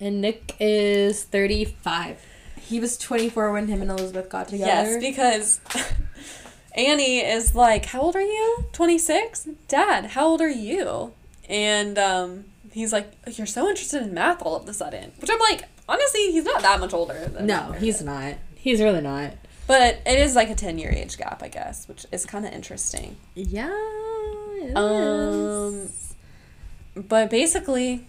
and 0.00 0.20
Nick 0.20 0.54
is 0.60 1.24
thirty 1.24 1.64
five. 1.64 2.24
He 2.60 2.78
was 2.80 2.96
twenty 2.96 3.28
four 3.28 3.52
when 3.52 3.66
him 3.66 3.82
and 3.82 3.90
Elizabeth 3.90 4.28
got 4.30 4.48
together. 4.48 4.98
Yes, 4.98 5.00
because 5.02 5.60
Annie 6.74 7.18
is 7.20 7.54
like, 7.54 7.86
"How 7.86 8.00
old 8.02 8.16
are 8.16 8.20
you? 8.22 8.64
26? 8.72 9.48
Dad, 9.68 10.06
how 10.06 10.26
old 10.26 10.40
are 10.40 10.48
you?" 10.48 11.12
And 11.48 11.98
um, 11.98 12.44
he's 12.72 12.92
like, 12.92 13.10
"You're 13.36 13.46
so 13.46 13.68
interested 13.68 14.02
in 14.02 14.14
math 14.14 14.42
all 14.42 14.56
of 14.56 14.68
a 14.68 14.72
sudden," 14.74 15.12
which 15.20 15.30
I'm 15.30 15.38
like, 15.40 15.64
honestly, 15.88 16.30
he's 16.32 16.44
not 16.44 16.62
that 16.62 16.78
much 16.80 16.92
older. 16.92 17.26
Than 17.32 17.46
no, 17.46 17.72
he's 17.72 18.02
not. 18.02 18.34
He's 18.54 18.80
really 18.80 19.00
not. 19.00 19.32
But 19.66 20.00
it 20.06 20.18
is 20.18 20.34
like 20.34 20.48
a 20.50 20.54
10 20.54 20.78
year 20.78 20.90
age 20.90 21.18
gap, 21.18 21.42
I 21.42 21.48
guess, 21.48 21.86
which 21.88 22.06
is 22.10 22.24
kind 22.24 22.46
of 22.46 22.52
interesting. 22.52 23.16
Yeah. 23.34 23.68
it 24.62 24.74
Um, 24.76 25.74
is. 25.74 26.14
but 26.94 27.28
basically, 27.30 28.06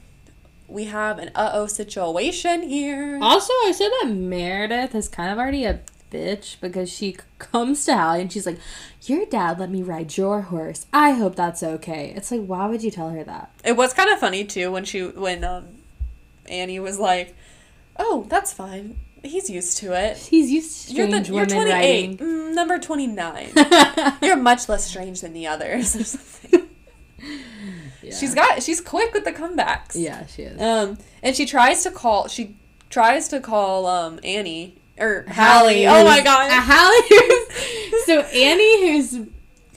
we 0.68 0.86
have 0.86 1.20
an 1.20 1.32
uh 1.36 1.52
oh 1.54 1.68
situation 1.68 2.64
here. 2.64 3.20
Also, 3.22 3.52
I 3.66 3.74
said 3.76 3.90
that 4.02 4.10
Meredith 4.14 4.96
is 4.96 5.08
kind 5.10 5.32
of 5.32 5.38
already 5.38 5.66
a 5.66 5.80
bitch 6.12 6.60
because 6.62 6.90
she 6.92 7.18
comes 7.38 7.86
to 7.86 7.96
Hallie 7.98 8.22
and 8.22 8.32
she's 8.32 8.46
like, 8.46 8.60
Your 9.04 9.26
dad 9.26 9.60
let 9.60 9.70
me 9.70 9.84
ride 9.84 10.18
your 10.18 10.42
horse. 10.42 10.86
I 10.92 11.12
hope 11.12 11.36
that's 11.36 11.62
okay. 11.64 12.14
It's 12.16 12.32
like, 12.32 12.46
why 12.46 12.68
would 12.68 12.84
you 12.84 12.92
tell 12.92 13.10
her 13.10 13.24
that? 13.24 13.52
It 13.64 13.78
was 13.78 13.94
kind 13.94 14.10
of 14.12 14.20
funny 14.20 14.44
too 14.46 14.72
when 14.72 14.86
she 14.86 15.04
when 15.06 15.44
um 15.44 15.68
Annie 16.48 16.80
was 16.80 16.98
like, 16.98 17.36
"Oh, 17.98 18.26
that's 18.28 18.52
fine. 18.52 18.98
He's 19.22 19.50
used 19.50 19.78
to 19.80 19.94
it." 19.94 20.18
He's 20.18 20.50
used 20.50 20.88
to 20.88 20.94
You're 20.96 21.08
the 21.08 21.22
you're 21.22 21.46
women 21.46 21.50
28, 21.50 21.72
riding. 21.72 22.18
mm, 22.18 22.54
number 22.56 22.80
29. 22.80 23.52
you're 24.24 24.36
much 24.36 24.68
less 24.68 24.86
strange 24.86 25.22
than 25.22 25.34
the 25.34 25.46
others 25.46 25.96
or 25.96 26.04
something. 26.04 26.70
She's 28.02 28.34
got 28.34 28.64
she's 28.64 28.82
quick 28.82 29.14
with 29.14 29.24
the 29.26 29.32
comebacks. 29.32 29.92
Yeah, 29.94 30.26
she 30.26 30.44
is. 30.44 30.60
Um, 30.60 30.98
and 31.22 31.36
she 31.36 31.46
tries 31.46 31.84
to 31.84 31.92
call. 31.92 32.28
She 32.28 32.58
tries 32.90 33.28
to 33.28 33.40
call 33.40 33.86
um 33.86 34.20
Annie 34.24 34.78
or 35.00 35.26
Hallie. 35.30 35.88
Oh 35.88 36.04
my 36.04 36.16
who's- 36.16 36.24
god, 36.24 36.52
uh, 36.52 36.62
Hallie. 36.62 37.08
who's- 37.10 38.06
so 38.06 38.20
Annie, 38.22 38.92
who's 38.92 39.20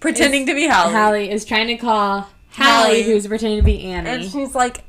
pretending 0.01 0.47
to 0.47 0.55
be 0.55 0.67
Hallie. 0.69 0.93
Hallie, 0.95 1.31
is 1.31 1.45
trying 1.45 1.69
to 1.69 1.77
call 1.77 2.29
Hallie. 2.53 2.71
Hallie, 2.89 3.03
who's 3.03 3.27
pretending 3.27 3.59
to 3.59 3.65
be 3.65 3.85
Annie, 3.85 4.09
And 4.11 4.25
she's 4.25 4.55
like, 4.55 4.83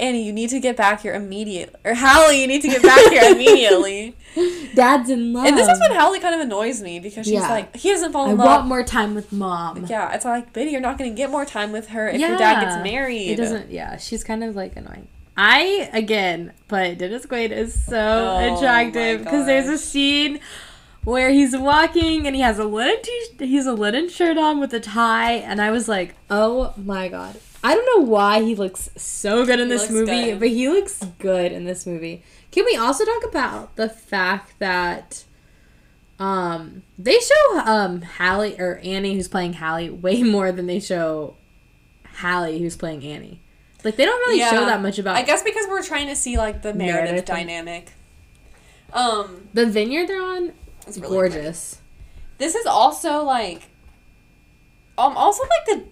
Annie, 0.00 0.24
you 0.24 0.32
need 0.32 0.50
to 0.50 0.58
get 0.58 0.76
back 0.76 1.02
here 1.02 1.14
immediately. 1.14 1.74
Or 1.84 1.94
Hallie, 1.94 2.40
you 2.40 2.46
need 2.48 2.62
to 2.62 2.68
get 2.68 2.82
back 2.82 2.98
here 3.12 3.22
immediately. 3.32 4.16
Dad's 4.74 5.10
in 5.10 5.32
love. 5.32 5.46
and 5.46 5.56
this 5.56 5.68
is 5.68 5.78
when 5.78 5.92
Hallie 5.96 6.18
kind 6.18 6.34
of 6.34 6.40
annoys 6.40 6.82
me 6.82 6.98
because 6.98 7.24
she's 7.26 7.34
Yeah. 7.34 7.48
like, 7.48 7.76
he 7.76 7.90
doesn't 7.90 8.12
fall 8.12 8.24
in 8.24 8.30
I 8.30 8.32
in 8.32 8.38
want 8.38 8.48
love. 8.62 8.66
more 8.66 8.82
time 8.82 9.14
with 9.14 9.30
mom. 9.32 9.86
Yeah, 9.88 10.12
it's 10.12 10.24
like, 10.24 10.52
Biddy, 10.52 10.70
you're 10.72 10.80
not 10.80 10.98
going 10.98 11.10
to 11.10 11.16
get 11.16 11.30
more 11.30 11.44
time 11.44 11.70
with 11.70 11.88
her 11.88 12.08
if 12.08 12.20
your 12.20 12.36
dad 12.36 12.60
gets 12.62 12.82
married. 12.82 13.28
It 13.30 13.36
doesn't. 13.36 13.70
Yeah, 13.70 13.96
she's 13.98 14.24
kind 14.24 14.42
of 14.42 14.56
like 14.56 14.76
annoying. 14.76 15.06
I 15.36 15.88
again, 15.92 16.52
but 16.68 16.98
Dennis 16.98 17.26
Quaid 17.26 17.50
is 17.50 17.72
so 17.86 17.96
Oh 18.38 18.56
attractive 18.56 19.20
because 19.24 19.46
there's 19.46 19.68
a 19.68 19.78
scene 19.78 20.40
where 21.04 21.30
he's 21.30 21.56
walking 21.56 22.26
and 22.26 22.36
he 22.36 22.42
has 22.42 22.58
a 22.58 22.64
linen 22.64 22.96
t- 23.02 23.46
he's 23.46 23.66
a 23.66 23.72
linen 23.72 24.08
shirt 24.08 24.36
on 24.38 24.60
with 24.60 24.72
a 24.74 24.80
tie, 24.80 25.32
and 25.32 25.60
I 25.60 25.70
was 25.70 25.88
like, 25.88 26.14
oh 26.30 26.74
my 26.76 27.08
god. 27.08 27.36
I 27.64 27.74
don't 27.76 27.86
know 27.96 28.10
why 28.10 28.42
he 28.42 28.54
looks 28.56 28.90
so 28.96 29.46
good 29.46 29.60
in 29.60 29.68
He 29.68 29.74
this 29.76 29.88
movie, 29.90 30.30
good. 30.32 30.40
but 30.40 30.48
he 30.48 30.68
looks 30.68 31.04
good 31.18 31.52
in 31.52 31.64
this 31.64 31.86
movie. 31.86 32.22
Can 32.50 32.64
we 32.64 32.76
also 32.76 33.04
talk 33.04 33.24
about 33.24 33.76
the 33.76 33.88
fact 33.88 34.58
that 34.58 35.24
um 36.18 36.82
they 36.98 37.18
show 37.18 37.58
um 37.64 38.02
Hallie 38.02 38.58
or 38.60 38.78
Annie 38.84 39.14
who's 39.14 39.28
playing 39.28 39.54
Hallie 39.54 39.90
way 39.90 40.22
more 40.22 40.52
than 40.52 40.66
they 40.66 40.78
show 40.80 41.36
Hallie 42.18 42.58
who's 42.58 42.76
playing 42.76 43.02
Annie. 43.04 43.41
Like 43.84 43.96
they 43.96 44.04
don't 44.04 44.18
really 44.28 44.40
show 44.40 44.64
that 44.64 44.80
much 44.80 44.98
about 44.98 45.16
I 45.16 45.22
guess 45.22 45.42
because 45.42 45.66
we're 45.68 45.82
trying 45.82 46.06
to 46.08 46.16
see 46.16 46.36
like 46.36 46.62
the 46.62 46.72
Meredith, 46.72 47.04
Meredith. 47.04 47.24
dynamic. 47.24 47.92
Um, 48.92 49.48
the 49.54 49.66
vineyard 49.66 50.06
they're 50.06 50.22
on. 50.22 50.52
It's 50.86 50.98
really 50.98 51.12
gorgeous. 51.14 51.80
this 52.38 52.54
is 52.54 52.66
also 52.66 53.22
like, 53.22 53.68
um, 54.98 55.16
also 55.16 55.42
like 55.44 55.64
the, 55.66 55.84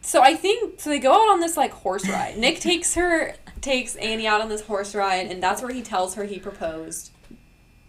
so 0.00 0.22
I 0.22 0.34
think 0.34 0.80
so 0.80 0.90
they 0.90 0.98
go 0.98 1.12
out 1.12 1.28
on 1.30 1.40
this 1.40 1.56
like 1.56 1.72
horse 1.72 2.08
ride. 2.08 2.38
Nick 2.38 2.60
takes 2.60 2.94
her 2.94 3.34
takes 3.60 3.96
Annie 3.96 4.26
out 4.26 4.40
on 4.40 4.48
this 4.48 4.62
horse 4.62 4.94
ride, 4.94 5.30
and 5.30 5.42
that's 5.42 5.60
where 5.60 5.72
he 5.72 5.82
tells 5.82 6.14
her 6.14 6.24
he 6.24 6.38
proposed 6.38 7.10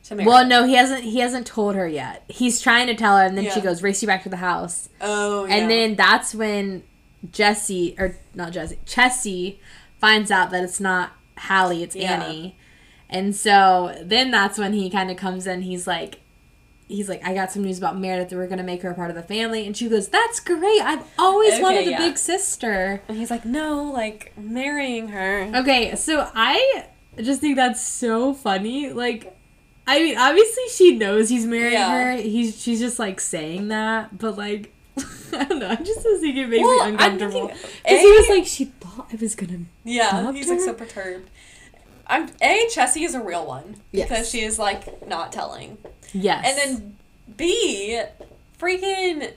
to 0.06 0.16
Meredith. 0.16 0.28
Well, 0.28 0.46
no, 0.46 0.66
he 0.66 0.76
hasn't. 0.76 1.04
He 1.04 1.20
hasn't 1.20 1.48
told 1.48 1.76
her 1.76 1.88
yet. 1.88 2.24
He's 2.28 2.60
trying 2.62 2.88
to 2.88 2.96
tell 2.96 3.16
her, 3.16 3.24
and 3.24 3.38
then 3.38 3.50
she 3.52 3.62
goes, 3.62 3.82
"Race 3.82 4.02
you 4.02 4.08
back 4.08 4.24
to 4.24 4.30
the 4.30 4.38
house." 4.38 4.90
Oh, 5.00 5.46
yeah. 5.46 5.56
And 5.56 5.72
then 5.72 5.96
that's 5.96 6.36
when 6.36 6.84
Jesse 7.32 7.96
or 8.00 8.16
not 8.34 8.52
Jesse, 8.52 8.78
Chessie 8.86 9.58
finds 10.00 10.32
out 10.32 10.52
that 10.52 10.64
it's 10.64 10.80
not 10.80 11.12
Hallie, 11.38 11.84
it's 11.84 11.96
Yeah. 11.96 12.22
Annie. 12.24 12.56
And 13.10 13.36
so 13.36 13.98
then 14.04 14.30
that's 14.32 14.58
when 14.58 14.74
he 14.74 14.90
kind 14.90 15.10
of 15.10 15.18
comes 15.18 15.48
in. 15.48 15.64
He's 15.64 15.88
like, 15.88 16.20
he's 16.88 17.10
like, 17.10 17.26
I 17.28 17.34
got 17.34 17.52
some 17.52 17.64
news 17.64 17.78
about 17.78 17.98
Meredith. 17.98 18.30
that 18.30 18.36
We're 18.36 18.48
gonna 18.48 18.64
make 18.64 18.82
her 18.84 18.92
a 18.92 18.94
part 18.94 19.10
of 19.10 19.16
the 19.16 19.24
family. 19.24 19.66
And 19.66 19.76
she 19.76 19.90
goes, 19.90 20.08
That's 20.10 20.40
great. 20.40 20.82
I've 20.82 21.04
always 21.18 21.54
Okay, 21.56 21.62
wanted 21.64 21.88
a 21.88 21.92
yeah. 21.92 21.98
big 21.98 22.18
sister. 22.18 23.02
And 23.08 23.18
he's 23.18 23.32
like, 23.32 23.46
no, 23.46 23.84
like 23.84 24.32
marrying 24.38 25.10
her. 25.10 25.52
Okay, 25.56 25.96
so 25.96 26.30
I 26.36 26.86
just 27.18 27.42
think 27.42 27.56
that's 27.56 27.82
so 27.86 28.34
funny. 28.34 28.92
Like, 28.92 29.36
I 29.88 30.00
mean, 30.04 30.18
obviously 30.18 30.64
she 30.72 30.96
knows 30.96 31.30
he's 31.30 31.46
marrying 31.46 31.74
Yeah. 31.74 32.04
her. 32.16 32.22
He's 32.22 32.62
she's 32.62 32.80
just 32.80 33.00
like 33.00 33.20
saying 33.20 33.70
that, 33.70 34.18
but 34.20 34.38
like, 34.38 34.72
I 35.34 35.46
don't 35.46 35.60
know. 35.60 35.70
I 35.70 35.76
just 35.76 36.02
think 36.02 36.36
it 36.38 36.48
makes 36.50 36.64
Well, 36.64 36.86
me 36.86 36.92
uncomfortable 36.92 37.48
because 37.48 38.02
he 38.02 38.12
was 38.12 38.30
like, 38.30 38.46
she 38.46 38.66
thought 38.66 39.08
I 39.12 39.16
was 39.16 39.36
gonna. 39.36 39.60
Yeah, 39.84 40.32
he's 40.32 40.50
like 40.50 40.60
her? 40.60 40.66
so 40.66 40.74
perturbed. 40.74 41.30
I'm 42.08 42.30
a 42.42 42.68
Chessie 42.74 43.04
is 43.06 43.14
a 43.14 43.22
real 43.22 43.46
one 43.46 43.76
Yes. 43.92 44.10
because 44.10 44.30
she 44.30 44.42
is 44.42 44.58
like 44.58 45.08
not 45.08 45.32
telling. 45.32 45.78
Yes. 46.12 46.44
And 46.48 46.58
then 46.58 46.98
B, 47.38 48.02
freaking, 48.60 49.32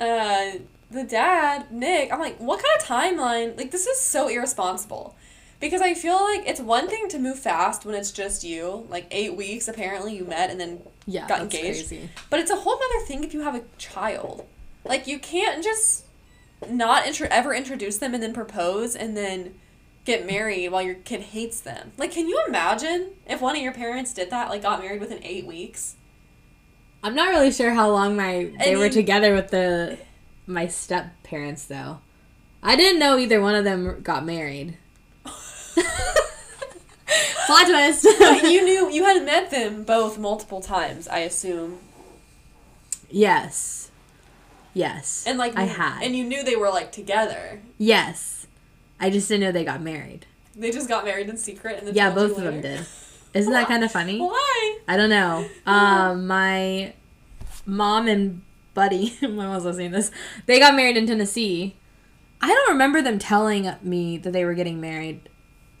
uh, 0.00 0.58
the 0.90 1.04
dad 1.04 1.70
Nick. 1.70 2.10
I'm 2.12 2.18
like, 2.20 2.38
what 2.38 2.62
kind 2.64 2.80
of 2.80 2.86
timeline? 3.18 3.56
Like 3.58 3.70
this 3.70 3.86
is 3.86 4.00
so 4.00 4.28
irresponsible. 4.28 5.14
Because 5.60 5.80
I 5.82 5.92
feel 5.94 6.14
like 6.22 6.44
it's 6.46 6.60
one 6.60 6.88
thing 6.88 7.08
to 7.08 7.18
move 7.18 7.38
fast 7.40 7.84
when 7.84 7.94
it's 7.96 8.12
just 8.12 8.44
you, 8.44 8.86
like 8.88 9.06
eight 9.10 9.36
weeks 9.36 9.66
apparently 9.66 10.16
you 10.16 10.24
met 10.24 10.50
and 10.50 10.60
then 10.60 10.80
Yeah, 11.04 11.26
got 11.26 11.40
engaged. 11.42 11.88
crazy. 11.88 12.08
But 12.30 12.38
it's 12.40 12.50
a 12.52 12.56
whole 12.56 12.74
other 12.74 13.04
thing 13.06 13.24
if 13.24 13.34
you 13.34 13.40
have 13.40 13.56
a 13.56 13.62
child. 13.76 14.46
Like 14.84 15.06
you 15.06 15.18
can't 15.18 15.62
just 15.62 16.04
not 16.68 17.06
intro- 17.06 17.28
ever 17.30 17.54
introduce 17.54 17.98
them 17.98 18.14
and 18.14 18.22
then 18.22 18.32
propose 18.32 18.94
and 18.96 19.16
then 19.16 19.54
get 20.04 20.26
married 20.26 20.70
while 20.70 20.82
your 20.82 20.94
kid 20.94 21.20
hates 21.20 21.60
them. 21.60 21.92
Like, 21.98 22.10
can 22.12 22.26
you 22.28 22.40
imagine 22.48 23.10
if 23.26 23.40
one 23.40 23.54
of 23.56 23.62
your 23.62 23.72
parents 23.74 24.12
did 24.14 24.30
that? 24.30 24.48
Like, 24.48 24.62
got 24.62 24.80
married 24.80 25.00
within 25.00 25.22
eight 25.22 25.46
weeks. 25.46 25.96
I'm 27.04 27.14
not 27.14 27.28
really 27.28 27.52
sure 27.52 27.74
how 27.74 27.90
long 27.90 28.16
my 28.16 28.50
they 28.58 28.72
I 28.72 28.76
were 28.76 28.84
mean- 28.84 28.92
together 28.92 29.34
with 29.34 29.50
the 29.50 29.98
my 30.46 30.66
step 30.66 31.12
parents 31.22 31.64
though. 31.66 31.98
I 32.62 32.74
didn't 32.74 32.98
know 32.98 33.18
either 33.18 33.40
one 33.40 33.54
of 33.54 33.64
them 33.64 34.00
got 34.02 34.24
married. 34.26 34.76
Plot 37.46 37.66
twist. 37.66 38.04
You 38.04 38.62
knew 38.64 38.90
you 38.90 39.04
had 39.04 39.24
met 39.24 39.50
them 39.50 39.84
both 39.84 40.18
multiple 40.18 40.60
times, 40.60 41.06
I 41.08 41.20
assume. 41.20 41.78
yes. 43.10 43.87
Yes. 44.78 45.24
And 45.26 45.38
like 45.38 45.56
I 45.56 45.64
had. 45.64 46.02
And 46.02 46.14
you 46.14 46.24
knew 46.24 46.44
they 46.44 46.56
were 46.56 46.70
like 46.70 46.92
together. 46.92 47.60
yes. 47.78 48.46
I 49.00 49.10
just 49.10 49.28
didn't 49.28 49.42
know 49.42 49.52
they 49.52 49.64
got 49.64 49.80
married. 49.80 50.26
They 50.56 50.72
just 50.72 50.88
got 50.88 51.04
married 51.04 51.28
in 51.28 51.36
secret 51.36 51.78
and 51.78 51.86
then 51.86 51.94
Yeah, 51.94 52.10
both 52.10 52.36
of 52.36 52.42
them 52.42 52.60
did. 52.60 52.84
Isn't 53.32 53.52
that 53.52 53.68
kind 53.68 53.84
of 53.84 53.92
funny? 53.92 54.18
Why? 54.34 54.78
I 54.88 54.96
don't 54.96 55.10
know. 55.10 55.48
Um, 55.66 56.26
my 56.26 56.94
mom 57.64 58.08
and 58.08 58.42
buddy, 58.74 59.16
my 59.22 59.28
mom's 59.28 59.64
listening 59.64 59.90
to 59.92 59.96
this, 59.98 60.10
they 60.46 60.58
got 60.58 60.74
married 60.74 60.96
in 60.96 61.06
Tennessee. 61.06 61.76
I 62.40 62.48
don't 62.48 62.70
remember 62.70 63.02
them 63.02 63.18
telling 63.18 63.70
me 63.82 64.18
that 64.18 64.32
they 64.32 64.44
were 64.44 64.54
getting 64.54 64.80
married. 64.80 65.28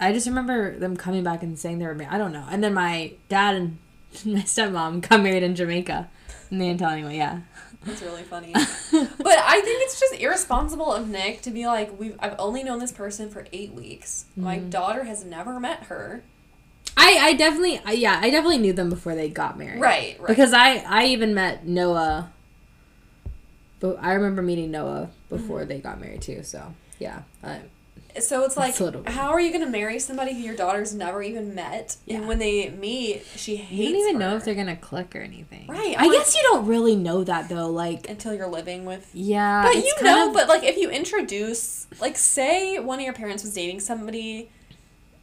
I 0.00 0.12
just 0.12 0.26
remember 0.28 0.78
them 0.78 0.96
coming 0.96 1.24
back 1.24 1.42
and 1.42 1.58
saying 1.58 1.78
they 1.80 1.86
were 1.86 1.94
married. 1.94 2.12
I 2.14 2.18
don't 2.18 2.32
know. 2.32 2.46
And 2.50 2.62
then 2.62 2.74
my 2.74 3.12
dad 3.28 3.56
and 3.56 3.78
my 4.24 4.42
stepmom 4.42 5.08
got 5.08 5.22
married 5.22 5.42
in 5.42 5.54
Jamaica. 5.56 6.08
And 6.50 6.60
they 6.60 6.66
didn't 6.66 6.80
tell 6.80 6.90
anyone, 6.90 7.14
yeah. 7.14 7.40
That's 7.84 8.02
really 8.02 8.22
funny. 8.24 8.52
but 8.52 8.62
I 8.92 9.60
think 9.62 9.82
it's 9.84 9.98
just 10.00 10.14
irresponsible 10.20 10.92
of 10.92 11.08
Nick 11.08 11.42
to 11.42 11.50
be 11.50 11.66
like, 11.66 11.98
We've 11.98 12.16
I've 12.18 12.34
only 12.38 12.62
known 12.64 12.80
this 12.80 12.92
person 12.92 13.30
for 13.30 13.46
eight 13.52 13.72
weeks. 13.72 14.24
My 14.36 14.58
Mhm. 14.58 14.70
daughter 14.70 15.04
has 15.04 15.24
never 15.24 15.58
met 15.60 15.84
her. 15.84 16.22
I, 16.96 17.18
I 17.20 17.32
definitely, 17.34 17.80
I- 17.86 17.92
yeah, 17.92 18.18
I 18.20 18.30
definitely 18.30 18.58
knew 18.58 18.72
them 18.72 18.90
before 18.90 19.14
they 19.14 19.28
got 19.28 19.56
married. 19.56 19.80
Right, 19.80 20.18
right. 20.18 20.26
Because 20.28 20.52
I, 20.52 20.78
I 20.78 21.06
even 21.06 21.34
met 21.34 21.66
Noah. 21.66 22.32
But 23.80 23.98
I 24.02 24.14
remember 24.14 24.42
meeting 24.42 24.70
Noah 24.72 25.10
before 25.28 25.60
Mm-hmm. 25.60 25.68
they 25.68 25.78
got 25.78 26.00
married 26.00 26.22
too. 26.22 26.42
So 26.42 26.74
yeah, 26.98 27.22
I, 27.44 27.60
So 28.22 28.44
it's 28.44 28.56
like, 28.56 28.68
That's 28.68 28.80
a 28.80 28.84
little 28.84 29.00
weird. 29.02 29.14
how 29.14 29.30
are 29.30 29.40
you 29.40 29.50
going 29.52 29.64
to 29.64 29.70
marry 29.70 29.98
somebody 29.98 30.32
who 30.34 30.40
your 30.40 30.56
daughter's 30.56 30.94
never 30.94 31.22
even 31.22 31.54
met? 31.54 31.96
And 32.08 32.26
when 32.28 32.38
they 32.38 32.70
meet, 32.70 33.24
she 33.36 33.56
hates 33.56 33.72
you 33.80 33.88
don't 33.92 33.96
even 34.08 34.14
her. 34.14 34.18
know 34.20 34.36
if 34.36 34.44
they're 34.44 34.54
gonna 34.54 34.76
click 34.76 35.14
or 35.16 35.20
anything. 35.20 35.66
Right, 35.68 35.94
I 35.98 36.04
I'm 36.04 36.12
guess 36.12 36.34
you 36.34 36.42
don't 36.42 36.66
really 36.66 36.96
know 36.96 37.24
that 37.24 37.48
though. 37.48 37.68
Like 37.70 38.08
until 38.08 38.34
you're 38.34 38.48
living 38.48 38.84
with. 38.84 39.10
yeah, 39.14 39.62
but 39.62 39.76
you 39.76 39.92
know, 40.02 40.28
of- 40.28 40.34
but 40.34 40.48
like 40.48 40.62
if 40.64 40.76
you 40.76 40.90
introduce, 40.90 41.86
like, 42.00 42.16
say 42.16 42.78
one 42.78 42.98
of 42.98 43.04
your 43.04 43.14
parents 43.14 43.42
was 43.42 43.54
dating 43.54 43.80
somebody, 43.80 44.50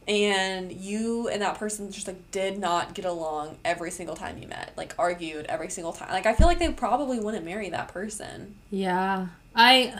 and 0.08 0.70
you 0.72 1.28
and 1.28 1.42
that 1.42 1.58
person 1.58 1.90
just 1.90 2.06
like 2.06 2.30
did 2.30 2.58
not 2.58 2.94
get 2.94 3.04
along 3.04 3.56
every 3.64 3.90
single 3.90 4.14
time 4.14 4.38
you 4.38 4.46
met, 4.46 4.72
like 4.76 4.94
argued 4.98 5.46
every 5.48 5.68
single 5.68 5.92
time. 5.92 6.10
Like 6.10 6.26
I 6.26 6.34
feel 6.34 6.46
like 6.46 6.58
they 6.60 6.70
probably 6.72 7.18
wouldn't 7.18 7.44
marry 7.44 7.70
that 7.70 7.88
person. 7.88 8.54
yeah, 8.70 9.26
I. 9.54 9.98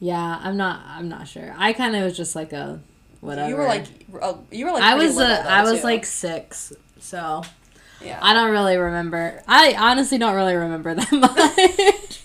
Yeah, 0.00 0.40
I'm 0.42 0.56
not. 0.56 0.80
I'm 0.86 1.08
not 1.08 1.28
sure. 1.28 1.54
I 1.56 1.72
kind 1.72 1.94
of 1.96 2.02
was 2.04 2.16
just 2.16 2.34
like 2.36 2.52
a 2.52 2.80
whatever. 3.20 3.48
You 3.48 3.56
were 3.56 3.64
like, 3.66 3.86
uh, 4.20 4.34
you 4.50 4.66
were 4.66 4.72
like. 4.72 4.82
I 4.82 4.94
was. 4.96 5.18
A, 5.18 5.50
I 5.50 5.62
was 5.62 5.80
too. 5.80 5.86
like 5.86 6.04
six, 6.04 6.72
so 7.00 7.42
Yeah. 8.02 8.18
I 8.20 8.34
don't 8.34 8.50
really 8.50 8.76
remember. 8.76 9.42
I 9.48 9.74
honestly 9.78 10.18
don't 10.18 10.34
really 10.34 10.54
remember 10.56 10.94
that 10.94 11.12
much. 11.12 12.20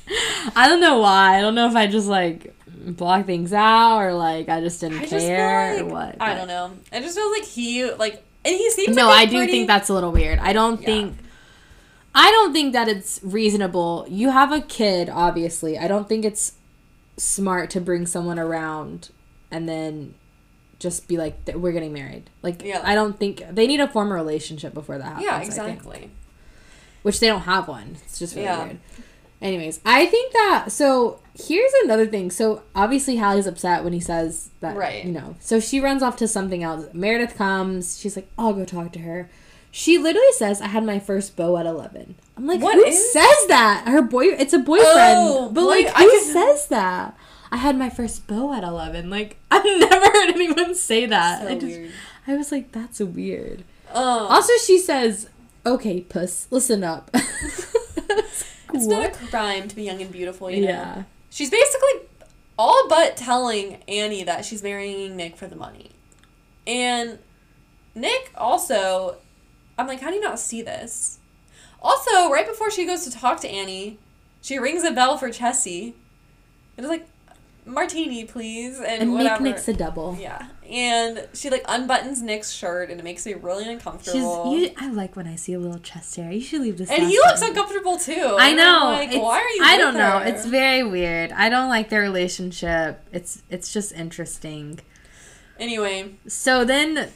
I 0.56 0.68
don't 0.68 0.82
know 0.82 1.00
why. 1.00 1.38
I 1.38 1.42
don't 1.42 1.56
know 1.56 1.68
if 1.70 1.76
I 1.76 1.88
just 1.88 2.08
like 2.08 2.54
block 2.78 3.26
things 3.26 3.54
out 3.54 4.00
or 4.00 4.14
like 4.14 4.50
I 4.50 4.62
just 4.62 4.82
didn't 4.82 5.00
I 5.00 5.06
just 5.06 5.26
care 5.26 5.76
feel 5.78 5.86
or 5.88 5.92
like, 5.92 6.16
what. 6.20 6.22
I 6.22 6.34
don't 6.36 6.48
know. 6.48 6.72
I 6.92 7.00
just 7.02 7.18
feel 7.18 7.32
like 7.32 7.46
he 7.46 7.92
like, 7.94 8.24
and 8.44 8.56
he 8.56 8.70
seems. 8.72 8.96
No, 8.96 9.08
like 9.08 9.20
I 9.20 9.26
do 9.26 9.38
pretty- 9.38 9.52
think 9.52 9.68
that's 9.68 9.90
a 9.90 9.94
little 9.94 10.12
weird. 10.12 10.40
I 10.40 10.52
don't 10.54 10.84
think 10.84 11.16
I 12.16 12.30
don't 12.32 12.52
think 12.52 12.74
that 12.74 12.88
it's 12.88 13.20
reasonable. 13.24 14.06
You 14.10 14.32
have 14.32 14.52
a 14.52 14.62
kid, 14.62 15.10
obviously. 15.10 15.78
I 15.78 15.88
don't 15.88 16.10
think 16.10 16.26
it's 16.26 16.54
smart 17.20 17.70
to 17.72 17.82
bring 17.82 18.06
someone 18.06 18.40
around 18.40 19.10
and 19.52 19.68
then 19.68 20.16
just 20.80 21.08
be 21.08 21.18
like 21.18 21.38
we're 21.56 21.72
getting 21.74 21.92
married. 21.94 22.30
Like 22.42 22.64
Yeah. 22.64 22.82
I 22.84 22.96
don't 22.96 23.20
think 23.20 23.44
they 23.52 23.68
need 23.68 23.78
to 23.78 23.88
form 23.88 24.12
a 24.12 24.16
relationship 24.16 24.74
before 24.74 24.98
that 24.98 25.04
happens. 25.06 25.26
Yeah, 25.26 25.36
I 25.36 25.40
think. 25.40 25.48
exactly. 25.52 26.12
Which 27.04 27.20
they 27.20 27.28
don't 27.28 27.42
have 27.42 27.68
one. 27.68 27.98
It's 28.06 28.20
just 28.20 28.34
really 28.36 28.46
Yeah. 28.48 28.64
weird. 28.64 28.80
Anyways, 29.42 29.80
I 29.86 30.06
think 30.06 30.34
that 30.34 30.66
so 30.70 31.20
here's 31.38 31.72
another 31.84 32.06
thing. 32.08 32.30
So 32.32 32.64
obviously 32.76 33.18
Hallie's 33.18 33.48
upset 33.48 33.84
when 33.84 33.94
he 33.94 34.00
says 34.00 34.50
that 34.62 34.76
Right. 34.76 35.04
you 35.06 35.12
know. 35.12 35.36
So 35.40 35.60
she 35.60 35.80
runs 35.80 36.02
off 36.04 36.16
to 36.18 36.28
something 36.28 36.64
else. 36.64 36.86
Meredith 36.94 37.36
comes, 37.36 37.98
she's 38.00 38.16
like, 38.16 38.30
I'll 38.38 38.54
go 38.54 38.66
talk 38.66 38.92
to 38.94 39.00
her. 39.00 39.30
She 39.72 39.98
literally 39.98 40.32
says, 40.34 40.62
I 40.62 40.68
had 40.68 40.84
my 40.84 41.00
first 41.00 41.36
beau 41.36 41.58
at 41.58 41.66
eleven. 41.66 42.16
I'm 42.38 42.48
like, 42.48 42.62
What 42.62 42.76
who 42.76 42.86
is- 42.86 43.12
says 43.14 43.46
that? 43.48 43.86
Her 43.88 44.02
boy 44.02 44.26
it's 44.26 44.54
a 44.54 44.60
boyfriend. 44.60 45.18
Oh, 45.20 45.50
but 45.54 45.64
like 45.66 45.88
I 45.96 46.04
who 46.04 46.10
can- 46.12 46.24
says 46.34 46.68
that? 46.68 47.16
I 47.52 47.58
had 47.58 47.78
my 47.78 47.90
first 47.90 48.28
beau 48.28 48.54
at 48.54 48.64
eleven. 48.64 49.10
Like 49.10 49.38
I've 49.52 49.64
never 49.66 50.06
heard 50.06 50.30
anyone 50.34 50.74
say 50.76 51.06
that. 51.06 51.42
So 51.44 51.48
I, 51.50 51.54
just, 51.56 51.66
weird. 51.66 51.92
I 52.28 52.36
was 52.38 52.52
like, 52.52 52.72
that's 52.72 53.00
weird. 53.00 53.64
Um, 53.94 54.04
Also, 54.04 54.54
she 54.66 54.78
says, 54.78 55.30
"Okay, 55.66 56.02
puss, 56.02 56.48
listen 56.52 56.84
up." 56.84 57.10
it's 57.14 58.86
not 58.86 59.06
a 59.06 59.10
crime 59.28 59.68
to 59.68 59.76
be 59.76 59.84
young 59.84 60.02
and 60.02 60.12
beautiful, 60.12 60.50
you 60.52 60.62
know. 60.62 60.68
Yeah. 60.68 61.04
She's 61.32 61.50
basically 61.50 62.08
all 62.58 62.88
but 62.88 63.18
telling 63.18 63.78
Annie 63.88 64.24
that 64.24 64.46
she's 64.46 64.62
marrying 64.62 65.16
Nick 65.16 65.38
for 65.38 65.48
the 65.48 65.56
money. 65.56 65.92
And 66.68 67.18
Nick 67.96 68.32
also, 68.36 69.16
I'm 69.80 69.88
like, 69.88 70.02
how 70.02 70.10
do 70.10 70.16
you 70.16 70.22
not 70.22 70.40
see 70.40 70.62
this? 70.62 71.20
Also, 71.82 72.30
right 72.30 72.46
before 72.48 72.70
she 72.70 72.86
goes 72.86 73.06
to 73.06 73.12
talk 73.12 73.40
to 73.42 73.48
Annie, 73.50 73.98
she 74.42 74.58
rings 74.60 74.84
a 74.84 74.92
bell 74.92 75.18
for 75.18 75.30
Chessie. 75.30 75.94
And 76.78 76.86
it's 76.86 76.88
like, 76.90 77.08
martini, 77.66 78.26
please, 78.26 78.80
and, 78.80 79.02
and 79.04 79.14
whatever. 79.14 79.42
make 79.44 79.54
Nick's 79.56 79.68
a 79.68 79.74
double. 79.74 80.18
yeah, 80.20 80.48
and 80.70 81.28
she 81.34 81.50
like 81.50 81.64
unbuttons 81.68 82.22
Nick's 82.22 82.52
shirt, 82.52 82.90
and 82.90 83.00
it 83.00 83.04
makes 83.04 83.26
me 83.26 83.34
really 83.36 83.64
She's. 83.64 83.74
uncomfortable. 83.74 84.58
You, 84.58 84.72
I 84.78 84.90
like 84.90 85.16
when 85.16 85.28
I 85.28 85.36
see 85.36 85.54
a 85.54 85.60
little 85.60 85.80
chest 85.80 86.16
hair. 86.16 86.32
You 86.32 86.42
should 86.42 86.62
leave 86.62 86.78
this. 86.78 86.90
and 86.90 87.04
he 87.04 87.18
looks 87.18 87.42
uncomfortable 87.42 87.98
too. 87.98 88.36
I 88.40 88.54
know. 88.54 88.88
I'm 88.88 89.10
like, 89.10 89.22
why 89.22 89.38
are 89.40 89.50
you? 89.50 89.62
I 89.64 89.78
don't 89.78 89.94
know. 89.96 90.20
her? 90.20 90.26
It's 90.26 90.46
very 90.46 90.84
weird. 90.84 91.32
I 91.32 91.50
don't 91.50 91.70
like 91.70 91.90
their 91.90 92.02
relationship. 92.02 93.02
It's 93.14 93.44
it's 93.50 93.72
just 93.72 93.92
interesting. 93.94 94.80
Anyway, 95.60 96.16
So 96.28 96.64
then, 96.64 97.10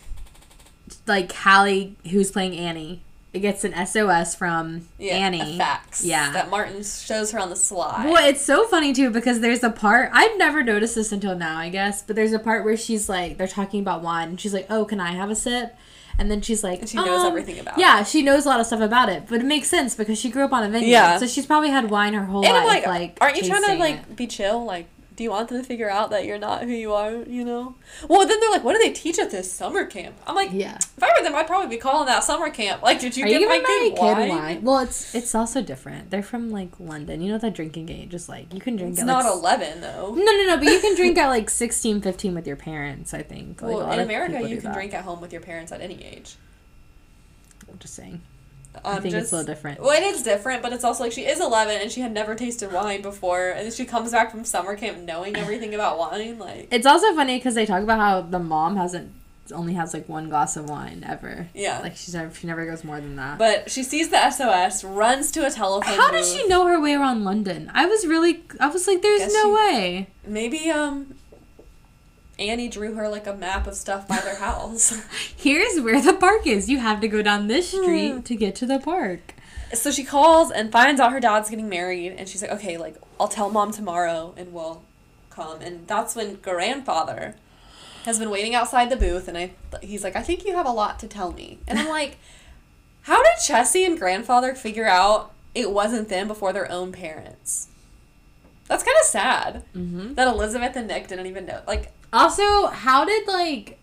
like 1.07 1.31
Hallie, 1.31 1.95
who's 2.11 2.31
playing 2.31 2.55
Annie, 2.57 3.01
it 3.34 3.39
gets 3.39 3.63
an 3.63 3.73
SOS 3.88 4.36
from 4.36 4.88
yeah, 4.99 5.13
Annie. 5.15 5.57
fax. 5.57 6.03
Yeah. 6.05 6.31
that 6.34 6.49
Martin 6.49 6.84
shows 6.84 7.31
her 7.31 7.39
on 7.39 7.49
the 7.49 7.55
slide. 7.55 8.05
Well, 8.09 8.27
it's 8.29 8.41
so 8.45 8.67
funny 8.67 8.93
too 8.93 9.09
because 9.09 9.39
there's 9.39 9.63
a 9.63 9.69
part 9.71 10.11
I've 10.13 10.38
never 10.38 10.61
noticed 10.63 10.95
this 10.95 11.11
until 11.11 11.36
now, 11.36 11.57
I 11.57 11.69
guess. 11.69 12.01
But 12.03 12.15
there's 12.15 12.34
a 12.34 12.39
part 12.39 12.63
where 12.63 12.77
she's 12.77 13.09
like, 13.09 13.38
they're 13.38 13.47
talking 13.47 13.79
about 13.79 14.03
wine, 14.03 14.29
and 14.29 14.39
she's 14.39 14.53
like, 14.53 14.67
"Oh, 14.69 14.86
can 14.86 14.99
I 14.99 15.11
have 15.13 15.29
a 15.31 15.36
sip?" 15.36 15.75
And 16.19 16.29
then 16.29 16.41
she's 16.41 16.63
like, 16.63 16.81
And 16.81 16.88
she 16.88 16.97
knows 16.97 17.21
"Um, 17.21 17.27
everything 17.29 17.57
about 17.57 17.79
Yeah, 17.79 18.03
she 18.03 18.21
knows 18.21 18.45
a 18.45 18.49
lot 18.49 18.59
of 18.59 18.67
stuff 18.67 18.81
about 18.81 19.09
it, 19.09 19.23
but 19.27 19.39
it 19.41 19.45
makes 19.45 19.67
sense 19.67 19.95
because 19.95 20.19
she 20.19 20.29
grew 20.29 20.43
up 20.43 20.53
on 20.53 20.61
a 20.61 20.69
vineyard, 20.69 20.89
Yeah. 20.91 21.17
so 21.17 21.25
she's 21.25 21.47
probably 21.47 21.71
had 21.71 21.89
wine 21.89 22.13
her 22.13 22.25
whole 22.25 22.45
And 22.45 22.55
I'm 22.55 22.67
life. 22.67 22.86
like, 22.86 22.86
Like, 22.86 23.17
aren't 23.19 23.38
you 23.38 23.49
trying 23.49 23.63
to 23.63 23.73
like 23.77 23.95
it. 23.95 24.15
be 24.15 24.27
chill? 24.27 24.63
Like, 24.63 24.86
do 25.16 25.24
you 25.24 25.30
want 25.30 25.49
them 25.49 25.59
to 25.61 25.64
figure 25.68 25.89
out 25.89 26.09
that 26.09 26.26
you're 26.26 26.39
not 26.39 26.64
who 26.64 26.72
you 26.72 26.93
are? 26.93 27.11
You 27.11 27.45
know? 27.45 27.76
Well, 28.07 28.28
then 28.28 28.39
they're 28.39 28.51
like, 28.51 28.64
what 28.64 28.74
do 28.74 28.80
they 28.80 28.91
teach 28.91 29.20
at 29.20 29.32
this 29.32 29.51
summer 29.51 29.86
camp? 29.86 30.16
I'm 30.26 30.36
like, 30.36 30.51
Yeah. 30.51 30.76
If 30.76 31.03
I 31.03 31.09
were 31.18 31.24
them, 31.24 31.36
I'd 31.36 31.47
probably 31.47 31.76
be 31.76 31.80
calling 31.80 32.07
that 32.07 32.24
summer 32.24 32.49
camp. 32.49 32.82
Like, 32.82 32.99
did 32.99 33.16
you 33.16 33.26
Are 33.26 33.28
get 33.28 33.41
you 33.41 33.47
my 33.47 33.57
giving 33.59 33.95
kid 33.95 34.01
my 34.01 34.14
wine? 34.14 34.30
wine? 34.30 34.61
Well, 34.64 34.80
it's 34.80 35.14
it's 35.14 35.36
also 35.36 35.61
different. 35.61 36.09
They're 36.09 36.24
from 36.24 36.49
like 36.51 36.80
London. 36.80 37.22
You 37.22 37.32
know 37.32 37.38
that 37.38 37.53
drinking 37.53 37.89
age, 37.89 38.09
just 38.09 38.30
like 38.30 38.53
you 38.53 38.59
can 38.59 38.76
drink. 38.76 38.93
It's 38.93 39.01
at, 39.01 39.07
not 39.07 39.26
like, 39.26 39.59
11 39.59 39.82
though. 39.82 40.14
No, 40.16 40.24
no, 40.24 40.43
no. 40.47 40.57
But 40.57 40.66
you 40.68 40.80
can 40.80 40.95
drink 40.95 41.18
at 41.24 41.28
like 41.28 41.49
16, 41.49 42.01
15 42.01 42.36
with 42.36 42.47
your 42.47 42.55
parents. 42.55 43.14
I 43.14 43.22
think. 43.24 43.61
Like, 43.61 43.72
a 43.72 43.76
well, 43.76 43.86
lot 43.86 43.99
in 43.99 44.05
America, 44.05 44.41
you 44.47 44.57
can 44.57 44.66
that. 44.66 44.74
drink 44.74 44.93
at 44.93 45.03
home 45.03 45.22
with 45.22 45.32
your 45.32 45.41
parents 45.41 45.72
at 45.72 45.82
any 45.82 46.03
age. 46.03 46.36
I'm 47.72 47.80
just 47.80 47.95
saying. 47.95 48.22
I'm 48.84 48.97
I 48.97 48.99
think 48.99 49.11
just, 49.13 49.24
it's 49.26 49.32
a 49.32 49.36
little 49.38 49.53
different. 49.53 49.80
Well, 49.82 49.91
it 49.91 50.03
is 50.03 50.24
different, 50.24 50.61
but 50.63 50.74
it's 50.74 50.84
also 50.84 51.03
like 51.03 51.11
she 51.11 51.26
is 51.26 51.39
11 51.39 51.82
and 51.82 51.91
she 51.91 52.01
had 52.01 52.11
never 52.11 52.36
tasted 52.36 52.71
wine 52.71 53.01
before, 53.01 53.49
and 53.49 53.71
she 53.74 53.86
comes 53.86 54.11
back 54.11 54.32
from 54.32 54.43
summer 54.45 54.76
camp 54.76 54.99
knowing 54.99 55.36
everything 55.36 55.74
about 55.76 55.97
wine. 55.99 56.39
Like, 56.39 56.67
It's 56.71 56.86
also 56.88 57.13
funny 57.15 57.38
because 57.38 57.55
they 57.55 57.65
talk 57.65 57.84
about 57.84 57.99
how 57.99 58.21
the 58.21 58.39
mom 58.39 58.76
hasn't 58.78 59.11
only 59.53 59.74
has 59.74 59.93
like 59.93 60.07
one 60.07 60.30
glass 60.30 60.55
of 60.55 60.69
wine 60.69 61.03
ever. 61.07 61.49
Yeah. 61.53 61.80
Like 61.82 61.97
she's 61.97 62.13
never 62.15 62.34
she 62.34 62.47
never 62.47 62.65
goes 62.65 62.84
more 62.86 63.01
than 63.01 63.17
that. 63.17 63.38
but 63.38 63.69
she 63.69 63.84
sees 63.84 64.09
the 64.09 64.30
SOS, 64.32 64.84
runs 64.86 65.32
to 65.32 65.45
a 65.45 65.51
telephone. 65.51 65.95
how 65.95 66.11
does 66.11 66.34
she 66.34 66.47
know 66.47 66.65
her 66.65 66.80
way 66.80 66.93
around 66.93 67.26
London? 67.26 67.69
I 67.74 67.86
was 67.86 68.07
really 68.07 68.45
I 68.61 68.69
was 68.69 68.88
like, 68.88 69.01
there's 69.01 69.19
Guess 69.19 69.34
no 69.34 69.43
she- 69.43 69.53
way. 69.76 70.07
Maybe 70.26 70.71
um 70.71 71.15
Annie 72.39 72.67
drew 72.67 72.95
her 72.95 73.07
like 73.09 73.27
a 73.27 73.36
map 73.36 73.67
of 73.67 73.75
stuff 73.75 74.07
by 74.07 74.19
their 74.19 74.38
house. 74.38 75.01
Here's 75.38 75.79
where 75.81 76.01
the 76.01 76.13
park 76.13 76.47
is. 76.47 76.69
You 76.69 76.79
have 76.79 76.99
to 77.01 77.07
go 77.07 77.21
down 77.21 77.47
this 77.47 77.71
Hmm. 77.71 77.81
street 77.84 78.25
to 78.25 78.36
get 78.36 78.55
to 78.55 78.65
the 78.65 78.79
park. 78.79 79.36
so 79.73 79.91
she 79.91 80.03
calls 80.03 80.51
and 80.51 80.71
finds 80.71 80.99
out 81.01 81.11
her 81.11 81.19
dad's 81.19 81.49
getting 81.49 81.69
married 81.69 82.13
and 82.17 82.27
she's 82.29 82.41
like, 82.41 82.51
"Okay, 82.51 82.77
like 82.77 82.95
I'll 83.19 83.27
tell 83.27 83.49
mom 83.49 83.71
tomorrow 83.71 84.34
and 84.38 84.53
we'll 84.53 84.84
come." 85.29 85.61
And 85.61 85.88
that's 85.88 86.15
when 86.15 86.36
grandfather 86.36 87.36
has 88.05 88.19
been 88.19 88.29
waiting 88.29 88.53
outside 88.53 88.89
the 88.89 88.95
booth 88.97 89.27
and 89.27 89.38
I 89.38 89.51
he's 89.81 90.03
like, 90.03 90.15
"I 90.15 90.21
think 90.21 90.45
you 90.45 90.55
have 90.55 90.65
a 90.67 90.71
lot 90.71 90.99
to 90.99 91.07
tell 91.07 91.31
me." 91.31 91.59
And 91.67 91.77
I'm 91.79 91.89
like, 91.99 92.17
"How 93.03 93.21
did 93.23 93.34
Chessie 93.47 93.86
and 93.86 93.97
grandfather 93.97 94.53
figure 94.55 94.88
out 94.88 95.31
it 95.55 95.71
wasn't 95.71 96.09
them 96.09 96.27
before 96.27 96.51
their 96.53 96.69
own 96.71 96.91
parents?" 96.91 97.67
That's 98.67 98.84
kind 98.84 98.97
of 99.01 99.05
sad 99.07 99.63
Mm-hmm. 99.75 100.13
that 100.15 100.27
Elizabeth 100.27 100.75
and 100.75 100.88
Nick 100.88 101.07
didn't 101.07 101.25
even 101.27 101.45
know. 101.45 101.61
Like, 101.67 101.91
Also, 102.14 102.68
how 102.68 103.03
did 103.05 103.28
like, 103.28 103.80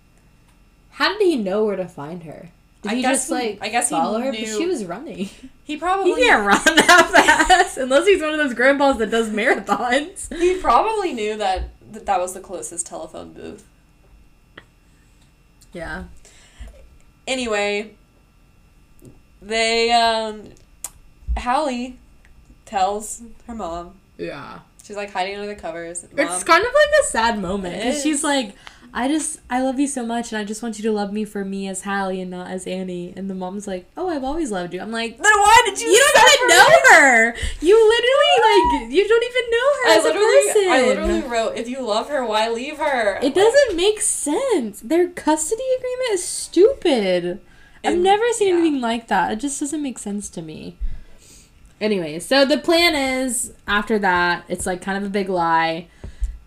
how 0.91 1.13
did 1.19 1.23
he 1.23 1.37
know 1.37 1.65
where 1.65 1.77
to 1.77 1.89
find 1.89 2.23
her? 2.23 2.49
Did 2.83 2.93
I 2.93 2.95
he 2.95 3.03
just 3.03 3.29
he- 3.29 3.35
like 3.35 3.59
I 3.61 3.69
guess 3.69 3.89
he 3.89 3.95
follow 3.95 4.21
her? 4.21 4.31
But 4.31 4.39
she 4.39 4.67
was 4.67 4.85
running. 4.85 5.29
he 5.65 5.77
probably 5.77 6.13
He 6.15 6.23
can't 6.23 6.47
run 6.47 6.77
that 6.77 7.47
fast 7.49 7.77
unless 7.77 8.07
he's 8.07 8.23
one 8.23 8.31
of 8.31 8.39
those 8.39 8.55
grandpas 8.55 8.99
that 8.99 9.11
does 9.11 9.29
marathons. 9.31 10.35
he 10.39 10.59
probably 10.59 11.13
knew 11.13 11.37
that 11.37 11.71
that, 11.93 12.07
that 12.07 12.21
was 12.21 12.33
the 12.35 12.41
closest 12.41 12.87
telephone 12.87 13.33
booth. 13.33 13.67
Yeah. 15.73 16.05
Anyway, 17.27 17.95
they 19.43 19.91
um, 19.93 20.51
Hallie 21.37 21.99
tells 22.65 23.23
her 23.47 23.55
mom. 23.55 23.95
Yeah. 24.19 24.61
She's 24.91 24.97
like 24.97 25.13
hiding 25.13 25.37
under 25.37 25.47
the 25.47 25.55
covers. 25.55 26.03
It's 26.03 26.43
kind 26.43 26.65
of 26.65 26.73
like 26.73 27.01
a 27.01 27.05
sad 27.05 27.39
moment 27.39 27.77
because 27.77 28.03
she's 28.03 28.25
like, 28.25 28.57
I 28.93 29.07
just, 29.07 29.39
I 29.49 29.63
love 29.63 29.79
you 29.79 29.87
so 29.87 30.05
much, 30.05 30.33
and 30.33 30.41
I 30.41 30.43
just 30.43 30.65
want 30.65 30.81
you 30.81 30.83
to 30.83 30.91
love 30.91 31.13
me 31.13 31.25
for 31.25 31.45
me 31.45 31.69
as 31.69 31.83
Hallie 31.83 32.21
and 32.21 32.29
not 32.29 32.51
as 32.51 32.67
Annie. 32.67 33.15
And 33.17 33.31
the 33.31 33.37
mom's 33.37 33.69
like, 33.69 33.89
Oh, 33.97 34.09
I've 34.09 34.25
always 34.25 34.51
loved 34.51 34.75
you. 34.75 34.81
I'm 34.81 34.91
like, 34.91 35.17
Then 35.17 35.33
why 35.33 35.63
did 35.67 35.81
you? 35.81 35.87
You 35.87 36.11
don't 36.13 36.29
even 36.35 36.49
know 36.49 36.69
her. 36.91 37.37
You 37.61 37.89
literally 37.89 38.83
like, 38.83 38.93
you 38.93 39.07
don't 39.07 39.23
even 39.23 39.51
know 39.53 39.69
her 39.77 39.87
I 39.87 39.97
as 39.97 40.05
a 40.05 40.09
literally, 40.09 40.47
person. 40.49 40.71
I 40.71 40.83
literally 40.89 41.21
wrote, 41.21 41.57
"If 41.57 41.69
you 41.69 41.87
love 41.87 42.09
her, 42.09 42.27
why 42.27 42.49
leave 42.49 42.79
her?" 42.79 43.21
It 43.23 43.33
doesn't 43.33 43.77
make 43.77 44.01
sense. 44.01 44.81
Their 44.81 45.09
custody 45.09 45.63
agreement 45.79 46.11
is 46.15 46.25
stupid. 46.25 47.41
I've 47.85 47.97
never 47.97 48.25
seen 48.33 48.49
yeah. 48.49 48.55
anything 48.55 48.81
like 48.81 49.07
that. 49.07 49.31
It 49.31 49.37
just 49.37 49.61
doesn't 49.61 49.85
make 49.85 50.01
sense 50.01 50.29
to 50.31 50.43
me. 50.43 50.79
Anyway, 51.81 52.19
so 52.19 52.45
the 52.45 52.59
plan 52.59 52.95
is 52.95 53.53
after 53.67 53.99
that, 53.99 54.45
it's 54.49 54.67
like 54.67 54.83
kind 54.83 54.99
of 54.99 55.05
a 55.05 55.11
big 55.11 55.29
lie. 55.29 55.89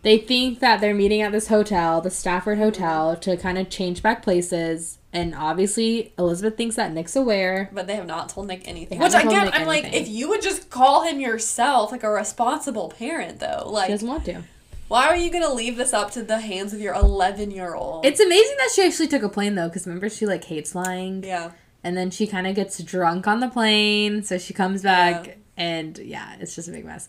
They 0.04 0.18
think 0.18 0.60
that 0.60 0.82
they're 0.82 0.94
meeting 0.94 1.22
at 1.22 1.32
this 1.32 1.48
hotel, 1.48 2.02
the 2.02 2.10
Stafford 2.10 2.58
Hotel, 2.58 3.16
to 3.18 3.38
kind 3.38 3.58
of 3.58 3.70
change 3.70 4.04
back 4.04 4.22
places. 4.22 5.00
And 5.14 5.34
obviously, 5.34 6.12
Elizabeth 6.20 6.58
thinks 6.58 6.76
that 6.76 6.92
Nick's 6.92 7.16
aware. 7.16 7.70
But 7.72 7.88
they 7.88 7.96
have 7.96 8.06
not 8.06 8.28
told 8.30 8.48
Nick 8.48 8.68
anything. 8.68 9.00
Which 9.00 9.14
again, 9.14 9.46
Nick 9.46 9.56
I'm 9.56 9.66
like, 9.66 9.94
if 9.94 10.10
you 10.10 10.28
would 10.30 10.42
just 10.42 10.70
call 10.70 11.04
him 11.04 11.20
yourself, 11.22 11.92
like 11.94 12.04
a 12.04 12.10
responsible 12.10 12.90
parent, 12.90 13.40
though, 13.40 13.64
like 13.70 13.86
She 13.86 13.94
doesn't 13.94 14.08
want 14.08 14.26
to. 14.26 14.42
why 14.90 15.08
are 15.08 15.16
you 15.16 15.32
gonna 15.32 15.54
leave 15.54 15.78
this 15.78 15.94
up 15.94 16.12
to 16.12 16.24
the 16.24 16.40
hands 16.40 16.74
of 16.74 16.82
your 16.82 16.96
11 16.96 17.52
year 17.52 17.74
old? 17.74 18.06
It's 18.06 18.20
amazing 18.20 18.56
that 18.58 18.72
she 18.76 18.84
actually 18.84 19.08
took 19.08 19.24
a 19.24 19.30
plane 19.30 19.56
though, 19.56 19.70
because 19.70 19.88
remember 19.88 20.10
she 20.10 20.26
like 20.26 20.44
hates 20.44 20.74
flying. 20.74 21.24
yeah. 21.24 21.52
And 21.84 21.98
then 21.98 22.10
she 22.10 22.26
kind 22.26 22.48
of 22.48 22.56
gets 22.56 22.82
drunk 22.82 23.28
on 23.28 23.40
the 23.40 23.50
plane 23.50 24.24
so 24.24 24.38
she 24.38 24.54
comes 24.54 24.82
back 24.82 25.38
and 25.58 25.98
yeah 26.00 26.36
it's 26.40 26.56
just 26.56 26.68
a 26.68 26.72
big 26.72 26.86
mess. 26.86 27.08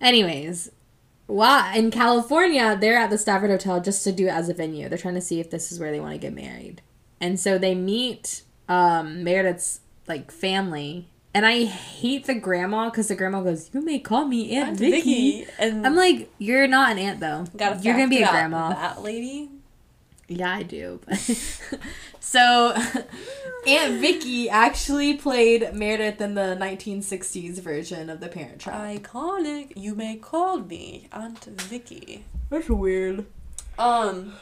Anyways 0.00 0.70
why 1.26 1.74
in 1.74 1.90
california 1.90 2.76
they're 2.78 2.98
at 2.98 3.08
the 3.08 3.16
stafford 3.16 3.48
hotel 3.48 3.80
just 3.80 4.04
to 4.04 4.12
do 4.12 4.26
it 4.26 4.30
as 4.30 4.48
a 4.48 4.54
venue. 4.54 4.88
They're 4.88 4.98
trying 4.98 5.14
to 5.14 5.22
see 5.22 5.40
if 5.40 5.50
this 5.50 5.72
is 5.72 5.80
where 5.80 5.90
they 5.90 6.00
want 6.00 6.12
to 6.12 6.18
get 6.18 6.34
married. 6.34 6.82
And 7.20 7.40
so 7.40 7.56
they 7.58 7.74
meet 7.74 8.42
um 8.68 9.24
meredith's 9.24 9.80
like 10.06 10.30
family. 10.30 11.08
And 11.32 11.46
i 11.46 11.64
hate 11.64 12.26
the 12.26 12.34
grandma 12.34 12.90
because 12.90 13.08
the 13.08 13.14
grandma 13.16 13.42
goes 13.42 13.70
you 13.72 13.80
may 13.82 13.98
call 13.98 14.26
me 14.26 14.54
aunt, 14.56 14.68
Aunt 14.70 14.78
vicky. 14.78 15.44
Vicky, 15.44 15.50
and 15.58 15.86
i'm 15.86 15.96
like 15.96 16.30
you're 16.38 16.68
not 16.68 16.92
an 16.92 16.98
aunt 16.98 17.20
though. 17.20 17.44
You're 17.58 17.94
gonna 17.94 18.08
be 18.08 18.22
a 18.22 18.28
grandma. 18.28 18.68
That 18.68 19.02
lady. 19.02 19.50
Yeah, 20.28 20.54
I 20.54 20.62
do. 20.62 21.00
so, 22.20 22.74
Aunt 23.66 24.00
Vicky 24.00 24.48
actually 24.48 25.14
played 25.14 25.74
Meredith 25.74 26.20
in 26.20 26.34
the 26.34 26.56
1960s 26.60 27.60
version 27.60 28.08
of 28.08 28.20
The 28.20 28.28
Parent 28.28 28.60
Trap. 28.60 28.74
Iconic. 28.74 29.72
You 29.76 29.94
may 29.94 30.16
call 30.16 30.58
me 30.60 31.08
Aunt 31.12 31.44
Vicky. 31.44 32.24
That's 32.50 32.68
weird. 32.68 33.26
Um. 33.78 34.34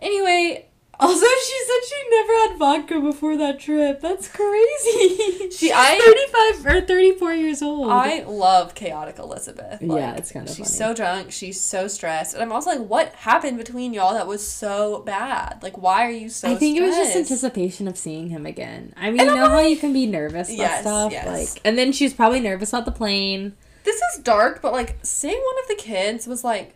Anyway, 0.00 0.66
Also, 0.98 1.26
she 1.26 1.58
said 1.66 1.88
she 1.88 2.10
never 2.10 2.32
had 2.32 2.58
vodka 2.58 3.00
before 3.00 3.36
that 3.36 3.60
trip. 3.60 4.00
That's 4.00 4.28
crazy. 4.28 5.50
She's 5.56 5.70
I- 5.74 5.98
35 6.62 6.74
or 6.74 6.80
34 6.86 7.34
years 7.34 7.60
old. 7.62 7.90
I 7.90 8.22
love 8.24 8.74
chaotic 8.74 9.18
Elizabeth. 9.18 9.82
Yeah, 9.82 10.14
it's 10.14 10.32
kinda 10.32 10.48
She's 10.48 10.56
funny. 10.58 10.68
so 10.68 10.94
drunk. 10.94 11.32
She's 11.32 11.60
so 11.60 11.86
stressed, 11.86 12.32
and 12.34 12.42
I'm 12.42 12.50
also 12.50 12.70
like, 12.70 12.80
what 12.88 13.12
happened 13.14 13.58
between 13.58 13.92
y'all 13.92 14.14
that 14.14 14.26
was 14.26 14.46
so 14.46 15.02
bad? 15.02 15.62
Like, 15.62 15.76
why 15.76 16.06
are 16.06 16.10
you 16.10 16.28
so? 16.30 16.48
Stressed? 16.48 16.56
I 16.56 16.58
think 16.58 16.78
it 16.78 16.82
was 16.82 16.96
just 16.96 17.14
anticipation 17.16 17.88
of 17.88 17.98
seeing 17.98 18.30
him 18.30 18.46
again. 18.46 18.94
I 18.96 19.10
mean, 19.10 19.20
And 19.20 19.28
you 19.28 19.34
I'm 19.34 19.38
know 19.38 19.48
how 19.50 19.60
you 19.60 19.76
can 19.76 19.92
be 19.92 20.06
nervous 20.06 20.48
about 20.48 20.58
Yes, 20.58 20.80
stuff? 20.80 21.12
yes. 21.12 21.26
Like, 21.54 21.60
and 21.64 21.76
then 21.76 21.92
she's 21.92 22.14
probably 22.14 22.40
nervous 22.40 22.70
about 22.70 22.86
the 22.86 22.92
plane. 22.92 23.54
This 23.84 24.00
is 24.14 24.22
dark, 24.22 24.62
but 24.62 24.72
like, 24.72 24.96
seeing 25.02 25.36
one 25.36 25.62
of 25.62 25.68
the 25.68 25.74
kids 25.76 26.26
was 26.26 26.42
like 26.42 26.74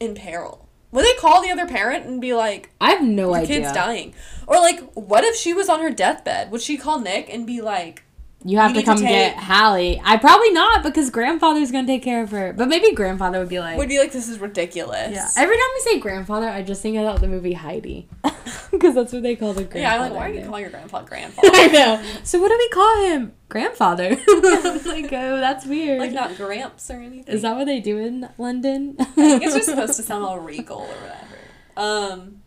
in 0.00 0.14
peril. 0.14 0.67
Would 0.90 1.04
they 1.04 1.14
call 1.14 1.42
the 1.42 1.50
other 1.50 1.66
parent 1.66 2.06
and 2.06 2.20
be 2.20 2.32
like, 2.34 2.70
I 2.80 2.90
have 2.90 3.02
no 3.02 3.28
"Your 3.28 3.36
idea. 3.36 3.60
kid's 3.60 3.72
dying"? 3.72 4.14
Or 4.46 4.56
like, 4.56 4.80
what 4.94 5.24
if 5.24 5.36
she 5.36 5.52
was 5.52 5.68
on 5.68 5.80
her 5.80 5.90
deathbed? 5.90 6.50
Would 6.50 6.62
she 6.62 6.76
call 6.78 6.98
Nick 7.00 7.32
and 7.32 7.46
be 7.46 7.60
like, 7.60 8.04
You 8.44 8.58
have 8.58 8.70
You 8.70 8.76
to 8.76 8.80
to 8.82 8.86
come 8.86 8.98
take- 8.98 9.08
get 9.08 9.36
Hallie. 9.36 10.00
I 10.04 10.16
probably 10.16 10.52
not 10.52 10.84
because 10.84 11.10
grandfather's 11.10 11.72
gonna 11.72 11.88
take 11.88 12.04
care 12.04 12.22
of 12.22 12.30
her. 12.30 12.52
But 12.52 12.68
maybe 12.68 12.92
grandfather 12.92 13.40
would 13.40 13.48
be 13.48 13.58
like, 13.58 13.76
would 13.78 13.88
be 13.88 13.98
like, 13.98 14.12
this 14.12 14.28
is 14.28 14.38
ridiculous. 14.38 15.10
yeah. 15.12 15.28
Every 15.36 15.56
time 15.56 15.66
we 15.74 15.80
say 15.80 15.98
grandfather, 15.98 16.48
I 16.48 16.62
just 16.62 16.80
think 16.80 16.96
about 16.96 17.20
the 17.20 17.26
movie 17.26 17.54
Heidi 17.54 18.08
because 18.70 18.94
that's 18.94 19.12
what 19.12 19.24
they 19.24 19.34
call 19.34 19.54
the 19.54 19.64
grandfather. 19.64 19.80
Yeah, 19.80 19.94
I'm 19.96 20.00
like, 20.02 20.12
why 20.12 20.28
are 20.30 20.32
you 20.32 20.44
calling 20.44 20.60
your 20.62 20.70
grandpa 20.70 21.02
grandfather? 21.02 21.48
I 21.52 21.66
know. 21.66 22.02
So 22.22 22.40
what 22.40 22.48
do 22.50 22.56
we 22.56 22.68
call 22.68 23.06
him? 23.06 23.32
Grandfather. 23.48 24.04
I'm 24.28 24.84
like, 24.84 25.12
oh, 25.12 25.40
that's 25.40 25.66
weird. 25.66 25.98
like 25.98 26.12
not 26.12 26.36
Gramps 26.36 26.90
or 26.92 27.00
anything. 27.00 27.34
Is 27.34 27.42
that 27.42 27.56
what 27.56 27.64
they 27.64 27.80
do 27.80 27.98
in 27.98 28.28
London? 28.38 28.94
I 29.00 29.04
think 29.04 29.42
it's 29.42 29.54
just 29.54 29.68
supposed 29.68 29.96
to 29.96 30.02
sound 30.04 30.24
all 30.24 30.38
regal 30.38 30.78
or 30.82 30.86
whatever. 30.86 31.38
Um, 31.76 32.42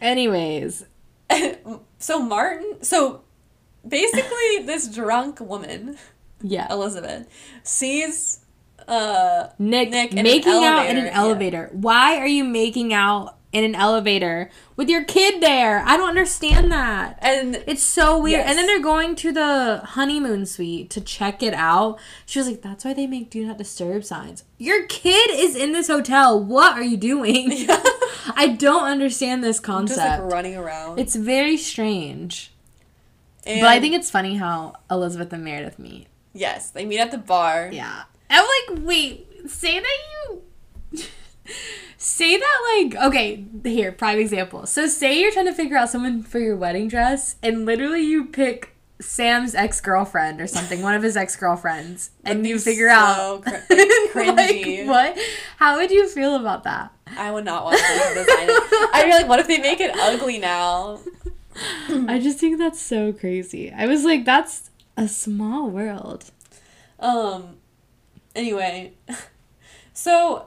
Anyways, 0.00 0.84
so 1.98 2.18
Martin, 2.22 2.82
so 2.82 3.22
basically, 3.86 4.64
this 4.64 4.88
drunk 4.88 5.40
woman, 5.40 5.96
yeah. 6.42 6.72
Elizabeth, 6.72 7.26
sees 7.62 8.40
uh 8.86 9.48
Nick, 9.58 9.90
Nick 9.90 10.12
making 10.14 10.64
out 10.64 10.86
in 10.86 10.96
an 10.98 11.06
elevator, 11.06 11.70
yeah. 11.72 11.78
Why 11.80 12.16
are 12.18 12.26
you 12.26 12.44
making 12.44 12.92
out 12.92 13.38
in 13.52 13.64
an 13.64 13.74
elevator 13.74 14.50
with 14.76 14.88
your 14.90 15.04
kid 15.04 15.40
there? 15.40 15.78
I 15.86 15.96
don't 15.96 16.08
understand 16.08 16.70
that. 16.72 17.18
and 17.22 17.62
It's 17.66 17.82
so 17.82 18.18
weird. 18.18 18.40
And 18.44 18.58
then 18.58 18.66
they're 18.66 18.82
going 18.82 19.14
to 19.16 19.32
the 19.32 19.80
honeymoon 19.84 20.44
suite 20.44 20.90
to 20.90 21.00
check 21.00 21.42
it 21.42 21.54
out. 21.54 21.98
She 22.26 22.38
was 22.40 22.48
like, 22.48 22.62
that's 22.62 22.84
why 22.84 22.92
they 22.92 23.06
make 23.06 23.30
do 23.30 23.46
not 23.46 23.56
disturb 23.56 24.04
signs. 24.04 24.44
Your 24.58 24.86
kid 24.86 25.30
is 25.30 25.54
in 25.56 25.72
this 25.72 25.86
hotel. 25.86 26.42
What 26.42 26.72
are 26.76 26.82
you 26.82 26.96
doing? 26.96 27.52
I 28.36 28.56
don't 28.58 28.84
understand 28.84 29.44
this 29.44 29.60
concept. 29.60 29.98
just 30.00 30.20
like 30.22 30.32
running 30.32 30.56
around. 30.56 30.98
it's 30.98 31.14
very 31.14 31.56
strange. 31.56 32.50
And, 33.46 33.60
but 33.60 33.68
I 33.68 33.80
think 33.80 33.94
it's 33.94 34.10
funny 34.10 34.36
how 34.36 34.74
Elizabeth 34.90 35.32
and 35.32 35.44
Meredith 35.44 35.78
meet. 35.78 36.06
yes, 36.32 36.70
they 36.70 36.84
meet 36.84 36.98
at 37.00 37.10
the 37.10 37.18
bar. 37.18 37.70
Yeah. 37.72 38.04
I'm 38.30 38.44
like, 38.76 38.84
wait, 38.84 39.28
say 39.50 39.78
that 39.80 39.98
you. 40.28 40.42
say 41.98 42.36
that, 42.36 42.76
like, 42.92 42.96
okay, 43.06 43.44
here, 43.62 43.92
prime 43.92 44.18
example. 44.18 44.66
So, 44.66 44.86
say 44.86 45.20
you're 45.20 45.30
trying 45.32 45.46
to 45.46 45.52
figure 45.52 45.76
out 45.76 45.90
someone 45.90 46.22
for 46.22 46.38
your 46.38 46.56
wedding 46.56 46.88
dress, 46.88 47.36
and 47.42 47.64
literally 47.66 48.02
you 48.02 48.24
pick 48.24 48.74
Sam's 49.00 49.54
ex 49.54 49.80
girlfriend 49.80 50.40
or 50.40 50.46
something, 50.46 50.80
one 50.82 50.94
of 50.94 51.02
his 51.02 51.16
ex 51.16 51.36
girlfriends, 51.36 52.10
and 52.24 52.46
you 52.46 52.58
figure 52.58 52.88
so 52.88 52.94
out. 52.94 53.42
cr- 53.44 53.50
cringy. 54.12 54.86
like, 54.86 55.14
what? 55.16 55.18
How 55.58 55.76
would 55.76 55.90
you 55.90 56.08
feel 56.08 56.36
about 56.36 56.64
that? 56.64 56.92
I 57.16 57.30
would 57.30 57.44
not 57.44 57.64
want 57.64 57.78
them 57.78 58.08
to 58.08 58.14
design 58.14 58.48
it. 58.48 58.90
I'd 58.94 59.04
be 59.04 59.10
like, 59.10 59.28
what 59.28 59.38
if 59.38 59.46
they 59.46 59.58
make 59.58 59.80
it 59.80 59.94
ugly 59.94 60.38
now? 60.38 60.98
I 62.08 62.18
just 62.18 62.38
think 62.38 62.58
that's 62.58 62.80
so 62.80 63.12
crazy. 63.12 63.72
I 63.72 63.86
was 63.86 64.04
like, 64.04 64.24
that's 64.24 64.70
a 64.96 65.08
small 65.08 65.68
world. 65.70 66.30
Um. 67.00 67.56
Anyway, 68.34 68.92
so 69.92 70.46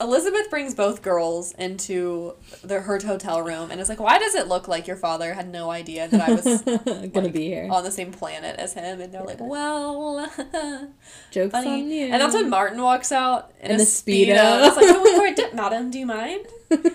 Elizabeth 0.00 0.50
brings 0.50 0.74
both 0.74 1.02
girls 1.02 1.52
into 1.52 2.34
the 2.62 2.80
her 2.80 2.98
hotel 2.98 3.42
room 3.42 3.70
and 3.70 3.80
is 3.80 3.88
like, 3.88 4.00
"Why 4.00 4.18
does 4.18 4.34
it 4.34 4.48
look 4.48 4.66
like 4.66 4.86
your 4.86 4.96
father 4.96 5.34
had 5.34 5.48
no 5.50 5.70
idea 5.70 6.08
that 6.08 6.20
I 6.28 6.32
was 6.32 6.62
Gonna 7.12 7.28
be 7.28 7.44
here. 7.46 7.68
on 7.70 7.84
the 7.84 7.90
same 7.90 8.10
planet 8.12 8.56
as 8.58 8.72
him?" 8.74 9.00
And 9.00 9.12
they're 9.12 9.22
like, 9.22 9.38
"Well, 9.40 10.28
Joke's 11.30 11.52
funny." 11.52 11.68
on 11.70 11.90
you. 11.90 12.06
And 12.06 12.20
that's 12.20 12.34
when 12.34 12.50
Martin 12.50 12.80
walks 12.82 13.12
out 13.12 13.52
in, 13.60 13.72
In 13.72 13.80
a 13.80 13.84
speedo. 13.84 14.34
Speedo. 14.34 14.66
It's 14.66 14.76
like, 14.76 14.86
"Oh, 14.88 15.14
Lord, 15.16 15.34
di- 15.36 15.52
madam, 15.52 15.90
do 15.90 15.98
you 15.98 16.06
mind?" 16.06 16.46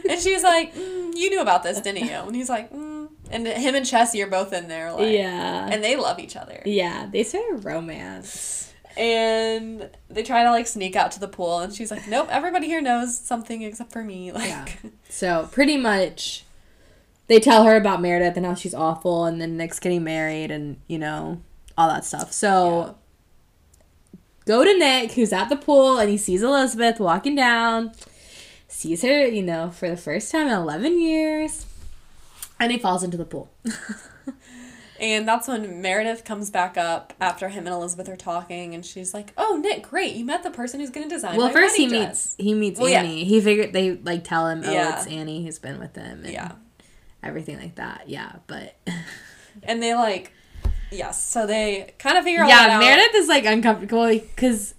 And 0.09 0.19
she's 0.19 0.43
like, 0.43 0.73
mm, 0.73 1.15
"You 1.15 1.29
knew 1.29 1.41
about 1.41 1.63
this, 1.63 1.79
didn't 1.81 2.05
you?" 2.05 2.15
And 2.15 2.35
he's 2.35 2.49
like, 2.49 2.71
mm. 2.73 3.09
"And 3.31 3.47
him 3.47 3.75
and 3.75 3.85
Chessie 3.85 4.23
are 4.23 4.29
both 4.29 4.53
in 4.53 4.67
there, 4.67 4.91
like, 4.91 5.11
yeah. 5.11 5.69
and 5.71 5.83
they 5.83 5.95
love 5.95 6.19
each 6.19 6.35
other." 6.35 6.61
yeah, 6.65 7.07
they 7.11 7.23
started 7.23 7.63
romance. 7.63 8.73
and 8.97 9.89
they 10.09 10.23
try 10.23 10.43
to 10.43 10.51
like 10.51 10.67
sneak 10.67 10.95
out 10.95 11.11
to 11.11 11.19
the 11.19 11.27
pool 11.27 11.59
and 11.59 11.73
she's 11.73 11.91
like 11.91 12.07
nope 12.07 12.27
everybody 12.31 12.65
here 12.65 12.81
knows 12.81 13.17
something 13.17 13.61
except 13.61 13.93
for 13.93 14.03
me 14.03 14.31
like 14.39 14.49
Yeah. 14.49 14.65
So 15.09 15.49
pretty 15.51 15.75
much, 15.77 16.43
they 17.27 17.39
tell 17.39 17.63
her 17.63 17.75
about 17.75 18.01
Meredith 18.01 18.37
and 18.37 18.45
how 18.45 18.55
she's 18.55 18.73
awful, 18.73 19.25
and 19.25 19.41
then 19.41 19.57
Nick's 19.57 19.79
getting 19.79 20.03
married, 20.03 20.51
and 20.51 20.77
you 20.87 20.97
know 20.97 21.41
all 21.77 21.89
that 21.89 22.05
stuff. 22.05 22.31
So 22.31 22.95
go 24.45 24.63
to 24.63 24.77
Nick, 24.77 25.13
who's 25.13 25.33
at 25.33 25.49
the 25.49 25.55
pool, 25.55 25.97
and 25.97 26.09
he 26.09 26.17
sees 26.17 26.43
Elizabeth 26.43 26.99
walking 26.99 27.35
down. 27.35 27.91
Sees 28.69 29.01
her, 29.01 29.25
you 29.27 29.41
know, 29.43 29.71
for 29.71 29.89
the 29.89 29.97
first 29.97 30.31
time 30.31 30.47
in 30.47 30.53
11 30.53 31.01
years. 31.01 31.65
And 32.59 32.71
he 32.71 32.77
falls 32.77 33.03
into 33.03 33.17
the 33.17 33.25
pool. 33.25 33.49
And 34.99 35.25
that's 35.25 35.47
when 35.47 35.81
Meredith 35.81 36.25
comes 36.25 36.49
back 36.49 36.77
up 36.77 37.13
after 37.21 37.47
him 37.47 37.65
and 37.65 37.73
Elizabeth 37.73 38.09
are 38.09 38.17
talking, 38.17 38.75
and 38.75 38.85
she's 38.85 39.13
like, 39.13 39.31
"Oh, 39.37 39.57
Nick, 39.63 39.83
great! 39.83 40.13
You 40.15 40.25
met 40.25 40.43
the 40.43 40.51
person 40.51 40.81
who's 40.81 40.89
going 40.89 41.07
to 41.07 41.15
design 41.15 41.37
well, 41.37 41.49
first 41.51 41.77
he 41.77 41.85
wedding 41.85 42.01
meets 42.09 42.35
he 42.37 42.53
meets 42.53 42.79
Well, 42.79 42.89
yeah. 42.89 42.99
Annie. 43.03 43.23
He 43.23 43.39
figured 43.39 43.71
they 43.71 43.91
like 43.95 44.25
tell 44.25 44.49
him, 44.49 44.61
oh, 44.65 44.69
Yeah. 44.71 44.97
it's 44.97 45.07
Annie 45.07 45.45
who's 45.45 45.57
been 45.57 45.79
with 45.79 45.95
him, 45.95 46.23
and 46.25 46.33
Yeah. 46.33 46.51
everything 47.23 47.59
like 47.59 47.75
that. 47.75 48.09
Yeah, 48.09 48.33
but 48.47 48.75
and 49.63 49.81
they 49.81 49.95
like, 49.95 50.33
yes, 50.91 51.23
so 51.23 51.47
they 51.47 51.93
kind 51.97 52.17
of 52.17 52.25
figure 52.25 52.43
all 52.43 52.49
that 52.49 52.67
yeah. 52.67 52.79
Meredith 52.79 53.15
is 53.15 53.29
like 53.29 53.45
uncomfortable 53.45 54.05
because 54.09 54.75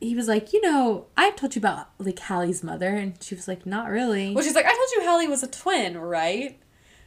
he 0.00 0.14
was 0.14 0.28
like, 0.28 0.52
you 0.52 0.60
know, 0.60 1.06
I 1.16 1.30
told 1.32 1.54
you 1.56 1.60
about 1.60 1.88
like 1.98 2.18
Hallie's 2.18 2.62
mother, 2.62 2.88
and 2.88 3.14
she 3.22 3.34
was 3.34 3.48
like, 3.48 3.64
not 3.66 3.88
really. 3.88 4.34
Well, 4.34 4.44
she's 4.44 4.54
like, 4.54 4.66
"I 4.66 4.70
told 4.74 4.88
you 4.96 5.02
Hallie 5.10 5.28
was 5.28 5.42
a 5.42 5.48
twin, 5.48 5.96
right?" 5.98 6.58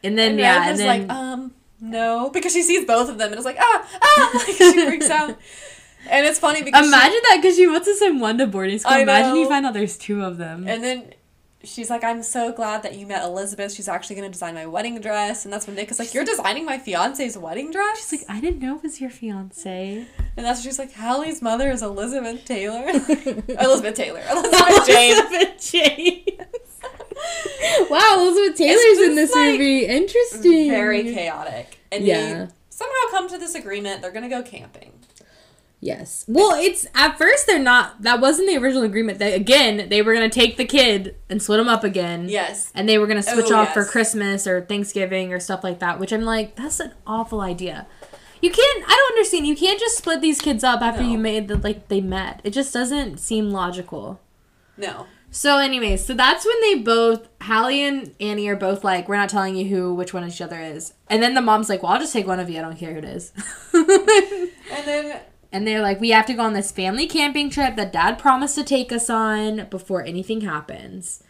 and 0.02 0.16
then 0.18 0.32
and 0.32 0.38
yeah, 0.40 0.68
and 0.68 0.78
then 0.78 0.86
like, 1.08 1.10
um, 1.10 1.54
no, 1.80 2.30
because 2.30 2.52
she 2.52 2.62
sees 2.62 2.84
both 2.86 3.08
of 3.08 3.18
them 3.18 3.28
and 3.28 3.36
it's 3.36 3.44
like, 3.44 3.58
ah, 3.60 3.88
ah, 4.02 4.30
like 4.46 4.56
she 4.56 4.86
freaks 4.86 5.10
out. 5.10 5.36
And 6.08 6.26
it's 6.26 6.38
funny 6.38 6.62
because 6.62 6.82
she- 6.84 6.88
imagine 6.88 7.20
that 7.28 7.38
because 7.42 7.56
she 7.56 7.66
wants 7.66 7.86
to 7.86 7.94
send 7.94 8.20
one 8.20 8.38
to 8.38 8.46
boarding 8.46 8.78
school. 8.78 8.92
I 8.92 9.00
Imagine 9.00 9.36
you 9.36 9.48
find 9.48 9.66
out 9.66 9.74
there's 9.74 9.98
two 9.98 10.22
of 10.22 10.38
them. 10.38 10.66
And 10.66 10.82
then 10.82 11.12
she's 11.64 11.90
like, 11.90 12.02
I'm 12.04 12.22
so 12.22 12.52
glad 12.52 12.82
that 12.82 12.94
you 12.96 13.06
met 13.06 13.22
Elizabeth. 13.24 13.72
She's 13.72 13.88
actually 13.88 14.16
going 14.16 14.28
to 14.28 14.32
design 14.32 14.54
my 14.54 14.66
wedding 14.66 15.00
dress. 15.00 15.44
And 15.44 15.52
that's 15.52 15.66
when 15.66 15.76
Nick 15.76 15.90
is 15.90 15.98
like, 15.98 16.14
You're 16.14 16.24
designing 16.24 16.64
my 16.64 16.78
fiance's 16.78 17.36
wedding 17.36 17.70
dress? 17.70 18.08
She's 18.10 18.20
like, 18.26 18.30
I 18.36 18.40
didn't 18.40 18.60
know 18.60 18.76
it 18.76 18.82
was 18.82 19.00
your 19.00 19.10
fiance. 19.10 20.06
and 20.36 20.46
that's 20.46 20.60
when 20.60 20.64
she's 20.64 20.78
like, 20.78 20.92
Hallie's 20.92 21.42
mother 21.42 21.70
is 21.70 21.82
Elizabeth 21.82 22.44
Taylor. 22.44 22.86
Elizabeth 23.48 23.94
Taylor. 23.94 24.22
Elizabeth 24.30 24.86
Jane. 24.86 25.12
Elizabeth 25.16 25.70
James. 25.70 26.26
wow, 27.90 28.16
Elizabeth 28.18 28.56
Taylor's 28.58 28.98
in 29.08 29.14
this 29.14 29.34
like, 29.34 29.52
movie. 29.52 29.86
Interesting. 29.86 30.70
Very 30.70 31.02
chaotic. 31.14 31.78
And 31.92 32.04
Yeah. 32.04 32.44
they 32.46 32.48
somehow 32.70 32.94
come 33.10 33.28
to 33.28 33.38
this 33.38 33.54
agreement. 33.54 34.02
They're 34.02 34.12
going 34.12 34.22
to 34.22 34.28
go 34.28 34.42
camping. 34.42 34.92
Yes. 35.82 36.26
Well, 36.28 36.54
it's 36.60 36.86
at 36.94 37.16
first 37.16 37.46
they're 37.46 37.58
not. 37.58 38.02
That 38.02 38.20
wasn't 38.20 38.48
the 38.48 38.56
original 38.58 38.82
agreement. 38.82 39.18
They 39.18 39.32
again 39.34 39.88
they 39.88 40.02
were 40.02 40.12
gonna 40.12 40.28
take 40.28 40.56
the 40.58 40.64
kid 40.66 41.16
and 41.30 41.42
split 41.42 41.58
him 41.60 41.68
up 41.68 41.84
again. 41.84 42.28
Yes. 42.28 42.70
And 42.74 42.86
they 42.88 42.98
were 42.98 43.06
gonna 43.06 43.22
switch 43.22 43.50
Oh, 43.50 43.56
off 43.56 43.72
for. 43.72 43.84
Christmas 43.86 44.46
or 44.46 44.60
Thanksgiving 44.60 45.32
or 45.32 45.40
stuff 45.40 45.64
like 45.64 45.78
that. 45.78 45.98
Which 45.98 46.12
I'm 46.12 46.22
like, 46.22 46.54
that's 46.56 46.80
an 46.80 46.92
awful 47.06 47.40
idea. 47.40 47.86
You 48.42 48.50
can't. 48.50 48.84
I 48.86 48.88
don't 48.94 49.12
understand. 49.16 49.46
You 49.46 49.56
can't 49.56 49.80
just 49.80 49.96
split 49.98 50.20
these 50.20 50.40
kids 50.40 50.62
up 50.62 50.82
after 50.82 51.02
No. 51.02 51.08
you 51.10 51.18
made 51.18 51.48
the 51.48 51.56
like 51.56 51.88
they 51.88 52.00
met. 52.02 52.40
It 52.44 52.50
just 52.50 52.74
doesn't 52.74 53.18
seem 53.18 53.50
logical. 53.50 54.20
No. 54.76 55.06
So, 55.32 55.58
anyways, 55.58 56.04
so 56.04 56.12
that's 56.12 56.44
when 56.44 56.60
they 56.62 56.74
both, 56.82 57.28
Hallie 57.42 57.84
and 57.84 58.12
Annie 58.18 58.48
are 58.48 58.56
both 58.56 58.82
like, 58.82 59.08
we're 59.08 59.14
not 59.14 59.28
telling 59.28 59.54
you 59.54 59.64
who, 59.68 59.94
which 59.94 60.12
one 60.12 60.26
each 60.26 60.40
other 60.40 60.58
is. 60.60 60.94
And 61.08 61.22
then 61.22 61.34
the 61.34 61.40
mom's 61.40 61.68
like, 61.68 61.84
well, 61.84 61.92
I'll 61.92 62.00
just 62.00 62.12
take 62.12 62.26
one 62.26 62.40
of 62.40 62.50
you. 62.50 62.58
I 62.58 62.62
don't 62.62 62.76
care 62.76 62.90
who 62.92 62.98
it 62.98 63.04
is. 63.04 63.32
And 63.72 64.86
then 64.86 65.20
and 65.52 65.66
they're 65.66 65.80
like, 65.82 66.00
we 66.00 66.10
have 66.10 66.26
to 66.26 66.34
go 66.34 66.42
on 66.42 66.52
this 66.52 66.70
family 66.70 67.06
camping 67.06 67.50
trip 67.50 67.76
that 67.76 67.92
dad 67.92 68.18
promised 68.18 68.54
to 68.56 68.64
take 68.64 68.92
us 68.92 69.10
on 69.10 69.66
before 69.70 70.04
anything 70.04 70.42
happens. 70.42 71.22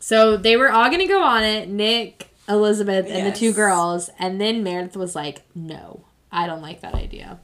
So 0.00 0.36
they 0.36 0.56
were 0.56 0.70
all 0.70 0.88
going 0.88 1.00
to 1.00 1.06
go 1.06 1.22
on 1.22 1.42
it 1.44 1.68
Nick, 1.68 2.28
Elizabeth, 2.48 3.06
and 3.08 3.26
the 3.26 3.36
two 3.36 3.52
girls. 3.52 4.10
And 4.18 4.40
then 4.40 4.62
Meredith 4.62 4.96
was 4.96 5.14
like, 5.16 5.42
no, 5.54 6.04
I 6.30 6.46
don't 6.46 6.62
like 6.62 6.80
that 6.82 6.94
idea. 6.94 7.40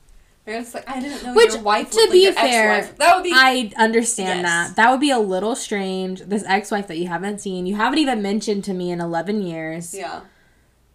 Meredith's 0.47 0.75
like, 0.75 0.89
I 0.89 1.01
didn't 1.01 1.25
know 1.25 1.35
Which, 1.35 1.55
your 1.55 1.63
wife 1.63 1.91
to 1.91 2.01
like 2.01 2.13
be 2.13 2.31
fair, 2.33 2.73
ex-wife. 2.75 2.99
That 2.99 3.17
would 3.17 3.25
be 3.25 3.33
I 3.33 3.73
understand 3.79 4.43
Yes. 4.43 4.69
that. 4.69 4.77
That 4.77 4.91
would 4.91 5.01
be 5.01 5.11
a 5.11 5.19
little 5.19 5.57
strange. 5.57 6.21
This 6.21 6.45
ex-wife 6.47 6.87
that 6.89 6.99
you 6.99 7.09
haven't 7.09 7.41
seen, 7.41 7.67
you 7.67 7.77
haven't 7.77 7.99
even 7.99 8.21
mentioned 8.23 8.63
to 8.65 8.75
me 8.75 8.91
in 8.91 9.01
eleven 9.01 9.43
years. 9.43 9.95
Yeah. 9.95 10.21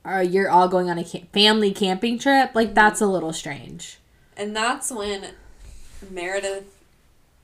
Or 0.06 0.22
you're 0.24 0.50
all 0.50 0.68
going 0.70 0.90
on 0.90 0.98
a 0.98 1.04
ca- 1.04 1.28
family 1.34 1.72
camping 1.72 2.18
trip. 2.20 2.50
Mm-hmm. 2.50 2.58
Like 2.58 2.74
that's 2.76 3.02
a 3.02 3.08
little 3.08 3.34
strange. 3.34 3.99
And 4.40 4.56
that's 4.56 4.90
when 4.92 5.28
Meredith 6.10 6.66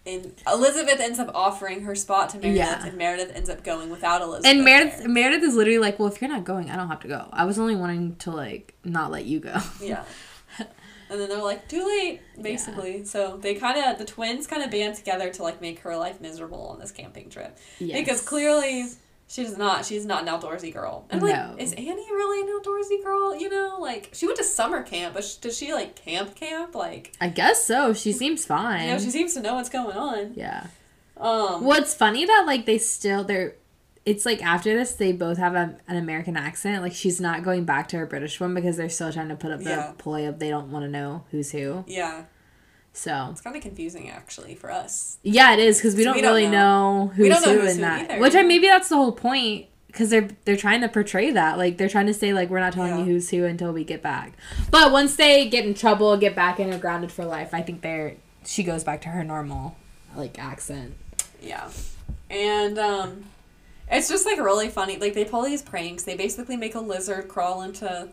and 0.06 0.34
Elizabeth 0.48 1.00
ends 1.00 1.18
up 1.20 1.32
offering 1.34 1.82
her 1.82 1.96
spot 1.96 2.30
to 2.30 2.38
Meredith, 2.38 2.58
Yeah. 2.58 2.86
and 2.86 2.98
Meredith 2.98 3.32
ends 3.36 3.50
up 3.50 3.64
going 3.64 3.90
without 3.90 4.22
Elizabeth. 4.22 4.46
And 4.52 4.64
Meredith, 4.64 5.00
there. 5.00 5.10
Meredith 5.10 5.44
is 5.44 5.56
literally 5.56 5.80
like, 5.80 5.98
"Well, 6.00 6.08
if 6.08 6.22
you're 6.22 6.30
not 6.30 6.44
going, 6.44 6.70
I 6.70 6.76
don't 6.76 6.88
have 6.90 7.00
to 7.02 7.08
go. 7.08 7.28
I 7.34 7.46
was 7.46 7.58
only 7.60 7.76
wanting 7.76 8.16
to 8.18 8.32
like 8.32 8.76
not 8.84 9.12
let 9.12 9.26
you 9.26 9.40
go." 9.40 9.56
Yeah. 9.82 10.04
And 11.08 11.22
then 11.22 11.30
they're 11.30 11.38
like, 11.44 11.70
too 11.70 11.86
late, 11.86 12.20
basically. 12.42 13.06
So 13.06 13.38
they 13.38 13.54
kind 13.54 13.78
of, 13.78 14.00
the 14.00 14.06
twins 14.06 14.48
kind 14.48 14.64
of 14.64 14.72
band 14.72 14.96
together 14.96 15.30
to 15.34 15.44
like 15.44 15.62
make 15.62 15.78
her 15.82 15.96
life 15.96 16.20
miserable 16.20 16.70
on 16.70 16.80
this 16.80 16.90
camping 16.92 17.30
trip. 17.30 17.56
Yes. 17.78 18.00
Because 18.00 18.22
clearly 18.22 18.88
she's 19.28 19.58
not, 19.58 19.86
she's 19.86 20.06
not 20.06 20.22
an 20.22 20.28
outdoorsy 20.30 20.74
girl. 20.74 21.06
And 21.10 21.22
like, 21.22 21.36
No. 21.36 21.56
is 21.58 21.74
Annie 21.74 21.86
really 22.12 22.42
an 22.42 22.60
outdoorsy 22.60 23.04
girl? 23.04 23.36
You 23.36 23.50
know, 23.50 23.78
like 23.80 24.10
she 24.14 24.26
went 24.26 24.38
to 24.38 24.44
summer 24.44 24.84
camp, 24.84 25.14
but 25.14 25.24
sh- 25.24 25.36
does 25.36 25.58
she 25.58 25.74
like 25.74 25.96
camp 25.96 26.36
camp? 26.36 26.76
Like, 26.76 27.14
I 27.20 27.30
guess 27.30 27.66
so. 27.66 27.94
She 27.94 28.12
seems 28.12 28.46
fine. 28.46 28.86
you 28.88 28.94
know, 28.94 29.00
she 29.00 29.12
seems 29.12 29.34
to 29.34 29.42
know 29.42 29.56
what's 29.56 29.70
going 29.70 29.96
on. 29.98 30.34
yeah. 30.36 30.68
Um, 31.18 31.64
What's 31.64 31.94
funny 31.94 32.26
that 32.26 32.44
like 32.46 32.66
they 32.66 32.78
still 32.78 33.24
they're 33.24 33.56
it's 34.06 34.26
like 34.26 34.44
after 34.46 34.76
this 34.76 34.92
they 34.96 35.14
both 35.14 35.38
have 35.38 35.56
a, 35.56 35.78
an 35.88 35.96
American 35.96 36.36
accent. 36.38 36.84
Like 36.84 36.94
she's 36.94 37.22
not 37.22 37.42
going 37.42 37.64
back 37.64 37.88
to 37.90 37.98
her 37.98 38.06
British 38.06 38.40
one 38.40 38.54
because 38.54 38.76
they're 38.78 38.90
still 38.90 39.12
trying 39.14 39.30
to 39.30 39.36
put 39.36 39.52
up 39.52 39.60
the 39.60 39.70
Yeah. 39.70 39.94
ploy 39.98 40.28
of 40.28 40.40
they 40.40 40.50
don't 40.50 40.72
want 40.72 40.84
to 40.84 40.92
know 40.92 41.24
who's 41.32 41.52
who. 41.52 41.86
Yeah. 41.88 42.26
So 42.96 43.28
It's 43.32 43.42
kind 43.42 43.56
of 43.56 43.62
confusing 43.62 44.10
actually 44.10 44.56
for 44.56 44.72
us. 44.72 45.18
yeah, 45.22 45.52
it 45.54 45.60
is 45.60 45.78
because 45.78 45.96
we 45.96 46.04
So 46.04 46.10
don't 46.10 46.16
we 46.16 46.22
don't 46.22 46.32
really 46.34 46.48
know, 46.48 47.06
know. 47.06 47.08
who's 47.16 47.28
don't 47.30 47.42
know 47.46 47.54
who 47.54 47.60
who's 47.62 47.72
in 47.72 47.76
who 47.78 47.82
that. 47.82 48.12
either. 48.12 48.22
Which 48.22 48.36
I 48.36 48.42
maybe 48.42 48.68
that's 48.68 48.88
the 48.90 48.96
whole 48.96 49.12
point 49.12 49.66
because 49.88 50.10
they're 50.10 50.30
they're 50.46 50.56
trying 50.56 50.80
to 50.82 50.88
portray 50.88 51.32
that 51.32 51.58
like 51.58 51.78
they're 51.78 51.90
trying 51.90 52.08
to 52.08 52.14
say 52.14 52.34
like 52.34 52.50
we're 52.50 52.60
not 52.62 52.72
telling 52.74 52.92
Yeah. 52.94 53.00
you 53.00 53.06
who's 53.06 53.30
who 53.30 53.44
until 53.46 53.74
we 53.74 53.84
get 53.84 54.02
back. 54.02 54.34
But 54.72 54.92
once 54.94 55.16
they 55.18 55.50
get 55.50 55.66
in 55.66 55.74
trouble, 55.74 56.16
get 56.18 56.36
back 56.36 56.58
and 56.60 56.74
are 56.74 56.78
grounded 56.78 57.12
for 57.12 57.26
life, 57.26 57.54
I 57.54 57.62
think 57.62 57.82
they're 57.82 58.16
she 58.46 58.64
goes 58.64 58.84
back 58.86 59.02
to 59.02 59.10
her 59.10 59.24
normal 59.26 59.76
like 60.16 60.40
accent. 60.40 60.94
Yeah. 61.42 61.70
And 62.30 62.80
um 62.80 63.26
it's 63.92 64.08
just 64.08 64.26
like 64.26 64.40
really 64.40 64.70
funny. 64.70 64.98
Like 64.98 65.14
they 65.16 65.26
pull 65.26 65.42
these 65.44 65.62
pranks. 65.62 66.04
They 66.04 66.16
basically 66.16 66.56
make 66.56 66.76
a 66.76 66.80
lizard 66.80 67.28
crawl 67.28 67.62
into 67.62 68.08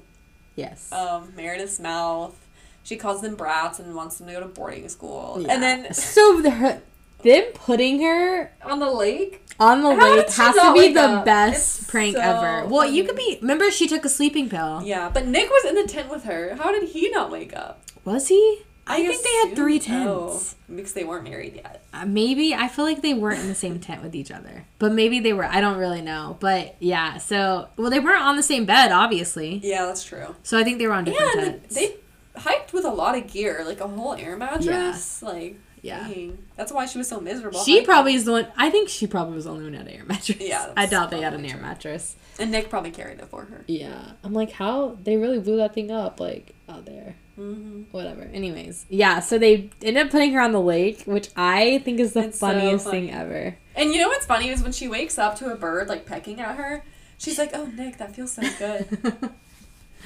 Yes. 0.57 0.91
um 0.93 1.33
Meredith's 1.37 1.79
mouth. 1.79 2.37
She 2.83 2.97
calls 2.97 3.21
them 3.23 3.35
brats 3.37 3.79
and 3.79 3.95
wants 3.95 4.19
them 4.19 4.27
to 4.29 4.33
go 4.35 4.41
to 4.41 4.47
boarding 4.47 4.89
school. 4.89 5.39
Yeah. 5.41 5.53
And 5.53 5.63
then 5.63 5.95
so 5.95 6.41
the, 6.41 6.81
them 7.23 7.45
putting 7.55 8.01
her 8.03 8.53
on 8.65 8.81
the 8.81 8.91
lake. 8.91 9.43
on 9.61 9.83
the 9.83 9.95
How 9.95 10.17
lake 10.17 10.31
has 10.31 10.55
to 10.57 10.73
be 10.75 10.93
the 10.93 11.01
up? 11.03 11.25
best 11.25 11.83
It's 11.83 11.91
prank 11.91 12.17
so 12.17 12.23
ever. 12.23 12.67
Well, 12.67 12.89
you 12.91 13.05
could 13.05 13.17
be. 13.17 13.39
Remember, 13.41 13.71
she 13.71 13.87
took 13.87 14.05
a 14.05 14.09
sleeping 14.09 14.49
pill. 14.49 14.83
Yeah, 14.85 15.09
but 15.13 15.27
Nick 15.27 15.49
was 15.49 15.65
in 15.67 15.75
the 15.77 15.87
tent 15.87 16.09
with 16.11 16.25
her. 16.25 16.57
How 16.57 16.73
did 16.73 16.89
he 16.91 17.11
not 17.11 17.31
wake 17.31 17.55
up? 17.57 17.83
Was 18.05 18.29
he? 18.29 18.63
I, 18.85 19.07
think 19.07 19.23
they 19.23 19.49
had 19.49 19.55
three 19.57 19.79
so, 19.79 20.31
tents. 20.31 20.57
because 20.75 20.93
they 20.93 21.05
weren't 21.05 21.23
married 21.23 21.55
yet. 21.55 21.85
Uh, 21.95 22.05
maybe 22.05 22.53
I 22.53 22.67
feel 22.67 22.85
like 22.85 23.01
they 23.01 23.15
weren't 23.15 23.39
in 23.39 23.47
the 23.47 23.55
same 23.55 23.79
tent 23.79 24.03
with 24.03 24.17
each 24.17 24.33
other, 24.33 24.65
but 24.81 24.93
maybe 24.93 25.21
they 25.21 25.33
were. 25.33 25.45
I 25.45 25.61
don't 25.61 25.79
really 25.79 26.03
know. 26.03 26.37
But 26.41 26.75
yeah, 26.81 27.19
so 27.19 27.69
well, 27.77 27.91
they 27.91 28.01
weren't 28.01 28.23
on 28.23 28.35
the 28.35 28.43
same 28.43 28.65
bed, 28.65 28.91
obviously. 28.91 29.61
Yeah, 29.63 29.87
that's 29.87 30.03
true. 30.03 30.35
So 30.43 30.59
I 30.59 30.65
think 30.65 30.79
they 30.79 30.89
were 30.89 30.95
on 30.95 31.05
different 31.05 31.31
Yeah, 31.37 31.43
tents. 31.45 31.75
they 31.77 31.95
hiked 32.37 32.73
with 32.73 32.85
a 32.85 32.91
lot 32.91 33.17
of 33.17 33.27
gear, 33.31 33.63
like 33.65 33.81
a 33.81 33.89
whole 33.89 34.15
air 34.15 34.37
mattress. 34.37 35.23
Like, 35.23 35.59
Yeah. 35.83 36.07
dang. 36.09 36.39
that's 36.57 36.71
why 36.73 36.87
she 36.87 36.99
was 36.99 37.09
so 37.09 37.21
miserable. 37.21 37.63
she 37.63 37.73
hiking. 37.73 37.87
probably 37.87 38.15
is 38.15 38.25
the 38.25 38.33
one. 38.33 38.47
I 38.57 38.71
think 38.71 38.89
she 38.89 39.07
probably 39.07 39.35
was 39.35 39.45
the 39.45 39.51
only 39.51 39.65
one 39.65 39.73
who 39.73 39.79
had 39.79 39.89
an 39.89 39.95
air 39.95 40.05
mattress. 40.05 40.39
Yeah, 40.41 40.73
I 40.77 40.87
doubt 40.87 41.11
they 41.11 41.21
had 41.21 41.35
an 41.35 41.45
air 41.45 41.53
true. 41.53 41.61
mattress. 41.63 42.17
and 42.39 42.51
Nick 42.51 42.71
probably 42.71 42.91
carried 42.91 43.19
it 43.19 43.27
for 43.29 43.43
her. 43.45 43.65
Yeah, 43.67 44.13
I'm 44.25 44.33
like, 44.33 44.53
how 44.53 44.97
they 45.03 45.17
really 45.17 45.39
blew 45.41 45.57
that 45.59 45.75
thing 45.75 45.91
up, 45.91 46.21
like 46.21 46.55
out 46.69 46.87
there. 46.87 47.17
Mm-hmm. 47.39 47.85
Whatever. 47.93 48.23
Anyways, 48.33 48.85
yeah. 48.91 49.21
So 49.21 49.39
they 49.39 49.71
ended 49.83 50.07
up 50.07 50.11
putting 50.13 50.33
her 50.35 50.41
on 50.41 50.53
the 50.53 50.61
lake, 50.61 51.03
which 51.07 51.31
I 51.35 51.79
think 51.85 51.99
is 51.99 52.13
the 52.13 52.25
It's 52.25 52.39
so 52.39 52.47
funniest 52.49 52.85
funny. 52.85 53.07
thing 53.09 53.15
ever. 53.15 53.57
And 53.75 53.93
you 53.93 54.01
know 54.01 54.09
what's 54.09 54.27
funny 54.27 54.51
is 54.51 54.63
when 54.63 54.73
she 54.73 54.87
wakes 54.87 55.19
up 55.19 55.37
to 55.39 55.51
a 55.51 55.57
bird 55.57 55.89
like 55.89 56.05
pecking 56.07 56.41
at 56.41 56.57
her, 56.57 56.85
she's 57.17 57.39
like, 57.39 57.51
"Oh, 57.55 57.65
Nick, 57.75 57.97
that 57.99 58.15
feels 58.15 58.33
so 58.33 58.43
good." 58.59 58.87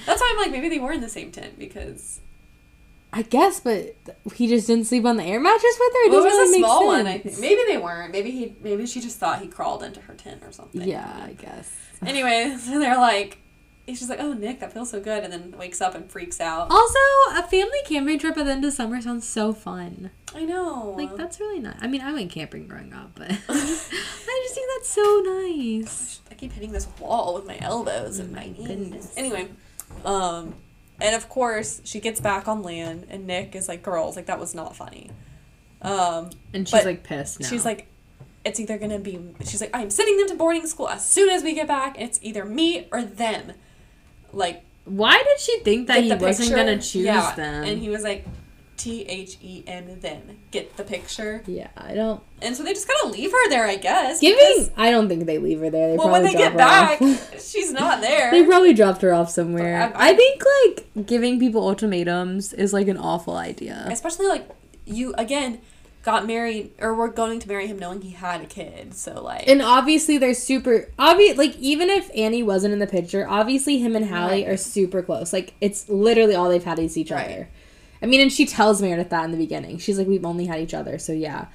That's 0.06 0.20
why 0.20 0.30
I'm 0.32 0.40
like, 0.40 0.52
maybe 0.52 0.68
they 0.68 0.78
were 0.78 0.92
in 0.92 1.00
the 1.00 1.08
same 1.08 1.32
tent 1.32 1.58
because 1.58 2.20
I 3.12 3.22
guess, 3.22 3.60
but 3.60 3.96
he 4.34 4.46
just 4.46 4.66
didn't 4.66 4.86
sleep 4.86 5.04
on 5.04 5.16
the 5.16 5.24
air 5.24 5.40
mattress 5.40 5.76
with 5.80 5.92
her. 5.92 6.06
It 6.06 6.10
well, 6.10 6.20
it 6.20 6.24
was 6.24 6.32
really 6.32 6.60
a 6.60 6.64
small 6.64 6.86
one. 6.86 7.06
I 7.06 7.18
think 7.18 7.38
maybe 7.38 7.62
they 7.66 7.78
weren't. 7.78 8.12
Maybe 8.12 8.30
he, 8.30 8.56
maybe 8.60 8.86
she 8.86 9.00
just 9.00 9.18
thought 9.18 9.40
he 9.40 9.48
crawled 9.48 9.82
into 9.82 10.00
her 10.02 10.14
tent 10.14 10.42
or 10.44 10.52
something. 10.52 10.82
Yeah, 10.82 11.24
I 11.24 11.32
guess. 11.32 11.74
Anyway, 12.06 12.54
so 12.60 12.78
they're 12.78 12.98
like, 12.98 13.38
she's 13.86 14.10
like, 14.10 14.20
"Oh, 14.20 14.34
Nick, 14.34 14.60
that 14.60 14.70
feels 14.70 14.90
so 14.90 15.00
good," 15.00 15.24
and 15.24 15.32
then 15.32 15.54
wakes 15.58 15.80
up 15.80 15.94
and 15.94 16.10
freaks 16.10 16.40
out. 16.42 16.70
Also, 16.70 16.98
a 17.30 17.42
family 17.42 17.78
camping 17.86 18.18
trip 18.18 18.36
at 18.36 18.44
the 18.44 18.52
end 18.52 18.62
of 18.66 18.74
summer 18.74 19.00
sounds 19.00 19.26
so 19.26 19.54
fun. 19.54 20.10
I 20.34 20.44
know. 20.44 20.94
Like 20.94 21.16
that's 21.16 21.40
really 21.40 21.60
nice. 21.60 21.78
I 21.80 21.86
mean, 21.86 22.02
I 22.02 22.12
went 22.12 22.30
camping 22.30 22.66
growing 22.68 22.92
up, 22.92 23.12
but 23.14 23.30
I 23.48 23.54
just 23.54 24.54
think 24.54 24.68
that's 24.76 24.90
so 24.90 25.22
nice. 25.24 26.20
I 26.30 26.34
keep 26.34 26.52
hitting 26.52 26.72
this 26.72 26.86
wall 27.00 27.34
with 27.34 27.46
my 27.46 27.56
elbows 27.62 28.18
and 28.18 28.36
oh 28.36 28.40
my 28.40 28.46
knees. 28.46 28.66
goodness. 28.66 29.14
Anyway, 29.16 29.48
um, 30.04 30.54
and 31.00 31.14
of 31.14 31.28
course 31.28 31.80
she 31.84 32.00
gets 32.00 32.20
back 32.20 32.48
on 32.48 32.62
land, 32.62 33.06
and 33.08 33.26
Nick 33.26 33.54
is 33.54 33.68
like, 33.68 33.82
"Girls, 33.82 34.16
like 34.16 34.26
that 34.26 34.38
was 34.38 34.54
not 34.54 34.76
funny." 34.76 35.10
Um, 35.82 36.30
And 36.52 36.68
she's 36.68 36.84
like 36.84 37.04
pissed 37.04 37.40
now. 37.40 37.48
She's 37.48 37.64
like, 37.64 37.88
it's 38.46 38.60
either 38.60 38.78
gonna 38.78 38.98
be. 38.98 39.18
She's 39.44 39.60
like, 39.60 39.70
I'm 39.74 39.90
sending 39.90 40.16
them 40.16 40.28
to 40.28 40.34
boarding 40.36 40.66
school 40.66 40.88
as 40.88 41.04
soon 41.04 41.30
as 41.30 41.42
we 41.42 41.54
get 41.54 41.66
back. 41.66 42.00
It's 42.00 42.18
either 42.22 42.44
me 42.44 42.88
or 42.92 43.02
them. 43.02 43.52
Like, 44.32 44.64
why 44.84 45.22
did 45.22 45.40
she 45.40 45.58
think 45.60 45.88
that 45.88 46.04
he 46.04 46.10
wasn't 46.14 46.50
picture? 46.50 46.54
gonna 46.54 46.76
choose 46.76 47.04
yeah. 47.04 47.34
them? 47.34 47.64
And 47.64 47.78
he 47.78 47.88
was 47.88 48.02
like, 48.02 48.24
T 48.76 49.02
H 49.04 49.38
E 49.42 49.64
N 49.66 49.98
then 50.00 50.38
get 50.50 50.76
the 50.76 50.84
picture. 50.84 51.42
yeah, 51.46 51.68
I 51.76 51.94
don't. 51.94 52.22
And 52.42 52.54
so 52.54 52.62
they 52.62 52.74
just 52.74 52.86
gotta 52.86 53.08
leave 53.08 53.32
her 53.32 53.48
there, 53.48 53.66
I 53.66 53.76
guess. 53.76 54.20
Giving, 54.20 54.38
because- 54.56 54.70
I 54.76 54.90
don't 54.90 55.08
think 55.08 55.24
they 55.26 55.38
leave 55.38 55.60
her 55.60 55.70
there. 55.70 55.90
They 55.92 55.96
well, 55.96 56.10
when 56.10 56.24
they 56.24 56.32
get 56.34 56.56
back, 56.56 56.98
she's 57.40 57.72
not 57.72 58.00
there. 58.02 58.30
they 58.30 58.44
probably 58.44 58.74
dropped 58.74 59.00
her 59.02 59.12
off 59.14 59.30
somewhere. 59.30 59.92
I- 59.94 60.10
I, 60.10 60.14
think 60.14 60.42
like 60.66 61.06
giving 61.06 61.38
people 61.40 61.66
ultimatums 61.66 62.52
is 62.52 62.72
like 62.72 62.88
an 62.88 62.98
awful 62.98 63.36
idea. 63.36 63.86
Especially 63.90 64.26
like 64.26 64.48
you 64.84 65.14
again 65.16 65.60
got 66.02 66.24
married 66.24 66.70
or 66.78 66.94
were 66.94 67.08
going 67.08 67.40
to 67.40 67.48
marry 67.48 67.66
him 67.66 67.78
knowing 67.80 68.00
he 68.00 68.10
had 68.10 68.40
a 68.40 68.46
kid. 68.46 68.94
So 68.94 69.20
like 69.22 69.48
And 69.48 69.60
obviously 69.60 70.18
they're 70.18 70.34
super 70.34 70.88
obvious 70.98 71.36
like 71.36 71.56
even 71.56 71.90
if 71.90 72.08
Annie 72.14 72.44
wasn't 72.44 72.72
in 72.74 72.78
the 72.78 72.86
picture, 72.86 73.26
obviously 73.28 73.78
him 73.78 73.96
and 73.96 74.08
Hallie 74.08 74.44
Right. 74.44 74.48
are 74.52 74.56
super 74.56 75.02
close. 75.02 75.32
Like 75.32 75.54
it's 75.60 75.88
literally 75.88 76.36
all 76.36 76.48
they've 76.48 76.62
had 76.62 76.78
is 76.78 76.96
each 76.96 77.10
Right. 77.10 77.24
other. 77.26 77.48
I 78.02 78.06
mean, 78.06 78.20
and 78.20 78.32
she 78.32 78.46
tells 78.46 78.80
Meredith 78.82 79.10
that 79.10 79.24
in 79.24 79.30
the 79.32 79.36
beginning. 79.36 79.78
She's 79.78 79.98
like, 79.98 80.06
We've 80.06 80.24
only 80.24 80.46
had 80.46 80.60
each 80.60 80.74
other, 80.74 80.98
so 80.98 81.12
yeah. 81.12 81.46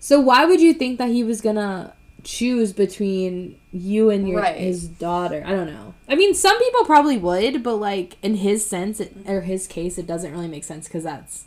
So 0.00 0.20
why 0.20 0.44
would 0.44 0.60
you 0.60 0.72
think 0.74 0.98
that 0.98 1.10
he 1.10 1.22
was 1.24 1.40
gonna 1.40 1.94
choose 2.24 2.72
between 2.72 3.56
you 3.72 4.10
and 4.10 4.28
your 4.28 4.40
Right. 4.40 4.56
his 4.56 4.86
daughter? 4.88 5.42
I 5.46 5.50
don't 5.50 5.66
know. 5.72 5.94
I 6.08 6.14
mean, 6.14 6.34
some 6.34 6.58
people 6.58 6.84
probably 6.84 7.16
would, 7.18 7.62
but 7.62 7.76
like 7.76 8.16
in 8.22 8.36
his 8.36 8.66
sense 8.66 9.00
it, 9.00 9.16
or 9.26 9.42
his 9.42 9.66
case, 9.66 9.98
it 9.98 10.06
doesn't 10.06 10.30
really 10.32 10.48
make 10.48 10.64
sense 10.64 10.86
because 10.86 11.04
that's 11.04 11.44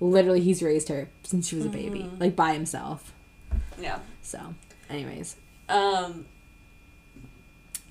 literally 0.00 0.40
he's 0.40 0.62
raised 0.62 0.88
her 0.88 1.08
since 1.22 1.48
she 1.48 1.56
was 1.56 1.66
a 1.66 1.68
baby, 1.70 2.00
Mm-hmm. 2.00 2.18
like 2.20 2.36
by 2.36 2.52
himself. 2.52 3.12
yeah. 3.80 3.98
So, 4.22 4.54
anyways. 4.90 5.36
Um 5.68 6.26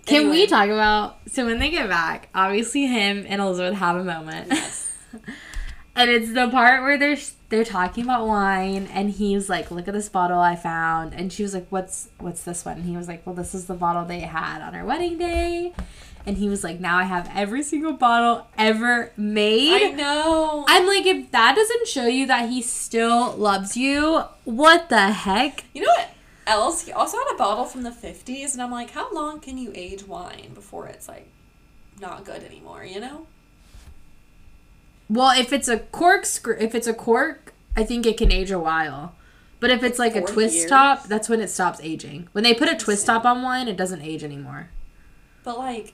Can 0.06 0.30
we 0.30 0.46
talk 0.48 0.66
about 0.70 1.18
so 1.30 1.46
when 1.46 1.60
they 1.60 1.70
get 1.72 1.88
back? 1.90 2.28
Obviously, 2.36 2.86
him 2.88 3.26
and 3.28 3.42
Elizabeth 3.42 3.76
have 3.80 3.96
a 3.96 4.04
moment, 4.04 4.52
and 5.96 6.10
it's 6.10 6.34
the 6.34 6.50
part 6.50 6.82
where 6.82 6.98
they're 6.98 7.18
they're 7.50 7.64
talking 7.64 8.04
about 8.04 8.26
wine, 8.26 8.90
and 8.92 9.12
he's 9.12 9.50
like, 9.50 9.70
"Look 9.70 9.88
at 9.88 9.94
this 9.94 10.10
bottle 10.10 10.40
I 10.40 10.56
found," 10.56 11.14
and 11.14 11.32
she 11.32 11.44
was 11.44 11.54
like, 11.54 11.68
"What's 11.70 12.10
what's 12.20 12.44
this 12.44 12.66
one?" 12.66 12.78
And 12.78 12.86
he 12.86 12.98
was 12.98 13.08
like, 13.08 13.26
"Well, 13.26 13.36
this 13.36 13.54
is 13.54 13.66
the 13.66 13.76
bottle 13.76 14.06
they 14.06 14.22
had 14.22 14.62
on 14.62 14.74
our 14.76 14.86
wedding 14.86 15.18
day," 15.18 15.74
and 16.26 16.38
he 16.38 16.50
was 16.50 16.64
like, 16.64 16.80
"Now 16.80 16.98
I 16.98 17.04
have 17.04 17.30
every 17.36 17.62
single 17.62 17.94
bottle 17.94 18.48
ever 18.58 19.12
made." 19.18 19.84
I 19.84 19.92
know. 19.92 20.66
I'm 20.68 20.88
like, 20.88 21.06
if 21.06 21.32
that 21.32 21.56
doesn't 21.56 21.88
show 21.88 22.08
you 22.08 22.26
that 22.28 22.50
he 22.50 22.62
still 22.62 23.34
loves 23.34 23.78
you, 23.78 24.24
what 24.46 24.90
the 24.90 25.12
heck? 25.12 25.66
You 25.74 25.84
know 25.84 25.94
what 25.96 26.10
else? 26.48 26.86
He 26.86 26.92
also 26.92 27.18
had 27.18 27.36
a 27.36 27.38
bottle 27.38 27.66
from 27.66 27.84
the 27.84 27.92
50s, 27.92 28.54
and 28.54 28.62
I'm 28.62 28.72
like, 28.72 28.92
how 28.92 29.14
long 29.14 29.40
can 29.40 29.58
you 29.58 29.72
age 29.76 30.08
wine 30.08 30.52
before 30.56 30.88
it's 30.88 31.08
like 31.08 31.28
not 32.02 32.26
good 32.26 32.44
anymore, 32.44 32.84
you 32.84 33.00
know? 33.00 33.28
Well, 35.10 35.32
if 35.38 35.52
it's 35.54 35.68
a 35.68 35.80
cork 35.80 36.26
screw, 36.26 36.56
if 36.60 36.74
it's 36.76 36.88
a 36.88 36.94
cork, 36.94 37.54
I 37.76 37.84
think 37.84 38.06
it 38.06 38.18
can 38.18 38.32
age 38.32 38.52
a 38.52 38.60
while. 38.60 39.16
But 39.60 39.70
if 39.72 39.82
it's 39.84 39.98
like 40.00 40.16
a 40.16 40.22
twist 40.22 40.56
years? 40.56 40.70
top, 40.70 41.06
that's 41.08 41.30
when 41.30 41.40
it 41.40 41.50
stops 41.50 41.80
aging. 41.82 42.28
When 42.34 42.44
they 42.44 42.54
put 42.54 42.68
a 42.70 42.76
twist 42.76 43.06
top 43.06 43.24
on 43.26 43.42
wine, 43.42 43.68
it 43.68 43.78
doesn't 43.78 44.02
age 44.02 44.24
anymore. 44.24 44.70
But 45.44 45.58
like, 45.58 45.94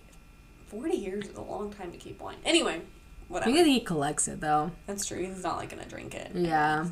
40 0.67 0.95
years 0.97 1.27
is 1.27 1.37
a 1.37 1.41
long 1.41 1.71
time 1.71 1.91
to 1.91 1.97
keep 1.97 2.19
wine. 2.21 2.37
Anyway, 2.45 2.81
whatever. 3.27 3.51
Maybe 3.51 3.71
he 3.73 3.79
collects 3.79 4.27
it 4.27 4.41
though. 4.41 4.71
That's 4.87 5.05
true. 5.05 5.17
He's 5.19 5.43
not 5.43 5.57
like 5.57 5.69
gonna 5.69 5.85
drink 5.85 6.15
it. 6.15 6.31
Yeah. 6.33 6.87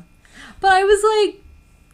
But 0.60 0.72
I 0.72 0.84
was 0.84 1.02
like, 1.02 1.42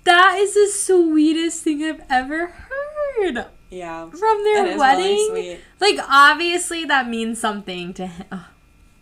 that 0.04 0.36
is 0.38 0.52
the 0.54 0.66
sweetest 0.70 1.62
thing 1.62 1.82
I've 1.82 2.02
ever 2.10 2.48
heard 2.48 3.46
Yeah. 3.70 4.08
from 4.10 4.44
their 4.44 4.64
really 4.64 4.78
wedding. 4.78 5.26
sweet. 5.30 5.60
Like 5.80 5.98
obviously 6.08 6.84
that 6.84 7.08
means 7.08 7.40
something 7.40 7.94
to 7.94 8.06
him. 8.06 8.40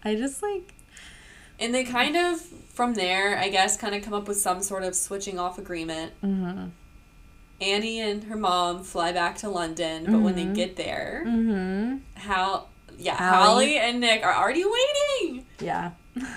I 0.05 0.15
just 0.15 0.43
like 0.43 0.72
And 1.63 1.75
they 1.75 1.85
kind 1.85 2.17
of, 2.17 2.41
from 2.41 2.95
there, 2.95 3.39
I 3.39 3.49
guess, 3.49 3.77
kind 3.77 3.95
of 3.95 4.03
come 4.03 4.15
up 4.15 4.27
with 4.29 4.39
some 4.39 4.61
sort 4.63 4.83
of 4.83 4.95
switching 4.95 5.39
off 5.39 5.59
agreement. 5.59 6.13
mm-hmm. 6.23 6.67
Annie 7.61 8.01
and 8.01 8.25
her 8.25 8.37
mom 8.37 8.83
fly 8.83 9.13
back 9.13 9.37
to 9.39 9.49
London, 9.49 10.05
but 10.11 10.19
when 10.19 10.35
they 10.35 10.45
Mhm. 10.47 10.55
get 10.57 10.75
there, 10.77 11.23
Mm-hmm. 11.25 11.97
Hal, 12.15 12.69
yeah, 12.99 13.15
Hallie. 13.15 13.45
Hallie 13.77 13.79
and 13.79 14.01
Nick 14.01 14.25
are 14.27 14.35
already 14.35 14.65
waiting. 14.65 15.47
Yeah. 15.61 15.93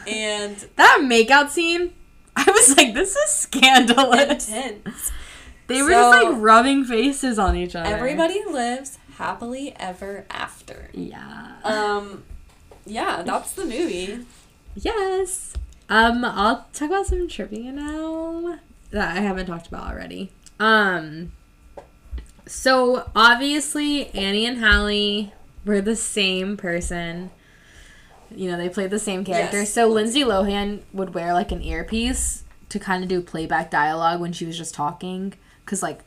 And 0.07 0.55
That 0.75 0.99
makeout 1.01 1.49
scene, 1.49 1.93
I 2.35 2.43
was 2.47 2.77
like, 2.77 2.93
this 2.93 3.15
is 3.15 3.29
scandalous. 3.31 4.47
intense. 4.47 5.11
They 5.65 5.81
were 5.81 5.89
So- 5.89 6.11
just 6.11 6.23
like 6.25 6.41
rubbing 6.43 6.85
faces 6.85 7.39
on 7.39 7.55
each 7.55 7.75
other. 7.75 7.89
Everybody 7.89 8.43
lives 8.47 8.99
happily 9.17 9.73
ever 9.79 10.25
after. 10.29 10.89
Yeah. 10.93 11.53
Um, 11.63 12.23
yeah, 12.85 13.23
that's 13.23 13.53
the 13.53 13.65
movie. 13.65 14.19
Yes. 14.75 15.53
Um, 15.89 16.25
I'll 16.25 16.67
talk 16.73 16.89
about 16.89 17.07
some 17.07 17.27
trivia 17.27 17.71
now 17.71 18.59
that 18.91 19.17
I 19.17 19.21
haven't 19.21 19.47
talked 19.47 19.67
about 19.67 19.91
already. 19.91 20.31
Um, 20.59 21.31
so 22.45 23.09
obviously 23.15 24.07
Annie 24.09 24.45
and 24.45 24.63
Hallie 24.63 25.33
were 25.65 25.81
the 25.81 25.95
same 25.95 26.57
person. 26.57 27.31
You 28.35 28.51
know, 28.51 28.57
they 28.57 28.69
played 28.69 28.89
the 28.89 28.99
same 28.99 29.23
character. 29.23 29.59
Yes. 29.59 29.73
So 29.73 29.87
Lindsay 29.87 30.23
Lohan 30.23 30.81
would 30.93 31.13
wear 31.13 31.33
like 31.33 31.51
an 31.51 31.61
earpiece 31.61 32.43
to 32.69 32.79
kind 32.79 33.03
of 33.03 33.09
do 33.09 33.21
playback 33.21 33.71
dialogue 33.71 34.19
when 34.19 34.33
she 34.33 34.45
was 34.45 34.57
just 34.57 34.73
talking, 34.73 35.33
because 35.63 35.83
like 35.83 36.01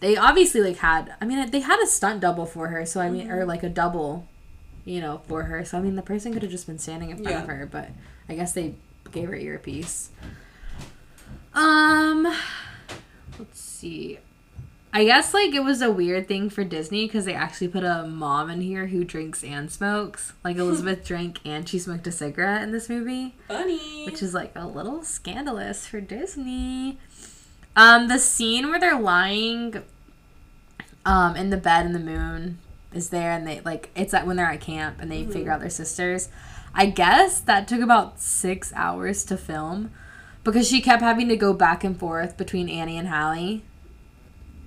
they 0.00 0.16
obviously 0.16 0.60
like 0.60 0.76
had. 0.76 1.14
I 1.20 1.24
mean, 1.24 1.50
they 1.50 1.60
had 1.60 1.82
a 1.82 1.86
stunt 1.86 2.20
double 2.20 2.46
for 2.46 2.68
her. 2.68 2.84
So 2.84 3.00
I 3.00 3.08
mean, 3.08 3.30
or 3.30 3.44
like 3.44 3.62
a 3.62 3.68
double 3.68 4.28
you 4.84 5.00
know, 5.00 5.22
for 5.26 5.44
her. 5.44 5.64
So 5.64 5.78
I 5.78 5.80
mean, 5.80 5.96
the 5.96 6.02
person 6.02 6.32
could 6.32 6.42
have 6.42 6.50
just 6.50 6.66
been 6.66 6.78
standing 6.78 7.10
in 7.10 7.22
front 7.22 7.38
of 7.38 7.46
her, 7.46 7.68
but 7.70 7.90
I 8.28 8.34
guess 8.34 8.52
they 8.52 8.74
gave 9.12 9.28
her 9.28 9.34
earpiece. 9.34 10.10
Um, 11.54 12.24
let's 13.38 13.60
see. 13.60 14.18
I 14.92 15.04
guess 15.04 15.34
like 15.34 15.52
it 15.54 15.64
was 15.64 15.82
a 15.82 15.90
weird 15.90 16.28
thing 16.28 16.48
for 16.50 16.62
Disney 16.62 17.06
because 17.06 17.24
they 17.24 17.34
actually 17.34 17.66
put 17.66 17.82
a 17.82 18.06
mom 18.06 18.48
in 18.48 18.60
here 18.60 18.86
who 18.86 19.02
drinks 19.04 19.42
and 19.42 19.70
smokes. 19.70 20.34
Like 20.44 20.56
Elizabeth 20.56 21.04
drank 21.06 21.40
and 21.44 21.68
she 21.68 21.80
smoked 21.80 22.06
a 22.06 22.12
cigarette 22.12 22.62
in 22.62 22.70
this 22.70 22.88
movie 22.88 23.34
Funny. 23.48 24.04
which 24.06 24.22
is 24.22 24.34
like 24.34 24.52
a 24.54 24.66
little 24.66 25.02
scandalous 25.02 25.86
for 25.86 26.00
Disney. 26.00 26.98
Um, 27.74 28.06
the 28.06 28.20
scene 28.20 28.68
where 28.68 28.78
they're 28.78 28.98
lying, 28.98 29.82
um, 31.04 31.34
in 31.34 31.50
the 31.50 31.56
bed 31.56 31.86
in 31.86 31.92
the 31.92 31.98
moon 31.98 32.58
is 32.94 33.10
there, 33.10 33.32
and 33.32 33.46
they 33.46 33.60
like 33.60 33.90
it's 33.94 34.14
at 34.14 34.26
when 34.26 34.36
they're 34.36 34.46
at 34.46 34.60
camp 34.60 34.98
and 35.00 35.10
they 35.10 35.24
figure 35.24 35.50
out 35.52 35.60
their 35.60 35.70
sisters. 35.70 36.28
I 36.74 36.86
guess 36.86 37.40
that 37.40 37.68
took 37.68 37.80
about 37.80 38.20
six 38.20 38.72
hours 38.74 39.24
to 39.26 39.36
film 39.36 39.90
because 40.42 40.68
she 40.68 40.80
kept 40.80 41.02
having 41.02 41.28
to 41.28 41.36
go 41.36 41.52
back 41.52 41.84
and 41.84 41.98
forth 41.98 42.36
between 42.36 42.68
Annie 42.68 42.98
and 42.98 43.08
Hallie. 43.08 43.62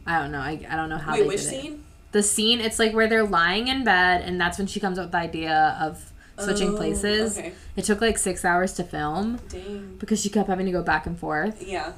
I 0.05 0.19
don't 0.19 0.31
know. 0.31 0.39
I, 0.39 0.65
I 0.69 0.75
don't 0.77 0.87
know 0.89 0.97
how 0.97 1.13
Wait, 1.13 1.21
they 1.23 1.27
which 1.27 1.41
did 1.43 1.53
it. 1.53 1.61
scene? 1.61 1.83
The 2.13 2.23
scene, 2.23 2.61
it's 2.61 2.79
like 2.79 2.93
where 2.93 3.07
they're 3.07 3.25
lying 3.25 3.67
in 3.67 3.83
bed, 3.83 4.21
and 4.21 4.39
that's 4.39 4.57
when 4.57 4.67
she 4.67 4.79
comes 4.79 4.97
up 4.97 5.05
with 5.07 5.11
the 5.11 5.17
idea 5.17 5.77
of 5.81 6.11
switching 6.39 6.69
Oh, 6.69 6.77
places. 6.77 7.37
okay. 7.37 7.51
It 7.75 7.83
took 7.83 7.99
like 7.99 8.17
six 8.17 8.45
hours 8.45 8.71
to 8.75 8.83
film 8.85 9.39
Dang. 9.49 9.97
because 9.99 10.21
she 10.21 10.29
kept 10.29 10.47
having 10.47 10.65
to 10.65 10.71
go 10.71 10.81
back 10.81 11.05
and 11.05 11.19
forth. 11.19 11.61
Yeah. 11.61 11.91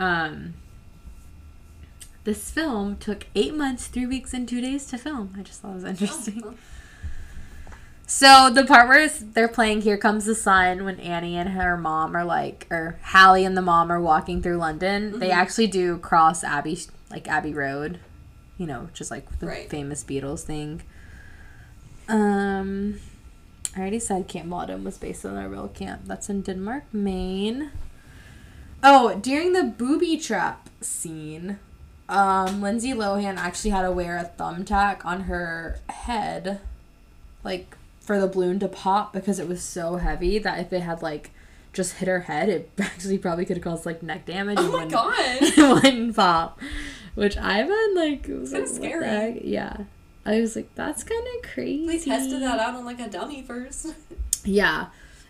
Um, 0.00 0.54
this 2.26 2.50
film 2.50 2.96
took 2.96 3.26
eight 3.34 3.54
months, 3.54 3.86
three 3.86 4.04
weeks, 4.06 4.34
and 4.34 4.46
two 4.48 4.60
days 4.60 4.84
to 4.86 4.98
film. 4.98 5.32
I 5.38 5.42
just 5.42 5.60
thought 5.62 5.70
it 5.70 5.74
was 5.76 5.84
interesting. 5.84 6.42
Oh, 6.44 6.54
So 8.06 8.50
the 8.50 8.64
part 8.64 8.88
where 8.88 9.08
they're 9.08 9.48
playing 9.48 9.80
"Here 9.82 9.96
Comes 9.96 10.26
the 10.26 10.34
Sun" 10.34 10.84
when 10.84 11.00
Annie 11.00 11.36
and 11.36 11.48
her 11.50 11.76
mom 11.76 12.14
are 12.16 12.24
like, 12.24 12.66
or 12.70 12.98
Hallie 13.02 13.44
and 13.44 13.56
the 13.56 13.62
mom 13.62 13.90
are 13.90 14.00
walking 14.00 14.42
through 14.42 14.58
London, 14.58 15.18
they 15.18 15.30
Mhm. 15.30 15.34
actually 15.42 15.66
do 15.68 15.98
cross 15.98 16.44
Abbey, 16.44 16.78
like 17.10 17.26
Abbey 17.28 17.54
Road, 17.54 17.98
you 18.58 18.66
know, 18.66 18.88
just 18.92 19.10
like 19.10 19.38
the 19.40 19.46
Right. 19.46 19.70
famous 19.70 20.04
Beatles 20.04 20.42
thing. 20.42 20.82
Um, 22.08 23.00
I 23.76 23.80
already 23.80 23.98
said 23.98 24.28
Camp 24.28 24.48
Walden 24.48 24.84
was 24.84 24.98
based 24.98 25.24
on 25.26 25.36
a 25.36 25.48
real 25.48 25.68
camp. 25.68 26.02
That's 26.06 26.28
in 26.30 26.42
Denmark, 26.42 26.84
Maine. 26.92 27.70
Oh, 28.82 29.16
during 29.20 29.52
the 29.52 29.64
booby 29.64 30.16
trap 30.16 30.68
scene, 30.80 31.58
um, 32.08 32.62
Lindsay 32.62 32.92
Lohan 32.92 33.36
actually 33.36 33.70
had 33.70 33.82
to 33.82 33.92
wear 33.92 34.16
a 34.16 34.30
thumbtack 34.40 35.04
on 35.04 35.22
her 35.22 35.78
head, 35.88 36.60
like 37.44 37.76
for 38.00 38.20
the 38.20 38.28
balloon 38.28 38.58
to 38.60 38.68
pop 38.68 39.12
because 39.12 39.38
it 39.38 39.48
was 39.48 39.62
so 39.62 39.96
heavy 39.96 40.38
that 40.38 40.60
if 40.60 40.72
it 40.72 40.80
had 40.82 41.02
like 41.02 41.30
just 41.72 41.94
hit 41.94 42.08
her 42.08 42.20
head, 42.20 42.48
it 42.48 42.70
actually 42.78 43.18
probably 43.18 43.44
could 43.44 43.56
have 43.56 43.64
caused 43.64 43.84
like 43.86 44.02
neck 44.02 44.24
damage. 44.26 44.58
Oh 44.60 44.64
my 44.68 44.84
wouldn't- 44.84 44.92
God. 44.92 45.14
it 45.40 45.82
wouldn't 45.84 46.16
pop. 46.16 46.60
Which 47.14 47.36
I've 47.38 47.66
been 47.66 47.94
like, 47.94 48.26
was 48.28 48.52
kinda 48.52 48.52
like, 48.52 48.52
what 48.52 48.68
the 48.68 48.74
scary. 48.74 49.40
Yeah, 49.44 49.76
I 50.26 50.40
was 50.40 50.54
like, 50.54 50.74
that's 50.74 51.02
kind 51.02 51.24
of 51.36 51.50
crazy. 51.50 51.86
We 51.86 51.98
tested 51.98 52.42
that 52.42 52.58
out 52.60 52.74
on 52.74 52.84
like 52.84 53.00
a 53.00 53.08
dummy 53.08 53.42
first. 53.42 53.86
Yeah. 54.44 54.86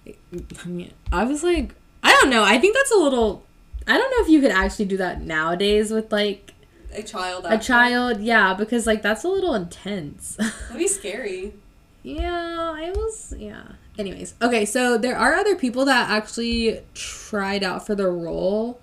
I 0.06 0.68
mean, 0.68 0.92
I 1.10 1.24
was 1.24 1.42
like, 1.42 1.74
I 2.02 2.10
don't 2.20 2.28
know. 2.28 2.44
I 2.44 2.58
think 2.58 2.74
that's 2.76 2.90
a 2.92 2.96
little. 2.98 3.44
I 3.86 3.96
don't 3.96 4.10
know 4.10 4.24
if 4.24 4.28
you 4.28 4.42
could 4.42 4.50
actually 4.50 4.84
do 4.84 4.98
that 4.98 5.22
nowadays 5.22 5.90
with 5.90 6.12
like 6.12 6.52
A 6.96 7.02
child. 7.02 7.46
a 7.48 7.58
child. 7.58 8.20
Yeah, 8.20 8.54
because 8.54 8.86
like 8.86 9.02
that's 9.02 9.24
a 9.24 9.28
little 9.28 9.54
intense. 9.54 10.36
That'd 10.38 10.76
be 10.78 10.88
scary. 10.88 11.54
yeah, 12.02 12.72
I 12.74 12.90
was. 12.90 13.34
Yeah. 13.38 13.62
Anyways, 13.98 14.34
okay. 14.42 14.64
So 14.64 14.96
there 14.98 15.16
are 15.16 15.34
other 15.34 15.56
people 15.56 15.84
that 15.86 16.10
actually 16.10 16.80
tried 16.94 17.62
out 17.62 17.86
for 17.86 17.94
the 17.94 18.08
role 18.08 18.80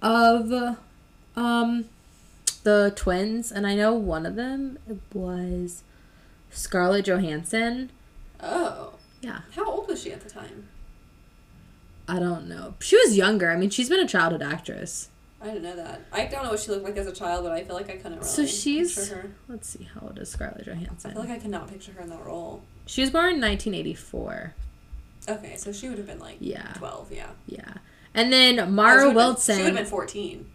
of 0.00 0.76
um 1.36 1.84
the 2.64 2.92
twins, 2.94 3.50
and 3.52 3.66
I 3.66 3.74
know 3.74 3.94
one 3.94 4.24
of 4.26 4.36
them 4.36 4.78
was 5.12 5.82
Scarlett 6.50 7.06
Johansson. 7.06 7.90
Oh. 8.40 8.94
Yeah. 9.20 9.40
How 9.54 9.64
old 9.64 9.88
was 9.88 10.02
she 10.02 10.12
at 10.12 10.20
the 10.20 10.28
time? 10.30 10.68
I 12.08 12.18
don't 12.18 12.48
know. 12.48 12.74
She 12.80 12.96
was 12.96 13.16
younger. 13.16 13.50
I 13.50 13.56
mean, 13.56 13.70
she's 13.70 13.88
been 13.88 14.00
a 14.00 14.08
childhood 14.08 14.42
actress. 14.42 15.08
I 15.42 15.46
didn't 15.46 15.62
know 15.64 15.76
that. 15.76 16.02
I 16.12 16.26
don't 16.26 16.44
know 16.44 16.50
what 16.50 16.60
she 16.60 16.70
looked 16.70 16.84
like 16.84 16.96
as 16.96 17.06
a 17.06 17.12
child, 17.12 17.42
but 17.44 17.52
I 17.52 17.64
feel 17.64 17.74
like 17.74 17.90
I 17.90 17.96
couldn't 17.96 18.18
really 18.18 18.28
So 18.28 18.46
she's 18.46 18.94
picture 18.96 19.14
her. 19.22 19.30
let's 19.48 19.68
see, 19.68 19.88
how 19.94 20.06
old 20.06 20.18
is 20.18 20.30
Scarlett 20.30 20.66
Johansson. 20.66 21.10
I 21.10 21.14
feel 21.14 21.22
like 21.22 21.30
I 21.32 21.38
could 21.38 21.50
not 21.50 21.68
picture 21.68 21.92
her 21.92 22.02
in 22.02 22.10
that 22.10 22.24
role. 22.24 22.62
She 22.86 23.00
was 23.00 23.10
born 23.10 23.34
in 23.34 23.40
1984. 23.40 24.54
Okay, 25.28 25.56
so 25.56 25.72
she 25.72 25.88
would 25.88 25.98
have 25.98 26.06
been 26.06 26.18
like 26.20 26.36
Yeah. 26.40 26.72
12, 26.74 27.12
yeah. 27.12 27.30
Yeah. 27.46 27.74
And 28.14 28.32
then 28.32 28.60
Oh, 28.60 28.66
Mara 28.66 29.06
been- 29.06 29.14
Wilson. 29.16 29.56
she 29.56 29.62
would 29.62 29.74
have 29.74 29.84
been 29.84 29.90
14. 29.90 30.46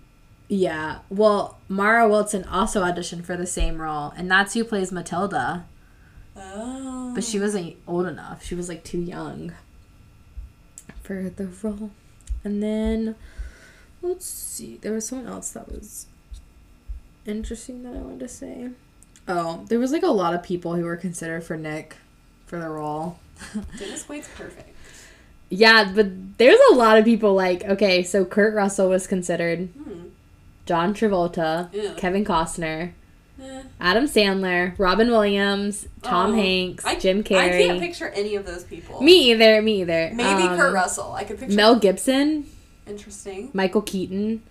Yeah. 0.50 1.00
Well, 1.10 1.58
Mara 1.68 2.08
Wilson 2.08 2.46
also 2.46 2.82
auditioned 2.84 3.26
for 3.26 3.36
the 3.36 3.46
same 3.48 3.82
role, 3.82 4.14
and 4.16 4.30
that's 4.32 4.54
who 4.54 4.64
plays 4.64 4.92
Matilda. 4.94 5.66
Oh. 6.38 7.12
But 7.14 7.24
she 7.26 7.40
wasn't 7.40 7.76
old 7.88 8.06
enough. 8.06 8.44
She 8.46 8.56
was 8.56 8.70
like 8.70 8.84
too 8.84 9.00
young 9.00 9.54
for 11.02 11.30
the 11.30 11.48
role. 11.48 11.92
And 12.44 12.62
then 12.62 13.16
let's 14.02 14.26
see. 14.26 14.78
There 14.82 14.94
was 14.94 15.08
someone 15.08 15.28
else 15.28 15.52
that 15.52 15.72
was 15.72 16.06
interesting 17.26 17.84
that 17.84 17.94
I 17.94 17.98
wanted 18.00 18.20
to 18.22 18.28
say. 18.28 18.70
Oh, 19.28 19.66
there 19.68 19.80
was 19.80 19.92
like 19.92 20.04
a 20.04 20.08
lot 20.08 20.34
of 20.34 20.44
people 20.44 20.76
who 20.76 20.84
were 20.86 20.96
considered 20.96 21.44
for 21.44 21.58
Nick 21.58 21.98
for 22.46 22.60
the 22.60 22.70
role. 22.70 23.20
Dennis 23.78 24.04
Quaid's 24.04 24.30
perfect. 24.36 24.70
Yeah, 25.50 25.92
but 25.94 26.38
there's 26.38 26.60
a 26.72 26.76
lot 26.76 26.98
of 26.98 27.06
people 27.06 27.34
like 27.34 27.64
okay, 27.64 28.04
so 28.04 28.26
Kurt 28.26 28.54
Russell 28.54 28.90
was 28.90 29.08
considered, 29.08 29.70
Hmm. 29.84 30.08
John 30.66 30.94
Travolta. 30.94 31.70
Kevin 31.98 32.26
Costner, 32.26 32.92
Eh. 33.42 33.62
Adam 33.80 34.06
Sandler, 34.06 34.74
Robin 34.78 35.10
Williams, 35.10 35.88
Tom 36.02 36.32
Oh, 36.32 36.36
Hanks, 36.36 36.84
I, 36.86 36.96
Jim 36.96 37.24
Carrey. 37.24 37.38
I 37.62 37.68
can't 37.68 37.80
picture 37.80 38.10
any 38.10 38.36
of 38.36 38.46
those 38.46 38.64
people. 38.66 39.02
me 39.02 39.32
either. 39.32 39.62
Me 39.62 39.82
either. 39.82 40.12
Maybe 40.14 40.44
Um, 40.44 40.58
Kurt 40.58 40.74
Russell. 40.74 41.14
I 41.14 41.24
could 41.24 41.40
picture 41.40 41.56
Mel 41.56 41.76
Gibson, 41.80 42.48
Interesting. 42.88 43.50
Michael 43.54 43.82
Keaton, 43.82 44.42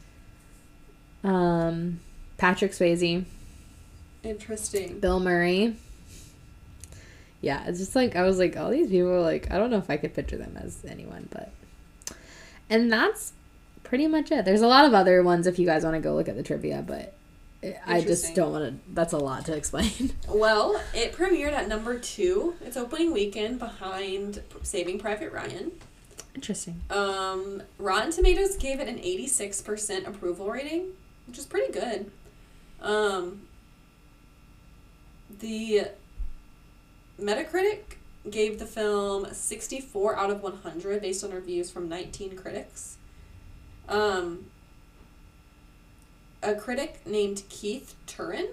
um, 1.24 2.00
Patrick 2.38 2.72
Swayze, 2.72 3.24
Interesting. 4.22 4.98
Bill 5.00 5.20
Murray. 5.20 5.76
Yeah, 7.40 7.64
it's 7.66 7.78
just 7.78 7.94
like 7.94 8.16
I 8.16 8.22
was 8.22 8.38
like, 8.38 8.56
all 8.56 8.70
these 8.70 8.88
people, 8.88 9.20
like 9.22 9.50
I 9.52 9.58
don't 9.58 9.70
know 9.70 9.78
if 9.78 9.88
I 9.90 9.96
could 9.96 10.14
picture 10.14 10.36
them 10.36 10.56
as 10.60 10.84
anyone, 10.88 11.28
but 11.30 11.52
and 12.68 12.92
that's 12.92 13.32
pretty 13.84 14.06
much 14.08 14.32
it. 14.32 14.44
There's 14.44 14.62
a 14.62 14.66
lot 14.66 14.84
of 14.84 14.94
other 14.94 15.22
ones 15.22 15.46
if 15.46 15.58
you 15.58 15.66
guys 15.66 15.84
want 15.84 15.94
to 15.94 16.00
go 16.00 16.14
look 16.14 16.28
at 16.28 16.36
the 16.36 16.42
trivia, 16.42 16.82
but 16.84 17.12
I 17.86 18.00
just 18.00 18.34
don't 18.34 18.52
want 18.52 18.64
to. 18.64 18.92
That's 18.92 19.12
a 19.12 19.18
lot 19.18 19.44
to 19.46 19.54
explain. 19.54 20.12
Well, 20.28 20.80
it 20.92 21.12
premiered 21.12 21.52
at 21.52 21.68
number 21.68 21.98
two. 21.98 22.54
It's 22.64 22.76
opening 22.76 23.12
weekend 23.12 23.58
behind 23.58 24.42
Saving 24.62 24.98
Private 24.98 25.32
Ryan. 25.32 25.70
Interesting. 26.36 26.82
Um, 26.90 27.62
Rotten 27.78 28.12
Tomatoes 28.12 28.56
gave 28.56 28.78
it 28.78 28.88
an 28.88 28.98
86% 28.98 30.06
approval 30.06 30.50
rating, 30.50 30.88
which 31.26 31.38
is 31.38 31.46
pretty 31.46 31.72
good. 31.72 32.10
Um, 32.82 33.48
the 35.40 35.86
Metacritic 37.18 37.96
gave 38.28 38.58
the 38.58 38.66
film 38.66 39.32
64 39.32 40.14
out 40.16 40.30
of 40.30 40.42
100 40.42 41.00
based 41.00 41.24
on 41.24 41.30
reviews 41.30 41.70
from 41.70 41.88
19 41.88 42.36
critics. 42.36 42.98
Um, 43.88 44.46
a 46.42 46.54
critic 46.54 47.00
named 47.06 47.44
Keith 47.48 47.94
Turan 48.06 48.48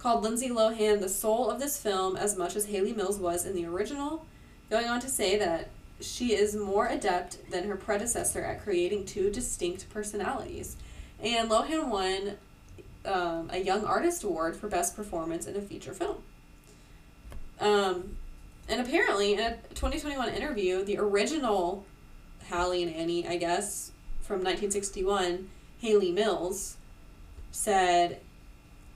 called 0.00 0.24
Lindsay 0.24 0.48
Lohan 0.48 1.00
the 1.00 1.08
soul 1.08 1.48
of 1.48 1.60
this 1.60 1.80
film 1.80 2.16
as 2.16 2.36
much 2.36 2.56
as 2.56 2.66
Hayley 2.66 2.92
Mills 2.92 3.18
was 3.18 3.46
in 3.46 3.54
the 3.54 3.66
original, 3.66 4.26
going 4.68 4.88
on 4.88 4.98
to 4.98 5.08
say 5.08 5.38
that 5.38 5.68
she 6.00 6.34
is 6.34 6.56
more 6.56 6.86
adept 6.86 7.50
than 7.50 7.68
her 7.68 7.76
predecessor 7.76 8.42
at 8.42 8.62
creating 8.62 9.06
two 9.06 9.30
distinct 9.30 9.88
personalities. 9.90 10.76
And 11.22 11.50
Lohan 11.50 11.88
won 11.88 12.36
um, 13.04 13.50
a 13.50 13.58
Young 13.58 13.84
Artist 13.84 14.24
Award 14.24 14.56
for 14.56 14.68
Best 14.68 14.96
Performance 14.96 15.46
in 15.46 15.56
a 15.56 15.60
Feature 15.60 15.92
Film. 15.92 16.22
Um, 17.60 18.16
and 18.68 18.80
apparently, 18.80 19.34
in 19.34 19.40
a 19.40 19.56
2021 19.74 20.28
interview, 20.30 20.84
the 20.84 20.98
original 20.98 21.84
Hallie 22.48 22.82
and 22.82 22.94
Annie, 22.94 23.26
I 23.26 23.36
guess, 23.36 23.92
from 24.20 24.38
1961, 24.38 25.50
Hayley 25.80 26.12
Mills, 26.12 26.76
said, 27.50 28.20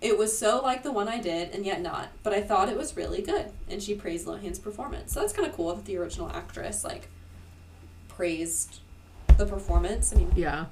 It 0.04 0.18
was 0.18 0.38
so 0.38 0.60
like 0.60 0.82
the 0.82 0.92
one 0.92 1.08
I 1.08 1.18
did, 1.18 1.54
and 1.54 1.64
yet 1.64 1.80
not, 1.80 2.08
but 2.22 2.34
I 2.34 2.42
thought 2.42 2.68
it 2.68 2.76
was 2.76 2.94
really 2.94 3.22
good. 3.22 3.46
And 3.70 3.82
she 3.82 3.94
praised 3.94 4.26
Lohan's 4.26 4.58
performance. 4.58 5.12
So 5.14 5.20
that's 5.20 5.32
kind 5.32 5.48
of 5.48 5.54
cool 5.54 5.74
that 5.74 5.86
the 5.86 5.96
original 5.96 6.28
actress, 6.28 6.84
like, 6.84 7.08
praised 8.08 8.80
the 9.38 9.46
performance. 9.46 10.12
I 10.12 10.16
mean, 10.18 10.32
Yeah. 10.36 10.66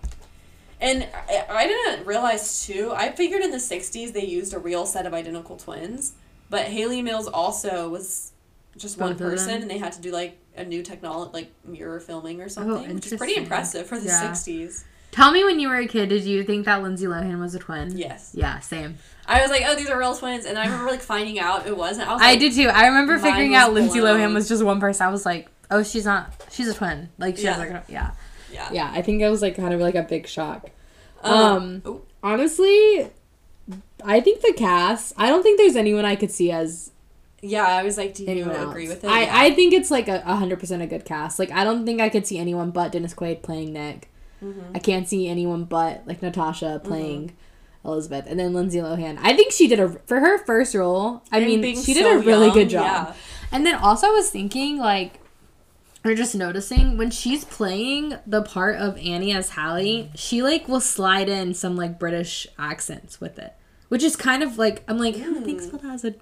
and 0.80 1.08
I, 1.28 1.46
I 1.48 1.66
didn't 1.66 2.06
realize 2.06 2.66
too. 2.66 2.92
I 2.94 3.10
figured 3.12 3.42
in 3.42 3.50
the 3.50 3.56
'60s 3.58 4.12
they 4.12 4.24
used 4.26 4.52
a 4.52 4.58
real 4.58 4.84
set 4.84 5.06
of 5.06 5.14
identical 5.14 5.56
twins, 5.56 6.12
but 6.50 6.66
Hayley 6.66 7.00
Mills 7.02 7.26
also 7.26 7.88
was 7.88 8.32
just 8.76 8.98
one 8.98 9.10
Both 9.12 9.18
them? 9.18 9.30
person, 9.30 9.62
and 9.62 9.70
they 9.70 9.78
had 9.78 9.92
to 9.92 10.00
do 10.02 10.12
like 10.12 10.36
a 10.56 10.64
new 10.64 10.82
technology, 10.82 11.30
like 11.32 11.50
mirror 11.64 12.00
filming 12.00 12.40
or 12.42 12.44
oh, 12.44 12.48
something, 12.48 12.94
which 12.96 13.10
is 13.10 13.18
pretty 13.18 13.36
impressive 13.36 13.86
for 13.86 13.98
the 13.98 14.06
Yeah. 14.06 14.30
'60s. 14.30 14.84
Tell 15.12 15.30
me 15.30 15.44
when 15.44 15.60
you 15.60 15.68
were 15.68 15.76
a 15.76 15.86
kid, 15.86 16.08
did 16.08 16.24
you 16.24 16.42
think 16.42 16.64
that 16.64 16.82
Lindsay 16.82 17.06
Lohan 17.06 17.38
was 17.38 17.54
a 17.54 17.58
twin? 17.58 17.96
Yes. 17.96 18.32
Yeah, 18.34 18.58
same. 18.60 18.96
I 19.26 19.40
was 19.42 19.50
like, 19.50 19.62
oh, 19.66 19.76
these 19.76 19.88
are 19.90 19.98
real 19.98 20.16
twins, 20.16 20.44
and 20.46 20.58
I 20.58 20.64
remember 20.64 20.90
like 20.90 21.00
finding 21.02 21.38
out 21.38 21.66
it 21.66 21.76
wasn't. 21.76 22.08
I 22.08 22.12
was 22.14 22.20
like, 22.20 22.30
I 22.30 22.36
did 22.36 22.52
too. 22.54 22.68
I 22.68 22.86
remember 22.88 23.18
figuring 23.18 23.54
out 23.54 23.72
Lindsay 23.72 24.00
blown. 24.00 24.18
Lohan 24.18 24.34
was 24.34 24.48
just 24.48 24.64
one 24.64 24.80
person. 24.80 25.06
I 25.06 25.10
was 25.10 25.24
like, 25.24 25.48
oh, 25.70 25.82
she's 25.82 26.04
not. 26.04 26.32
She's 26.50 26.66
a 26.66 26.74
twin. 26.74 27.10
Like 27.18 27.36
she 27.36 27.44
has 27.44 27.56
Yeah. 27.58 27.62
like 27.62 27.70
a, 27.70 27.84
yeah. 27.92 28.10
Yeah. 28.52 28.68
Yeah, 28.72 28.90
I 28.92 29.02
think 29.02 29.22
it 29.22 29.28
was 29.28 29.40
like 29.42 29.54
kind 29.56 29.72
of 29.72 29.80
like 29.80 29.94
a 29.94 30.02
big 30.02 30.26
shock. 30.26 30.70
Um, 31.22 31.32
Um, 31.34 31.82
oh. 31.86 32.02
honestly, 32.22 33.08
I 34.04 34.20
think 34.20 34.40
the 34.40 34.54
cast. 34.56 35.12
I 35.16 35.28
don't 35.28 35.42
think 35.42 35.58
there's 35.58 35.76
anyone 35.76 36.04
I 36.04 36.16
could 36.16 36.30
see 36.30 36.50
as 36.50 36.90
Yeah, 37.42 37.64
I 37.66 37.82
was 37.82 37.96
like, 37.98 38.14
do 38.14 38.24
you 38.24 38.30
anyone 38.30 38.56
else. 38.56 38.70
agree 38.70 38.88
with 38.88 39.04
it? 39.04 39.08
I 39.08 39.22
Yeah. 39.24 39.30
I 39.40 39.50
think 39.52 39.72
it's 39.74 39.90
like 39.90 40.08
a 40.08 40.22
a 40.26 40.36
hundred 40.36 40.58
percent 40.58 40.82
a 40.82 40.86
good 40.86 41.04
cast. 41.04 41.38
Like 41.38 41.50
I 41.52 41.64
don't 41.64 41.84
think 41.86 42.00
I 42.00 42.08
could 42.08 42.26
see 42.26 42.38
anyone 42.38 42.70
but 42.70 42.92
Dennis 42.92 43.14
Quaid 43.14 43.42
playing 43.42 43.72
Nick. 43.74 44.08
Mm-hmm. 44.42 44.74
I 44.76 44.78
can't 44.78 45.08
see 45.08 45.28
anyone 45.28 45.64
but 45.64 46.02
like 46.06 46.20
Natasha 46.22 46.80
playing. 46.84 47.36
Elizabeth 47.84 48.26
and 48.28 48.38
then 48.38 48.52
Lindsay 48.54 48.78
Lohan. 48.78 49.18
I 49.20 49.34
think 49.36 49.50
she 49.52 49.66
did 49.66 49.80
a 49.80 49.88
for 50.06 50.20
her 50.20 50.38
first 50.44 50.72
role. 50.74 51.20
I 51.32 51.38
And 51.40 51.60
mean, 51.60 51.82
she 51.82 51.94
did 51.94 52.04
so 52.04 52.16
a 52.16 52.22
really 52.22 52.46
young, 52.46 52.54
good 52.54 52.68
job. 52.68 52.84
yeah. 52.84 53.14
And 53.50 53.66
then 53.66 53.74
also 53.74 54.06
I 54.06 54.10
was 54.10 54.30
thinking 54.30 54.78
like 54.78 55.18
or 56.04 56.14
just 56.14 56.34
noticing 56.36 56.96
when 56.96 57.10
she's 57.10 57.44
playing 57.44 58.14
the 58.24 58.42
part 58.42 58.76
of 58.76 58.96
Annie 58.98 59.32
as 59.32 59.50
Hallie, 59.50 60.10
she 60.14 60.42
like 60.42 60.68
will 60.68 60.80
slide 60.80 61.28
in 61.28 61.54
some 61.54 61.74
like 61.76 61.98
British 61.98 62.46
accents 62.56 63.20
with 63.20 63.36
it. 63.38 63.52
Which 63.92 64.02
is 64.02 64.16
kind 64.16 64.42
of 64.42 64.56
like 64.56 64.82
I'm 64.88 64.96
like, 64.96 65.16
who 65.16 65.42
thinks 65.42 65.66
mm. 65.66 65.68
about 65.68 65.82
that 65.82 65.92
as 65.92 66.04
a 66.06 66.14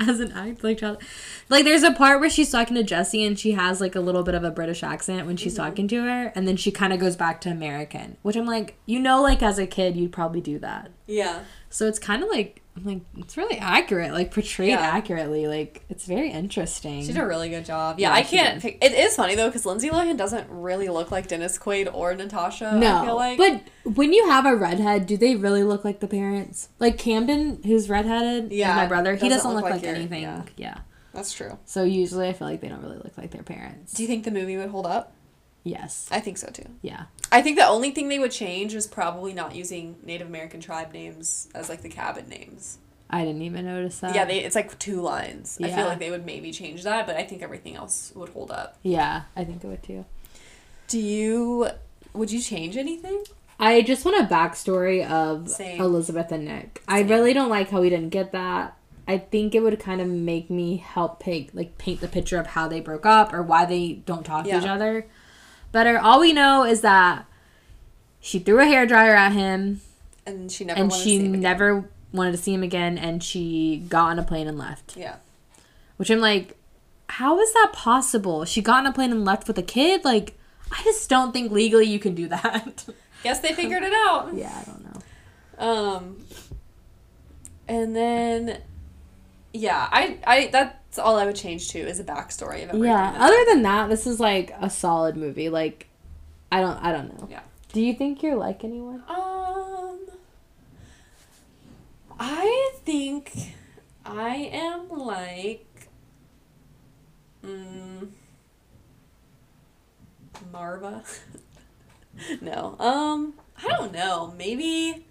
as 0.00 0.18
an 0.18 0.32
act 0.32 0.64
like 0.64 0.78
child? 0.78 1.02
Like 1.50 1.66
there's 1.66 1.82
a 1.82 1.92
part 1.92 2.20
where 2.20 2.30
she's 2.30 2.50
talking 2.50 2.74
to 2.74 2.82
Chessie 2.82 3.26
and 3.26 3.38
she 3.38 3.52
has 3.52 3.82
like 3.82 3.94
a 3.94 4.00
little 4.00 4.22
bit 4.22 4.34
of 4.34 4.44
a 4.44 4.50
British 4.50 4.82
accent 4.82 5.26
when 5.26 5.36
she's 5.36 5.52
mm-hmm. 5.52 5.62
talking 5.64 5.88
to 5.88 6.04
her, 6.04 6.32
and 6.34 6.48
then 6.48 6.56
she 6.56 6.70
kind 6.70 6.90
of 6.90 7.00
goes 7.00 7.16
back 7.16 7.42
to 7.42 7.50
American. 7.50 8.16
Which 8.22 8.34
I'm 8.34 8.46
like, 8.46 8.78
you 8.86 8.98
know, 8.98 9.20
like 9.20 9.42
as 9.42 9.58
a 9.58 9.66
kid 9.66 9.94
you'd 9.94 10.10
probably 10.10 10.40
do 10.40 10.58
that. 10.60 10.90
yeah. 11.06 11.40
So 11.68 11.86
it's 11.86 11.98
kind 11.98 12.22
of 12.22 12.30
like 12.30 12.62
I'm 12.78 12.84
like 12.84 13.00
it's 13.16 13.36
really 13.36 13.58
accurate, 13.58 14.12
like 14.12 14.32
portrayed 14.32 14.70
Yeah. 14.70 14.80
accurately. 14.80 15.46
Like 15.46 15.84
it's 15.88 16.04
very 16.06 16.30
interesting. 16.30 17.00
She 17.02 17.08
did 17.08 17.18
a 17.18 17.26
really 17.26 17.48
good 17.48 17.64
job. 17.64 17.98
Yeah, 17.98 18.10
Yeah, 18.10 18.14
I 18.14 18.22
can't. 18.22 18.62
Pick, 18.62 18.78
it 18.82 18.92
is 18.92 19.16
funny 19.16 19.34
though 19.34 19.48
because 19.48 19.66
Lindsay 19.66 19.90
Lohan 19.90 20.16
doesn't 20.16 20.46
really 20.50 20.88
look 20.88 21.10
like 21.10 21.26
Dennis 21.28 21.58
Quaid 21.58 21.92
or 21.92 22.14
Natasha. 22.14 22.68
I 22.74 22.78
No, 22.78 23.04
feel 23.04 23.16
like. 23.16 23.38
but 23.38 23.62
when 23.96 24.12
you 24.12 24.28
have 24.28 24.46
a 24.46 24.54
redhead, 24.54 25.06
do 25.06 25.16
they 25.16 25.34
really 25.36 25.64
look 25.64 25.84
like 25.84 26.00
the 26.00 26.08
parents? 26.08 26.68
Like 26.78 26.98
Camden, 26.98 27.62
who's 27.64 27.88
redheaded, 27.90 28.52
Yeah, 28.52 28.76
my 28.76 28.86
brother, 28.86 29.14
he 29.14 29.28
doesn't 29.28 29.30
doesn't 29.38 29.54
look 29.54 29.64
look, 29.64 29.72
like 29.72 29.82
like, 29.82 29.94
anything. 29.96 30.22
yeah. 30.22 30.42
Yeah. 30.56 30.78
that's 31.12 31.32
true. 31.32 31.58
So 31.64 31.82
usually, 31.84 32.28
I 32.28 32.32
feel 32.32 32.46
like 32.48 32.60
they 32.60 32.68
don't 32.68 32.82
really 32.82 32.98
look 32.98 33.16
like 33.18 33.30
their 33.32 33.42
parents. 33.42 33.92
Do 33.94 34.02
you 34.02 34.08
think 34.08 34.24
the 34.24 34.30
movie 34.30 34.56
would 34.56 34.70
hold 34.70 34.86
up? 34.86 35.12
Yes. 35.68 36.08
I 36.10 36.20
think 36.20 36.38
so 36.38 36.48
too. 36.48 36.68
Yeah. 36.82 37.04
I 37.30 37.42
think 37.42 37.58
the 37.58 37.66
only 37.66 37.90
thing 37.90 38.08
they 38.08 38.18
would 38.18 38.30
change 38.30 38.74
is 38.74 38.86
probably 38.86 39.32
not 39.32 39.54
using 39.54 39.96
Native 40.02 40.26
American 40.26 40.60
tribe 40.60 40.92
names 40.92 41.48
as 41.54 41.68
like 41.68 41.82
the 41.82 41.88
cabin 41.88 42.28
names. 42.28 42.78
I 43.10 43.24
didn't 43.24 43.42
even 43.42 43.64
notice 43.64 44.00
that. 44.00 44.14
yeah, 44.14 44.24
they 44.26 44.40
it's 44.44 44.54
like 44.54 44.78
two 44.78 45.00
lines. 45.00 45.58
I 45.62 45.70
feel 45.70 45.86
like 45.86 45.98
they 45.98 46.10
would 46.10 46.26
maybe 46.26 46.52
change 46.52 46.82
that, 46.84 47.06
but 47.06 47.16
I 47.16 47.22
think 47.24 47.42
everything 47.42 47.74
else 47.74 48.12
would 48.14 48.28
hold 48.30 48.50
up. 48.50 48.76
Yeah, 48.82 49.22
I 49.34 49.44
think 49.44 49.64
it 49.64 49.66
would 49.66 49.82
too. 49.82 50.04
Do 50.88 50.98
you 50.98 51.68
Would 52.12 52.30
you 52.30 52.40
change 52.40 52.76
anything? 52.76 53.24
I 53.60 53.82
just 53.82 54.04
want 54.04 54.24
a 54.24 54.32
backstory 54.32 55.08
of 55.08 55.48
Same. 55.48 55.80
Elizabeth 55.80 56.30
and 56.30 56.44
Nick. 56.44 56.82
I 56.86 57.00
really 57.00 57.32
don't 57.32 57.48
like 57.48 57.70
how 57.70 57.80
we 57.80 57.90
didn't 57.90 58.10
get 58.10 58.32
that. 58.32 58.76
I 59.08 59.16
think 59.18 59.54
it 59.54 59.60
would 59.60 59.80
kind 59.80 60.00
of 60.02 60.06
make 60.06 60.50
me 60.50 60.76
help 60.76 61.18
paint 61.18 61.54
like 61.54 61.78
paint 61.78 62.00
the 62.00 62.08
picture 62.08 62.38
of 62.38 62.48
how 62.48 62.68
they 62.68 62.80
broke 62.80 63.06
up 63.06 63.32
or 63.32 63.42
why 63.42 63.64
they 63.64 63.94
don't 63.94 64.24
talk 64.24 64.44
to 64.44 64.58
each 64.58 64.66
other 64.66 65.06
better. 65.72 65.98
All 65.98 66.20
we 66.20 66.32
know 66.32 66.64
is 66.64 66.80
that 66.82 67.26
she 68.20 68.38
threw 68.38 68.60
a 68.60 68.64
hair 68.66 68.86
dryer 68.86 69.14
at 69.14 69.32
him 69.32 69.80
And 70.26 70.50
she 70.50 70.64
never 70.64 70.80
and 70.80 70.90
wanted 70.90 71.02
she 71.02 71.16
to 71.16 71.20
see 71.20 71.26
him 71.26 71.32
again. 71.34 71.40
never 71.42 71.90
wanted 72.12 72.32
to 72.32 72.38
see 72.38 72.54
him 72.54 72.62
again 72.62 72.98
and 72.98 73.22
she 73.22 73.84
got 73.88 74.10
on 74.10 74.18
a 74.18 74.22
plane 74.22 74.48
and 74.48 74.58
left. 74.58 74.96
Yeah. 74.96 75.16
Which 75.96 76.10
I'm 76.10 76.20
like, 76.20 76.56
how 77.08 77.38
is 77.40 77.52
that 77.52 77.70
possible? 77.72 78.44
She 78.44 78.60
got 78.62 78.78
on 78.80 78.86
a 78.86 78.92
plane 78.92 79.10
and 79.12 79.24
left 79.24 79.48
with 79.48 79.58
a 79.58 79.62
kid? 79.62 80.04
Like, 80.04 80.38
I 80.70 80.82
just 80.84 81.08
don't 81.08 81.32
think 81.32 81.50
legally 81.50 81.86
you 81.86 81.98
can 81.98 82.14
do 82.14 82.28
that. 82.28 82.84
Guess 83.22 83.40
they 83.40 83.52
figured 83.52 83.82
it 83.82 83.92
out. 83.92 84.30
yeah, 84.34 84.56
I 84.60 84.64
don't 84.64 84.84
know. 84.84 85.00
Um, 85.58 86.24
and 87.66 87.96
then, 87.96 88.58
yeah, 89.52 89.88
I, 89.90 90.18
I, 90.26 90.46
that's 90.88 90.98
all 90.98 91.16
I 91.16 91.26
would 91.26 91.36
change 91.36 91.68
to 91.70 91.78
is 91.78 92.00
a 92.00 92.04
backstory 92.04 92.62
of 92.62 92.70
everything. 92.70 92.84
Yeah. 92.84 93.16
Other 93.18 93.44
than 93.46 93.62
that, 93.62 93.88
this 93.88 94.06
is 94.06 94.18
like 94.18 94.54
a 94.60 94.70
solid 94.70 95.16
movie. 95.16 95.50
Like, 95.50 95.86
I 96.50 96.60
don't, 96.60 96.76
I 96.82 96.92
don't 96.92 97.18
know. 97.18 97.28
Yeah. 97.30 97.40
Do 97.72 97.82
you 97.82 97.92
think 97.92 98.22
you're 98.22 98.36
like 98.36 98.64
anyone? 98.64 99.02
Um, 99.06 100.00
I 102.18 102.72
think 102.84 103.32
I 104.06 104.50
am 104.52 104.88
like, 104.88 105.88
mm, 107.44 108.08
Marva. 110.50 111.04
no, 112.40 112.76
um, 112.78 113.34
I 113.62 113.68
don't 113.68 113.92
know. 113.92 114.32
Maybe 114.38 115.04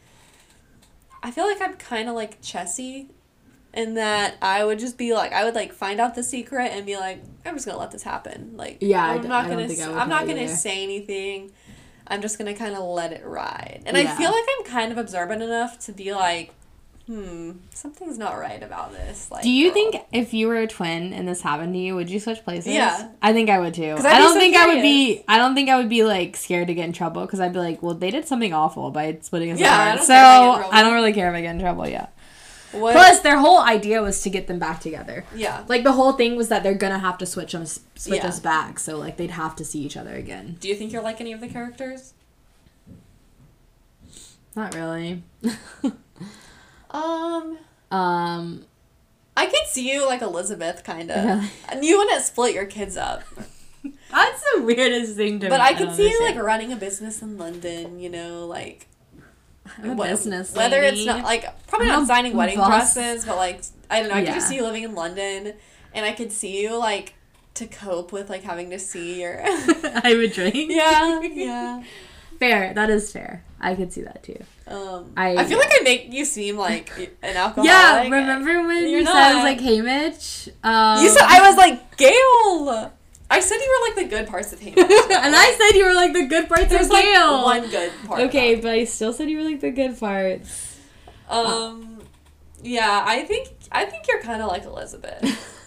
I 1.21 1.29
feel 1.29 1.45
like 1.45 1.61
I'm 1.61 1.75
kind 1.75 2.09
of 2.09 2.15
like 2.15 2.41
Chessie. 2.41 3.09
In 3.77 3.93
that 3.93 4.35
I 4.41 4.65
would 4.65 4.79
just 4.79 4.97
be 4.97 5.13
like, 5.13 5.31
I 5.33 5.43
would 5.45 5.53
like 5.53 5.71
find 5.71 5.99
out 6.01 6.15
the 6.15 6.23
secret 6.23 6.71
and 6.73 6.83
be 6.85 6.97
like, 6.97 7.21
I'm 7.45 7.53
just 7.53 7.65
gonna 7.67 7.77
let 7.77 7.91
this 7.91 8.01
happen. 8.03 8.53
Like, 8.57 8.77
Yeah, 8.81 9.05
I'm 9.05 9.21
d- 9.21 9.27
not 9.27 9.45
I 9.45 9.49
gonna, 9.49 9.61
I 9.71 10.01
I'm 10.01 10.09
not 10.09 10.25
gonna 10.27 10.41
either. 10.41 10.55
say 10.55 10.81
anything. 10.83 11.51
I'm 12.07 12.21
just 12.21 12.37
gonna 12.39 12.55
kind 12.55 12.73
of 12.75 12.83
let 12.83 13.11
it 13.13 13.23
ride. 13.25 13.83
And 13.85 13.95
I 13.95 14.07
feel 14.07 14.31
like 14.31 14.45
I'm 14.57 14.65
kind 14.65 14.91
of 14.91 14.97
observant 14.97 15.43
enough 15.43 15.77
to 15.85 15.91
be 15.91 16.11
like, 16.13 16.53
hmm, 17.05 17.51
something's 17.69 18.17
not 18.17 18.37
right 18.39 18.61
about 18.63 18.91
this. 18.93 19.29
Like, 19.31 19.43
Do 19.43 19.49
you 19.51 19.65
girl. 19.67 19.73
think 19.91 19.95
if 20.11 20.33
you 20.33 20.47
were 20.47 20.57
a 20.57 20.67
twin 20.67 21.13
and 21.13 21.27
this 21.27 21.41
happened 21.41 21.73
to 21.73 21.79
you, 21.79 21.95
would 21.95 22.09
you 22.09 22.19
switch 22.19 22.43
places? 22.43 22.73
Yeah. 22.73 23.09
I 23.21 23.31
think 23.31 23.49
I 23.49 23.59
would 23.59 23.73
too. 23.75 23.95
I 23.99 24.17
don't 24.17 24.33
so 24.33 24.39
think 24.39 24.55
I 24.55 24.67
would 24.73 24.81
be. 24.81 25.23
I 25.27 25.37
don't 25.37 25.53
think 25.55 25.69
I 25.69 25.77
would 25.77 25.87
be 25.89 26.03
like 26.03 26.35
scared 26.35 26.67
to 26.67 26.73
get 26.73 26.85
in 26.85 26.93
trouble 26.93 27.21
because 27.25 27.39
I'd 27.39 27.53
be 27.53 27.59
like, 27.59 27.83
well, 27.83 27.93
they 27.93 28.09
did 28.11 28.27
something 28.27 28.53
awful 28.53 28.89
by 28.91 29.17
splitting 29.21 29.51
us 29.51 29.59
Yeah, 29.59 29.93
apart. 29.93 30.05
So 30.07 30.13
I 30.15 30.17
get 30.17 30.47
in 30.55 30.55
trouble. 30.61 30.69
I 30.77 30.81
don't 30.83 30.93
really 30.95 31.13
care 31.13 31.29
if 31.29 31.35
I 31.35 31.41
get 31.41 31.51
in 31.51 31.59
trouble. 31.61 31.87
Yeah. 31.87 32.07
What- 32.72 32.94
Plus, 32.94 33.22
their 33.22 33.38
whole 33.39 33.60
idea 33.61 34.02
was 34.02 34.22
to 34.23 34.30
get 34.30 34.48
them 34.48 34.60
back 34.60 34.81
together. 34.81 35.23
Yeah. 35.35 35.64
Like 35.68 35.84
the 35.84 35.94
whole 35.94 36.14
thing 36.14 36.35
was 36.35 36.49
that 36.49 36.64
they're 36.64 36.73
gonna 36.76 36.99
have 36.99 37.18
to 37.19 37.26
switch 37.26 37.53
them, 37.53 37.65
switch 37.65 38.22
Yeah. 38.22 38.27
us 38.27 38.39
back. 38.39 38.77
So 38.80 38.98
like 38.98 39.15
they'd 39.18 39.31
have 39.31 39.56
to 39.57 39.65
see 39.65 39.80
each 39.80 39.95
other 39.98 40.14
again. 40.15 40.57
Do 40.60 40.68
you 40.68 40.76
think 40.76 40.91
you're 40.91 41.02
like 41.02 41.22
any 41.22 41.31
of 41.34 41.39
the 41.39 41.48
characters? 41.48 42.14
Not 44.56 44.73
really. 44.76 45.23
Um, 46.89 47.57
um. 47.91 48.65
I 49.35 49.45
could 49.45 49.68
see 49.68 49.91
you 49.91 50.06
like 50.07 50.22
Elizabeth, 50.22 50.84
kind 50.84 51.11
of. 51.11 51.23
Really? 51.26 51.49
And 51.69 51.85
you 51.85 51.98
wouldn't 51.98 52.23
split 52.23 52.56
your 52.56 52.65
kids 52.65 52.95
up. 52.98 53.23
That's 54.11 54.44
the 54.56 54.64
weirdest 54.64 55.15
thing 55.15 55.39
to 55.41 55.49
But 55.49 55.60
me. 55.60 55.65
I 55.65 55.73
could 55.73 55.88
don't 55.88 55.95
see 55.95 56.10
you 56.10 56.22
like 56.23 56.38
running 56.38 56.72
a 56.72 56.76
business 56.77 57.22
in 57.22 57.38
London, 57.38 57.99
you 57.99 58.10
know, 58.10 58.45
like 58.48 58.88
I'm 59.84 59.91
a 59.99 60.03
wh- 60.03 60.07
business 60.10 60.53
Whether 60.56 60.81
it's 60.84 61.06
not 61.06 61.23
like 61.23 61.45
probably 61.68 61.88
I'm 61.88 61.94
not 61.94 61.99
a 61.99 62.02
designing 62.03 62.34
wedding 62.35 62.57
boss. 62.57 62.94
dresses, 62.95 63.26
but 63.26 63.35
like 63.38 63.61
I 63.89 63.99
don't 63.99 64.10
know. 64.10 64.15
I 64.15 64.23
could 64.26 64.34
just 64.34 64.49
see 64.49 64.56
you 64.56 64.64
living 64.64 64.84
in 64.84 64.95
London, 64.95 65.53
and 65.94 66.06
I 66.06 66.11
could 66.11 66.31
see 66.31 66.61
you 66.61 66.77
like 66.77 67.14
to 67.56 67.65
cope 67.68 68.11
with 68.11 68.30
like 68.30 68.44
having 68.44 68.69
to 68.72 68.80
see 68.80 69.22
your. 69.22 69.41
I 69.45 70.14
would 70.18 70.34
drink. 70.34 70.56
yeah, 70.72 71.22
yeah. 71.22 71.84
Fair. 72.39 72.73
That 72.73 72.89
is 72.91 73.11
fair. 73.11 73.44
I 73.60 73.73
could 73.73 73.91
see 73.91 74.02
that 74.02 74.22
too. 74.22 74.39
Um, 74.68 75.14
I- 75.18 75.38
I, 75.38 75.44
feel 75.45 75.57
like 75.57 75.72
I 75.72 75.81
make 75.84 76.14
you 76.14 76.23
seem 76.26 76.57
like 76.57 76.91
an 77.23 77.35
alcoholic. 77.35 77.68
Yeah, 77.72 78.03
remember 78.03 78.68
when 78.68 78.88
You're 78.89 79.06
said 79.06 79.15
I 79.15 79.34
was 79.35 79.44
like, 79.44 79.60
"Hey, 79.60 79.81
Mitch"? 79.81 80.49
Um, 80.64 81.02
You 81.03 81.10
said 81.10 81.23
I 81.23 81.41
was 81.49 81.57
like 81.57 81.98
Gail. 81.98 82.94
I 83.29 83.39
said 83.41 83.57
you 83.57 83.79
were 83.81 83.87
like 83.89 84.09
the 84.09 84.15
good 84.15 84.27
parts 84.27 84.53
of 84.53 84.59
Hamish. 84.61 84.77
and 84.79 85.35
I 85.35 85.55
said 85.57 85.77
you 85.77 85.85
were 85.85 85.93
like 85.93 86.13
the 86.13 86.25
good 86.27 86.47
parts 86.47 86.67
There's 86.69 86.85
of 86.87 86.91
like 86.93 87.03
Gail. 87.03 87.43
one 87.43 87.69
good 87.69 87.91
part. 88.05 88.21
Okay, 88.21 88.55
but 88.55 88.71
I 88.71 88.85
still 88.85 89.11
said 89.13 89.29
you 89.29 89.37
were 89.37 89.43
like 89.43 89.59
the 89.59 89.71
good 89.71 89.99
parts. 89.99 90.79
Um, 91.29 91.99
yeah, 92.63 93.03
I 93.05 93.23
think 93.23 93.49
I 93.71 93.85
think 93.85 94.07
you're 94.07 94.21
kind 94.21 94.41
of 94.41 94.47
like 94.47 94.63
Elizabeth. 94.63 95.53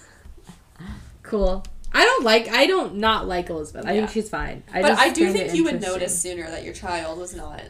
Cool. 1.22 1.62
I 1.92 2.04
don't 2.04 2.24
like. 2.24 2.48
I 2.48 2.66
don't 2.66 2.96
not 2.96 3.28
like 3.28 3.50
Elizabeth. 3.50 3.86
I 3.86 3.92
Yeah. 3.92 4.00
think 4.00 4.10
she's 4.10 4.28
fine. 4.28 4.64
I 4.72 4.82
but 4.82 4.98
I 4.98 5.10
do 5.10 5.32
think 5.32 5.54
you 5.54 5.62
would 5.64 5.80
notice 5.80 6.20
sooner 6.20 6.50
that 6.50 6.64
your 6.64 6.74
child 6.74 7.18
was 7.18 7.36
not 7.36 7.62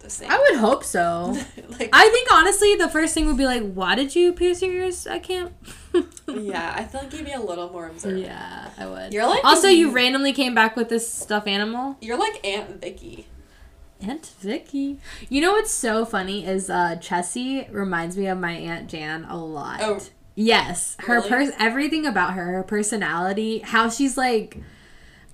the 0.00 0.10
same. 0.10 0.30
I 0.30 0.38
would 0.38 0.58
hope 0.58 0.82
so. 0.84 1.36
like, 1.78 1.88
I 1.92 2.08
think 2.08 2.32
honestly, 2.32 2.74
the 2.76 2.88
first 2.88 3.14
thing 3.14 3.26
would 3.26 3.36
be 3.36 3.46
like, 3.46 3.72
"Why 3.72 3.94
did 3.94 4.14
you 4.16 4.32
pierce 4.32 4.60
your 4.62 4.72
ears 4.72 5.06
at 5.06 5.22
camp?" 5.22 5.52
yeah, 6.28 6.74
I 6.76 6.84
feel 6.84 7.02
like 7.02 7.12
you'd 7.12 7.24
be 7.24 7.32
a 7.32 7.40
little 7.40 7.70
more 7.70 7.86
observant. 7.88 8.24
Yeah, 8.24 8.70
I 8.78 8.86
would. 8.86 9.12
You're 9.12 9.26
like 9.26 9.44
also, 9.44 9.68
you 9.68 9.90
randomly 9.92 10.32
came 10.32 10.54
back 10.54 10.76
with 10.76 10.88
this 10.88 11.10
stuffed 11.10 11.48
animal. 11.48 11.96
You're 12.00 12.18
like 12.18 12.44
Aunt 12.46 12.80
Vicky. 12.80 13.26
Aunt 14.02 14.24
Vicky. 14.40 14.98
You 15.28 15.40
know 15.42 15.52
what's 15.52 15.70
so 15.72 16.04
funny 16.04 16.46
is 16.46 16.70
uh 16.70 16.96
Chessie 17.00 17.70
reminds 17.72 18.16
me 18.16 18.26
of 18.28 18.38
my 18.38 18.52
Aunt 18.52 18.88
Jan 18.88 19.24
a 19.24 19.36
lot. 19.36 19.80
Oh. 19.82 20.00
Yes, 20.36 20.96
her 21.00 21.16
Really? 21.16 21.28
pers 21.28 21.50
everything 21.58 22.06
about 22.06 22.32
her, 22.32 22.46
her 22.54 22.62
personality, 22.62 23.58
how 23.58 23.90
she's 23.90 24.16
like 24.16 24.56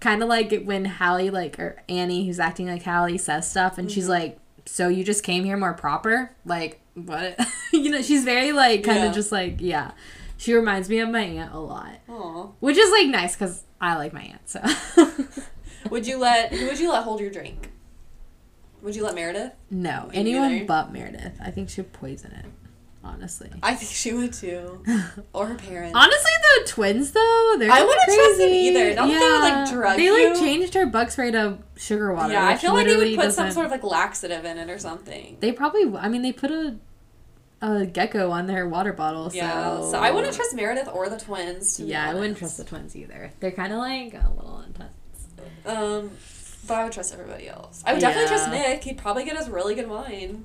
kind 0.01 0.21
of 0.23 0.29
like 0.29 0.65
when 0.65 0.85
Hallie 0.85 1.31
like 1.31 1.61
or 1.61 1.81
Annie 1.89 2.27
who's 2.27 2.41
acting 2.41 2.67
like 2.67 2.83
Hallie 2.83 3.19
says 3.19 3.49
stuff 3.49 3.79
and 3.79 3.87
Mm-hmm. 3.89 3.95
she's 3.95 4.09
like, 4.09 4.39
"So 4.67 4.89
you 4.89 5.03
just 5.05 5.23
came 5.23 5.45
here 5.45 5.57
more 5.57 5.73
proper?" 5.75 6.35
Like, 6.45 6.81
what? 6.95 7.39
you 7.73 7.91
know, 7.91 8.03
she's 8.03 8.25
very 8.25 8.53
like 8.53 8.85
kind 8.85 8.99
of 8.99 9.05
Yeah. 9.07 9.13
just 9.13 9.33
like, 9.33 9.57
yeah. 9.61 9.93
She 10.39 10.53
reminds 10.53 10.89
me 10.91 10.99
of 10.99 11.09
my 11.09 11.21
aunt 11.23 11.55
a 11.55 11.59
lot. 11.59 11.99
Aw. 12.09 12.49
Which 12.61 12.77
is 12.77 12.91
like 12.91 13.07
nice 13.09 13.35
cuz 13.37 13.63
I 13.81 13.97
like 13.97 14.13
my 14.13 14.23
aunt, 14.23 14.49
so 14.49 14.61
Would 15.91 16.07
you 16.07 16.19
let 16.19 16.53
who 16.53 16.67
would 16.67 16.79
you 16.79 16.91
let 16.93 17.05
hold 17.05 17.21
your 17.21 17.31
drink? 17.31 17.71
Would 18.83 18.95
you 18.97 19.03
let 19.05 19.15
Meredith? 19.15 19.53
No, 19.71 20.11
anyone 20.13 20.67
but 20.67 20.93
Meredith. 20.93 21.39
I 21.43 21.51
think 21.51 21.71
she'd 21.71 21.93
poison 21.93 22.33
it. 22.33 22.45
Honestly. 23.07 23.51
I 23.63 23.75
think 23.75 23.91
she 23.93 24.13
would 24.13 24.33
too, 24.33 24.83
or 25.33 25.47
her 25.47 25.55
parents. 25.55 25.95
Honestly, 25.97 26.31
the 26.43 26.69
twins 26.69 27.13
though, 27.13 27.55
they're 27.59 27.71
I 27.71 27.83
wouldn't 27.83 28.05
trust 28.05 28.39
them 28.39 28.49
crazy. 28.49 28.57
either. 28.69 28.95
Not 28.95 29.09
that 29.09 29.19
they 29.19 29.31
would, 29.31 29.41
like, 29.41 29.71
drug 29.71 29.97
They 29.97 30.11
like 30.11 30.39
you. 30.39 30.45
changed 30.45 30.75
her 30.75 30.87
bug 30.87 31.11
spray 31.11 31.31
to 31.31 31.59
sugar 31.77 32.13
water. 32.13 32.33
yeah, 32.33 32.47
I 32.47 32.57
feel 32.57 32.75
like 32.75 32.87
they 32.87 32.97
would 32.97 33.15
put 33.17 33.33
some 33.33 33.47
doesn't- 33.47 33.53
sort 33.53 33.67
of 33.67 33.73
like 33.73 33.85
laxative 33.85 34.45
in 34.45 34.59
it 34.59 34.69
or 34.69 34.79
something. 34.79 35.37
They 35.41 35.53
probably. 35.53 35.97
I 35.97 36.09
mean, 36.09 36.23
they 36.23 36.33
put 36.33 36.51
a 36.51 36.77
a 37.63 37.87
gecko 37.87 38.31
on 38.31 38.47
their 38.47 38.69
water 38.69 38.93
bottle. 38.93 39.31
So 39.31 39.37
Yeah, 39.37 39.81
so 39.91 39.99
I 39.99 40.11
wouldn't 40.11 40.35
trust 40.35 40.55
Meredith 40.55 40.89
or 40.93 41.09
the 41.09 41.17
twins. 41.19 41.81
Yeah, 41.81 42.11
I 42.11 42.13
wouldn't 42.15 42.37
trust 42.39 42.59
the 42.59 42.65
twins 42.65 42.95
either. 42.95 43.33
They're 43.41 43.51
kind 43.51 43.73
of 43.73 43.79
like 43.79 44.13
a 44.15 44.31
little 44.37 44.61
intense. 44.67 44.91
Um, 45.65 46.11
but 46.69 46.75
I 46.75 46.85
would 46.85 46.93
trust 46.93 47.13
everybody 47.15 47.49
else. 47.49 47.83
I 47.87 47.93
would 47.93 48.01
definitely 48.01 48.29
trust 48.29 48.51
Nick. 48.51 48.85
He'd 48.85 48.99
probably 48.99 49.25
get 49.25 49.37
us 49.37 49.49
really 49.49 49.75
good 49.75 49.89
wine. 49.89 50.45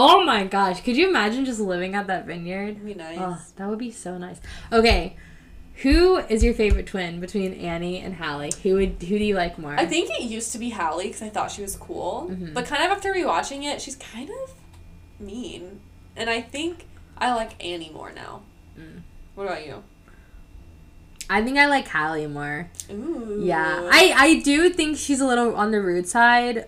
Oh 0.00 0.22
my 0.24 0.44
gosh! 0.44 0.80
Could 0.82 0.96
you 0.96 1.08
imagine 1.08 1.44
just 1.44 1.58
living 1.58 1.96
at 1.96 2.06
that 2.06 2.24
vineyard? 2.24 2.84
Be 2.84 2.94
nice. 2.94 3.18
Oh, 3.20 3.36
that 3.56 3.68
would 3.68 3.80
be 3.80 3.90
so 3.90 4.16
nice. 4.16 4.40
Okay, 4.72 5.16
who 5.82 6.18
is 6.18 6.44
your 6.44 6.54
favorite 6.54 6.86
twin 6.86 7.18
between 7.18 7.52
Annie 7.54 7.98
and 7.98 8.14
Hallie? 8.14 8.52
Who 8.62 8.74
would 8.74 8.96
who 9.02 9.18
do 9.18 9.24
you 9.24 9.34
like 9.34 9.58
more? 9.58 9.74
I 9.74 9.86
think 9.86 10.08
it 10.10 10.22
used 10.22 10.52
to 10.52 10.58
be 10.58 10.70
Hallie 10.70 11.08
because 11.08 11.22
I 11.22 11.30
thought 11.30 11.50
she 11.50 11.62
was 11.62 11.74
cool, 11.74 12.28
Mhm. 12.30 12.54
but 12.54 12.64
kind 12.66 12.84
of 12.84 12.90
after 12.92 13.12
rewatching 13.12 13.64
it, 13.64 13.80
she's 13.82 13.96
kind 13.96 14.30
of 14.30 14.54
mean, 15.18 15.80
and 16.16 16.30
I 16.30 16.42
think 16.42 16.84
I 17.16 17.34
like 17.34 17.52
Annie 17.64 17.90
more 17.92 18.12
now. 18.14 18.42
Mm. 18.78 19.00
What 19.34 19.46
about 19.48 19.66
you? 19.66 19.82
I 21.30 21.42
think 21.42 21.58
I 21.58 21.66
like 21.66 21.88
Hallie 21.88 22.26
more. 22.28 22.70
Ooh. 22.90 23.40
Yeah, 23.42 23.88
I 23.92 24.12
I 24.16 24.40
do 24.40 24.70
think 24.70 24.96
she's 24.96 25.20
a 25.20 25.26
little 25.26 25.56
on 25.56 25.72
the 25.72 25.80
rude 25.80 26.06
side. 26.08 26.66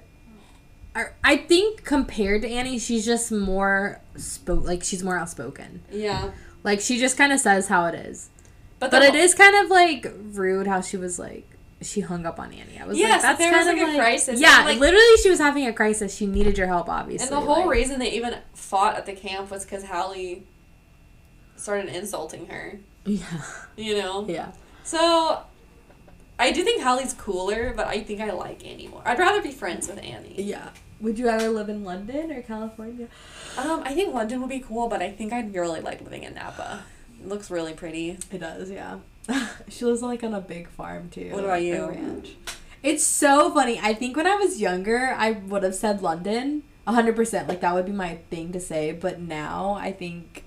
I, 0.95 1.05
I 1.23 1.37
think 1.37 1.85
compared 1.85 2.43
to 2.43 2.49
Annie, 2.49 2.79
she's 2.79 3.05
just 3.07 3.31
more 3.31 4.01
spoke 4.17 4.65
like 4.65 4.83
she's 4.83 5.03
more 5.05 5.17
outspoken. 5.19 5.83
Yeah. 5.91 6.33
Like 6.65 6.81
she 6.81 6.99
just 6.99 7.17
kind 7.17 7.33
of 7.33 7.41
says 7.41 7.69
how 7.69 7.87
it 7.87 7.95
is. 7.95 8.29
But, 8.79 8.91
But 8.91 9.01
the 9.01 9.07
it 9.07 9.11
whole- 9.13 9.21
is 9.21 9.35
kind 9.35 9.65
of 9.65 9.71
like 9.71 10.13
rude 10.33 10.67
how 10.67 10.81
she 10.81 10.97
was 10.97 11.19
like 11.19 11.47
she 11.83 12.01
hung 12.03 12.27
up 12.27 12.39
on 12.39 12.53
Annie. 12.53 12.79
I 12.79 12.85
was 12.87 12.99
Yes, 12.99 13.13
like, 13.13 13.23
that's 13.23 13.39
there 13.39 13.53
was, 13.57 13.67
kind 13.67 13.79
of 13.81 13.89
like, 13.89 13.95
a 13.97 13.99
crisis, 13.99 14.39
Yeah, 14.41 14.65
like- 14.67 14.79
literally, 14.79 15.17
she 15.23 15.31
was 15.31 15.39
having 15.39 15.67
a 15.67 15.73
crisis. 15.73 16.15
She 16.15 16.27
needed 16.27 16.59
your 16.59 16.67
help, 16.67 16.91
obviously. 16.91 17.29
And 17.29 17.35
the 17.37 17.41
whole 17.41 17.61
like- 17.61 17.71
reason 17.71 17.99
they 17.99 18.11
even 18.13 18.37
fought 18.55 18.97
at 18.97 19.07
the 19.07 19.15
camp 19.15 19.51
was 19.51 19.65
because 19.65 19.85
Hallie 19.85 20.47
started 21.57 21.89
insulting 21.95 22.47
her. 22.47 22.79
Yeah. 23.07 23.25
You 23.79 23.97
know. 23.99 24.27
Yeah. 24.29 24.53
So, 24.85 25.41
I 26.41 26.53
do 26.53 26.65
think 26.65 26.83
Hallie's 26.83 27.13
cooler, 27.13 27.75
but 27.77 27.87
I 27.87 28.03
think 28.03 28.21
I 28.21 28.31
like 28.31 28.67
Annie 28.67 28.89
more. 28.89 29.03
I'd 29.05 29.19
rather 29.19 29.43
be 29.43 29.53
friends 29.53 29.89
with 29.89 29.99
Annie. 29.99 30.35
Yeah. 30.39 30.71
Would 31.01 31.19
you 31.19 31.27
rather 31.27 31.51
live 31.51 31.69
in 31.69 31.85
London 31.85 32.33
or 32.33 32.41
California? 32.43 33.09
Um, 33.59 33.83
I 33.85 33.95
think 33.95 34.15
London 34.15 34.41
would 34.41 34.51
be 34.51 34.61
cool, 34.61 34.89
but 34.89 35.03
I 35.03 35.11
think 35.11 35.33
I'd 35.33 35.55
really 35.55 35.81
like 35.81 36.01
living 36.01 36.23
in 36.23 36.35
Napa. 36.35 36.85
It 37.21 37.29
looks 37.29 37.51
really 37.51 37.75
pretty. 37.75 38.19
It 38.33 38.39
does, 38.39 38.71
yeah. 38.71 39.01
she 39.69 39.85
lives 39.85 40.01
like 40.03 40.25
on 40.25 40.33
a 40.33 40.41
big 40.41 40.69
farm 40.69 41.11
too. 41.11 41.31
What 41.31 41.45
about 41.45 41.63
you? 41.63 41.89
Ranch. 41.89 42.37
It's 42.83 43.05
so 43.05 43.53
funny. 43.53 43.79
I 43.83 43.93
think 43.93 44.17
when 44.17 44.27
I 44.27 44.37
was 44.37 44.61
younger, 44.61 45.15
I 45.17 45.33
would 45.33 45.63
have 45.63 45.75
said 45.75 46.03
London, 46.03 46.63
hundred 46.87 47.17
percent. 47.17 47.49
Like 47.49 47.61
that 47.61 47.75
would 47.75 47.87
be 47.87 47.93
my 47.93 48.17
thing 48.31 48.53
to 48.53 48.61
say. 48.61 48.93
But 48.93 49.21
now, 49.21 49.75
I 49.75 49.93
think 49.93 50.45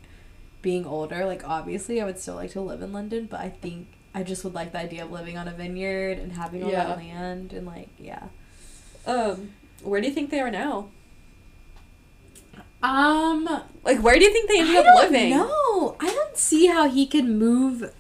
being 0.64 0.86
older, 0.86 1.26
like 1.26 1.48
obviously, 1.48 2.02
I 2.02 2.06
would 2.06 2.18
still 2.18 2.36
like 2.36 2.52
to 2.52 2.62
live 2.62 2.82
in 2.82 2.92
London. 2.92 3.28
But 3.30 3.42
I 3.42 3.50
think 3.50 3.88
I 4.16 4.24
just 4.24 4.44
would 4.44 4.54
like 4.54 4.72
the 4.72 4.80
idea 4.80 5.04
of 5.06 5.12
living 5.12 5.38
on 5.38 5.48
a 5.48 5.52
vineyard 5.52 6.20
and 6.20 6.34
having 6.34 6.64
all 6.64 6.72
Yeah. 6.72 6.86
that 6.88 6.98
land 6.98 7.52
and 7.54 7.66
like 7.66 7.90
yeah. 7.98 8.28
Um, 9.06 9.52
where 9.82 10.00
do 10.02 10.08
you 10.08 10.14
think 10.14 10.30
they 10.30 10.40
are 10.40 10.52
now? 10.52 10.90
Um, 12.82 13.48
Like, 13.86 14.00
where 14.02 14.16
do 14.16 14.24
you 14.24 14.32
think 14.32 14.50
they 14.50 14.60
ended 14.60 14.76
I 14.76 14.80
up 14.80 14.86
don't 14.86 15.12
living? 15.12 15.30
No, 15.32 15.96
I 16.00 16.08
don't 16.08 16.38
see 16.38 16.68
how 16.68 16.90
he 16.90 17.08
could 17.08 17.26
move 17.26 17.94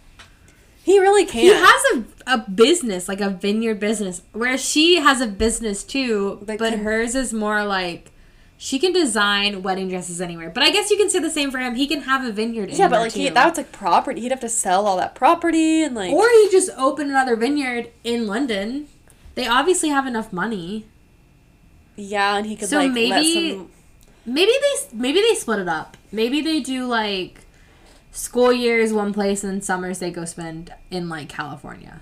He 0.83 0.99
really 0.99 1.25
can't. 1.25 1.43
He 1.43 1.53
has 1.53 2.05
a, 2.27 2.33
a 2.33 2.37
business, 2.49 3.07
like 3.07 3.21
a 3.21 3.29
vineyard 3.29 3.79
business, 3.79 4.21
whereas 4.33 4.63
she 4.63 4.95
has 4.99 5.21
a 5.21 5.27
business 5.27 5.83
too, 5.85 6.39
But 6.45 6.59
but 6.59 6.73
hers 6.79 7.15
is 7.15 7.31
more 7.33 7.63
like 7.63 8.11
she 8.63 8.79
can 8.79 8.93
design 8.93 9.61
wedding 9.61 9.89
dresses 9.89 10.21
anywhere. 10.21 10.49
But 10.49 10.63
I 10.63 10.71
guess 10.71 10.89
you 10.89 10.95
can 10.95 11.09
say 11.09 11.19
the 11.19 11.29
same 11.29 11.51
for 11.51 11.57
him. 11.57 11.75
He 11.75 11.85
can 11.85 12.03
have 12.03 12.23
a 12.23 12.31
vineyard 12.31 12.69
yeah, 12.69 12.87
but 12.87 13.01
like 13.01 13.11
he, 13.11 13.27
that's 13.27 13.57
like 13.57 13.73
property. 13.73 14.21
He'd 14.21 14.31
have 14.31 14.39
to 14.39 14.47
sell 14.47 14.87
all 14.87 14.95
that 14.95 15.15
property 15.15 15.83
and 15.83 15.93
like. 15.93 16.13
or 16.13 16.29
he 16.29 16.47
just 16.49 16.69
open 16.77 17.09
another 17.09 17.35
vineyard 17.35 17.89
in 18.05 18.25
London. 18.25 18.87
They 19.35 19.47
obviously 19.47 19.89
have 19.89 20.07
enough 20.07 20.31
money. 20.31 20.85
yeah, 21.97 22.37
and 22.37 22.45
he 22.45 22.55
could 22.55 22.69
So 22.69 22.77
like 22.77 22.93
maybe- 22.93 23.51
some. 23.51 23.69
Maybe 24.25 24.53
they 24.53 24.97
maybe 24.97 25.19
they 25.19 25.35
split 25.35 25.59
it 25.59 25.67
up. 25.67 25.97
Maybe 26.13 26.39
they 26.39 26.61
do 26.61 26.85
like 26.85 27.41
school 28.13 28.53
years 28.53 28.93
one 28.93 29.11
place 29.11 29.43
and 29.43 29.61
summers 29.61 29.99
they 29.99 30.09
go 30.09 30.23
spend 30.23 30.73
in 30.89 31.09
like 31.09 31.27
California. 31.27 31.99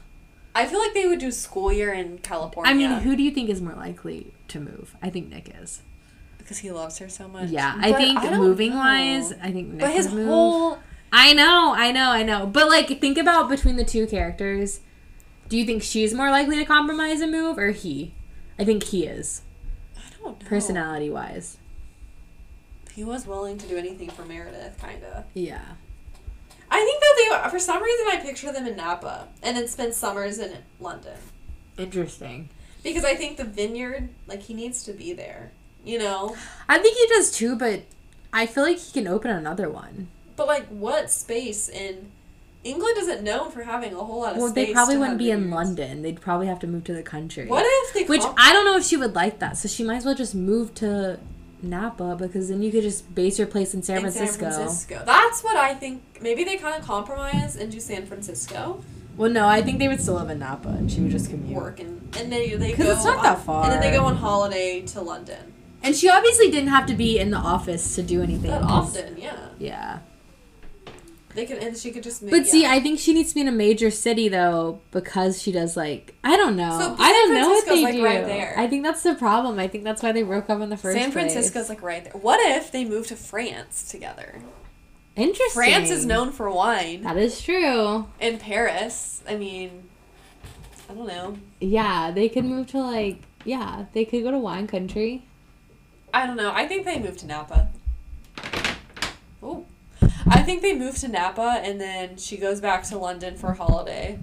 I 0.54 0.68
feel 0.68 0.78
like 0.78 0.94
they 0.94 1.08
would 1.08 1.18
do 1.18 1.32
school 1.32 1.74
year 1.74 1.92
in 1.92 2.20
California. 2.20 2.72
I 2.72 2.76
mean, 2.76 3.00
who 3.00 3.16
do 3.16 3.24
you 3.24 3.32
think 3.32 3.50
is 3.50 3.64
more 3.64 3.74
likely 3.74 4.36
to 4.50 4.60
move? 4.60 4.96
I 5.02 5.10
think 5.10 5.30
Nick 5.32 5.52
is. 5.60 5.82
Because 6.52 6.60
he 6.60 6.70
loves 6.72 6.98
her 6.98 7.08
so 7.08 7.30
much. 7.30 7.50
Yeah, 7.50 7.74
I 7.80 7.94
think 7.94 8.22
don't 8.22 8.38
moving 8.38 8.72
know. 8.72 8.78
wise, 8.80 9.32
I 9.42 9.54
think 9.54 9.70
Nick 9.70 9.80
But 9.80 9.92
his 9.94 10.12
move. 10.12 10.28
whole 10.28 10.80
I 11.14 11.32
know, 11.32 11.74
I 11.74 11.94
know, 11.94 12.10
I 12.10 12.24
know. 12.24 12.46
But 12.46 12.68
like, 12.68 13.00
think 13.00 13.18
about 13.18 13.48
between 13.48 13.78
the 13.78 13.86
two 13.86 14.06
characters. 14.06 14.82
Do 15.48 15.58
you 15.58 15.66
think 15.66 15.82
she's 15.82 16.14
more 16.14 16.30
likely 16.30 16.58
to 16.58 16.66
compromise 16.66 17.22
and 17.22 17.32
move, 17.32 17.58
or 17.58 17.72
he? 17.72 18.14
I 18.60 18.66
think 18.66 18.84
he 18.84 19.06
is, 19.06 19.44
I 19.96 20.02
don't 20.22 20.42
know. 20.42 20.48
personality 20.48 21.10
wise. 21.10 21.58
He 22.94 23.06
was 23.06 23.26
willing 23.26 23.58
to 23.58 23.66
do 23.68 23.78
anything 23.78 24.10
for 24.10 24.26
Meredith, 24.26 24.78
kind 24.78 25.02
of. 25.06 25.24
Yeah. 25.34 25.62
I 26.70 26.80
think 26.80 27.02
that 27.02 27.44
they, 27.46 27.50
for 27.50 27.60
some 27.60 27.82
reason, 27.82 28.08
I 28.10 28.18
picture 28.18 28.52
them 28.52 28.68
in 28.68 28.76
Napa 28.76 29.30
and 29.42 29.56
then 29.56 29.70
spend 29.70 29.94
summers 29.94 30.38
in 30.40 30.58
London 30.82 31.18
Interesting. 31.78 32.50
because 32.84 33.06
I 33.06 33.16
think 33.16 33.38
the 33.38 33.46
vineyard, 33.46 34.10
like 34.28 34.42
he 34.44 34.54
needs 34.54 34.84
to 34.84 34.92
be 34.94 35.14
there, 35.14 35.52
you 35.86 36.00
know. 36.00 36.36
I 36.70 36.78
think 36.80 36.98
he 36.98 37.08
does 37.08 37.32
too, 37.32 37.56
but 37.56 37.82
I 38.34 38.46
feel 38.46 38.64
like 38.64 38.78
he 38.80 38.92
can 38.92 39.08
open 39.08 39.32
another 39.32 39.70
one. 39.70 40.08
But 40.36 40.48
like, 40.48 40.68
what 40.68 41.12
space 41.12 41.70
in 41.70 42.12
England 42.64 42.98
isn't 43.00 43.24
known 43.24 43.52
for 43.52 43.64
having 43.64 43.94
a 43.94 43.98
whole 43.98 44.22
lot 44.22 44.30
of 44.32 44.36
space. 44.36 44.42
Well, 44.42 44.54
they 44.54 44.74
probably 44.74 44.98
wouldn't 44.98 45.18
be 45.18 45.32
in. 45.32 45.50
London. 45.50 46.02
They'd 46.04 46.22
probably 46.22 46.48
have 46.48 46.60
to 46.60 46.68
move 46.68 46.84
to 46.86 46.94
the 46.94 47.04
country. 47.04 47.48
What 47.48 47.66
if 47.68 47.94
they? 47.94 48.04
Which 48.04 48.24
I 48.38 48.54
don't 48.54 48.66
know 48.66 48.78
if 48.78 48.86
she 48.86 48.98
would 48.98 49.16
like 49.16 49.40
that. 49.40 49.58
So 49.58 49.68
she 49.68 49.84
might 49.84 49.98
as 49.98 50.06
well 50.06 50.16
just 50.16 50.36
move 50.36 50.74
to 50.76 51.20
Napa 51.64 52.16
because 52.20 52.50
then 52.50 52.62
you 52.62 52.72
could 52.72 52.84
just 52.84 53.14
base 53.14 53.38
your 53.38 53.48
place 53.48 53.74
in 53.74 53.84
San 53.84 53.98
in 53.98 54.02
Francisco. 54.04 54.50
San 54.50 54.54
Francisco. 54.54 55.04
That's 55.06 55.44
what 55.44 55.58
I 55.58 55.74
think. 55.74 56.04
Maybe 56.22 56.44
they 56.44 56.58
kind 56.58 56.80
of 56.80 56.88
compromise 56.88 57.56
and 57.56 57.72
do 57.72 57.80
San 57.80 58.06
Francisco 58.06 58.84
Well, 59.18 59.30
no, 59.32 59.48
I 59.48 59.62
think 59.62 59.80
they 59.80 59.88
would 59.88 60.02
still 60.02 60.16
live 60.16 60.30
in 60.30 60.40
Napa 60.40 60.70
and 60.70 60.92
she 60.92 61.02
would 61.02 61.12
just 61.12 61.30
commute. 61.30 61.56
work 61.56 61.80
and 61.80 61.98
and 62.18 62.32
then 62.32 62.60
they 62.60 62.72
go. 62.72 62.78
Because 62.78 62.98
it's 62.98 63.06
not 63.06 63.18
on- 63.18 63.24
that 63.24 63.44
far. 63.44 63.64
And 63.64 63.74
then 63.74 63.82
they 63.82 63.92
go 63.92 64.06
on 64.06 64.16
holiday 64.16 64.82
to 64.82 65.02
London. 65.02 65.51
And 65.84 65.96
she 65.96 66.10
obviously 66.10 66.52
didn't 66.52 66.70
have 66.70 66.86
to 66.88 66.94
be 66.94 67.18
in 67.18 67.32
the 67.32 67.38
office 67.38 67.96
to 67.96 68.04
do 68.04 68.22
anything. 68.22 68.52
That 68.52 68.62
often, 68.62 69.18
yeah. 69.18 69.50
Yeah. 69.58 70.00
They 71.34 71.46
could, 71.46 71.60
and 71.60 71.78
she 71.78 71.92
could 71.92 72.04
just. 72.04 72.22
Make, 72.22 72.32
But 72.32 72.46
see, 72.46 72.64
yeah. 72.64 72.72
I 72.72 72.80
think 72.80 73.00
she 73.00 73.14
needs 73.14 73.30
to 73.30 73.36
be 73.36 73.42
in 73.42 73.48
a 73.48 73.54
major 73.54 73.90
city 73.90 74.28
though 74.28 74.82
because 74.92 75.42
she 75.42 75.52
does 75.52 75.78
like 75.78 76.14
I 76.24 76.36
don't 76.36 76.56
know. 76.56 76.78
So 76.78 76.96
I 77.00 77.12
don't 77.12 77.34
know 77.34 77.50
what 77.50 77.66
they 77.66 77.84
like, 77.84 77.94
do. 77.96 78.04
right 78.04 78.26
there. 78.26 78.54
I 78.58 78.68
think 78.68 78.84
that's 78.84 79.04
the 79.04 79.16
problem. 79.16 79.58
I 79.58 79.68
think 79.68 79.84
that's 79.84 80.04
why 80.04 80.12
they 80.12 80.24
broke 80.24 80.50
up 80.50 80.62
in 80.62 80.70
the 80.70 80.78
first 80.78 80.98
San 80.98 81.12
place. 81.12 81.32
Francisco's 81.34 81.70
like 81.70 81.82
right 81.82 82.04
there. 82.04 82.14
What 82.14 82.40
if 82.58 82.72
they 82.72 82.84
move 82.84 83.08
to 83.08 83.16
France 83.16 83.90
together? 83.90 84.42
Interesting. 85.16 85.54
France 85.54 85.90
is 85.90 86.06
known 86.06 86.32
for 86.32 86.50
wine. 86.50 87.04
That 87.04 87.18
is 87.18 87.42
true. 87.42 88.08
In 88.20 88.38
Paris, 88.38 89.24
I 89.28 89.36
mean, 89.36 89.90
I 90.90 90.94
don't 90.94 91.08
know. 91.08 91.38
Yeah, 91.60 92.12
they 92.12 92.28
could 92.28 92.46
move 92.46 92.68
to 92.68 92.80
like 92.80 93.22
yeah, 93.46 93.86
they 93.94 94.04
could 94.06 94.24
go 94.24 94.32
to 94.32 94.38
wine 94.38 94.68
country. 94.68 95.26
I 96.14 96.26
don't 96.28 96.36
know. 96.38 96.52
I 96.54 96.68
think 96.68 96.86
they 96.86 97.00
moved 97.00 97.20
to 97.20 97.28
Napa. 97.28 97.70
Oh, 99.44 99.66
I 100.28 100.42
think 100.44 100.62
they 100.62 100.76
moved 100.76 101.00
to 101.02 101.08
Napa, 101.08 101.62
and 101.64 101.80
then 101.82 102.18
she 102.18 102.38
goes 102.38 102.62
back 102.62 102.84
to 102.86 102.98
London 102.98 103.36
for 103.36 103.52
a 103.52 103.56
holiday. 103.56 104.20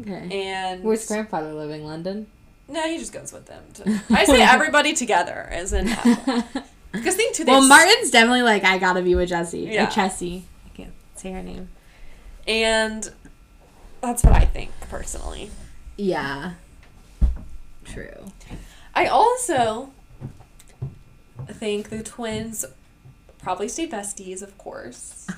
Okay. 0.00 0.28
And 0.48 0.82
Where's 0.82 1.06
grandfather 1.06 1.52
living? 1.54 1.84
London. 1.84 2.26
No, 2.68 2.82
he 2.88 2.98
just 2.98 3.12
goes 3.12 3.32
with 3.32 3.46
them. 3.46 3.62
To, 3.74 4.00
I 4.14 4.24
say 4.24 4.40
everybody 4.42 4.92
together, 4.94 5.48
as 5.50 5.72
in 5.72 5.86
Napa. 5.86 6.44
Because 6.92 7.16
think 7.16 7.34
too. 7.34 7.44
well, 7.46 7.66
Martin's 7.66 8.10
definitely 8.10 8.42
like 8.42 8.64
I 8.64 8.78
gotta 8.78 9.02
be 9.02 9.14
with 9.14 9.28
Jesse 9.30 9.60
Yeah. 9.60 9.84
or 9.84 9.86
Chessie. 9.90 10.42
I 10.66 10.68
can't 10.76 10.92
say 11.16 11.32
her 11.32 11.42
name. 11.42 11.68
and 12.46 13.10
that's 14.00 14.22
what 14.24 14.34
I 14.34 14.44
think 14.44 14.70
personally. 14.90 15.50
Yeah. 15.96 16.52
True. 17.84 18.26
I 18.94 19.06
also 19.06 19.90
think 21.62 21.90
the 21.90 22.02
twins 22.02 22.64
probably 23.38 23.68
stayed 23.68 23.92
besties, 23.92 24.42
of 24.42 24.58
course. 24.58 25.28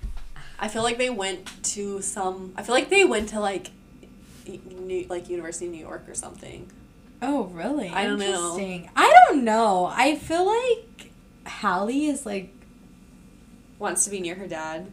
I 0.58 0.66
feel 0.66 0.82
like 0.82 0.98
they 0.98 1.08
went 1.08 1.46
to 1.74 2.02
some. 2.02 2.52
I 2.56 2.64
feel 2.64 2.74
like 2.74 2.90
they 2.90 3.04
went 3.04 3.28
to 3.28 3.38
like, 3.38 3.70
New, 4.44 5.06
like 5.08 5.28
University 5.28 5.66
of 5.66 5.72
New 5.72 5.78
York 5.78 6.08
or 6.08 6.14
something. 6.14 6.68
Oh, 7.22 7.44
really? 7.44 7.90
I 7.90 8.06
don't 8.06 8.18
know. 8.18 8.58
I 8.96 9.14
don't 9.28 9.44
know. 9.44 9.88
I 9.94 10.16
feel 10.16 10.46
like 10.46 11.12
Hallie 11.46 12.06
is 12.06 12.26
like 12.26 12.52
Wants 13.78 14.02
to 14.02 14.10
be 14.10 14.18
near 14.18 14.34
her 14.34 14.48
dad. 14.48 14.90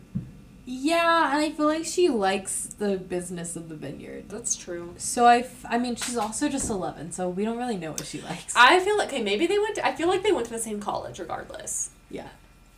Yeah, 0.66 1.32
and 1.36 1.40
I 1.46 1.52
feel 1.52 1.68
like 1.68 1.86
she 1.86 2.10
likes 2.10 2.66
the 2.66 2.98
business 2.98 3.56
of 3.56 3.70
the 3.70 3.76
vineyard. 3.76 4.30
That's 4.30 4.56
true. 4.56 4.96
So 4.98 5.26
I, 5.26 5.40
f- 5.40 5.66
I 5.70 5.78
mean, 5.78 5.96
she's 5.96 6.18
also 6.18 6.50
just 6.50 6.70
eleven, 6.70 7.12
so 7.12 7.30
we 7.30 7.46
don't 7.46 7.58
really 7.58 7.78
know 7.78 7.92
what 7.92 8.06
she 8.06 8.22
likes. 8.22 8.54
I 8.56 8.80
feel 8.80 8.98
like 8.98 9.10
okay, 9.10 9.22
maybe 9.24 9.46
they 9.48 9.60
went. 9.60 9.76
To, 9.76 9.86
I 9.86 9.94
feel 9.96 10.08
like 10.08 10.24
they 10.24 10.32
went 10.32 10.48
to 10.48 10.52
the 10.54 10.60
same 10.60 10.80
college, 10.80 11.20
regardless. 11.20 11.92
yeah. 12.10 12.30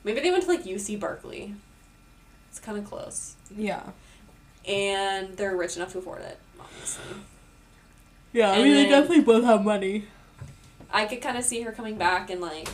Maybe 0.04 0.20
they 0.22 0.32
went 0.32 0.44
to 0.44 0.50
like 0.50 0.64
UC 0.64 1.00
Berkeley. 1.00 1.54
It's 2.50 2.60
kind 2.60 2.78
of 2.78 2.86
close, 2.86 3.36
Yeah. 3.56 3.84
and 4.68 5.36
they're 5.38 5.56
rich 5.56 5.76
enough 5.76 5.92
to 5.94 6.00
afford 6.00 6.22
it. 6.22 6.38
Obviously, 6.60 7.04
Yeah. 8.34 8.52
I 8.52 8.64
mean, 8.64 8.74
they 8.74 8.86
definitely 8.90 9.22
both 9.24 9.44
have 9.44 9.64
money. 9.66 10.06
I 10.92 11.06
could 11.06 11.22
kind 11.22 11.38
of 11.38 11.44
see 11.44 11.62
her 11.62 11.72
coming 11.74 11.98
back 11.98 12.30
and 12.30 12.40
like 12.42 12.70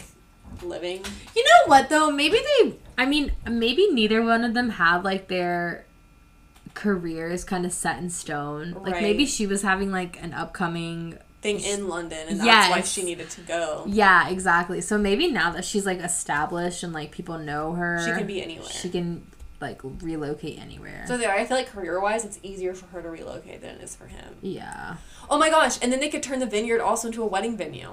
living. 0.62 1.04
You 1.36 1.44
know 1.44 1.68
what 1.68 1.90
though? 1.90 2.12
Maybe 2.12 2.38
they. 2.38 2.76
I 2.98 3.06
mean, 3.06 3.32
maybe 3.50 3.88
neither 3.92 4.22
one 4.24 4.44
of 4.44 4.54
them 4.54 4.70
had 4.70 5.04
like 5.04 5.28
their 5.28 5.86
careers 6.74 7.44
kind 7.44 7.66
of 7.66 7.74
set 7.74 8.00
in 8.00 8.10
stone. 8.10 8.74
Like 8.74 9.02
maybe 9.02 9.26
she 9.26 9.48
was 9.48 9.62
having 9.62 9.92
like 9.92 10.22
an 10.22 10.34
upcoming. 10.34 11.18
thing 11.42 11.60
in 11.60 11.88
London, 11.88 12.28
and 12.30 12.40
that's 12.40 12.70
why 12.70 12.82
she 12.82 13.04
needed 13.04 13.30
to 13.32 13.42
go. 13.42 13.84
Yeah, 13.88 14.30
exactly. 14.30 14.82
So 14.82 14.98
maybe 14.98 15.30
now 15.30 15.52
that 15.52 15.66
she's 15.66 15.86
like 15.86 16.00
established 16.00 16.84
and 16.84 16.94
like 16.94 17.12
people 17.12 17.38
know 17.38 17.74
her, 17.74 18.02
She 18.06 18.12
can 18.12 18.28
be 18.28 18.42
anywhere. 18.42 18.70
She 18.70 18.90
can 18.90 19.26
like 19.62 19.80
relocate 19.84 20.60
anywhere. 20.60 21.06
So 21.08 21.18
there, 21.18 21.34
I 21.34 21.46
feel 21.46 21.56
like 21.58 21.68
career 21.68 22.00
wise, 22.02 22.26
it's 22.26 22.40
easier 22.44 22.74
for 22.74 22.86
her 22.88 23.02
to 23.02 23.10
relocate 23.10 23.62
than 23.62 23.76
it 23.76 23.82
is 23.82 23.96
for 23.96 24.08
him. 24.08 24.36
yeah, 24.42 24.98
Oh 25.30 25.38
my 25.38 25.50
gosh! 25.50 25.78
And 25.82 25.92
then 25.92 26.00
they 26.00 26.10
could 26.10 26.24
turn 26.24 26.40
the 26.40 26.46
vineyard 26.46 26.82
also 26.82 27.08
into 27.08 27.24
a 27.24 27.28
wedding 27.28 27.56
venue 27.56 27.92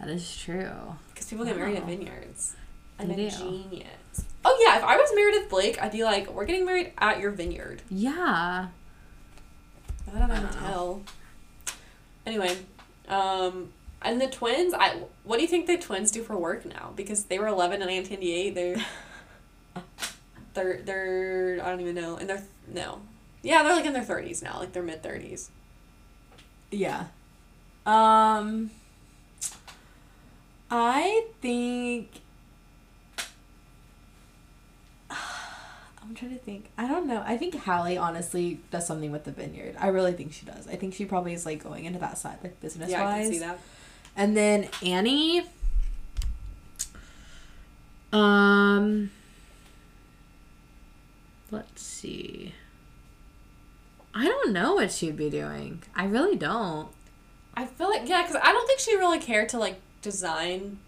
that 0.00 0.08
is 0.08 0.36
true. 0.36 0.70
because 1.12 1.28
people 1.28 1.44
get 1.44 1.56
married 1.56 1.76
at 1.76 1.84
vineyards. 1.86 2.54
I'm 2.98 3.08
They 3.08 3.26
a 3.26 3.30
do. 3.30 3.36
genius. 3.36 4.24
Oh 4.44 4.58
yeah, 4.64 4.78
if 4.78 4.84
I 4.84 4.96
was 4.96 5.10
Meredith 5.14 5.50
Blake, 5.50 5.82
I'd 5.82 5.92
be 5.92 6.04
like, 6.04 6.32
we're 6.32 6.44
getting 6.44 6.64
married 6.64 6.92
at 6.98 7.20
your 7.20 7.30
vineyard. 7.30 7.82
Yeah. 7.90 8.68
Not 10.12 10.30
at 10.30 10.30
a 10.30 10.46
hotel. 10.46 11.02
Anyway, 12.24 12.56
um, 13.08 13.72
and 14.02 14.20
the 14.20 14.28
twins. 14.28 14.72
I 14.72 15.02
what 15.24 15.36
do 15.36 15.42
you 15.42 15.48
think 15.48 15.66
the 15.66 15.76
twins 15.76 16.10
do 16.10 16.22
for 16.22 16.36
work 16.36 16.64
now? 16.64 16.92
Because 16.96 17.24
they 17.24 17.38
were 17.38 17.48
eleven 17.48 17.82
and 17.82 17.90
eight. 17.90 18.54
They're 18.54 18.76
they're 20.54 20.80
they're 20.82 21.60
I 21.62 21.70
don't 21.70 21.80
even 21.80 21.94
know, 21.94 22.16
and 22.16 22.28
they're 22.28 22.42
no. 22.72 23.00
Yeah, 23.42 23.62
they're 23.62 23.74
like 23.76 23.84
in 23.84 23.92
their 23.92 24.02
thirties 24.04 24.42
now, 24.42 24.58
like 24.60 24.72
their 24.72 24.82
mid 24.82 25.02
thirties. 25.02 25.50
Yeah. 26.70 27.06
Um 27.84 28.70
I 30.70 31.26
think 31.40 32.10
I'm 35.10 36.14
trying 36.14 36.32
to 36.32 36.38
think. 36.38 36.70
I 36.76 36.86
don't 36.88 37.06
know. 37.06 37.22
I 37.26 37.36
think 37.36 37.54
Hallie 37.54 37.96
honestly 37.96 38.60
does 38.70 38.86
something 38.86 39.10
with 39.12 39.24
the 39.24 39.32
vineyard. 39.32 39.76
I 39.78 39.88
really 39.88 40.12
think 40.12 40.32
she 40.32 40.46
does. 40.46 40.66
I 40.68 40.76
think 40.76 40.94
she 40.94 41.04
probably 41.04 41.32
is 41.34 41.46
like 41.46 41.62
going 41.62 41.84
into 41.84 41.98
that 42.00 42.18
side, 42.18 42.38
like 42.42 42.60
business 42.60 42.90
Yeah, 42.90 43.04
wise. 43.04 43.14
I 43.14 43.22
can 43.22 43.32
see 43.32 43.38
that. 43.40 43.58
And 44.16 44.36
then 44.36 44.68
Annie. 44.84 45.44
Um. 48.12 49.10
Let's 51.50 51.82
see. 51.82 52.54
I 54.14 54.24
don't 54.24 54.52
know 54.52 54.74
what 54.74 54.90
she'd 54.90 55.16
be 55.16 55.28
doing. 55.30 55.82
I 55.94 56.06
really 56.06 56.36
don't. 56.36 56.88
I 57.54 57.66
feel 57.66 57.88
like 57.88 58.08
yeah, 58.08 58.22
because 58.22 58.40
I 58.42 58.52
don't 58.52 58.66
think 58.66 58.80
she 58.80 58.96
really 58.96 59.18
cared 59.18 59.48
to 59.50 59.58
like 59.58 59.80
design 60.10 60.78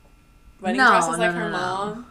wedding 0.61 0.78
No, 0.78 0.90
dresses 0.90 1.11
like 1.11 1.19
no, 1.19 1.32
her 1.32 1.40
no, 1.40 1.47
no. 1.51 1.59
mom. 1.59 2.07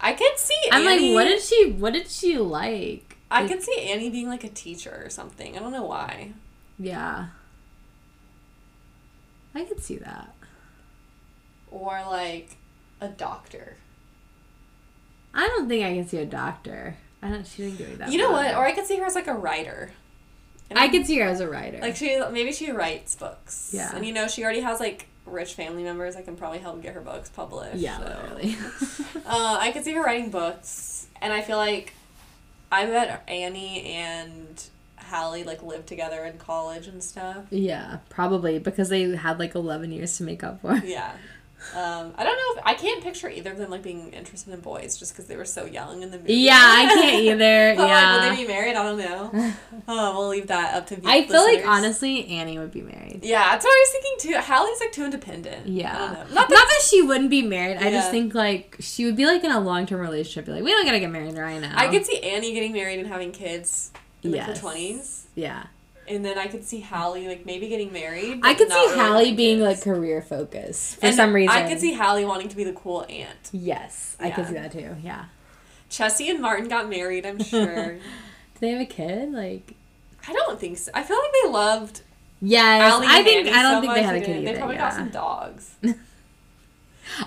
I 0.00 0.12
could 0.12 0.38
see. 0.38 0.54
I'm 0.72 0.86
Annie, 0.86 1.08
like, 1.08 1.14
what 1.14 1.24
did 1.24 1.42
she? 1.42 1.72
What 1.72 1.92
did 1.92 2.08
she 2.08 2.38
like? 2.38 3.16
I 3.30 3.42
Like, 3.42 3.50
could 3.50 3.62
see 3.62 3.78
Annie 3.90 4.10
being 4.10 4.28
like 4.28 4.44
a 4.44 4.48
teacher 4.48 5.02
or 5.04 5.10
something. 5.10 5.56
I 5.56 5.60
don't 5.60 5.72
know 5.72 5.84
why. 5.84 6.32
Yeah. 6.78 7.26
I 9.54 9.64
could 9.64 9.82
see 9.82 9.96
that. 9.96 10.34
Or 11.70 12.00
like 12.08 12.56
a 13.00 13.08
doctor. 13.08 13.76
I 15.34 15.46
don't 15.48 15.68
think 15.68 15.84
I 15.84 15.94
can 15.94 16.06
see 16.08 16.18
a 16.18 16.24
doctor. 16.26 16.96
I 17.22 17.28
don't. 17.30 17.46
She 17.46 17.62
didn't 17.64 17.78
give 17.78 17.88
me 17.90 17.94
that. 17.96 18.10
you 18.12 18.18
know 18.18 18.30
what? 18.32 18.54
Or 18.54 18.64
I 18.66 18.72
could 18.72 18.86
see 18.86 18.96
her 18.98 19.04
as 19.04 19.14
like 19.14 19.26
a 19.28 19.34
writer. 19.34 19.90
I 20.72 20.88
could 20.88 21.04
see 21.04 21.18
her 21.18 21.24
as 21.26 21.40
a 21.40 21.48
writer. 21.48 21.78
Like 21.80 21.96
she 21.96 22.20
maybe 22.32 22.52
she 22.52 22.70
writes 22.70 23.16
books. 23.16 23.70
Yeah. 23.72 23.94
And 23.94 24.06
you 24.06 24.12
know 24.12 24.28
she 24.28 24.42
already 24.44 24.60
has 24.60 24.78
like 24.80 25.06
rich 25.30 25.54
family 25.54 25.82
members 25.82 26.14
that 26.16 26.24
can 26.24 26.36
probably 26.36 26.58
help 26.58 26.82
get 26.82 26.94
her 26.94 27.00
books 27.00 27.28
published. 27.28 27.76
yeah, 27.76 27.98
so. 27.98 28.04
literally. 28.04 28.56
Uh, 29.26 29.58
I 29.60 29.70
could 29.70 29.84
see 29.84 29.92
her 29.92 30.02
writing 30.02 30.30
books, 30.30 31.06
and 31.20 31.32
I 31.32 31.40
feel 31.40 31.56
like 31.56 31.92
I 32.72 32.86
bet 32.86 33.22
Annie 33.28 33.82
and 33.84 34.64
Hallie 34.96 35.44
like 35.44 35.62
lived 35.62 35.86
together 35.86 36.24
in 36.24 36.38
college 36.38 36.86
and 36.88 37.02
stuff. 37.02 37.44
yeah, 37.50 37.98
probably 38.08 38.58
because 38.58 38.88
they 38.88 39.14
had 39.14 39.38
like 39.38 39.54
11 39.54 39.92
years 39.92 40.16
to 40.16 40.24
make 40.24 40.42
up 40.42 40.60
for. 40.62 40.74
Yeah. 40.84 41.12
Um, 41.74 42.14
I 42.16 42.24
don't 42.24 42.36
know 42.36 42.60
if 42.60 42.66
I 42.66 42.74
can't 42.74 43.02
picture 43.02 43.28
either 43.28 43.52
of 43.52 43.58
them 43.58 43.70
like 43.70 43.82
being 43.82 44.12
interested 44.12 44.52
in 44.52 44.60
boys 44.60 44.96
just 44.96 45.12
because 45.12 45.26
they 45.26 45.36
were 45.36 45.44
so 45.44 45.66
young 45.66 46.02
in 46.02 46.10
the 46.10 46.18
movie. 46.18 46.34
Yeah, 46.34 46.58
I 46.58 46.86
can't 46.86 47.22
either. 47.22 47.74
But, 47.76 47.82
like, 47.82 47.88
yeah. 47.88 48.12
will 48.14 48.30
they 48.30 48.42
be 48.42 48.48
married? 48.48 48.76
I 48.76 48.82
don't 48.82 48.98
know. 48.98 49.52
oh, 49.88 50.18
we'll 50.18 50.28
leave 50.28 50.46
that 50.48 50.74
up 50.74 50.86
to. 50.88 51.00
I 51.04 51.26
feel 51.26 51.42
like 51.44 51.66
honestly 51.66 52.26
Annie 52.28 52.58
would 52.58 52.72
be 52.72 52.82
married. 52.82 53.20
Yeah, 53.22 53.50
that's 53.50 53.64
what 53.64 53.70
I 53.70 53.86
was 53.86 53.92
thinking 53.92 54.32
too. 54.32 54.40
Hallie's 54.40 54.80
like 54.80 54.92
too 54.92 55.04
independent. 55.04 55.66
Yeah. 55.66 55.94
I 55.94 55.98
don't 55.98 56.12
know. 56.12 56.20
Not 56.20 56.34
Not 56.34 56.48
that, 56.48 56.66
that 56.68 56.82
she 56.82 57.02
wouldn't 57.02 57.30
be 57.30 57.42
married. 57.42 57.76
I 57.76 57.90
just 57.90 58.10
think 58.10 58.34
like 58.34 58.76
she 58.80 59.04
would 59.04 59.16
be 59.16 59.26
like 59.26 59.44
in 59.44 59.50
a 59.50 59.60
long 59.60 59.86
term 59.86 60.00
relationship. 60.00 60.46
Be 60.46 60.52
like, 60.52 60.64
we 60.64 60.70
don't 60.70 60.84
gotta 60.84 61.00
get 61.00 61.10
married 61.10 61.36
right 61.36 61.60
now. 61.60 61.72
I 61.76 61.88
could 61.88 62.06
see 62.06 62.20
Annie 62.20 62.52
getting 62.52 62.72
married 62.72 62.98
and 62.98 63.08
having 63.08 63.32
kids 63.32 63.90
in 64.22 64.32
like 64.32 64.42
her 64.42 64.54
twenties. 64.54 65.26
Yeah. 65.34 65.66
And 66.10 66.24
then 66.24 66.36
I 66.38 66.48
could 66.48 66.64
see 66.64 66.80
Hallie 66.80 67.28
like 67.28 67.46
maybe 67.46 67.68
getting 67.68 67.92
married. 67.92 68.40
I 68.42 68.54
could 68.54 68.68
see 68.68 68.74
really 68.74 68.98
Hallie 68.98 69.34
being 69.34 69.60
like 69.60 69.80
career 69.80 70.20
focused 70.20 70.96
for 70.96 71.06
And 71.06 71.14
some 71.14 71.32
reason. 71.32 71.56
I 71.56 71.68
could 71.68 71.80
see 71.80 71.94
Hallie 71.94 72.24
wanting 72.24 72.48
to 72.48 72.56
be 72.56 72.64
the 72.64 72.72
cool 72.72 73.06
aunt. 73.08 73.50
Yes, 73.52 74.16
I 74.18 74.30
could 74.30 74.46
see 74.48 74.54
that 74.54 74.72
too. 74.72 74.96
Yeah. 75.02 75.26
Chessie 75.88 76.30
and 76.30 76.40
Martin 76.40 76.68
got 76.68 76.88
married, 76.88 77.24
I'm 77.24 77.38
sure. 77.42 77.94
Do 77.94 78.00
they 78.60 78.70
have 78.70 78.80
a 78.80 78.86
kid? 78.86 79.32
Like. 79.32 79.74
I 80.28 80.32
don't 80.32 80.60
think 80.60 80.78
so. 80.78 80.90
I 80.92 81.02
feel 81.02 81.16
like 81.16 81.32
they 81.42 81.50
loved 81.50 82.02
Yes, 82.42 82.92
Allie 82.92 83.06
I 83.06 83.16
and 83.18 83.26
think 83.26 83.46
Annie 83.46 83.56
I 83.56 83.62
don't 83.62 83.74
so 83.76 83.80
think 83.80 83.94
they 83.94 84.02
had 84.02 84.16
a 84.16 84.20
kid 84.20 84.36
either. 84.42 84.52
They 84.52 84.58
probably 84.58 84.76
yeah. 84.76 84.88
got 84.88 84.94
some 84.94 85.10
dogs. 85.10 85.74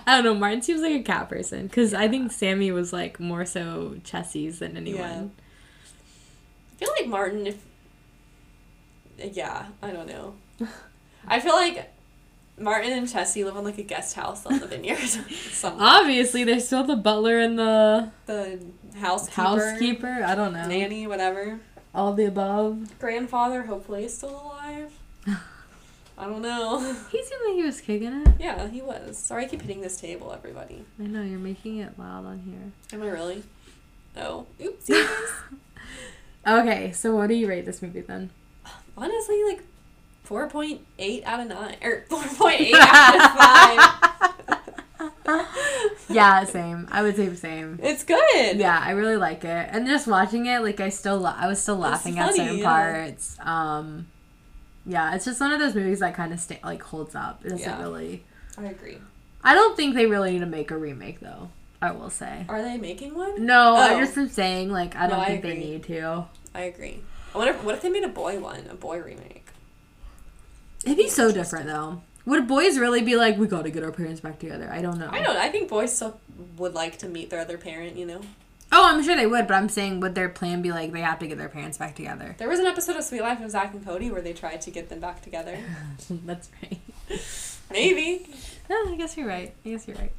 I 0.07 0.15
don't 0.15 0.23
know. 0.23 0.34
Martin 0.34 0.61
seems 0.61 0.81
like 0.81 0.93
a 0.93 1.03
cat 1.03 1.30
person 1.30 1.68
because 1.68 1.93
I 1.93 2.07
think 2.07 2.31
Sammy 2.31 2.72
was 2.72 2.91
like 2.91 3.19
more 3.19 3.45
so 3.45 3.97
Chessie's 4.03 4.60
than 4.60 4.76
anyone. 4.76 5.31
I 6.72 6.76
feel 6.77 6.89
like 6.99 7.07
Martin, 7.07 7.45
if 7.45 7.64
yeah, 9.31 9.67
I 9.81 9.91
don't 9.91 10.07
know. 10.07 10.35
I 11.27 11.39
feel 11.39 11.53
like 11.53 11.89
Martin 12.57 12.91
and 12.91 13.07
Chessie 13.07 13.43
live 13.43 13.57
on 13.57 13.63
like 13.63 13.77
a 13.77 13.83
guest 13.83 14.15
house 14.15 14.45
on 14.45 14.59
the 14.59 14.67
vineyard. 14.67 14.99
Obviously, 15.63 16.43
there's 16.43 16.65
still 16.65 16.83
the 16.83 16.95
butler 16.95 17.39
and 17.39 17.57
the 17.57 18.11
the 18.25 18.59
housekeeper, 18.95 19.41
housekeeper. 19.41 20.23
I 20.25 20.35
don't 20.35 20.53
know. 20.53 20.67
nanny, 20.67 21.07
whatever. 21.07 21.59
All 21.95 22.13
the 22.13 22.25
above. 22.25 22.99
Grandfather, 22.99 23.63
hopefully, 23.63 24.05
is 24.05 24.17
still 24.17 24.29
alive. 24.31 24.91
I 26.17 26.25
don't 26.25 26.41
know. 26.41 26.79
He 27.11 27.23
seemed 27.23 27.41
like 27.47 27.55
he 27.55 27.63
was 27.63 27.81
kicking 27.81 28.21
it. 28.21 28.27
Yeah, 28.39 28.67
he 28.67 28.81
was. 28.81 29.17
Sorry, 29.17 29.45
I 29.45 29.47
keep 29.47 29.61
hitting 29.61 29.81
this 29.81 29.99
table, 29.99 30.31
everybody. 30.31 30.85
I 30.99 31.03
know 31.03 31.23
you're 31.23 31.39
making 31.39 31.77
it 31.77 31.97
loud 31.97 32.25
on 32.25 32.39
here. 32.39 32.71
Am 32.97 33.03
I 33.03 33.11
really? 33.11 33.43
Oh, 34.15 34.45
oopsies. 34.59 35.09
Okay, 36.45 36.91
so 36.91 37.15
what 37.15 37.29
do 37.29 37.35
you 37.35 37.47
rate 37.47 37.65
this 37.65 37.81
movie 37.81 38.01
then? 38.01 38.29
Honestly, 38.97 39.43
like 39.45 39.63
four 40.23 40.47
point 40.49 40.81
eight 40.99 41.23
out 41.25 41.39
of 41.39 41.47
nine, 41.47 41.75
or 41.83 42.05
four 42.09 42.23
point 42.23 42.61
eight 42.61 42.75
out 42.75 43.15
of 43.15 43.31
five. 43.37 43.99
yeah, 46.09 46.43
same. 46.43 46.87
I 46.91 47.01
would 47.01 47.15
say 47.15 47.27
the 47.27 47.35
same. 47.35 47.79
It's 47.81 48.03
good. 48.03 48.57
Yeah, 48.57 48.79
I 48.81 48.91
really 48.91 49.17
like 49.17 49.43
it, 49.43 49.69
and 49.71 49.87
just 49.87 50.07
watching 50.07 50.45
it, 50.45 50.59
like 50.61 50.79
I 50.79 50.89
still, 50.89 51.17
la- 51.19 51.35
I 51.37 51.47
was 51.47 51.61
still 51.61 51.77
laughing 51.77 52.19
at 52.19 52.33
certain 52.35 52.57
yeah. 52.59 52.63
parts. 52.65 53.37
Um, 53.41 54.07
yeah, 54.85 55.15
it's 55.15 55.25
just 55.25 55.39
one 55.39 55.51
of 55.51 55.59
those 55.59 55.75
movies 55.75 55.99
that 55.99 56.13
kind 56.13 56.33
of 56.33 56.39
sta- 56.39 56.59
like 56.63 56.81
holds 56.83 57.15
up. 57.15 57.41
It 57.45 57.49
doesn't 57.49 57.59
Yeah. 57.61 57.81
really. 57.81 58.23
I 58.57 58.65
agree. 58.65 58.97
I 59.43 59.55
don't 59.55 59.75
think 59.75 59.95
they 59.95 60.05
really 60.05 60.31
need 60.31 60.39
to 60.39 60.45
make 60.45 60.71
a 60.71 60.77
remake 60.77 61.19
though. 61.19 61.49
I 61.81 61.91
will 61.91 62.09
say. 62.09 62.45
Are 62.47 62.61
they 62.61 62.77
making 62.77 63.13
one? 63.15 63.45
No, 63.45 63.75
I 63.75 63.95
Oh. 63.95 63.99
just 63.99 64.17
am 64.17 64.29
saying 64.29 64.71
like 64.71 64.95
I 64.95 65.07
don't 65.07 65.19
I 65.19 65.25
think 65.25 65.41
they 65.41 65.57
need 65.57 65.83
to. 65.85 66.25
I 66.55 66.61
agree. 66.61 67.01
I 67.34 67.38
wonder 67.38 67.53
what 67.53 67.76
if 67.76 67.81
they 67.81 67.89
made 67.89 68.03
a 68.03 68.10
boy 68.10 68.39
one, 68.39 68.65
a 68.69 68.76
boy 68.76 68.99
remake. 68.99 69.47
It'd 70.85 70.97
be 70.97 71.10
so 71.10 71.31
different 71.31 71.68
though. 71.68 72.01
Would 72.26 72.47
boys 72.47 72.77
really 72.77 73.01
be 73.01 73.15
like, 73.15 73.38
we 73.38 73.47
got 73.47 73.64
to 73.64 73.72
get 73.72 73.84
our 73.84 73.91
parents 73.91 74.22
back 74.22 74.39
together? 74.39 74.69
I 74.72 74.81
don't 74.81 74.97
know. 74.97 75.10
I 75.11 75.22
don't. 75.22 75.35
I 75.35 75.49
think 75.49 75.69
boys 75.69 75.93
still 75.93 76.19
would 76.57 76.73
like 76.73 76.97
to 76.99 77.07
meet 77.07 77.30
their 77.30 77.41
other 77.41 77.57
parent. 77.57 77.97
You 77.97 78.05
know, 78.05 78.22
Oh, 78.72 78.88
I'm 78.89 79.03
sure 79.03 79.15
they 79.15 79.27
would, 79.27 79.45
but 79.47 79.53
I'm 79.55 79.69
saying, 79.69 79.99
would 79.99 80.15
their 80.15 80.30
plan 80.30 80.61
be 80.61 80.72
like 80.72 80.91
they 80.93 81.01
have 81.01 81.19
to 81.19 81.27
get 81.27 81.38
their 81.38 81.49
parents 81.49 81.77
back 81.77 81.95
together? 81.95 82.35
there 82.39 82.49
was 82.49 82.60
an 82.60 82.65
episode 82.65 82.95
of 82.95 83.03
Suite 83.03 83.22
Life 83.22 83.41
of 83.41 83.51
Zack 83.51 83.73
and 83.73 83.85
Cody 83.85 84.10
where 84.10 84.22
they 84.22 84.34
tried 84.34 84.61
to 84.61 84.72
get 84.72 84.89
them 84.89 84.99
back 84.99 85.22
together. 85.22 85.57
That's 86.10 86.49
right. 86.61 86.80
Maybe 87.72 88.27
No, 88.69 88.76
I 88.88 88.95
guess 88.95 89.18
you're 89.18 89.27
right. 89.27 89.53
I 89.65 89.69
guess 89.69 89.88
you're 89.88 89.97
right. 89.97 90.11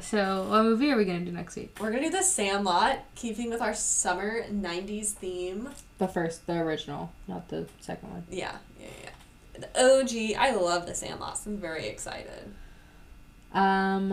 So, 0.00 0.46
what 0.48 0.62
movie 0.62 0.92
are 0.92 0.96
we 0.96 1.04
gonna 1.04 1.20
do 1.24 1.32
next 1.32 1.56
week? 1.56 1.76
we're 1.80 1.90
gonna 1.90 2.04
do 2.04 2.10
the 2.10 2.22
Sandlot, 2.22 2.98
keeping 3.16 3.50
with 3.50 3.60
our 3.60 3.74
summer 3.74 4.44
'90s 4.44 5.10
theme. 5.12 5.70
The 5.98 6.08
first, 6.08 6.46
the 6.46 6.54
original, 6.58 7.10
not 7.26 7.48
the 7.48 7.66
second 7.80 8.10
one. 8.10 8.24
Yeah, 8.30 8.56
yeah, 8.80 8.86
yeah. 9.04 9.66
The 9.66 10.00
OG. 10.34 10.38
I 10.40 10.54
love 10.54 10.86
the 10.86 10.94
Sandlot. 10.94 11.40
I'm 11.44 11.56
very 11.58 11.86
excited. 11.88 12.52
Um, 13.52 14.12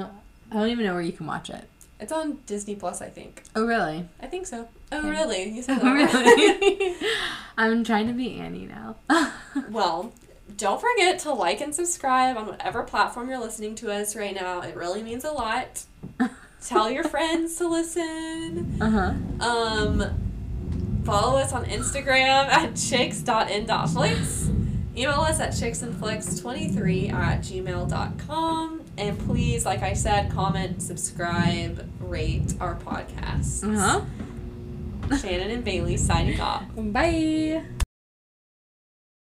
I 0.51 0.55
don't 0.55 0.69
even 0.69 0.85
know 0.85 0.93
where 0.93 1.03
you 1.03 1.11
can 1.11 1.27
watch 1.27 1.49
it. 1.49 1.65
It's 1.99 2.11
on 2.11 2.39
Disney 2.45 2.75
Plus, 2.75 3.01
I 3.01 3.09
think. 3.09 3.43
Oh, 3.55 3.65
really? 3.65 4.05
I 4.21 4.27
think 4.27 4.47
so. 4.47 4.67
Oh, 4.91 4.97
Okay. 4.99 5.09
really? 5.09 5.49
You 5.49 5.61
said 5.61 5.79
Oh, 5.83 5.93
really? 5.93 6.95
I'm 7.57 7.83
trying 7.83 8.07
to 8.07 8.13
be 8.13 8.35
Annie 8.39 8.65
now. 8.67 8.95
well, 9.69 10.11
don't 10.57 10.81
forget 10.81 11.19
to 11.19 11.31
like 11.33 11.61
and 11.61 11.73
subscribe 11.73 12.35
on 12.37 12.47
whatever 12.47 12.83
platform 12.83 13.29
you're 13.29 13.39
listening 13.39 13.75
to 13.75 13.91
us 13.91 14.15
right 14.15 14.35
now. 14.35 14.61
It 14.61 14.75
really 14.75 15.03
means 15.03 15.23
a 15.23 15.31
lot. 15.31 15.83
Tell 16.65 16.89
your 16.89 17.03
friends 17.03 17.55
to 17.57 17.67
listen. 17.67 18.77
Uh 18.81 18.89
huh. 18.89 19.45
Um, 19.47 20.24
follow 21.05 21.37
us 21.37 21.53
on 21.53 21.65
Instagram 21.65 22.47
at 22.49 22.75
chicks.in.flicks. 22.75 24.49
Email 24.97 25.21
us 25.21 25.39
at 25.39 25.51
chicksandflicks23 25.51 27.11
at 27.11 27.41
gmail.com. 27.41 28.81
And 28.97 29.19
please, 29.19 29.65
like 29.65 29.81
I 29.81 29.93
said, 29.93 30.31
comment, 30.31 30.81
subscribe, 30.81 31.89
rate 31.99 32.53
our 32.61 32.75
podcast. 32.75 33.63
Uh 33.63 33.77
huh. 33.77 35.17
Shannon 35.17 35.51
and 35.51 35.63
Bailey 35.63 35.97
signing 35.97 36.39
off. 36.39 36.63
Bye. 36.75 37.63